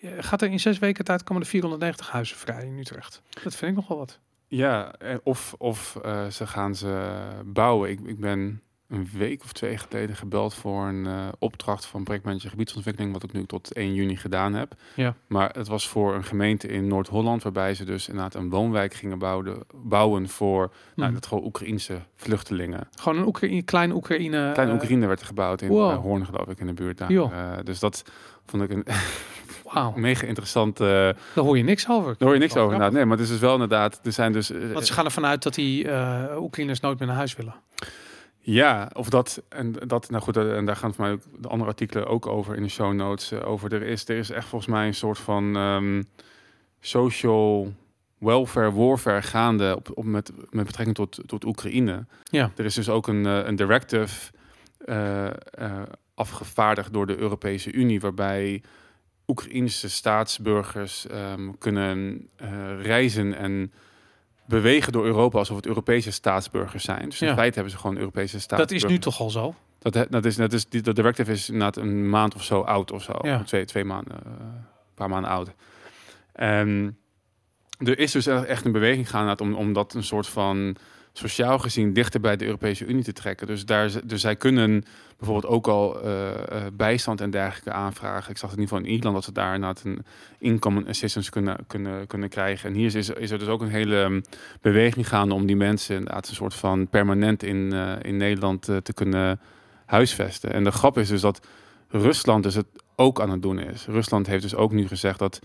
eh, 0.00 0.10
gaat 0.18 0.42
er 0.42 0.50
in 0.50 0.60
zes 0.60 0.78
weken 0.78 1.04
tijd 1.04 1.22
komen 1.22 1.42
er 1.42 1.48
490 1.48 2.10
huizen 2.10 2.36
vrij 2.36 2.66
in 2.66 2.78
Utrecht? 2.78 3.22
Dat 3.42 3.54
vind 3.54 3.70
ik 3.70 3.76
nogal 3.76 3.96
wat. 3.96 4.18
Ja, 4.56 4.92
of, 5.22 5.54
of 5.58 5.96
eh, 6.02 6.26
ze 6.26 6.46
gaan 6.46 6.74
ze 6.74 7.10
bouwen. 7.44 7.90
Ik, 7.90 8.00
ik 8.00 8.20
ben 8.20 8.62
een 8.88 9.08
week 9.12 9.42
of 9.42 9.52
twee 9.52 9.78
geleden 9.78 10.16
gebeld 10.16 10.54
voor 10.54 10.84
een 10.86 11.06
eh, 11.06 11.28
opdracht 11.38 11.86
van 11.86 12.04
projectmanager 12.04 12.50
gebiedsontwikkeling, 12.50 13.12
wat 13.12 13.22
ik 13.22 13.32
nu 13.32 13.46
tot 13.46 13.72
1 13.72 13.94
juni 13.94 14.16
gedaan 14.16 14.54
heb. 14.54 14.72
Ja. 14.94 15.14
Maar 15.26 15.50
het 15.52 15.68
was 15.68 15.88
voor 15.88 16.14
een 16.14 16.24
gemeente 16.24 16.68
in 16.68 16.86
Noord-Holland, 16.86 17.42
waarbij 17.42 17.74
ze 17.74 17.84
dus 17.84 18.08
inderdaad 18.08 18.34
een 18.34 18.50
woonwijk 18.50 18.94
gingen 18.94 19.18
bouwen, 19.18 19.64
bouwen 19.74 20.28
voor 20.28 20.72
nou, 20.94 21.10
Mhm. 21.10 21.12
dat 21.12 21.26
gewoon 21.26 21.44
Oekraïense 21.44 22.00
vluchtelingen. 22.14 22.88
Gewoon 23.00 23.18
een 23.18 23.26
Oekraïne, 23.26 23.62
klein 23.62 23.92
Oekraïne. 23.92 24.50
Klein 24.52 24.68
eh, 24.68 24.74
Oekraïne 24.74 25.06
werd 25.06 25.20
er 25.20 25.26
gebouwd 25.26 25.62
in 25.62 25.68
wow. 25.68 26.00
Hoorn, 26.02 26.26
geloof 26.26 26.46
ik, 26.48 26.58
in 26.60 26.66
de 26.66 26.72
buurt 26.74 26.98
daar. 26.98 27.64
Dus 27.64 27.78
dat 27.78 28.02
vond 28.46 28.62
ik 28.62 28.70
een 28.70 28.84
Wauw, 29.72 29.92
mega 29.96 30.26
interessant. 30.26 30.80
eh 30.80 30.86
daar 30.86 31.14
hoor 31.34 31.56
je 31.56 31.62
niks 31.62 31.88
over. 31.88 32.14
daar 32.18 32.28
hoor 32.28 32.32
je 32.32 32.42
niks 32.42 32.56
over. 32.56 32.92
Nee, 32.92 33.04
maar 33.04 33.16
het 33.16 33.26
is 33.26 33.32
dus 33.32 33.40
wel 33.40 33.52
inderdaad. 33.52 34.00
Er 34.02 34.12
zijn 34.12 34.32
dus. 34.32 34.52
Want 34.72 34.86
ze 34.86 34.92
gaan 34.92 35.04
ervan 35.04 35.26
uit 35.26 35.42
dat 35.42 35.54
die 35.54 35.88
eh 35.88 36.24
Oekraïners 36.38 36.80
nooit 36.80 36.98
meer 36.98 37.08
naar 37.08 37.16
huis 37.16 37.36
willen. 37.36 37.54
Ja, 38.44 38.90
of 38.92 39.08
dat 39.08 39.42
en 39.48 39.72
dat, 39.86 40.10
nou 40.10 40.22
goed, 40.22 40.36
en 40.36 40.64
daar 40.64 40.76
gaan 40.76 40.94
voor 40.94 41.04
mij 41.04 41.12
ook 41.12 41.22
de 41.38 41.48
andere 41.48 41.70
artikelen 41.70 42.06
ook 42.06 42.26
over 42.26 42.56
in 42.56 42.62
de 42.62 42.68
show 42.68 42.92
notes 42.92 43.32
over. 43.32 43.72
Er 43.74 43.82
is, 43.82 44.08
er 44.08 44.16
is 44.16 44.30
echt 44.30 44.46
volgens 44.46 44.70
mij 44.70 44.86
een 44.86 44.94
soort 44.94 45.18
van 45.18 45.56
ehm, 45.56 46.02
social 46.80 47.72
welfare 48.18 48.72
warfare 48.72 49.22
gaande 49.22 49.76
op, 49.76 49.90
op 49.94 50.04
met, 50.04 50.32
met 50.50 50.66
betrekking 50.66 50.96
tot, 50.96 51.18
tot 51.26 51.44
Oekraïne. 51.44 52.04
Ja. 52.22 52.50
Er 52.56 52.64
is 52.64 52.74
dus 52.74 52.88
ook 52.88 53.06
een, 53.06 53.24
een 53.24 53.56
directive 53.56 54.30
afgevaardigd 56.14 56.92
door 56.92 57.06
de 57.06 57.16
Europese 57.16 57.72
Unie, 57.72 58.00
waarbij 58.00 58.62
Oekraïnse 59.26 59.90
staatsburgers 59.90 61.06
ehm, 61.06 61.50
kunnen 61.58 62.28
eh, 62.36 62.50
reizen 62.82 63.34
en 63.36 63.72
bewegen 64.46 64.92
door 64.92 65.04
Europa 65.04 65.38
alsof 65.38 65.56
het 65.56 65.66
Europese 65.66 66.10
staatsburgers 66.10 66.84
zijn. 66.84 67.08
Dus 67.08 67.20
in 67.20 67.26
Ja. 67.28 67.34
feite 67.34 67.54
hebben 67.54 67.72
ze 67.72 67.78
gewoon 67.78 67.96
Europese 67.96 68.32
Dat 68.32 68.42
staatsburgers. 68.42 68.84
is 68.84 68.90
nu 68.90 68.98
toch 68.98 69.20
al 69.20 69.30
zo? 69.30 69.54
Dat, 69.78 70.06
dat 70.10 70.24
is, 70.24 70.36
dat 70.36 70.52
is, 70.52 70.66
die, 70.68 70.80
dat 70.82 70.96
directive 70.96 71.32
is 71.32 71.48
inderdaad 71.48 71.76
een 71.76 72.08
maand 72.10 72.34
of 72.34 72.44
zo 72.44 72.60
oud 72.60 72.90
of 72.92 73.02
zo. 73.02 73.12
Ja. 73.22 73.42
Twee, 73.42 73.64
twee 73.64 73.84
maanden, 73.84 74.16
eh, 74.24 74.30
een 74.40 74.64
paar 74.94 75.08
maanden 75.08 75.30
oud. 75.30 75.52
En 76.32 76.98
er 77.78 77.98
is 77.98 78.12
dus 78.12 78.26
echt 78.26 78.64
een 78.64 78.72
beweging 78.72 79.10
gaan 79.10 79.38
om, 79.40 79.54
om 79.54 79.72
dat 79.72 79.94
een 79.94 80.04
soort 80.04 80.26
van 80.26 80.76
sociaal 81.12 81.58
gezien 81.58 81.92
dichter 81.92 82.20
bij 82.20 82.36
de 82.36 82.44
Europese 82.44 82.84
Unie 82.84 83.04
te 83.04 83.12
trekken. 83.12 83.46
Dus, 83.46 83.64
daar, 83.64 83.90
dus 84.04 84.20
zij 84.20 84.36
kunnen 84.36 84.84
bijvoorbeeld 85.18 85.52
ook 85.52 85.66
al 85.66 86.02
eh, 86.02 86.30
eh, 86.30 86.72
bijstand 86.72 87.20
en 87.20 87.30
dergelijke 87.30 87.72
aanvragen. 87.72 88.30
Ik 88.30 88.38
zag 88.38 88.50
het 88.50 88.58
in 88.58 88.64
ieder 88.64 88.76
geval 88.76 88.90
in 88.90 88.96
Ierland 88.96 89.14
dat 89.14 89.24
ze 89.24 89.32
daar 89.32 89.54
inderdaad 89.54 89.84
een 89.84 90.04
income 90.38 90.84
assistance 90.88 91.30
kunnen, 91.30 91.56
kunnen, 91.66 92.06
kunnen 92.06 92.28
krijgen. 92.28 92.68
En 92.68 92.74
hier 92.74 92.96
is, 92.96 93.08
is 93.08 93.30
er 93.30 93.38
dus 93.38 93.48
ook 93.48 93.60
een 93.60 93.68
hele 93.68 93.96
um, 93.96 94.22
beweging 94.60 95.08
gaande 95.08 95.34
om 95.34 95.46
die 95.46 95.56
mensen 95.56 95.96
inderdaad 95.96 96.28
een 96.28 96.34
soort 96.34 96.54
van 96.54 96.88
permanent 96.88 97.42
in, 97.42 97.72
eh, 97.72 97.92
in 98.02 98.16
Nederland 98.16 98.62
te 98.62 98.92
kunnen 98.94 99.40
huisvesten. 99.86 100.52
En 100.52 100.64
de 100.64 100.72
grap 100.72 100.98
is 100.98 101.08
dus 101.08 101.20
dat 101.20 101.46
Rusland 101.88 102.42
dus 102.42 102.54
het 102.54 102.66
ook 102.96 103.20
aan 103.20 103.30
het 103.30 103.42
doen 103.42 103.58
is. 103.58 103.86
Rusland 103.86 104.26
heeft 104.26 104.42
dus 104.42 104.54
ook 104.54 104.72
nu 104.72 104.86
gezegd 104.86 105.18
dat 105.18 105.40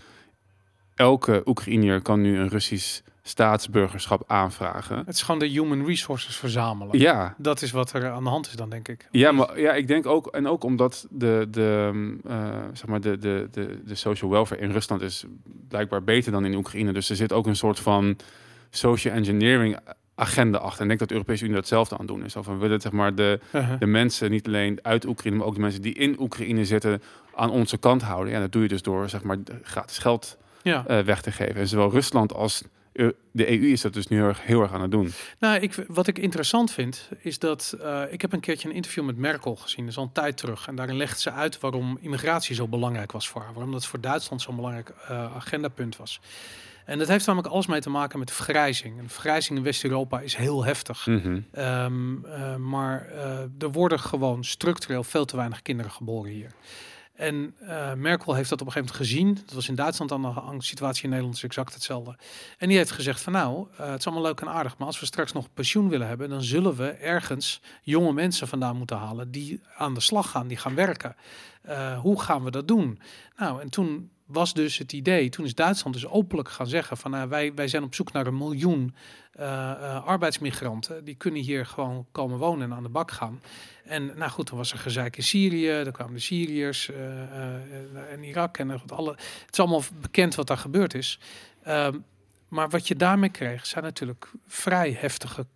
elke 0.94 1.42
Oekraïner 1.44 2.02
kan 2.02 2.20
nu 2.20 2.38
een 2.38 2.48
Russisch 2.48 3.00
staatsburgerschap 3.28 4.22
aanvragen. 4.26 4.96
Het 4.98 5.14
is 5.14 5.22
gewoon 5.22 5.40
de 5.40 5.46
human 5.46 5.86
resources 5.86 6.36
verzamelen. 6.36 6.98
Ja, 6.98 7.34
Dat 7.38 7.62
is 7.62 7.70
wat 7.70 7.92
er 7.92 8.10
aan 8.10 8.24
de 8.24 8.30
hand 8.30 8.46
is 8.46 8.52
dan, 8.52 8.70
denk 8.70 8.88
ik. 8.88 9.08
ja, 9.10 9.32
maar 9.32 9.60
ja, 9.60 9.72
ik 9.72 9.86
denk 9.86 10.06
ook, 10.06 10.26
en 10.26 10.46
ook 10.48 10.64
omdat 10.64 11.06
de, 11.10 11.46
de, 11.50 11.92
eh, 12.28 12.48
zeg 12.72 12.86
maar 12.86 13.00
de, 13.00 13.18
de, 13.18 13.48
de, 13.50 13.80
de 13.84 13.94
social 13.94 14.30
welfare 14.30 14.60
in 14.60 14.70
Rusland 14.70 15.02
is 15.02 15.24
blijkbaar 15.68 16.02
beter 16.04 16.32
dan 16.32 16.44
in 16.44 16.54
Oekraïne. 16.54 16.92
Dus 16.92 17.10
er 17.10 17.16
zit 17.16 17.32
ook 17.32 17.46
een 17.46 17.56
soort 17.56 17.80
van 17.80 18.16
social 18.70 19.14
engineering 19.14 19.78
agenda 20.14 20.58
achter. 20.58 20.76
En 20.78 20.82
ik 20.82 20.88
denk 20.88 20.98
dat 20.98 21.08
de 21.08 21.14
Europese 21.14 21.44
Unie 21.44 21.56
datzelfde 21.56 21.94
aan 21.94 22.00
het 22.00 22.08
doen 22.08 22.24
is. 22.24 22.36
Of 22.36 22.46
we 22.46 22.54
willen 22.56 22.80
zeg 22.80 22.92
maar 22.92 23.14
de, 23.14 23.40
Uh-huh. 23.52 23.78
de 23.78 23.86
mensen 23.86 24.30
niet 24.30 24.46
alleen 24.46 24.78
uit 24.82 25.06
Oekraïne, 25.06 25.36
maar 25.38 25.46
ook 25.46 25.54
de 25.54 25.60
mensen 25.60 25.82
die 25.82 25.94
in 25.94 26.16
Oekraïne 26.20 26.64
zitten 26.64 27.02
aan 27.34 27.50
onze 27.50 27.78
kant 27.78 28.02
houden. 28.02 28.32
Ja, 28.32 28.40
dat 28.40 28.52
doe 28.52 28.62
je 28.62 28.68
dus 28.68 28.82
door 28.82 29.08
zeg 29.08 29.22
maar 29.22 29.36
gratis 29.62 29.98
geld 29.98 30.36
Ja. 30.62 30.86
eh, 30.86 30.98
weg 31.00 31.20
te 31.22 31.32
geven. 31.32 31.54
En 31.54 31.68
zowel 31.68 31.90
Rusland 31.90 32.34
als 32.34 32.62
de 33.32 33.50
EU 33.50 33.70
is 33.70 33.80
dat 33.80 33.92
dus 33.92 34.06
nu 34.06 34.16
heel 34.16 34.26
erg, 34.26 34.42
heel 34.42 34.62
erg 34.62 34.72
aan 34.72 34.82
het 34.82 34.90
doen. 34.90 35.12
Nou, 35.38 35.60
ik, 35.60 35.84
wat 35.88 36.06
ik 36.06 36.18
interessant 36.18 36.72
vind, 36.72 37.08
is 37.18 37.38
dat 37.38 37.76
eh, 37.82 38.02
ik 38.10 38.20
heb 38.20 38.32
een 38.32 38.40
keertje 38.40 38.68
een 38.68 38.74
interview 38.74 39.04
met 39.04 39.16
Merkel 39.16 39.56
gezien, 39.56 39.84
dat 39.84 39.92
is 39.92 39.98
al 39.98 40.04
een 40.04 40.12
tijd 40.12 40.36
terug. 40.36 40.66
En 40.66 40.76
daarin 40.76 40.96
legt 40.96 41.20
ze 41.20 41.30
uit 41.30 41.60
waarom 41.60 41.98
immigratie 42.00 42.54
zo 42.54 42.68
belangrijk 42.68 43.12
was 43.12 43.28
voor 43.28 43.42
haar. 43.42 43.52
Waarom 43.52 43.72
dat 43.72 43.86
voor 43.86 44.00
Duitsland 44.00 44.42
zo'n 44.42 44.56
belangrijk 44.56 44.92
eh, 45.08 45.36
agendapunt 45.36 45.96
was. 45.96 46.20
En 46.88 46.98
dat 46.98 47.08
heeft 47.08 47.26
namelijk 47.26 47.52
alles 47.52 47.66
mee 47.66 47.80
te 47.80 47.90
maken 47.90 48.18
met 48.18 48.28
de 48.28 48.34
vergrijzing. 48.34 48.98
En 48.98 49.04
de 49.04 49.10
vergrijzing 49.10 49.58
in 49.58 49.64
West-Europa 49.64 50.20
is 50.20 50.34
heel 50.34 50.64
heftig. 50.64 51.06
Mhm. 51.06 51.40
Ehm, 51.52 52.24
eh, 52.24 52.56
maar 52.56 53.06
eh, 53.06 53.38
er 53.58 53.72
worden 53.72 54.00
gewoon 54.00 54.44
structureel 54.44 55.04
veel 55.04 55.24
te 55.24 55.36
weinig 55.36 55.62
kinderen 55.62 55.92
geboren 55.92 56.30
hier. 56.30 56.50
En 57.18 57.54
eh, 57.58 57.92
Merkel 57.92 58.34
heeft 58.34 58.48
dat 58.48 58.60
op 58.60 58.66
een 58.66 58.72
gegeven 58.72 58.94
moment 58.94 59.10
gezien. 59.10 59.34
Dat 59.46 59.54
was 59.54 59.68
in 59.68 59.74
Duitsland 59.74 60.10
gang. 60.10 60.58
De 60.58 60.64
situatie 60.64 61.02
in 61.02 61.08
Nederland 61.08 61.36
is 61.36 61.42
exact 61.42 61.74
hetzelfde. 61.74 62.16
En 62.58 62.68
die 62.68 62.76
heeft 62.76 62.90
gezegd 62.90 63.20
van 63.20 63.32
nou, 63.32 63.66
eh, 63.76 63.90
het 63.90 63.98
is 63.98 64.06
allemaal 64.06 64.24
leuk 64.24 64.40
en 64.40 64.48
aardig. 64.48 64.78
Maar 64.78 64.86
als 64.86 65.00
we 65.00 65.06
straks 65.06 65.32
nog 65.32 65.52
pensioen 65.54 65.88
willen 65.88 66.06
hebben, 66.06 66.28
dan 66.28 66.42
zullen 66.42 66.76
we 66.76 66.88
ergens 66.88 67.60
jonge 67.82 68.12
mensen 68.12 68.48
vandaan 68.48 68.76
moeten 68.76 68.96
halen 68.96 69.30
die 69.30 69.60
aan 69.76 69.94
de 69.94 70.00
slag 70.00 70.30
gaan, 70.30 70.46
die 70.46 70.56
gaan 70.56 70.74
werken. 70.74 71.16
Eh, 71.62 72.00
hoe 72.00 72.20
gaan 72.20 72.44
we 72.44 72.50
dat 72.50 72.68
doen? 72.68 73.00
Nou, 73.36 73.60
en 73.60 73.68
toen 73.68 74.10
was 74.28 74.54
dus 74.54 74.78
het 74.78 74.92
idee, 74.92 75.28
toen 75.28 75.44
is 75.44 75.54
Duitsland 75.54 75.94
dus 75.94 76.06
openlijk 76.06 76.48
gaan 76.48 76.66
zeggen 76.66 76.96
van 76.96 77.10
nou, 77.10 77.28
wij, 77.28 77.54
wij 77.54 77.68
zijn 77.68 77.82
op 77.82 77.94
zoek 77.94 78.12
naar 78.12 78.26
een 78.26 78.36
miljoen 78.36 78.94
eh, 79.32 79.70
eh, 79.70 80.04
arbeidsmigranten. 80.04 81.04
Die 81.04 81.14
kunnen 81.14 81.42
hier 81.42 81.66
gewoon 81.66 82.06
komen 82.12 82.38
wonen 82.38 82.70
en 82.70 82.76
aan 82.76 82.82
de 82.82 82.88
bak 82.88 83.10
gaan. 83.10 83.40
En 83.84 84.12
nou 84.16 84.30
goed, 84.30 84.48
dan 84.48 84.56
was 84.56 84.72
er 84.72 84.78
gezeik 84.78 85.16
in 85.16 85.22
Syrië, 85.22 85.84
dan 85.84 85.92
kwamen 85.92 86.14
de 86.14 86.20
Syriërs 86.20 86.90
eh, 86.90 88.12
en 88.12 88.22
Irak 88.22 88.58
en 88.58 88.68
wat 88.68 88.92
alle. 88.92 89.10
Het 89.10 89.52
is 89.52 89.58
allemaal 89.58 89.82
bekend 90.00 90.34
wat 90.34 90.46
daar 90.46 90.58
gebeurd 90.58 90.94
is. 90.94 91.18
Ehm, 91.62 91.98
maar 92.48 92.68
wat 92.68 92.88
je 92.88 92.96
daarmee 92.96 93.30
kreeg, 93.30 93.66
zijn 93.66 93.84
natuurlijk 93.84 94.30
vrij 94.46 94.96
heftige 95.00 95.46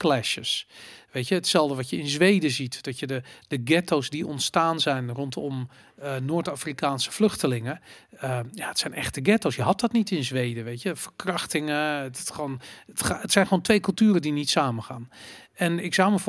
cultuurclashes. 0.00 0.66
Weet 1.10 1.28
je, 1.28 1.34
hetzelfde 1.34 1.74
wat 1.74 1.90
je 1.90 1.98
in 1.98 2.08
Zweden 2.08 2.50
ziet, 2.50 2.82
dat 2.82 2.98
je 2.98 3.06
de, 3.06 3.22
de 3.48 3.60
ghetto's 3.64 4.10
die 4.10 4.26
ontstaan 4.26 4.80
zijn 4.80 5.10
rondom 5.10 5.68
eh, 5.96 6.16
Noord-Afrikaanse 6.16 7.12
vluchtelingen. 7.12 7.80
eh, 8.10 8.40
ja, 8.52 8.68
het 8.68 8.78
zijn 8.78 8.94
echte 8.94 9.20
ghetto's. 9.22 9.56
Je 9.56 9.62
had 9.62 9.80
dat 9.80 9.92
niet 9.92 10.10
in 10.10 10.24
Zweden, 10.24 10.64
weet 10.64 10.82
je. 10.82 10.96
Verkrachtingen, 10.96 12.02
het, 12.02 12.18
het, 12.18 12.30
gewoon, 12.30 12.60
het, 12.86 13.08
het 13.08 13.32
zijn 13.32 13.46
gewoon 13.46 13.62
twee 13.62 13.80
culturen 13.80 14.22
die 14.22 14.32
niet 14.32 14.50
samengaan. 14.50 15.10
En 15.54 15.78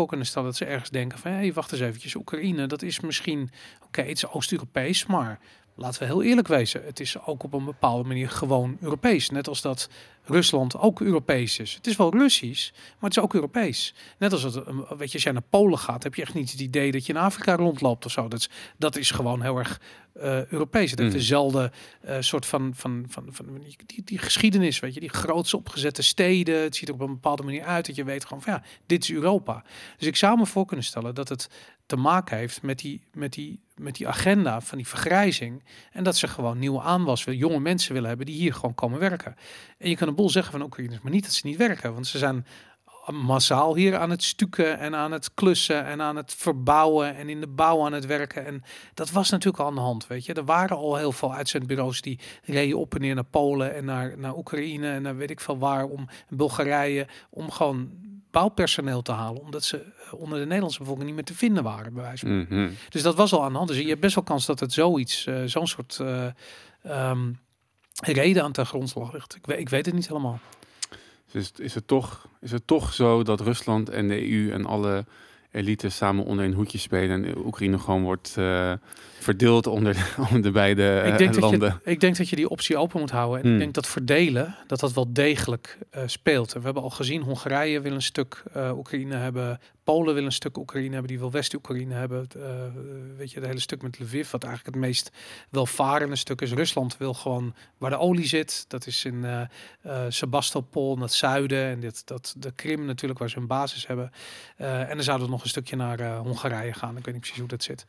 kunnen 0.05 0.26
stellen 0.26 0.47
dat 0.47 0.57
ze 0.57 0.65
ergens 0.65 0.89
denken 0.89 1.17
van... 1.17 1.32
hé, 1.32 1.38
hey, 1.38 1.53
wacht 1.53 1.72
eens 1.72 1.82
eventjes, 1.82 2.15
Oekraïne, 2.15 2.67
dat 2.67 2.82
is 2.82 2.99
misschien... 2.99 3.51
oké, 3.84 4.01
het 4.01 4.17
is 4.17 4.28
Oost-Europees, 4.28 5.05
maar 5.05 5.39
laten 5.76 5.99
we 5.99 6.05
heel 6.05 6.24
eerlijk 6.24 6.47
wezen... 6.47 6.84
het 6.84 6.99
is 6.99 7.26
ook 7.26 7.43
op 7.43 7.53
een 7.53 7.65
bepaalde 7.65 8.07
manier 8.07 8.30
gewoon 8.30 8.78
Europees. 8.82 9.30
Net 9.30 9.47
als 9.47 9.61
dat 9.61 9.89
Rusland 10.24 10.78
ook 10.78 11.01
Europees 11.01 11.59
is. 11.59 11.74
Het 11.74 11.88
is 11.88 11.95
wel 11.95 12.11
Russisch, 12.11 12.72
maar 12.72 13.09
het 13.09 13.17
is 13.17 13.24
ook 13.24 13.34
Europees. 13.34 13.93
Net 14.17 14.32
als 14.32 14.41
dat, 14.41 14.55
eh, 14.55 14.91
weet 14.97 15.07
je, 15.07 15.13
als 15.13 15.24
jij 15.24 15.32
naar 15.32 15.41
Polen 15.49 15.80
gaat... 15.80 16.03
heb 16.03 16.15
je 16.15 16.22
echt 16.22 16.34
niet 16.34 16.51
het 16.51 16.59
idee 16.59 16.91
dat 16.91 17.05
je 17.05 17.13
in 17.13 17.19
Afrika 17.19 17.55
rondloopt 17.55 18.05
of 18.05 18.11
zo. 18.11 18.28
Dat 18.28 18.39
is, 18.39 18.49
dat 18.78 18.95
is 18.95 19.11
gewoon 19.11 19.41
heel 19.41 19.57
erg 19.57 19.82
eh, 20.13 20.45
Europees. 20.45 20.89
Het 20.89 20.99
heeft 20.99 21.11
Mm. 21.11 21.17
dezelfde 21.17 21.72
eh, 22.01 22.15
soort 22.19 22.45
van, 22.45 22.72
van, 22.76 23.05
van, 23.07 23.26
van 23.30 23.45
die, 23.59 23.78
die, 23.86 24.03
die 24.03 24.17
geschiedenis, 24.17 24.80
weet 24.80 24.93
je, 24.93 24.99
die 24.99 25.09
groots 25.09 25.53
opgezette 25.53 26.01
steden. 26.01 26.61
Het 26.61 26.76
ziet 26.76 26.88
er 26.88 26.93
op 26.93 27.01
een 27.01 27.13
bepaalde 27.13 27.43
manier 27.43 27.63
uit 27.63 27.86
dat 27.86 27.95
je 27.95 28.03
weet 28.03 28.26
gewoon 28.26 28.41
van 28.41 28.53
ja, 28.53 28.63
dit 28.86 29.03
is 29.03 29.11
Europa. 29.11 29.63
Dus 29.97 30.07
ik 30.07 30.15
zou 30.15 30.38
me 30.38 30.45
voor 30.45 30.65
kunnen 30.65 30.86
stellen 30.86 31.15
dat 31.15 31.30
het 31.30 31.49
te 31.86 31.95
maken 31.95 32.38
heeft 32.38 32.61
met 32.61 32.80
die, 32.80 33.03
met 33.13 33.34
die, 33.34 33.59
met 33.82 33.96
die 33.96 34.08
agenda 34.08 34.62
van 34.62 34.78
die 34.78 34.88
vergrijzing. 34.88 35.64
En 35.92 36.04
dat 36.04 36.18
ze 36.18 36.28
gewoon 36.28 36.60
nieuwe 36.60 36.82
aanwas 36.82 37.24
jonge 37.24 37.60
mensen 37.60 37.94
willen 37.94 38.08
hebben 38.08 38.26
die 38.26 38.36
hier 38.36 38.54
gewoon 38.54 38.76
komen 38.76 39.00
werken. 39.00 39.36
En 39.78 39.90
je 39.90 39.96
kan 39.96 40.08
een 40.08 40.16
boel 40.16 40.30
zeggen 40.30 40.52
van 40.52 40.62
Oekraïners, 40.62 41.02
maar 41.02 41.12
niet 41.12 41.24
dat 41.24 41.34
ze 41.34 41.48
niet 41.48 41.58
werken, 41.58 41.94
want 41.94 42.08
ze 42.08 42.18
zijn 42.18 42.46
massaal 43.10 43.76
hier 43.76 43.98
aan 43.98 44.10
het 44.10 44.24
stukken 44.24 44.80
en 44.80 44.96
aan 44.96 45.12
het 45.12 45.34
klussen 45.34 45.86
en 45.86 46.02
aan 46.02 46.16
het 46.16 46.34
verbouwen 46.34 47.16
en 47.16 47.30
in 47.30 47.40
de 47.40 47.48
bouw 47.48 47.86
aan 47.86 47.94
het 47.94 48.06
werken. 48.06 48.46
En 48.46 48.64
dat 48.94 49.12
was 49.12 49.30
natuurlijk 49.30 49.64
al 49.64 49.70
aan 49.70 49.76
de 49.76 49.82
hand, 49.82 50.08
weet 50.08 50.26
je. 50.26 50.34
Er 50.34 50.46
waren 50.46 50.78
al 50.78 50.96
heel 50.96 51.12
veel 51.12 51.34
uitzendbureaus 51.34 52.02
die 52.02 52.20
reden 52.44 52.78
op 52.78 52.96
en 52.96 53.02
neer 53.02 53.16
naar 53.16 53.24
Polen 53.24 53.76
en 53.76 53.86
naar, 53.86 54.18
naar 54.18 54.38
Oekraïne 54.38 54.92
en 54.92 55.02
naar 55.02 55.16
weet 55.16 55.30
ik 55.30 55.40
veel 55.40 55.58
waar, 55.58 55.86
om 55.86 56.08
Bulgarije, 56.30 57.08
om 57.30 57.52
gewoon 57.52 57.92
bouwpersoneel 58.32 59.02
te 59.02 59.12
halen, 59.12 59.42
omdat 59.42 59.64
ze 59.64 59.78
eh, 59.78 60.14
onder 60.14 60.40
de 60.40 60.46
Nederlandse 60.46 60.80
bevolking 60.80 61.06
niet 61.06 61.16
meer 61.16 61.24
te 61.26 61.34
vinden 61.36 61.64
waren, 61.64 61.94
bij 61.94 62.04
wijze 62.04 62.26
van. 62.26 62.38
Mhm. 62.38 62.70
Dus 62.90 63.02
dat 63.02 63.16
was 63.16 63.34
al 63.34 63.44
aan 63.44 63.52
de 63.52 63.58
hand. 63.58 63.70
Dus 63.70 63.78
je 63.80 63.88
hebt 63.88 64.00
best 64.02 64.16
wel 64.16 64.24
kans 64.24 64.46
dat 64.46 64.60
het 64.60 64.74
zoiets, 64.74 65.26
eh, 65.26 65.44
zo'n 65.46 65.68
soort 65.68 65.98
eh, 66.00 66.28
ehm, 66.84 67.32
reden 68.04 68.44
aan 68.44 68.52
ten 68.52 68.66
grondslag 68.66 69.14
ligt. 69.14 69.36
Ik, 69.36 69.46
weet- 69.46 69.60
ik 69.60 69.70
weet 69.70 69.86
het 69.86 69.96
niet 69.96 70.08
helemaal. 70.08 70.40
Dus 71.32 71.52
is 71.58 71.74
het, 71.76 71.88
toch, 71.88 72.28
is 72.42 72.52
het 72.52 72.68
toch 72.68 72.94
zo 72.94 73.24
dat 73.24 73.42
Rusland 73.42 73.90
en 73.90 74.08
de 74.08 74.32
EU 74.32 74.52
en 74.52 74.66
alle 74.66 75.06
elites 75.52 75.95
samen 75.95 76.26
onder 76.26 76.45
een 76.45 76.54
hoedje 76.54 76.78
spelen 76.78 77.26
en 77.26 77.38
Oekraïne 77.45 77.80
gewoon 77.80 78.04
wordt 78.04 78.36
eh, 78.38 78.74
verdeeld 79.20 79.68
onder 79.68 79.93
de, 79.93 80.06
onder 80.26 80.41
de 80.41 80.52
beide 80.52 80.99
eh, 80.99 81.12
ik, 81.12 81.18
denk 81.18 81.34
dat 81.34 81.41
landen? 81.41 81.80
je, 81.84 81.91
ik 81.91 81.99
denk 81.99 82.18
dat 82.18 82.30
je 82.30 82.36
die 82.36 82.49
optie 82.49 82.78
open 82.78 82.99
moet 82.99 83.12
houden. 83.12 83.38
En 83.38 83.45
Hmm. 83.45 83.54
ik 83.54 83.60
denk 83.60 83.74
dat 83.74 83.88
verdelen, 83.88 84.56
dat 84.68 84.80
dat 84.80 84.93
wel 84.93 85.14
degelijk 85.14 85.78
eh, 85.89 86.04
speelt. 86.06 86.54
En 86.54 86.60
we 86.60 86.66
hebben 86.66 86.84
al 86.84 86.89
gezien, 86.89 87.22
Hongarije 87.22 87.82
wil 87.82 87.91
een 87.91 88.02
stuk 88.02 88.43
eh, 88.54 88.78
Oekraïne 88.78 89.16
hebben. 89.16 89.60
Polen 89.84 90.14
wil 90.14 90.26
een 90.26 90.32
stuk 90.32 90.58
Oekraïne 90.58 90.92
hebben. 90.92 91.08
Die 91.08 91.20
wil 91.20 91.32
West-Oekraïne 91.32 91.94
hebben. 91.94 92.28
Eh, 92.36 92.44
weet 93.18 93.32
je, 93.32 93.40
het 93.40 93.48
hele 93.48 93.60
stuk 93.60 93.82
met 93.82 94.00
Lviv, 94.00 94.32
wat 94.32 94.44
eigenlijk 94.44 94.76
het 94.76 94.86
meest 94.86 95.12
welvarende 95.50 96.16
stuk 96.16 96.42
is. 96.42 96.52
Rusland 96.52 96.98
wil 96.98 97.14
gewoon 97.14 97.56
waar 97.78 97.90
de 97.90 97.98
olie 97.98 98.28
zit. 98.28 98.66
Dat 98.68 98.88
is 98.88 99.06
in 99.06 99.26
eh 99.26 99.42
eh, 99.82 100.06
Sebastopol, 100.10 100.94
naar 100.94 101.04
het 101.04 101.14
zuiden. 101.14 101.64
En 101.64 101.80
dit, 101.80 102.08
dat, 102.08 102.36
de 102.38 102.52
Krim 102.52 102.86
natuurlijk, 102.86 103.20
waar 103.20 103.30
ze 103.30 103.38
een 103.38 103.48
basis 103.48 103.88
hebben. 103.88 104.12
En 104.56 104.96
dan 104.96 105.04
zou 105.04 105.22
er 105.22 105.30
nog 105.30 105.44
een 105.44 105.50
stukje 105.50 105.76
naar 105.76 106.18
Hongarije 106.18 106.74
gaan. 106.74 106.98
Ik 106.98 107.06
weet 107.06 107.14
niet 107.14 107.24
precies 107.24 107.40
hoe 107.40 107.48
dat 107.48 107.64
zit. 107.64 107.86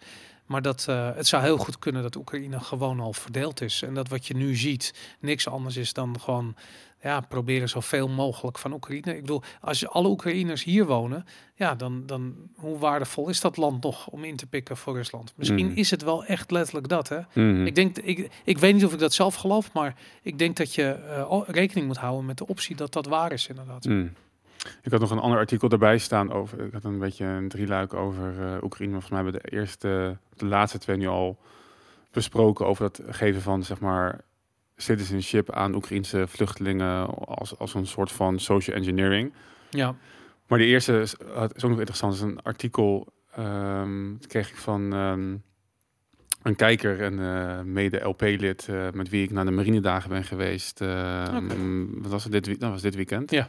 Maar 0.47 0.63
dat, 0.63 0.85
het 1.15 1.27
zou 1.27 1.43
heel 1.43 1.57
goed 1.57 1.79
kunnen 1.79 2.03
dat 2.03 2.17
Oekraïne 2.17 2.61
gewoon 2.61 3.01
al 3.01 3.13
verdeeld 3.13 3.61
is. 3.61 3.83
En 3.83 3.95
dat 3.95 4.09
wat 4.09 4.27
je 4.27 4.35
nu 4.35 4.57
ziet 4.57 4.95
niks 5.21 5.49
anders 5.49 5.77
is 5.77 5.93
dan 5.93 6.21
gewoon 6.21 6.57
ja, 7.03 7.21
proberen 7.21 7.69
zoveel 7.69 8.09
mogelijk 8.09 8.59
van 8.59 8.73
Oekraïne. 8.73 9.15
Ik 9.15 9.21
bedoel, 9.21 9.43
als 9.61 9.81
je 9.81 9.89
alle 9.89 10.09
Oekraïners 10.09 10.65
hier 10.65 10.87
wonen, 10.87 11.25
ja, 11.55 11.75
dan, 11.75 12.03
dan 12.07 12.35
hoe 12.57 12.79
waardevol 12.79 13.29
is 13.29 13.41
dat 13.41 13.57
land 13.57 13.83
nog 13.83 14.07
om 14.07 14.25
in 14.25 14.37
te 14.37 14.47
pikken 14.47 14.77
voor 14.77 14.95
Rusland? 14.95 15.33
Misschien 15.37 15.67
Mm. 15.67 15.77
is 15.77 15.91
het 15.91 16.03
wel 16.03 16.25
echt 16.25 16.51
letterlijk 16.51 16.89
dat, 16.89 17.09
hè? 17.09 17.19
Mhm. 17.35 17.67
Ik, 17.67 17.75
denk, 17.75 17.99
ik, 17.99 18.31
ik 18.45 18.59
weet 18.59 18.75
niet 18.75 18.85
of 18.85 18.93
ik 18.93 18.99
dat 18.99 19.13
zelf 19.13 19.35
geloof, 19.35 19.73
maar 19.73 19.95
ik 20.23 20.39
denk 20.39 20.57
dat 20.57 20.75
je 20.75 20.99
o- 21.29 21.45
rekening 21.47 21.87
moet 21.87 21.97
houden 21.97 22.27
met 22.27 22.39
de 22.39 22.47
optie 22.47 22.77
dat 22.77 22.93
dat 22.93 23.07
waar 23.07 23.33
is, 23.33 23.47
inderdaad. 23.49 23.85
Mm. 23.85 24.13
Ik 24.83 24.91
had 24.91 25.01
nog 25.01 25.11
een 25.11 25.19
ander 25.19 25.39
artikel 25.39 25.69
erbij 25.69 25.99
staan 25.99 26.33
over. 26.33 26.61
Ik 26.61 26.73
had 26.73 26.85
een 26.85 26.99
beetje 26.99 27.25
een 27.25 27.49
drieluik 27.49 27.95
over 27.95 28.35
eh, 28.41 28.63
Oekraïne. 28.63 28.93
Volgens 28.93 29.13
mij 29.13 29.23
hebben 29.23 29.41
we 29.43 29.49
de 29.51 29.57
eerste, 29.57 30.17
de 30.37 30.45
laatste 30.47 30.79
twee 30.79 30.97
nu 30.97 31.07
al 31.07 31.39
besproken 32.11 32.67
over 32.67 32.85
het 32.85 33.01
geven 33.09 33.43
van 33.43 33.63
zeg 33.65 33.81
maar 33.81 34.21
citizenship 34.83 35.51
aan 35.53 35.75
Oekraïnse 35.75 36.25
vluchtelingen 36.29 37.07
als, 37.27 37.59
als 37.59 37.75
een 37.75 37.87
soort 37.87 38.13
van 38.13 38.39
social 38.39 38.77
engineering. 38.77 39.33
Ja, 39.71 39.95
Maar 40.47 40.59
de 40.59 40.65
eerste 40.65 41.01
is, 41.01 41.21
ook 41.21 41.63
nog 41.63 41.79
interessant. 41.79 42.15
is 42.15 42.21
een 42.21 42.43
artikel 42.43 43.13
ehm, 43.37 44.13
dat 44.19 44.27
kreeg 44.27 44.49
ik 44.49 44.57
van 44.57 44.93
ehm, 44.93 45.35
een 46.43 46.57
kijker 46.57 47.01
en 47.01 47.19
eh, 47.21 47.61
mede 47.61 47.99
LP-lid 48.05 48.69
eh, 48.69 48.87
met 48.93 49.09
wie 49.09 49.23
ik 49.23 49.31
naar 49.31 49.45
de 49.45 49.51
marinedagen 49.51 50.11
ben 50.11 50.25
geweest. 50.25 50.81
eh, 50.81 51.25
Oké. 51.45 51.55
Wat 51.95 52.11
was 52.11 52.25
het 52.25 52.33
dit, 52.33 52.61
dat 52.61 52.71
was 52.71 52.83
dit 52.83 52.95
weekend. 52.95 53.31
Ja. 53.31 53.49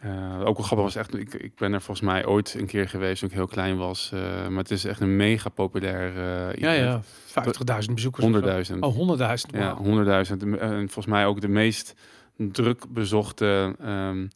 Eh, 0.00 0.38
ook 0.40 0.56
wel 0.56 0.66
grappig 0.66 0.84
was 0.84 0.94
echt, 0.96 1.18
ik, 1.18 1.34
ik 1.34 1.54
ben 1.54 1.72
er 1.72 1.80
volgens 1.82 2.06
mij 2.06 2.26
ooit 2.26 2.54
een 2.58 2.66
keer 2.66 2.88
geweest 2.88 3.20
toen 3.20 3.28
ik 3.28 3.34
heel 3.34 3.46
klein 3.46 3.76
was. 3.76 4.10
eh, 4.12 4.20
maar 4.48 4.58
het 4.62 4.70
is 4.70 4.84
echt 4.84 5.00
een 5.00 5.16
mega 5.16 5.48
populair 5.48 6.16
uh, 6.16 6.54
Ja, 6.54 6.72
ja. 6.72 7.02
50.000 7.02 7.92
bezoekers. 7.94 8.26
of 8.26 8.64
zo. 8.66 8.74
100.000. 8.74 8.78
Oh, 8.80 9.18
100.000. 9.18 9.56
Ja, 9.58 9.82
wauw. 9.82 10.24
100.000. 10.24 10.36
En 10.58 10.78
volgens 10.78 11.06
mij 11.06 11.26
ook 11.26 11.40
de 11.40 11.48
meest 11.48 11.94
druk 12.36 12.84
bezochte, 12.88 13.74
ehm, 13.80 14.26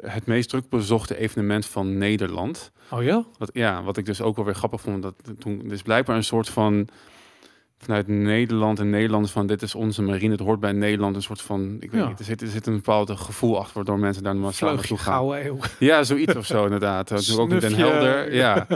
het 0.00 0.26
meest 0.26 0.48
druk 0.48 0.68
bezochte 0.68 1.16
evenement 1.18 1.66
van 1.66 1.98
Nederland. 1.98 2.72
Oh 2.90 3.02
ja? 3.02 3.24
Wat, 3.38 3.50
ja, 3.52 3.82
wat 3.82 3.96
ik 3.96 4.06
dus 4.06 4.20
ook 4.20 4.36
wel 4.36 4.44
weer 4.44 4.54
grappig 4.54 4.80
vond, 4.80 5.02
dat 5.02 5.14
toen 5.38 5.62
dus 5.68 5.82
blijkbaar 5.82 6.16
een 6.16 6.24
soort 6.24 6.48
van 6.48 6.88
vanuit 7.78 8.08
Nederland 8.08 8.78
en 8.78 8.90
Nederlanders 8.90 9.32
van 9.32 9.46
dit 9.46 9.62
is 9.62 9.74
onze 9.74 10.02
marine, 10.02 10.30
het 10.32 10.40
hoort 10.40 10.60
bij 10.60 10.72
Nederland, 10.72 11.16
een 11.16 11.22
soort 11.22 11.40
van, 11.42 11.76
ik 11.80 11.90
weet 11.90 12.00
Ja. 12.00 12.08
niet, 12.08 12.18
er 12.18 12.24
zit, 12.24 12.40
er 12.40 12.48
zit 12.48 12.66
een 12.66 12.74
bepaald 12.74 13.10
gevoel 13.10 13.58
achter 13.58 13.74
waardoor 13.74 13.98
mensen 13.98 14.22
daar 14.22 14.36
massaal 14.36 14.74
naartoe 14.74 14.98
gaan. 14.98 15.32
eeuw. 15.32 15.58
Ja, 15.78 16.02
zoiets 16.02 16.36
of 16.36 16.46
zo 16.46 16.64
inderdaad. 16.64 17.26
Toen 17.26 17.38
ook 17.40 17.50
in 17.50 17.58
Den 17.58 17.74
Helder, 17.74 18.34
ja, 18.34 18.66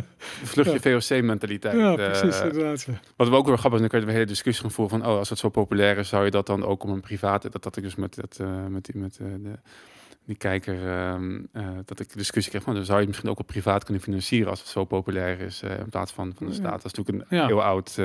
vluchtje 0.43 0.91
Ja. 0.91 1.01
VOC-mentaliteit. 1.01 1.77
Ja, 1.79 1.91
eh, 1.91 1.95
precies. 1.95 2.41
inderdaad. 2.41 2.87
wat 3.17 3.29
we 3.29 3.35
ook 3.35 3.47
weer 3.47 3.59
grappig 3.59 3.81
is, 3.81 3.81
dan 3.81 3.89
kun 3.89 4.01
je 4.01 4.07
de 4.07 4.13
hele 4.13 4.27
discussie 4.27 4.63
gaan 4.63 4.73
voeren 4.73 4.99
van, 5.01 5.11
oh, 5.11 5.19
als 5.19 5.29
het 5.29 5.39
zo 5.39 5.49
populair 5.49 5.99
is, 5.99 6.09
zou 6.09 6.25
je 6.25 6.31
dat 6.31 6.47
dan 6.47 6.65
ook 6.65 6.83
om 6.85 6.91
een 6.91 7.01
private, 7.01 7.49
dat 7.51 7.63
dat 7.63 7.77
ik 7.77 7.83
dus 7.83 7.95
met, 7.95 8.15
dat, 8.15 8.39
eh, 8.41 8.67
met, 8.69 8.85
die, 8.85 8.97
met 9.01 9.19
eh, 9.21 9.27
de, 9.43 9.51
die 10.25 10.37
kijker, 10.37 10.87
ehm, 10.89 11.41
eh, 11.53 11.67
dat 11.85 12.01
ik 12.01 12.09
de 12.11 12.17
discussie 12.19 12.51
kreeg 12.53 12.65
van, 12.65 12.75
dan 12.75 12.85
zou 12.85 12.95
je 12.95 13.01
het 13.01 13.09
misschien 13.09 13.31
ook 13.31 13.39
op 13.39 13.47
privaat 13.47 13.85
kunnen 13.85 14.03
financieren 14.03 14.51
als 14.51 14.59
het 14.61 14.69
zo 14.69 14.85
populair 14.85 15.41
is, 15.41 15.63
in 15.63 15.89
plaats 15.91 16.13
van 16.13 16.33
van 16.37 16.47
de 16.47 16.53
staat. 16.53 16.83
Dat 16.83 16.85
is 16.85 16.93
natuurlijk 16.93 17.31
een 17.31 17.37
Ja. 17.39 17.47
heel 17.47 17.63
oud 17.63 17.99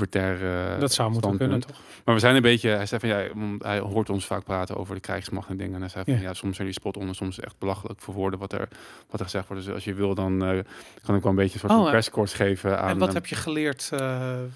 eh, 0.00 0.80
Dat 0.80 0.92
zou 0.92 1.10
moeten 1.10 1.36
kunnen, 1.36 1.60
toch? 1.60 1.80
Maar 2.04 2.14
we 2.14 2.20
zijn 2.20 2.36
een 2.36 2.42
beetje, 2.42 2.68
hij 2.68 2.86
zei 2.86 3.00
van 3.00 3.08
ja, 3.08 3.28
hij 3.58 3.78
hoort 3.78 4.10
ons 4.10 4.26
vaak 4.26 4.44
praten 4.44 4.76
over 4.76 4.94
de 4.94 5.00
krijgsmacht 5.00 5.48
en 5.48 5.56
dingen. 5.56 5.74
En 5.74 5.80
hij 5.80 5.88
zei 5.88 6.04
van 6.04 6.14
Ja. 6.14 6.20
ja, 6.20 6.34
soms 6.34 6.54
zijn 6.56 6.68
die 6.68 6.76
spot 6.76 6.96
onder, 6.96 7.14
soms 7.14 7.40
echt 7.40 7.58
belachelijk 7.58 8.00
voor 8.00 8.14
woorden 8.14 8.38
wat 8.38 8.52
er, 8.52 8.68
wat 9.10 9.20
er 9.20 9.24
gezegd 9.24 9.48
wordt. 9.48 9.64
Dus 9.64 9.74
als 9.74 9.84
je 9.84 9.94
wil, 9.94 10.14
dan 10.14 10.44
eh, 10.44 10.58
kan 11.02 11.14
ik 11.14 11.22
wel 11.22 11.30
een 11.30 11.36
beetje 11.36 11.54
een 11.54 11.60
soort 11.60 11.72
Oh, 11.72 11.78
van 11.78 11.86
eh, 11.86 11.92
perscourse 11.92 12.36
geven 12.36 12.78
aan. 12.80 12.88
En 12.88 12.98
wat 12.98 13.12
heb 13.12 13.26
je 13.26 13.34
geleerd 13.34 13.90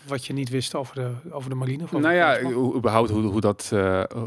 wat 0.06 0.26
je 0.26 0.32
niet 0.32 0.48
wist 0.48 0.74
over 0.74 0.94
de, 0.94 1.10
over 1.30 1.50
de 1.50 1.56
marine? 1.56 1.82
Over 1.82 2.00
nou 2.00 2.12
de 2.12 2.18
ja, 2.18 2.76
überhaupt 2.76 3.10
hoe, 3.10 3.22
hoe, 3.22 3.40
dat, 3.40 3.68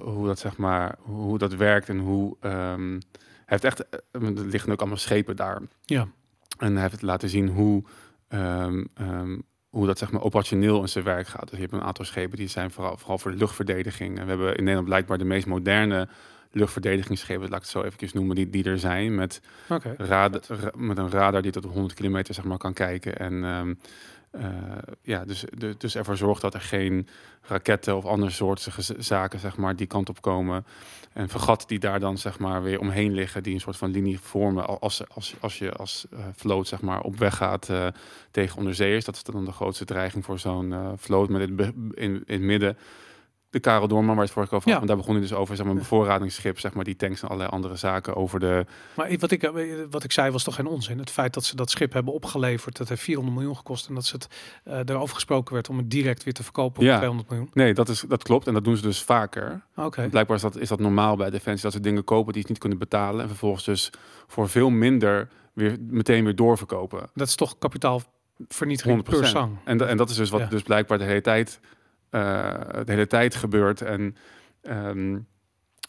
hoe 0.03 0.27
dat 0.27 0.39
zeg 0.39 0.57
maar, 0.57 0.95
hoe 0.99 1.37
dat 1.37 1.53
werkt 1.55 1.89
en 1.89 1.99
hoe. 1.99 2.37
hij 2.39 2.99
heeft 3.45 3.63
echt, 3.63 3.79
er 4.11 4.21
liggen 4.21 4.71
ook 4.71 4.79
allemaal 4.79 4.97
schepen 4.97 5.35
daar. 5.35 5.61
Ja. 5.85 6.07
En 6.59 6.73
hij 6.73 6.81
heeft 6.81 7.01
laten 7.01 7.29
zien 7.29 7.47
hoe, 7.47 7.83
ehm, 8.27 8.83
ehm, 8.93 9.37
hoe 9.69 9.85
dat 9.85 9.97
zeg 9.97 10.11
maar 10.11 10.21
operationeel 10.21 10.81
in 10.81 10.89
zijn 10.89 11.03
werk 11.03 11.27
gaat. 11.27 11.41
Dus 11.49 11.51
je 11.51 11.61
hebt 11.61 11.73
een 11.73 11.81
aantal 11.81 12.05
schepen 12.05 12.37
die 12.37 12.47
zijn 12.47 12.71
vooral, 12.71 12.97
vooral 12.97 13.17
voor 13.17 13.31
de 13.31 13.37
luchtverdediging. 13.37 14.17
En 14.17 14.23
we 14.23 14.29
hebben 14.29 14.49
in 14.49 14.59
Nederland 14.63 14.85
blijkbaar 14.87 15.17
de 15.17 15.25
meest 15.25 15.45
moderne 15.45 16.07
luchtverdedigingsschepen, 16.51 17.41
laat 17.49 17.51
ik 17.57 17.61
het 17.61 17.67
zo 17.67 17.81
even 17.81 18.09
noemen, 18.13 18.35
die, 18.35 18.49
die 18.49 18.63
er 18.63 18.79
zijn. 18.79 19.15
Met, 19.15 19.41
ra- 19.97 20.29
met 20.75 20.97
een 20.97 21.09
radar 21.09 21.41
die 21.41 21.51
tot 21.51 21.65
100 21.65 21.93
kilometer 21.93 22.33
zeg 22.33 22.43
maar, 22.43 22.57
kan 22.57 22.73
kijken. 22.73 23.17
En 23.17 23.43
ehm, 23.43 23.69
eh, 23.69 23.75
ja, 25.01 25.25
dus, 25.25 25.45
de- 25.57 25.75
dus 25.77 25.95
ervoor 25.95 26.17
zorgt 26.17 26.41
dat 26.41 26.53
er 26.53 26.61
geen 26.61 27.07
raketten 27.41 27.95
of 27.97 28.05
andere 28.05 28.31
soorten 28.31 28.71
gez- 28.71 28.89
zaken 28.97 29.39
zeg 29.39 29.57
maar, 29.57 29.75
die 29.75 29.87
kant 29.87 30.09
op 30.09 30.21
komen. 30.21 30.65
En 31.13 31.29
vergat 31.29 31.63
die 31.67 31.79
daar 31.79 31.99
dan 31.99 32.17
zeg 32.17 32.39
maar, 32.39 32.63
weer 32.63 32.79
omheen 32.79 33.13
liggen, 33.13 33.43
die 33.43 33.53
een 33.53 33.59
soort 33.59 33.77
van 33.77 33.91
linie 33.91 34.19
vormen 34.19 34.67
al- 34.67 34.79
als, 34.79 35.01
als, 35.09 35.35
als 35.39 35.57
je 35.59 35.71
als 35.73 36.05
eh, 36.11 36.19
vloot 36.35 36.67
zeg 36.67 36.81
maar, 36.81 37.01
op 37.01 37.17
weg 37.17 37.35
gaat 37.35 37.69
eh, 37.69 37.87
tegen 38.31 38.57
onderzeeërs. 38.57 39.05
Dat 39.05 39.15
is 39.15 39.23
dan 39.23 39.45
de 39.45 39.51
grootste 39.51 39.85
dreiging 39.85 40.25
voor 40.25 40.39
zo'n 40.39 40.73
eh, 40.73 40.91
vloot 40.95 41.29
met 41.29 41.49
in, 41.49 41.83
in 41.93 42.23
het 42.25 42.41
midden. 42.41 42.77
De 43.51 43.59
Karel 43.59 43.87
Doorman, 43.87 44.15
waar 44.15 44.23
het 44.23 44.33
vorige 44.33 44.55
over 44.55 44.69
Ja. 44.69 44.75
want 44.75 44.87
daar 44.87 44.97
begon 44.97 45.11
hij 45.13 45.21
dus 45.21 45.33
over 45.33 45.55
zeg 45.55 45.65
maar, 45.65 45.73
een 45.73 45.79
bevoorradingsschip, 45.81 46.59
zeg 46.59 46.73
maar, 46.73 46.83
die 46.83 46.95
tanks 46.95 47.21
en 47.21 47.27
allerlei 47.27 47.49
andere 47.51 47.75
zaken 47.75 48.15
over 48.15 48.39
de 48.39 48.65
Maar 48.95 49.15
wat 49.19 49.31
ik, 49.31 49.43
eh, 49.43 49.51
wat 49.89 50.03
ik 50.03 50.11
zei 50.11 50.31
was 50.31 50.43
toch 50.43 50.55
geen 50.55 50.65
onzin. 50.67 50.99
Het 50.99 51.09
feit 51.09 51.33
dat 51.33 51.43
ze 51.45 51.55
dat 51.55 51.69
schip 51.69 51.93
hebben 51.93 52.13
opgeleverd, 52.13 52.77
dat 52.77 52.89
heeft 52.89 53.01
400 53.01 53.37
miljoen 53.37 53.55
gekost. 53.57 53.87
En 53.87 53.95
dat 53.95 54.05
ze 54.05 54.15
het 54.15 54.27
eh 54.63 54.79
erover 54.85 55.15
gesproken 55.15 55.53
werd 55.53 55.69
om 55.69 55.77
het 55.77 55.89
direct 55.91 56.23
weer 56.23 56.33
te 56.33 56.43
verkopen 56.43 56.75
voor 56.75 56.83
Ja. 56.83 56.95
200 56.97 57.29
miljoen. 57.29 57.49
Nee, 57.53 57.73
dat, 57.73 57.89
is, 57.89 58.03
dat 58.07 58.23
klopt. 58.23 58.47
En 58.47 58.53
dat 58.53 58.63
doen 58.63 58.75
ze 58.75 58.81
dus 58.81 59.03
vaker. 59.03 59.61
Oké. 59.75 60.07
Blijkbaar 60.09 60.35
is 60.35 60.41
dat, 60.41 60.57
is 60.57 60.67
dat 60.69 60.79
normaal 60.79 61.15
bij 61.15 61.29
Defensie. 61.29 61.63
Dat 61.63 61.73
ze 61.73 61.79
dingen 61.79 62.03
kopen 62.03 62.33
die 62.33 62.41
ze 62.41 62.47
niet 62.49 62.57
kunnen 62.59 62.77
betalen. 62.77 63.21
En 63.21 63.27
vervolgens 63.27 63.63
dus 63.65 63.89
voor 64.27 64.49
veel 64.49 64.69
minder 64.69 65.27
weer 65.53 65.77
meteen 65.79 66.23
weer 66.23 66.35
doorverkopen. 66.35 67.09
Dat 67.13 67.27
is 67.27 67.35
toch 67.35 67.55
kapitaalvernietiging 67.57 68.95
100%. 68.95 69.03
per 69.19 69.27
zang. 69.27 69.57
En, 69.63 69.77
da- 69.77 69.85
en 69.85 69.97
dat 69.97 70.09
is 70.09 70.15
dus 70.15 70.29
wat 70.29 70.39
Ja. 70.41 70.45
dus 70.47 70.61
blijkbaar 70.61 70.97
de 70.97 71.03
hele 71.03 71.21
tijd, 71.21 71.59
de 72.09 72.83
hele 72.85 73.07
tijd 73.07 73.35
gebeurt. 73.35 73.81
En 73.81 74.15
ehm, 74.61 75.17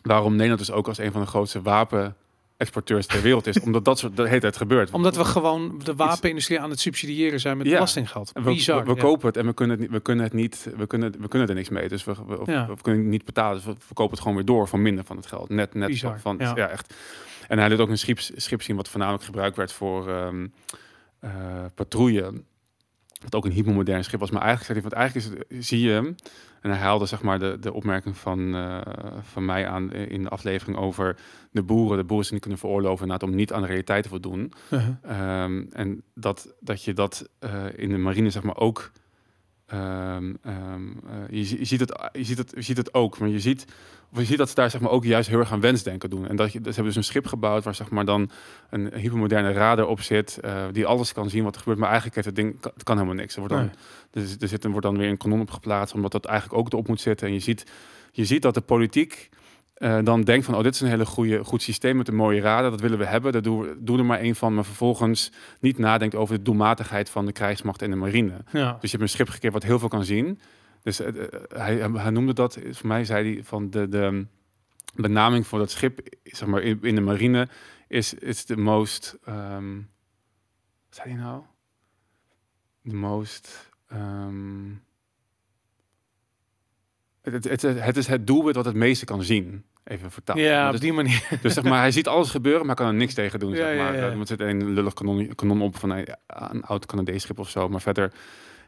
waarom 0.03 0.33
Nederland 0.33 0.59
dus 0.59 0.71
ook 0.71 0.89
als 0.89 0.99
een 0.99 1.13
van 1.13 1.21
de 1.21 1.27
grootste 1.27 1.63
wapenexporteurs 1.63 3.07
ter 3.07 3.23
wereld 3.23 3.47
is. 3.47 3.61
omdat 3.67 3.85
dat 3.85 3.99
soort 3.99 4.17
de 4.17 4.29
hele 4.29 4.41
tijd 4.41 4.57
gebeurt. 4.57 4.91
Omdat 4.91 5.17
we 5.17 5.25
gewoon 5.25 5.81
de 5.85 5.95
wapenindustrie 5.95 6.61
aan 6.61 6.71
het 6.71 6.81
subsidiëren 6.81 7.41
zijn 7.41 7.57
met 7.57 7.67
Ja. 7.67 7.73
belastinggeld. 7.73 8.31
We, 8.33 8.41
Bizar. 8.41 8.85
we, 8.85 8.91
we 8.91 8.97
ja. 8.97 9.03
kopen 9.03 9.27
het 9.27 9.37
en 9.37 9.47
we 9.47 9.53
kunnen 9.55 9.77
het, 9.79 9.87
niet- 9.89 9.97
we 9.97 10.01
kunnen 10.01 10.25
het 10.25 10.35
niet, 10.35 10.69
we 10.77 10.87
kunnen, 10.87 11.15
we 11.21 11.29
kunnen 11.29 11.49
er 11.49 11.55
niks 11.55 11.69
mee. 11.69 11.89
Dus 11.89 12.05
we, 12.05 12.15
we, 12.27 12.53
Ja. 12.53 12.67
we 12.67 12.83
kunnen 12.83 13.01
het 13.01 13.11
niet 13.11 13.25
betalen. 13.25 13.57
Dus 13.57 13.65
we 13.65 13.75
verkopen 13.79 14.13
het 14.13 14.21
gewoon 14.21 14.37
weer 14.37 14.47
door 14.47 14.69
voor 14.69 14.79
minder 14.79 15.05
van 15.05 15.17
het 15.17 15.27
geld. 15.27 15.49
Net, 15.49 15.75
net 15.75 15.89
Bizar, 15.89 16.21
van, 16.21 16.37
ja. 16.39 16.55
echt. 16.69 16.95
En 17.49 17.59
hij 17.59 17.69
liet 17.69 17.79
ook 17.79 17.89
een 17.89 17.99
schip, 17.99 18.19
schip 18.21 18.63
zien 18.63 18.77
wat 18.77 18.89
voornamelijk 18.89 19.25
gebruikt 19.25 19.57
werd 19.57 19.73
voor 19.73 20.09
ehm 20.09 20.47
eh, 21.21 21.31
patrouille. 21.75 22.43
Wat 23.21 23.35
ook 23.35 23.45
een 23.45 23.53
hypermodern 23.53 24.05
schip 24.05 24.21
was. 24.21 24.31
Maar 24.31 24.43
eigenlijk 24.43 24.73
zei 24.73 24.81
hij, 24.81 24.89
want 24.89 25.01
eigenlijk 25.25 25.43
is 25.51 25.57
het, 25.59 25.67
zie 25.67 25.81
je 25.81 25.91
hem. 25.91 26.15
En 26.61 26.71
hij 26.71 26.79
haalde 26.79 27.07
zeg 27.07 27.23
maar 27.23 27.39
de, 27.39 27.57
de 27.61 27.73
opmerking 27.73 28.17
van, 28.17 28.55
eh, 28.55 28.81
van 29.23 29.45
mij 29.45 29.69
aan 29.69 29.93
in 29.93 30.23
de 30.23 30.29
aflevering 30.29 30.77
over 30.77 31.17
de 31.51 31.63
boeren. 31.63 31.99
De 31.99 32.05
boeren 32.05 32.31
die 32.31 32.41
kunnen 32.41 32.59
veroorloven 32.59 33.03
inderdaad 33.03 33.29
om 33.29 33.35
niet 33.35 33.53
aan 33.53 33.61
de 33.61 33.67
realiteit 33.67 34.03
te 34.03 34.09
voldoen. 34.09 34.53
Ehm, 35.03 35.65
en 35.73 36.03
dat, 36.15 36.55
dat 36.61 36.85
je 36.85 36.95
dat 36.95 37.29
eh, 37.39 37.65
in 37.77 37.89
de 37.89 37.99
marine 37.99 38.31
zeg 38.31 38.43
maar 38.43 38.57
ook. 38.57 38.91
Ehm, 39.71 40.35
ehm, 40.43 40.89
eh, 41.07 41.15
je, 41.31 41.45
zie- 41.45 41.59
je, 41.59 41.65
ziet 41.65 41.81
het, 41.81 42.09
je, 42.13 42.25
ziet 42.25 42.39
het, 42.39 42.53
je 42.55 42.63
ziet 42.63 42.77
het 42.77 42.95
ook, 42.95 43.19
maar 43.19 43.29
je 43.29 43.41
ziet, 43.41 43.65
je 44.13 44.25
ziet 44.25 44.39
dat 44.39 44.49
ze 44.49 44.55
daar 44.55 44.71
zeg 44.71 44.81
maar, 44.81 44.91
ook 44.91 45.05
juist 45.05 45.29
heel 45.29 45.39
erg 45.39 45.53
aan 45.53 45.61
wensdenken 45.61 46.11
doen. 46.11 46.29
En 46.29 46.37
dat 46.37 46.53
je, 46.53 46.59
ze 46.59 46.65
hebben 46.65 46.85
dus 46.85 46.97
een 46.97 47.05
schip 47.05 47.27
gebouwd 47.27 47.65
waar 47.65 47.75
zeg 47.75 47.91
maar, 47.91 48.05
dan 48.05 48.31
een 48.71 48.93
hypermoderne 48.95 49.53
radar 49.53 49.87
op 49.87 50.01
zit, 50.01 50.39
eh, 50.39 50.65
die 50.73 50.87
alles 50.87 51.13
kan 51.13 51.31
zien 51.31 51.45
wat 51.45 51.55
er 51.55 51.61
gebeurt. 51.61 51.79
Maar 51.79 51.89
eigenlijk 51.91 52.17
heeft 52.17 52.37
het 52.37 52.37
ding, 52.37 52.57
het 52.75 52.83
kan 52.83 52.95
helemaal 52.97 53.17
niks. 53.19 53.35
Er 53.35 53.41
wordt 53.41 53.55
dan, 53.55 53.71
Nee. 54.13 54.25
er, 54.27 54.37
er 54.41 54.49
zit, 54.49 54.65
er 54.65 54.71
wordt 54.71 54.87
dan 54.87 54.99
weer 54.99 55.09
een 55.09 55.17
kanon 55.17 55.41
op 55.41 55.51
geplaatst, 55.51 55.95
omdat 55.95 56.13
dat 56.13 56.25
eigenlijk 56.25 56.59
ook 56.61 56.73
erop 56.73 56.89
moet 56.89 57.01
zitten. 57.01 57.27
En 57.27 57.33
je 57.33 57.41
ziet, 57.41 57.65
je 58.13 58.25
ziet 58.25 58.43
dat 58.43 58.55
de 58.55 58.61
politiek 58.61 59.29
eh, 59.81 59.99
dan 60.03 60.23
denkt 60.23 60.45
van, 60.45 60.55
oh, 60.55 60.63
dit 60.63 60.75
is 60.75 60.81
een 60.81 60.89
hele 60.89 61.07
goede, 61.07 61.45
goed 61.45 61.63
systeem 61.63 61.97
met 61.97 62.09
een 62.09 62.15
mooie 62.15 62.41
radar, 62.41 62.71
dat 62.71 62.81
willen 62.81 62.99
we 62.99 63.07
hebben, 63.07 63.33
daar 63.33 63.43
doen 63.43 63.79
we 63.85 63.99
er 63.99 64.05
maar 64.05 64.19
één 64.19 64.37
van, 64.37 64.55
maar 64.55 64.65
vervolgens 64.65 65.33
niet 65.61 65.79
nadenkt 65.79 66.15
over 66.15 66.37
de 66.37 66.43
doelmatigheid 66.43 67.11
van 67.11 67.27
de 67.27 67.33
krijgsmacht 67.33 67.83
en 67.83 67.91
de 67.91 67.97
marine. 67.97 68.45
Ja. 68.53 68.73
Dus 68.81 68.91
je 68.91 68.97
hebt 68.97 69.03
een 69.03 69.09
schip 69.09 69.29
gekeerd 69.29 69.53
wat 69.53 69.63
heel 69.63 69.79
veel 69.79 69.89
kan 69.89 70.05
zien. 70.05 70.41
Dus 70.83 71.01
eh, 71.01 71.09
eh, 71.09 71.29
hij, 71.49 71.77
hij 71.77 72.11
noemde 72.11 72.33
dat, 72.33 72.59
voor 72.71 72.87
mij 72.87 73.05
zei 73.05 73.35
hij 73.35 73.45
van 73.45 73.71
de, 73.71 73.89
de 73.89 74.27
benaming 74.95 75.47
voor 75.47 75.59
dat 75.59 75.71
schip, 75.71 76.01
zeg 76.23 76.49
maar 76.49 76.63
in, 76.63 76.79
in 76.83 76.95
de 76.95 77.01
marine, 77.01 77.49
is 77.89 78.47
de 78.47 78.57
most, 78.57 79.19
ehm, 79.25 79.75
wat 80.89 80.95
zei 80.95 81.09
hij 81.09 81.23
nou? 81.23 81.43
De 82.83 82.95
most, 82.95 83.71
ehm, 83.89 84.71
het, 87.23 87.45
het, 87.45 87.63
het, 87.63 87.97
is 87.97 88.07
het 88.07 88.27
doelwit 88.27 88.55
wat 88.57 88.65
het 88.65 88.75
meeste 88.75 89.05
kan 89.05 89.23
zien. 89.23 89.65
Even 89.85 90.11
vertaald. 90.11 90.39
ja, 90.39 90.67
op 90.67 90.73
dus, 90.73 90.81
die 90.81 90.93
manier. 90.93 91.29
dus 91.43 91.55
zeg 91.55 91.65
maar, 91.65 91.79
hij 91.81 91.91
ziet 91.91 92.07
alles 92.09 92.31
gebeuren, 92.31 92.67
maar 92.67 92.75
kan 92.75 92.87
er 92.87 92.95
niks 92.95 93.15
tegen 93.15 93.39
doen. 93.39 93.51
Ja, 93.51 93.57
zeg 93.57 93.77
maar. 93.77 93.97
ja. 93.97 94.11
Er 94.11 94.27
zit 94.27 94.41
een 94.41 94.73
lullig 94.73 94.95
kanon, 94.95 95.35
kanon 95.35 95.63
op 95.63 95.77
van 95.77 95.91
een, 95.91 96.07
een 96.27 96.65
oud 96.65 96.87
Canadees 96.87 97.23
schip 97.23 97.39
of 97.39 97.49
zo, 97.51 97.69
maar 97.69 97.81
verder 97.81 98.13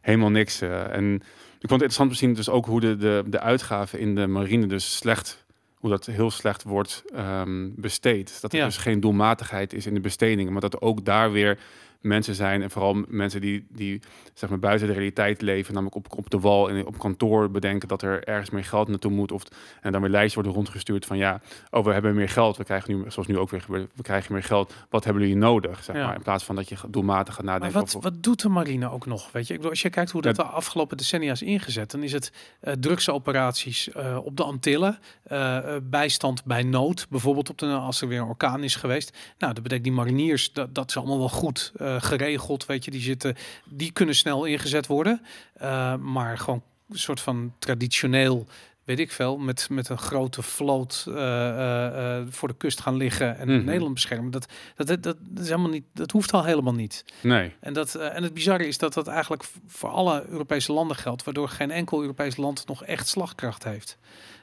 helemaal 0.00 0.30
niks. 0.30 0.60
eh. 0.60 0.94
en 0.96 1.14
ik 1.14 1.68
vond 1.68 1.80
het 1.82 1.90
interessant 1.90 2.10
te 2.10 2.16
zien 2.16 2.34
dus 2.34 2.48
ook 2.48 2.66
hoe 2.66 2.80
de, 2.80 2.96
de, 2.96 3.24
de 3.26 3.40
uitgaven 3.40 3.98
in 3.98 4.14
de 4.14 4.26
marine 4.26 4.66
dus 4.66 4.96
slecht, 4.96 5.44
hoe 5.74 5.90
dat 5.90 6.06
heel 6.06 6.30
slecht 6.30 6.62
wordt 6.62 7.02
ehm, 7.14 7.68
besteed. 7.76 8.38
Dat 8.40 8.52
er 8.52 8.58
Ja. 8.58 8.64
dus 8.64 8.76
geen 8.76 9.00
doelmatigheid 9.00 9.72
is 9.72 9.86
in 9.86 9.94
de 9.94 10.00
bestedingen, 10.00 10.52
maar 10.52 10.60
dat 10.60 10.80
ook 10.80 11.04
daar 11.04 11.32
weer 11.32 11.58
mensen 12.02 12.34
zijn 12.34 12.62
en 12.62 12.70
vooral 12.70 13.04
mensen 13.08 13.40
die, 13.40 13.66
die 13.68 14.00
zeg 14.34 14.50
maar 14.50 14.58
buiten 14.58 14.86
de 14.86 14.92
realiteit 14.92 15.40
leven, 15.40 15.74
namelijk 15.74 15.96
op, 15.96 16.06
op 16.16 16.30
de 16.30 16.40
wal 16.40 16.70
en 16.70 16.86
op 16.86 16.98
kantoor 16.98 17.50
bedenken 17.50 17.88
dat 17.88 18.02
er 18.02 18.24
ergens 18.24 18.50
meer 18.50 18.64
geld 18.64 18.88
naartoe 18.88 19.10
moet 19.10 19.32
of 19.32 19.42
en 19.80 19.92
dan 19.92 20.00
weer 20.00 20.10
lijstjes 20.10 20.34
worden 20.34 20.52
rondgestuurd 20.52 21.06
van 21.06 21.16
ja, 21.16 21.40
oh 21.70 21.84
we 21.84 21.92
hebben 21.92 22.14
meer 22.14 22.28
geld, 22.28 22.56
we 22.56 22.64
krijgen 22.64 22.96
nu 22.96 23.10
zoals 23.10 23.28
nu 23.28 23.38
ook 23.38 23.50
weer 23.50 23.64
we 23.68 24.02
krijgen 24.02 24.32
meer 24.32 24.42
geld, 24.42 24.74
wat 24.90 25.04
hebben 25.04 25.22
jullie 25.22 25.38
nodig, 25.38 25.84
zeg 25.84 25.96
Ja. 25.96 26.06
maar, 26.06 26.14
in 26.14 26.22
plaats 26.22 26.44
van 26.44 26.56
dat 26.56 26.68
je 26.68 26.76
doelmatig 26.88 27.34
gaat 27.34 27.44
Maar 27.44 27.52
nadenken 27.52 27.80
wat, 27.80 27.96
over 27.96 28.10
wat 28.10 28.22
doet 28.22 28.42
de 28.42 28.48
marine 28.48 28.90
ook 28.90 29.06
nog? 29.06 29.32
Weet 29.32 29.46
je, 29.46 29.52
ik 29.52 29.58
bedoel, 29.58 29.70
als 29.70 29.82
je 29.82 29.90
kijkt 29.90 30.10
hoe 30.10 30.22
dat 30.22 30.36
de 30.36 30.42
afgelopen 30.42 30.96
decennia 30.96 31.32
is 31.32 31.42
ingezet, 31.42 31.90
dan 31.90 32.02
is 32.02 32.12
het 32.12 32.32
eh 32.60 32.72
drugsoperaties 32.72 33.90
eh, 33.90 34.18
op 34.24 34.36
de 34.36 34.42
Antillen, 34.42 34.98
eh, 35.22 35.58
bijstand 35.82 36.44
bij 36.44 36.62
nood, 36.62 37.06
bijvoorbeeld 37.10 37.50
op 37.50 37.58
de, 37.58 37.66
als 37.66 38.00
er 38.00 38.08
weer 38.08 38.20
een 38.20 38.26
orkaan 38.26 38.62
is 38.62 38.74
geweest. 38.74 39.16
Nou, 39.38 39.52
dat 39.52 39.62
betekent 39.62 39.84
die 39.84 39.92
mariniers, 39.96 40.52
dat, 40.52 40.74
dat 40.74 40.88
is 40.88 40.96
allemaal 40.96 41.18
wel 41.18 41.28
goed 41.28 41.72
geregeld, 42.00 42.66
weet 42.66 42.84
je, 42.84 42.90
die 42.90 43.00
zitten, 43.00 43.36
die 43.64 43.92
kunnen 43.92 44.14
snel 44.14 44.44
ingezet 44.44 44.86
worden, 44.86 45.22
Eh, 45.54 45.96
maar 45.96 46.38
gewoon 46.38 46.62
een 46.90 46.98
soort 46.98 47.20
van 47.20 47.52
traditioneel 47.58 48.46
weet 48.84 48.98
ik 48.98 49.12
veel, 49.12 49.38
met, 49.38 49.68
met 49.70 49.88
een 49.88 49.98
grote 49.98 50.42
vloot 50.42 51.04
uh, 51.08 51.14
uh, 51.14 52.22
voor 52.30 52.48
de 52.48 52.54
kust 52.56 52.80
gaan 52.80 52.96
liggen 52.96 53.38
en 53.38 53.48
Mhm. 53.48 53.64
Nederland 53.64 53.94
beschermen. 53.94 54.30
Dat, 54.30 54.46
dat, 54.76 54.86
dat, 54.86 55.02
dat 55.02 55.42
is 55.42 55.48
helemaal 55.48 55.70
niet, 55.70 55.84
dat 55.94 56.10
hoeft 56.10 56.32
al 56.32 56.44
helemaal 56.44 56.74
niet. 56.74 57.04
Nee. 57.20 57.52
En, 57.60 57.72
dat, 57.72 57.94
eh, 57.94 58.16
en 58.16 58.22
het 58.22 58.34
bizarre 58.34 58.66
is 58.66 58.78
dat 58.78 58.94
dat 58.94 59.06
eigenlijk 59.06 59.44
voor 59.66 59.88
alle 59.90 60.24
Europese 60.28 60.72
landen 60.72 60.96
geldt, 60.96 61.24
waardoor 61.24 61.48
geen 61.48 61.70
enkel 61.70 62.00
Europees 62.00 62.36
land 62.36 62.66
nog 62.66 62.84
echt 62.84 63.08
slagkracht 63.08 63.64
heeft. 63.64 63.98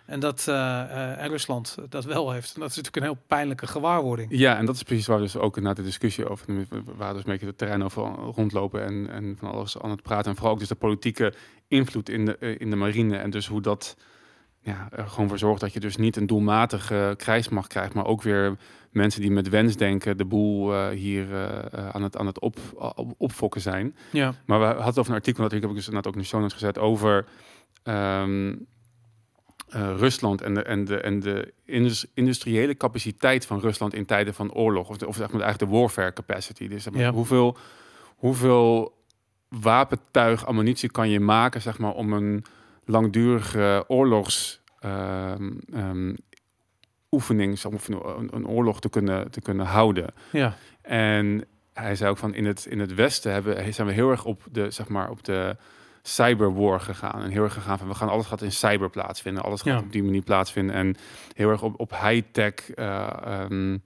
En 0.09 0.19
dat 0.19 0.47
en 0.47 1.29
Rusland 1.29 1.77
dat 1.89 2.05
wel 2.05 2.31
heeft. 2.31 2.53
En 2.53 2.59
dat 2.59 2.69
is 2.69 2.75
natuurlijk 2.75 3.05
een 3.05 3.11
heel 3.11 3.23
pijnlijke 3.27 3.67
gewaarwording. 3.67 4.27
Ja, 4.31 4.57
en 4.57 4.65
dat 4.65 4.75
is 4.75 4.83
precies 4.83 5.07
waar 5.07 5.17
we 5.17 5.23
dus 5.23 5.37
ook 5.37 5.59
na 5.59 5.73
de 5.73 5.83
discussie 5.83 6.29
over, 6.29 6.67
waren 6.97 7.13
dus 7.13 7.23
een 7.23 7.31
beetje 7.31 7.45
het 7.45 7.57
terrein 7.57 7.83
over 7.83 8.03
rondlopen 8.35 8.83
en, 8.83 9.09
en 9.09 9.35
van 9.39 9.51
alles 9.51 9.79
aan 9.79 9.89
het 9.89 10.01
praten. 10.01 10.29
En 10.29 10.35
vooral 10.35 10.53
ook 10.53 10.59
dus 10.59 10.67
de 10.67 10.75
politieke 10.75 11.33
invloed 11.67 12.09
in 12.09 12.25
de, 12.25 12.37
eh, 12.37 12.59
in 12.59 12.69
de 12.69 12.75
marine 12.75 13.17
en 13.17 13.29
dus 13.29 13.47
hoe 13.47 13.61
dat 13.61 13.97
ja, 14.61 14.87
er 14.91 15.07
gewoon 15.07 15.29
voor 15.29 15.37
zorgt 15.37 15.61
dat 15.61 15.73
je 15.73 15.79
dus 15.79 15.97
niet 15.97 16.15
een 16.15 16.27
doelmatige 16.27 17.13
krijgsmacht 17.17 17.67
krijgt, 17.67 17.93
maar 17.93 18.05
ook 18.05 18.21
weer 18.21 18.57
mensen 18.91 19.21
die 19.21 19.31
met 19.31 19.49
wensdenken 19.49 20.17
de 20.17 20.25
boel 20.25 20.89
hier 20.89 21.27
aan 21.91 22.03
het, 22.03 22.17
aan 22.17 22.25
het 22.25 22.39
op, 22.39 22.57
op, 22.95 23.13
opfokken 23.17 23.61
zijn. 23.61 23.95
Ja, 24.11 24.33
Maar 24.45 24.59
we 24.59 24.65
hadden 24.65 24.97
over 24.97 25.09
een 25.09 25.17
artikel, 25.17 25.43
dat 25.43 25.51
ik 25.51 25.61
heb 25.61 25.69
ik 25.69 25.75
dus 25.75 25.87
inderdaad 25.87 26.11
ook 26.11 26.17
in 26.17 26.21
de 26.21 26.27
show 26.27 26.39
notes 26.39 26.57
gezet, 26.57 26.77
over 26.77 27.25
ehm, 27.83 28.55
eh, 29.69 29.93
Rusland 29.97 30.41
en 30.41 30.53
de, 30.53 30.63
en 30.63 30.85
de, 30.85 30.97
en 31.01 31.19
de 31.19 31.53
indus- 31.65 32.05
industriële 32.13 32.77
capaciteit 32.77 33.45
van 33.45 33.59
Rusland 33.59 33.93
in 33.93 34.05
tijden 34.05 34.33
van 34.33 34.53
oorlog. 34.53 34.89
Of, 34.89 34.97
de, 34.97 35.07
of 35.07 35.15
zeg 35.15 35.31
maar 35.31 35.41
eigenlijk 35.41 35.71
de 35.71 35.77
warfare 35.77 36.13
capacity. 36.13 36.67
Dus 36.67 36.83
zeg 36.83 36.93
maar, 36.93 37.01
Ja. 37.01 37.11
hoeveel, 37.11 37.57
hoeveel 38.15 38.97
wapentuig, 39.47 40.45
ammunitie 40.45 40.89
kan 40.91 41.09
je 41.09 41.19
maken 41.19 41.61
zeg 41.61 41.77
maar, 41.77 41.93
om 41.93 42.13
een 42.13 42.43
langdurige 42.85 43.83
oorlogs... 43.87 44.61
ehm, 44.79 46.15
oefening, 47.11 47.59
zeg 47.59 47.71
maar, 47.71 47.81
een 48.31 48.47
oorlog 48.47 48.79
te 48.81 48.89
kunnen, 48.89 49.31
te 49.31 49.41
kunnen 49.41 49.65
houden. 49.65 50.07
ja, 50.31 50.55
En 50.81 51.45
hij 51.73 51.95
zei 51.95 52.09
ook 52.09 52.17
van 52.17 52.33
in 52.33 52.45
het, 52.45 52.65
in 52.65 52.79
het 52.79 52.93
Westen 52.93 53.31
hebben, 53.31 53.73
zijn 53.73 53.87
we 53.87 53.93
heel 53.93 54.09
erg 54.11 54.25
op 54.25 54.43
de, 54.51 54.71
zeg 54.71 54.87
maar, 54.87 55.09
op 55.09 55.23
de 55.23 55.55
cyberwar 56.01 56.79
gegaan. 56.79 57.21
En 57.21 57.29
heel 57.29 57.43
erg 57.43 57.53
gegaan 57.53 57.77
van 57.77 57.87
we 57.87 57.93
gaan 57.95 58.09
alles 58.09 58.25
gaat 58.25 58.41
in 58.41 58.51
cyber 58.51 58.89
plaatsvinden. 58.89 59.43
Alles 59.43 59.61
gaat 59.61 59.73
Ja. 59.73 59.79
op 59.79 59.91
die 59.91 60.03
manier 60.03 60.21
plaatsvinden. 60.21 60.75
En 60.75 60.95
heel 61.33 61.49
erg 61.49 61.61
op, 61.61 61.79
op 61.79 61.91
high-tech 62.01 62.53
eh 62.75 63.07
ehm, 63.23 63.77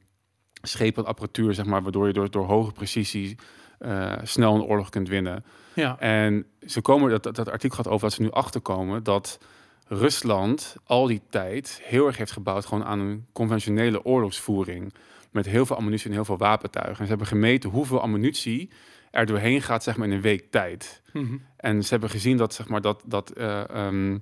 schepen 0.61 1.05
apparatuur, 1.05 1.53
zeg 1.53 1.65
maar, 1.65 1.81
waardoor 1.83 2.07
je 2.07 2.13
door, 2.13 2.31
door 2.31 2.45
hoge 2.45 2.71
precisie 2.71 3.35
eh, 3.79 4.13
snel 4.23 4.55
een 4.55 4.61
oorlog 4.61 4.89
kunt 4.89 5.07
winnen. 5.09 5.43
ja, 5.73 5.99
En 5.99 6.45
ze 6.65 6.81
komen, 6.81 7.09
dat, 7.09 7.23
dat, 7.23 7.35
dat 7.35 7.49
artikel 7.49 7.77
gaat 7.77 7.87
over 7.87 8.01
dat 8.07 8.13
ze 8.13 8.21
nu 8.21 8.31
achterkomen 8.31 9.03
dat 9.03 9.39
Rusland 9.87 10.75
al 10.85 11.07
die 11.07 11.21
tijd 11.29 11.79
heel 11.83 12.05
erg 12.07 12.17
heeft 12.17 12.31
gebouwd 12.31 12.65
gewoon 12.65 12.83
aan 12.85 12.99
een 12.99 13.25
conventionele 13.33 14.05
oorlogsvoering. 14.05 14.93
Met 15.31 15.45
heel 15.45 15.65
veel 15.65 15.75
ammunitie 15.75 16.07
en 16.07 16.13
heel 16.13 16.25
veel 16.25 16.37
wapentuigen. 16.37 16.97
En 16.97 17.03
ze 17.03 17.09
hebben 17.09 17.27
gemeten 17.27 17.69
hoeveel 17.69 18.01
ammunitie 18.01 18.69
er 19.13 19.25
doorheen 19.25 19.61
gaat, 19.61 19.83
zeg 19.83 19.97
maar, 19.97 20.07
in 20.07 20.13
een 20.13 20.21
week 20.21 20.51
tijd. 20.51 21.01
Mhm. 21.13 21.37
En 21.57 21.83
ze 21.83 21.89
hebben 21.89 22.09
gezien 22.09 22.37
dat, 22.37 22.53
zeg 22.53 22.67
maar, 22.67 22.81
dat, 22.81 23.03
dat, 23.05 23.29
eh, 23.29 23.69
ehm, 23.69 24.17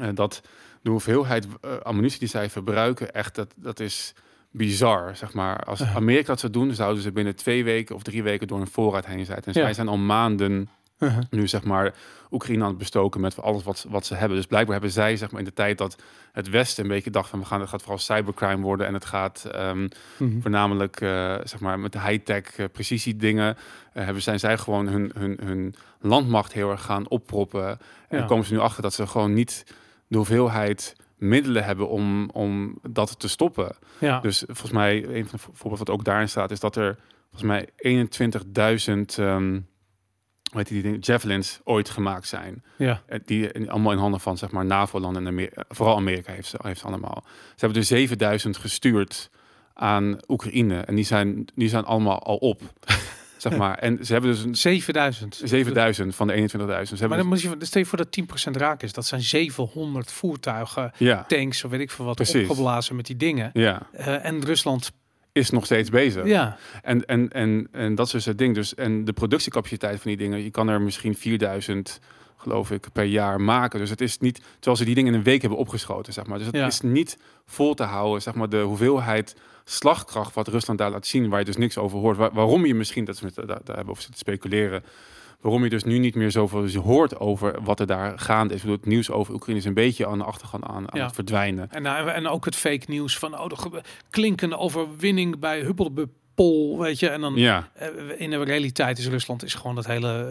eh, 0.00 0.08
dat 0.14 0.42
de 0.82 0.90
hoeveelheid 0.90 1.46
eh, 1.60 1.76
ammunitie 1.76 2.18
die 2.18 2.28
zij 2.28 2.50
verbruiken, 2.50 3.12
echt, 3.12 3.34
dat, 3.34 3.54
dat 3.56 3.80
is 3.80 4.14
bizar, 4.50 5.16
zeg 5.16 5.32
maar. 5.32 5.58
Als. 5.64 5.82
Amerika 5.82 6.26
dat 6.26 6.40
zou 6.40 6.52
doen, 6.52 6.74
zouden 6.74 7.02
ze 7.02 7.12
binnen 7.12 7.36
twee 7.36 7.64
weken 7.64 7.94
of 7.94 8.02
drie 8.02 8.22
weken 8.22 8.46
door 8.46 8.60
een 8.60 8.66
voorraad 8.66 9.06
heen 9.06 9.24
zijn. 9.24 9.38
En 9.38 9.52
Ja. 9.52 9.60
zij 9.60 9.74
zijn 9.74 9.88
al 9.88 9.98
maanden 9.98 10.68
Nu 11.30 11.48
zeg 11.48 11.64
maar 11.64 11.94
Oekraïne 12.30 12.62
aan 12.62 12.68
het 12.68 12.78
bestoken 12.78 13.20
met 13.20 13.42
alles 13.42 13.62
wat, 13.62 13.86
wat 13.88 14.06
ze 14.06 14.14
hebben. 14.14 14.36
Dus 14.36 14.46
blijkbaar 14.46 14.72
hebben 14.72 14.92
zij 14.92 15.16
zeg 15.16 15.30
maar 15.30 15.40
in 15.40 15.46
de 15.46 15.52
tijd 15.52 15.78
dat 15.78 16.02
het 16.32 16.48
Westen 16.48 16.84
een 16.84 16.90
beetje 16.90 17.10
dacht 17.10 17.28
van 17.28 17.38
we 17.38 17.44
gaan 17.44 17.60
het 17.60 17.68
gaat 17.68 17.80
vooral 17.80 17.98
cybercrime 17.98 18.62
worden 18.62 18.86
en 18.86 18.94
het 18.94 19.04
gaat 19.04 19.44
ehm, 19.52 19.88
Mhm. 20.18 20.40
voornamelijk 20.40 21.00
eh, 21.00 21.34
zeg 21.44 21.60
maar 21.60 21.78
met 21.78 21.92
de 21.92 22.00
high-tech 22.00 22.56
eh, 22.58 22.66
precisie 22.72 23.16
dingen 23.16 23.56
eh, 23.92 24.04
hebben 24.04 24.22
zijn 24.22 24.38
zij 24.38 24.58
gewoon 24.58 24.86
hun, 24.88 25.10
hun, 25.18 25.38
hun 25.44 25.74
landmacht 26.00 26.52
heel 26.52 26.70
erg 26.70 26.82
gaan 26.82 27.08
opproppen. 27.08 27.68
En 27.68 27.78
Ja. 28.10 28.18
dan 28.18 28.26
komen 28.26 28.44
ze 28.46 28.52
nu 28.52 28.58
achter 28.58 28.82
dat 28.82 28.94
ze 28.94 29.06
gewoon 29.06 29.32
niet 29.34 29.64
de 30.06 30.16
hoeveelheid 30.16 30.96
middelen 31.16 31.64
hebben 31.64 31.88
om, 31.88 32.30
om 32.30 32.78
dat 32.88 33.18
te 33.20 33.28
stoppen. 33.28 33.76
ja. 33.98 34.20
Dus 34.20 34.38
volgens 34.46 34.70
mij, 34.70 35.04
een 35.04 35.26
van 35.26 35.38
de 35.38 35.38
vo- 35.44 35.50
voorbeelden 35.54 35.86
wat 35.86 35.90
ook 35.96 36.04
daarin 36.04 36.28
staat, 36.28 36.50
is 36.50 36.60
dat 36.60 36.76
er 36.76 36.98
volgens 37.30 37.42
mij 37.50 37.68
21.000 37.76 39.18
ehm 39.18 39.60
hoe 40.50 40.58
heet 40.60 40.68
die 40.68 40.82
dingen, 40.82 40.98
javelins 40.98 41.60
ooit 41.64 41.90
gemaakt 41.90 42.26
zijn. 42.28 42.62
ja. 42.76 43.02
Eh, 43.06 43.18
Die 43.24 43.52
in- 43.52 43.70
allemaal 43.70 43.92
in 43.92 43.98
handen 43.98 44.20
van 44.20 44.38
zeg 44.38 44.50
maar 44.50 44.64
NAVO-landen 44.64 45.22
en 45.22 45.28
Amerika, 45.28 45.64
vooral 45.68 45.96
Amerika 45.96 46.32
heeft 46.32 46.48
ze, 46.48 46.56
heeft 46.62 46.84
allemaal. 46.84 47.22
Ze 47.24 47.54
hebben 47.64 47.78
er 47.78 47.84
7000 47.84 48.56
gestuurd 48.56 49.30
aan 49.74 50.18
Oekraïne 50.28 50.80
en 50.80 50.94
die 50.94 51.04
zijn, 51.04 51.44
die 51.54 51.68
zijn 51.68 51.84
allemaal 51.84 52.22
al 52.22 52.36
op. 52.36 52.60
zeg 53.36 53.56
maar. 53.56 53.78
En 53.78 54.04
ze 54.06 54.12
hebben 54.12 54.30
dus 54.30 54.42
een 54.42 54.54
7000. 54.54 55.40
7000 55.44 56.14
van 56.14 56.26
de 56.26 56.32
21.000. 56.34 56.98
Ze 56.98 57.08
Maar 57.08 57.16
dan 57.18 57.26
moet 57.26 57.40
je, 57.40 57.56
stel 57.58 57.80
je 57.80 57.86
voor 57.86 57.98
dat 57.98 58.10
10% 58.20 58.56
raak 58.56 58.82
is. 58.82 58.92
Dat 58.92 59.06
zijn 59.06 59.20
700 59.20 60.12
voertuigen, 60.12 60.92
ja, 60.96 61.24
tanks, 61.28 61.64
of 61.64 61.70
weet 61.70 61.80
ik 61.80 61.90
veel 61.90 62.04
wat, 62.04 62.14
Precies. 62.16 62.48
opgeblazen 62.48 62.96
met 62.96 63.06
die 63.06 63.16
dingen. 63.16 63.50
ja, 63.52 63.82
Eh, 63.92 64.24
en 64.24 64.44
Rusland, 64.44 64.92
is 65.32 65.50
nog 65.50 65.64
steeds 65.64 65.90
bezig. 65.90 66.26
ja, 66.26 66.56
En, 66.82 67.04
en, 67.06 67.28
en, 67.30 67.68
en 67.72 67.94
dat 67.94 68.06
is 68.06 68.12
dus 68.12 68.24
het 68.24 68.38
ding. 68.38 68.54
Dus, 68.54 68.74
en 68.74 69.04
de 69.04 69.12
productiecapaciteit 69.12 70.00
van 70.00 70.10
die 70.10 70.16
dingen, 70.16 70.42
je 70.42 70.50
kan 70.50 70.68
er 70.68 70.80
misschien 70.80 71.14
4000, 71.14 72.00
geloof 72.36 72.70
ik, 72.70 72.86
per 72.92 73.04
jaar 73.04 73.40
maken. 73.40 73.78
Dus 73.80 73.90
het 73.90 74.00
is 74.00 74.18
niet, 74.18 74.40
terwijl 74.54 74.76
ze 74.76 74.84
die 74.84 74.94
dingen 74.94 75.12
in 75.12 75.18
een 75.18 75.24
week 75.24 75.40
hebben 75.40 75.58
opgeschoten, 75.58 76.12
zeg 76.12 76.26
maar. 76.26 76.38
Dus 76.38 76.46
het 76.46 76.56
Ja. 76.56 76.66
is 76.66 76.80
niet 76.80 77.18
vol 77.46 77.74
te 77.74 77.82
houden, 77.82 78.22
zeg 78.22 78.34
maar, 78.34 78.48
de 78.48 78.60
hoeveelheid 78.60 79.36
slagkracht 79.64 80.34
wat 80.34 80.48
Rusland 80.48 80.78
daar 80.78 80.90
laat 80.90 81.06
zien, 81.06 81.28
waar 81.28 81.38
je 81.38 81.44
dus 81.44 81.56
niks 81.56 81.78
over 81.78 81.98
hoort. 81.98 82.16
Waar- 82.16 82.32
waarom 82.32 82.66
je 82.66 82.74
misschien, 82.74 83.04
dat 83.04 83.22
met, 83.22 83.34
daar, 83.34 83.46
daar 83.46 83.58
hebben 83.64 83.88
over 83.88 84.02
zitten 84.02 84.18
speculeren, 84.20 84.82
waarom 85.40 85.64
je 85.64 85.70
dus 85.70 85.84
nu 85.84 85.98
niet 85.98 86.14
meer 86.14 86.30
zoveel 86.30 86.68
hoort 86.82 87.18
over 87.20 87.62
wat 87.62 87.80
er 87.80 87.86
daar 87.86 88.18
gaande 88.18 88.54
is. 88.54 88.62
Het 88.62 88.86
nieuws 88.86 89.10
over 89.10 89.34
Oekraïne 89.34 89.58
is 89.60 89.64
een 89.66 89.74
beetje 89.74 90.06
aan 90.06 90.18
de 90.18 90.24
achtergrond 90.24 90.64
aan, 90.64 90.92
aan 90.92 90.98
Ja. 90.98 91.04
het 91.04 91.14
verdwijnen. 91.14 91.70
En, 91.70 91.82
nou, 91.82 92.08
en 92.08 92.26
ook 92.28 92.44
het 92.44 92.56
fake 92.56 92.84
nieuws 92.86 93.18
van 93.18 93.38
oh, 93.38 93.48
de 93.48 93.82
klinkende 94.10 94.56
overwinning 94.58 95.38
bij 95.38 95.60
Hubbelbepol, 95.60 96.78
weet 96.78 96.98
je. 96.98 97.08
En 97.08 97.20
dan 97.20 97.34
Ja, 97.34 97.68
eh, 97.74 97.88
in 98.16 98.30
de 98.30 98.42
realiteit 98.42 98.98
is 98.98 99.08
Rusland 99.08 99.44
is 99.44 99.54
gewoon 99.54 99.74
dat 99.74 99.86
hele, 99.86 100.24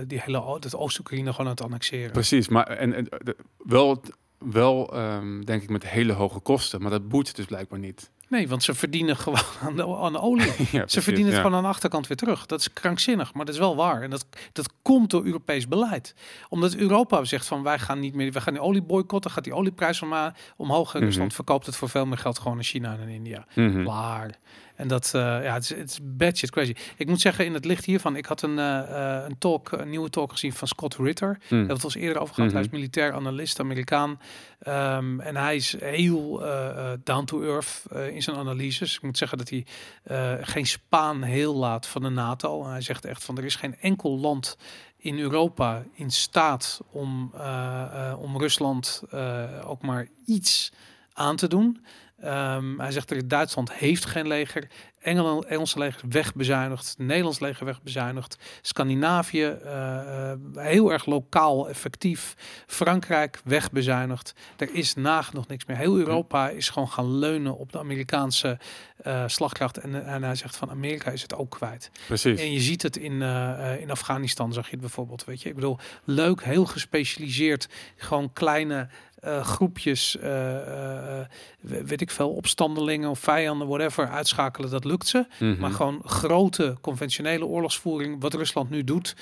eh, 0.00 0.04
die 0.08 0.20
hele 0.24 0.56
dat 0.60 0.76
Oost-Oekraïne 0.76 1.30
gewoon 1.30 1.46
aan 1.46 1.52
het 1.52 1.62
annexeren. 1.62 2.10
Precies, 2.12 2.48
maar 2.48 2.66
en, 2.66 2.92
en 2.94 3.04
de- 3.24 3.36
wel, 3.58 4.02
wel 4.38 4.92
ehm, 4.94 5.40
denk 5.40 5.62
ik 5.62 5.68
met 5.70 5.88
hele 5.88 6.12
hoge 6.12 6.40
kosten, 6.40 6.80
maar 6.82 6.90
dat 6.90 7.08
boeit 7.08 7.36
dus 7.36 7.44
blijkbaar 7.46 7.78
niet. 7.78 8.10
Nee, 8.28 8.48
want 8.48 8.62
ze 8.62 8.74
verdienen 8.74 9.16
gewoon 9.16 9.38
aan 9.62 9.76
de, 9.76 9.96
aan 9.96 10.12
de 10.12 10.20
olie. 10.20 10.46
Ja, 10.58 10.64
Ze 10.64 10.78
precies, 10.78 11.02
verdienen 11.04 11.24
het 11.32 11.34
ja. 11.34 11.40
gewoon 11.40 11.56
aan 11.56 11.62
de 11.62 11.68
achterkant 11.68 12.06
weer 12.06 12.16
terug. 12.16 12.46
Dat 12.46 12.60
is 12.60 12.72
krankzinnig, 12.72 13.34
maar 13.34 13.44
dat 13.44 13.54
is 13.54 13.60
wel 13.60 13.76
waar. 13.76 14.02
En 14.02 14.10
dat, 14.10 14.26
dat 14.52 14.68
komt 14.82 15.10
door 15.10 15.24
Europees 15.24 15.68
beleid. 15.68 16.14
Omdat 16.48 16.74
Europa 16.74 17.24
zegt 17.24 17.46
van 17.46 17.62
wij 17.62 17.78
gaan 17.78 18.00
niet 18.00 18.14
meer, 18.14 18.32
wij 18.32 18.42
gaan 18.42 18.52
die 18.52 18.62
olie 18.62 18.82
boycotten, 18.82 19.30
gaat 19.30 19.44
die 19.44 19.54
olieprijs 19.54 20.02
omhoog. 20.56 20.92
En 20.94 20.98
Mhm. 21.00 21.08
Rusland 21.08 21.34
verkoopt 21.34 21.66
het 21.66 21.76
voor 21.76 21.88
veel 21.88 22.06
meer 22.06 22.18
geld 22.18 22.38
gewoon 22.38 22.56
aan 22.56 22.62
China 22.62 22.96
en 22.98 23.08
India. 23.08 23.46
Klaar. 23.82 24.30
En 24.76 24.88
dat, 24.88 25.12
eh, 25.14 25.20
ja, 25.20 25.54
het 25.54 25.62
is, 25.62 25.68
het 25.68 25.90
is 25.90 25.98
bad 26.02 26.36
shit 26.36 26.50
crazy. 26.50 26.74
Ik 26.96 27.08
moet 27.08 27.20
zeggen, 27.20 27.44
in 27.44 27.54
het 27.54 27.64
licht 27.64 27.84
hiervan, 27.84 28.16
ik 28.16 28.26
had 28.26 28.42
een, 28.42 28.58
eh, 28.58 28.78
eh, 29.18 29.24
een 29.28 29.38
talk, 29.38 29.72
een 29.72 29.90
nieuwe 29.90 30.10
talk 30.10 30.32
gezien 30.32 30.52
van 30.52 30.68
Scott 30.68 30.96
Ritter. 30.96 31.38
Het 31.48 31.70
al 31.70 31.78
eens 31.82 31.94
eerder 31.94 32.22
over 32.22 32.34
gehad. 32.34 32.52
Hij 32.52 32.60
is 32.60 32.66
Mhm. 32.66 32.76
militair 32.76 33.12
analist, 33.12 33.60
Amerikaan. 33.60 34.20
Ehm, 34.58 35.20
en 35.20 35.36
hij 35.36 35.56
is 35.56 35.76
heel 35.80 36.38
down 37.04 37.24
to 37.24 37.42
earth 37.42 37.82
in 38.12 38.22
zijn 38.22 38.36
analyses. 38.36 38.94
Ik 38.94 39.02
moet 39.02 39.18
zeggen 39.18 39.38
dat 39.38 39.48
hij 39.48 39.66
geen 40.40 40.66
spaan 40.66 41.22
heel 41.22 41.54
laat 41.54 41.86
van 41.86 42.02
de 42.02 42.08
NATO. 42.08 42.64
En 42.64 42.70
hij 42.70 42.80
zegt 42.80 43.04
echt 43.04 43.24
van 43.24 43.38
er 43.38 43.44
is 43.44 43.56
geen 43.56 43.76
enkel 43.80 44.18
land 44.18 44.56
in 44.96 45.18
Europa 45.18 45.84
in 45.94 46.10
staat 46.10 46.80
om, 46.90 47.32
om 48.18 48.38
Rusland 48.38 49.02
ook 49.64 49.82
maar 49.82 50.08
iets 50.26 50.72
aan 51.12 51.36
te 51.36 51.48
doen. 51.48 51.84
Ehm, 52.20 52.78
hij 52.78 52.90
zegt 52.90 53.10
er 53.10 53.28
Duitsland 53.28 53.72
heeft 53.72 54.04
geen 54.04 54.26
leger. 54.26 54.68
Engeland, 55.06 55.44
Engelse 55.44 55.78
leger 55.78 56.08
wegbezuinigd. 56.08 56.94
Nederlands 56.98 57.38
leger 57.38 57.64
wegbezuinigd. 57.64 58.38
Scandinavië 58.60 59.44
eh, 59.44 60.32
eh, 60.32 60.38
heel 60.54 60.92
erg 60.92 61.06
lokaal 61.06 61.68
effectief. 61.68 62.34
Frankrijk 62.66 63.40
wegbezuinigd. 63.44 64.34
Er 64.56 64.74
is 64.74 64.94
nagenoeg 64.94 65.46
niks 65.46 65.64
meer. 65.64 65.76
Heel 65.76 65.96
Europa 65.96 66.48
is 66.48 66.68
gewoon 66.68 66.88
gaan 66.88 67.18
leunen 67.18 67.56
op 67.56 67.72
de 67.72 67.78
Amerikaanse 67.78 68.58
eh, 68.96 69.24
slagkracht. 69.26 69.78
En, 69.78 70.06
en 70.06 70.22
hij 70.22 70.34
zegt 70.34 70.56
van 70.56 70.70
Amerika 70.70 71.10
is 71.10 71.22
het 71.22 71.34
ook 71.34 71.50
kwijt. 71.50 71.90
Precies. 72.06 72.40
En 72.40 72.52
je 72.52 72.60
ziet 72.60 72.82
het 72.82 72.96
in, 72.96 73.22
in 73.80 73.90
Afghanistan, 73.90 74.52
zag 74.52 74.64
je 74.64 74.70
het 74.70 74.80
bijvoorbeeld. 74.80 75.24
Weet 75.24 75.42
je, 75.42 75.48
ik 75.48 75.54
bedoel, 75.54 75.78
leuk, 76.04 76.44
heel 76.44 76.64
gespecialiseerd. 76.64 77.68
Gewoon 77.96 78.32
kleine 78.32 78.88
eh, 79.16 79.44
groepjes, 79.44 80.16
eh, 80.16 81.20
eh, 81.20 81.26
we- 81.60 81.84
weet 81.84 82.00
ik 82.00 82.10
veel, 82.10 82.30
opstandelingen 82.30 83.10
of 83.10 83.18
vijanden, 83.18 83.68
whatever, 83.68 84.08
uitschakelen. 84.08 84.70
Dat 84.70 84.84
lukt 84.84 85.06
ze. 85.06 85.26
Mhm. 85.38 85.60
Maar 85.60 85.70
gewoon 85.70 86.02
grote 86.04 86.76
conventionele 86.80 87.46
oorlogsvoering, 87.46 88.20
wat 88.20 88.34
Rusland 88.34 88.70
nu 88.70 88.84
doet, 88.84 89.14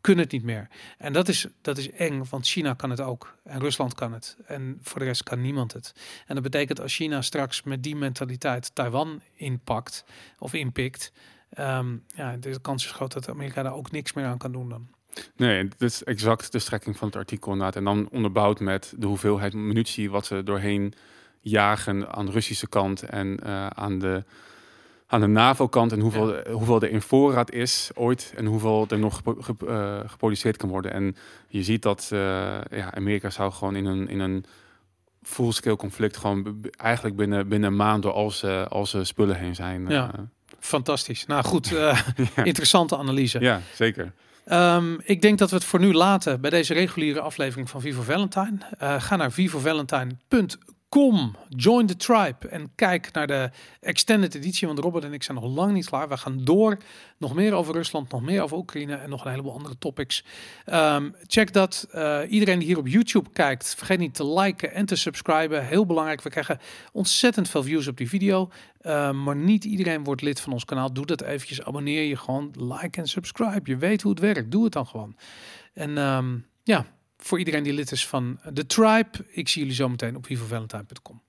kunnen 0.00 0.24
het 0.24 0.32
niet 0.32 0.42
meer. 0.44 0.68
En 0.98 1.12
dat 1.12 1.28
is, 1.28 1.46
dat 1.60 1.78
is 1.78 1.90
eng, 1.90 2.22
want 2.30 2.46
China 2.46 2.74
kan 2.74 2.90
het 2.90 3.00
ook. 3.00 3.36
En 3.44 3.60
Rusland 3.60 3.94
kan 3.94 4.12
het. 4.12 4.36
En 4.46 4.78
voor 4.82 4.98
de 4.98 5.04
rest 5.04 5.22
kan 5.22 5.40
niemand 5.40 5.72
het. 5.72 5.92
En 6.26 6.34
dat 6.34 6.42
betekent 6.44 6.80
als 6.80 6.94
China 6.94 7.22
straks 7.22 7.62
met 7.62 7.82
die 7.82 7.96
mentaliteit 7.96 8.74
Taiwan 8.74 9.20
inpakt 9.34 10.04
of 10.38 10.52
inpikt, 10.54 11.12
um, 11.58 12.04
ja, 12.14 12.36
de 12.36 12.60
kans 12.60 12.84
is 12.84 12.90
groot 12.90 13.12
dat 13.12 13.28
Amerika 13.28 13.62
daar 13.62 13.74
ook 13.74 13.90
niks 13.90 14.12
meer 14.12 14.24
aan 14.26 14.38
kan 14.38 14.52
doen 14.52 14.68
dan. 14.68 14.88
Nee, 15.36 15.68
dit 15.68 15.82
is 15.82 16.04
exact 16.04 16.52
de 16.52 16.58
strekking 16.58 16.96
van 16.96 17.08
het 17.08 17.16
artikel 17.16 17.52
inderdaad. 17.52 17.76
En 17.76 17.84
dan 17.84 18.08
onderbouwd 18.10 18.60
met 18.60 18.92
de 18.96 19.06
hoeveelheid 19.06 19.54
munitie 19.54 20.10
wat 20.10 20.26
ze 20.26 20.42
doorheen 20.42 20.94
jagen 21.40 22.12
aan 22.14 22.26
de 22.26 22.32
Russische 22.32 22.68
kant 22.68 23.02
en 23.02 23.40
uh, 23.46 23.66
aan 23.66 23.98
de 23.98 24.24
aan 25.10 25.20
de 25.20 25.26
NAVO-kant 25.26 25.92
en 25.92 26.00
hoeveel, 26.00 26.34
hoeveel 26.50 26.82
er 26.82 26.90
in 26.90 27.02
voorraad 27.02 27.52
is 27.52 27.90
ooit 27.94 28.32
en 28.36 28.46
hoeveel 28.46 28.86
er 28.88 28.98
nog 28.98 29.22
uh, 29.64 30.00
geproduceerd 30.06 30.56
kan 30.56 30.68
worden. 30.68 30.92
En 30.92 31.16
je 31.48 31.62
ziet 31.62 31.82
dat 31.82 32.10
uh, 32.12 32.20
ja, 32.70 32.94
Amerika 32.94 33.30
zou 33.30 33.52
gewoon 33.52 33.76
in 33.76 33.84
een, 33.84 34.08
in 34.08 34.20
een 34.20 34.44
full-scale 35.22 35.76
conflict 35.76 36.16
gewoon 36.16 36.60
eigenlijk 36.76 37.16
binnen, 37.16 37.48
binnen 37.48 37.70
een 37.70 37.76
maand 37.76 38.02
door 38.02 38.12
al 38.12 38.30
zijn, 38.30 38.68
al 38.68 38.86
zijn 38.86 39.06
spullen 39.06 39.36
heen 39.36 39.54
zijn. 39.54 39.88
Ja, 39.88 40.10
fantastisch. 40.58 41.26
Nou 41.26 41.44
goed, 41.44 41.68
ja. 41.74 42.04
interessante 42.44 42.96
analyse. 42.96 43.40
Ja, 43.40 43.60
zeker. 43.74 44.12
Um, 44.46 45.00
ik 45.02 45.22
denk 45.22 45.38
dat 45.38 45.50
we 45.50 45.56
het 45.56 45.64
voor 45.64 45.80
nu 45.80 45.92
laten 45.92 46.40
bij 46.40 46.50
deze 46.50 46.74
reguliere 46.74 47.20
aflevering 47.20 47.70
van 47.70 47.80
Vivo 47.80 48.02
Valentine. 48.02 48.58
Uh, 48.82 49.02
ga 49.02 49.16
naar 49.16 49.32
vivovalentine.com 49.32 50.78
Kom, 50.90 51.36
join 51.48 51.86
the 51.86 51.96
tribe 51.96 52.48
en 52.48 52.74
kijk 52.74 53.12
naar 53.12 53.26
de 53.26 53.50
extended 53.80 54.34
editie, 54.34 54.66
want 54.66 54.78
Robert 54.78 55.04
en 55.04 55.12
ik 55.12 55.22
zijn 55.22 55.36
nog 55.40 55.54
lang 55.54 55.72
niet 55.72 55.88
klaar. 55.88 56.08
We 56.08 56.16
gaan 56.16 56.44
door, 56.44 56.78
nog 57.18 57.34
meer 57.34 57.52
over 57.52 57.74
Rusland, 57.74 58.10
nog 58.10 58.22
meer 58.22 58.42
over 58.42 58.56
Oekraïne 58.56 58.94
en 58.94 59.10
nog 59.10 59.24
een 59.24 59.30
heleboel 59.30 59.52
andere 59.52 59.78
topics. 59.78 60.24
Um, 60.66 61.14
check 61.26 61.52
dat. 61.52 61.88
Uh, 61.94 62.20
iedereen 62.28 62.58
die 62.58 62.68
hier 62.68 62.78
op 62.78 62.86
YouTube 62.86 63.30
kijkt, 63.30 63.74
vergeet 63.74 63.98
niet 63.98 64.14
te 64.14 64.32
liken 64.32 64.72
en 64.72 64.86
te 64.86 64.96
subscriben. 64.96 65.66
Heel 65.66 65.86
belangrijk, 65.86 66.22
we 66.22 66.30
krijgen 66.30 66.58
ontzettend 66.92 67.48
veel 67.48 67.62
views 67.62 67.86
op 67.86 67.96
die 67.96 68.08
video. 68.08 68.50
Uh, 68.82 69.12
maar 69.12 69.36
niet 69.36 69.64
iedereen 69.64 70.04
wordt 70.04 70.22
lid 70.22 70.40
van 70.40 70.52
ons 70.52 70.64
kanaal. 70.64 70.92
Doe 70.92 71.06
dat 71.06 71.22
eventjes, 71.22 71.62
abonneer 71.62 72.02
je 72.02 72.16
gewoon, 72.16 72.54
like 72.56 73.00
en 73.00 73.06
subscribe. 73.06 73.70
Je 73.70 73.76
weet 73.76 74.02
hoe 74.02 74.10
het 74.10 74.20
werkt, 74.20 74.50
doe 74.50 74.64
het 74.64 74.72
dan 74.72 74.86
gewoon. 74.86 75.16
En 75.72 75.98
um, 75.98 76.46
ja, 76.62 76.86
voor 77.20 77.38
iedereen 77.38 77.62
die 77.62 77.72
lid 77.72 77.92
is 77.92 78.06
van 78.06 78.40
de 78.52 78.66
Tribe. 78.66 79.10
Ik 79.28 79.48
zie 79.48 79.60
jullie 79.60 79.76
zo 79.76 79.88
meteen 79.88 80.16
op 80.16 80.26
vivovalentine.com. 80.26 81.22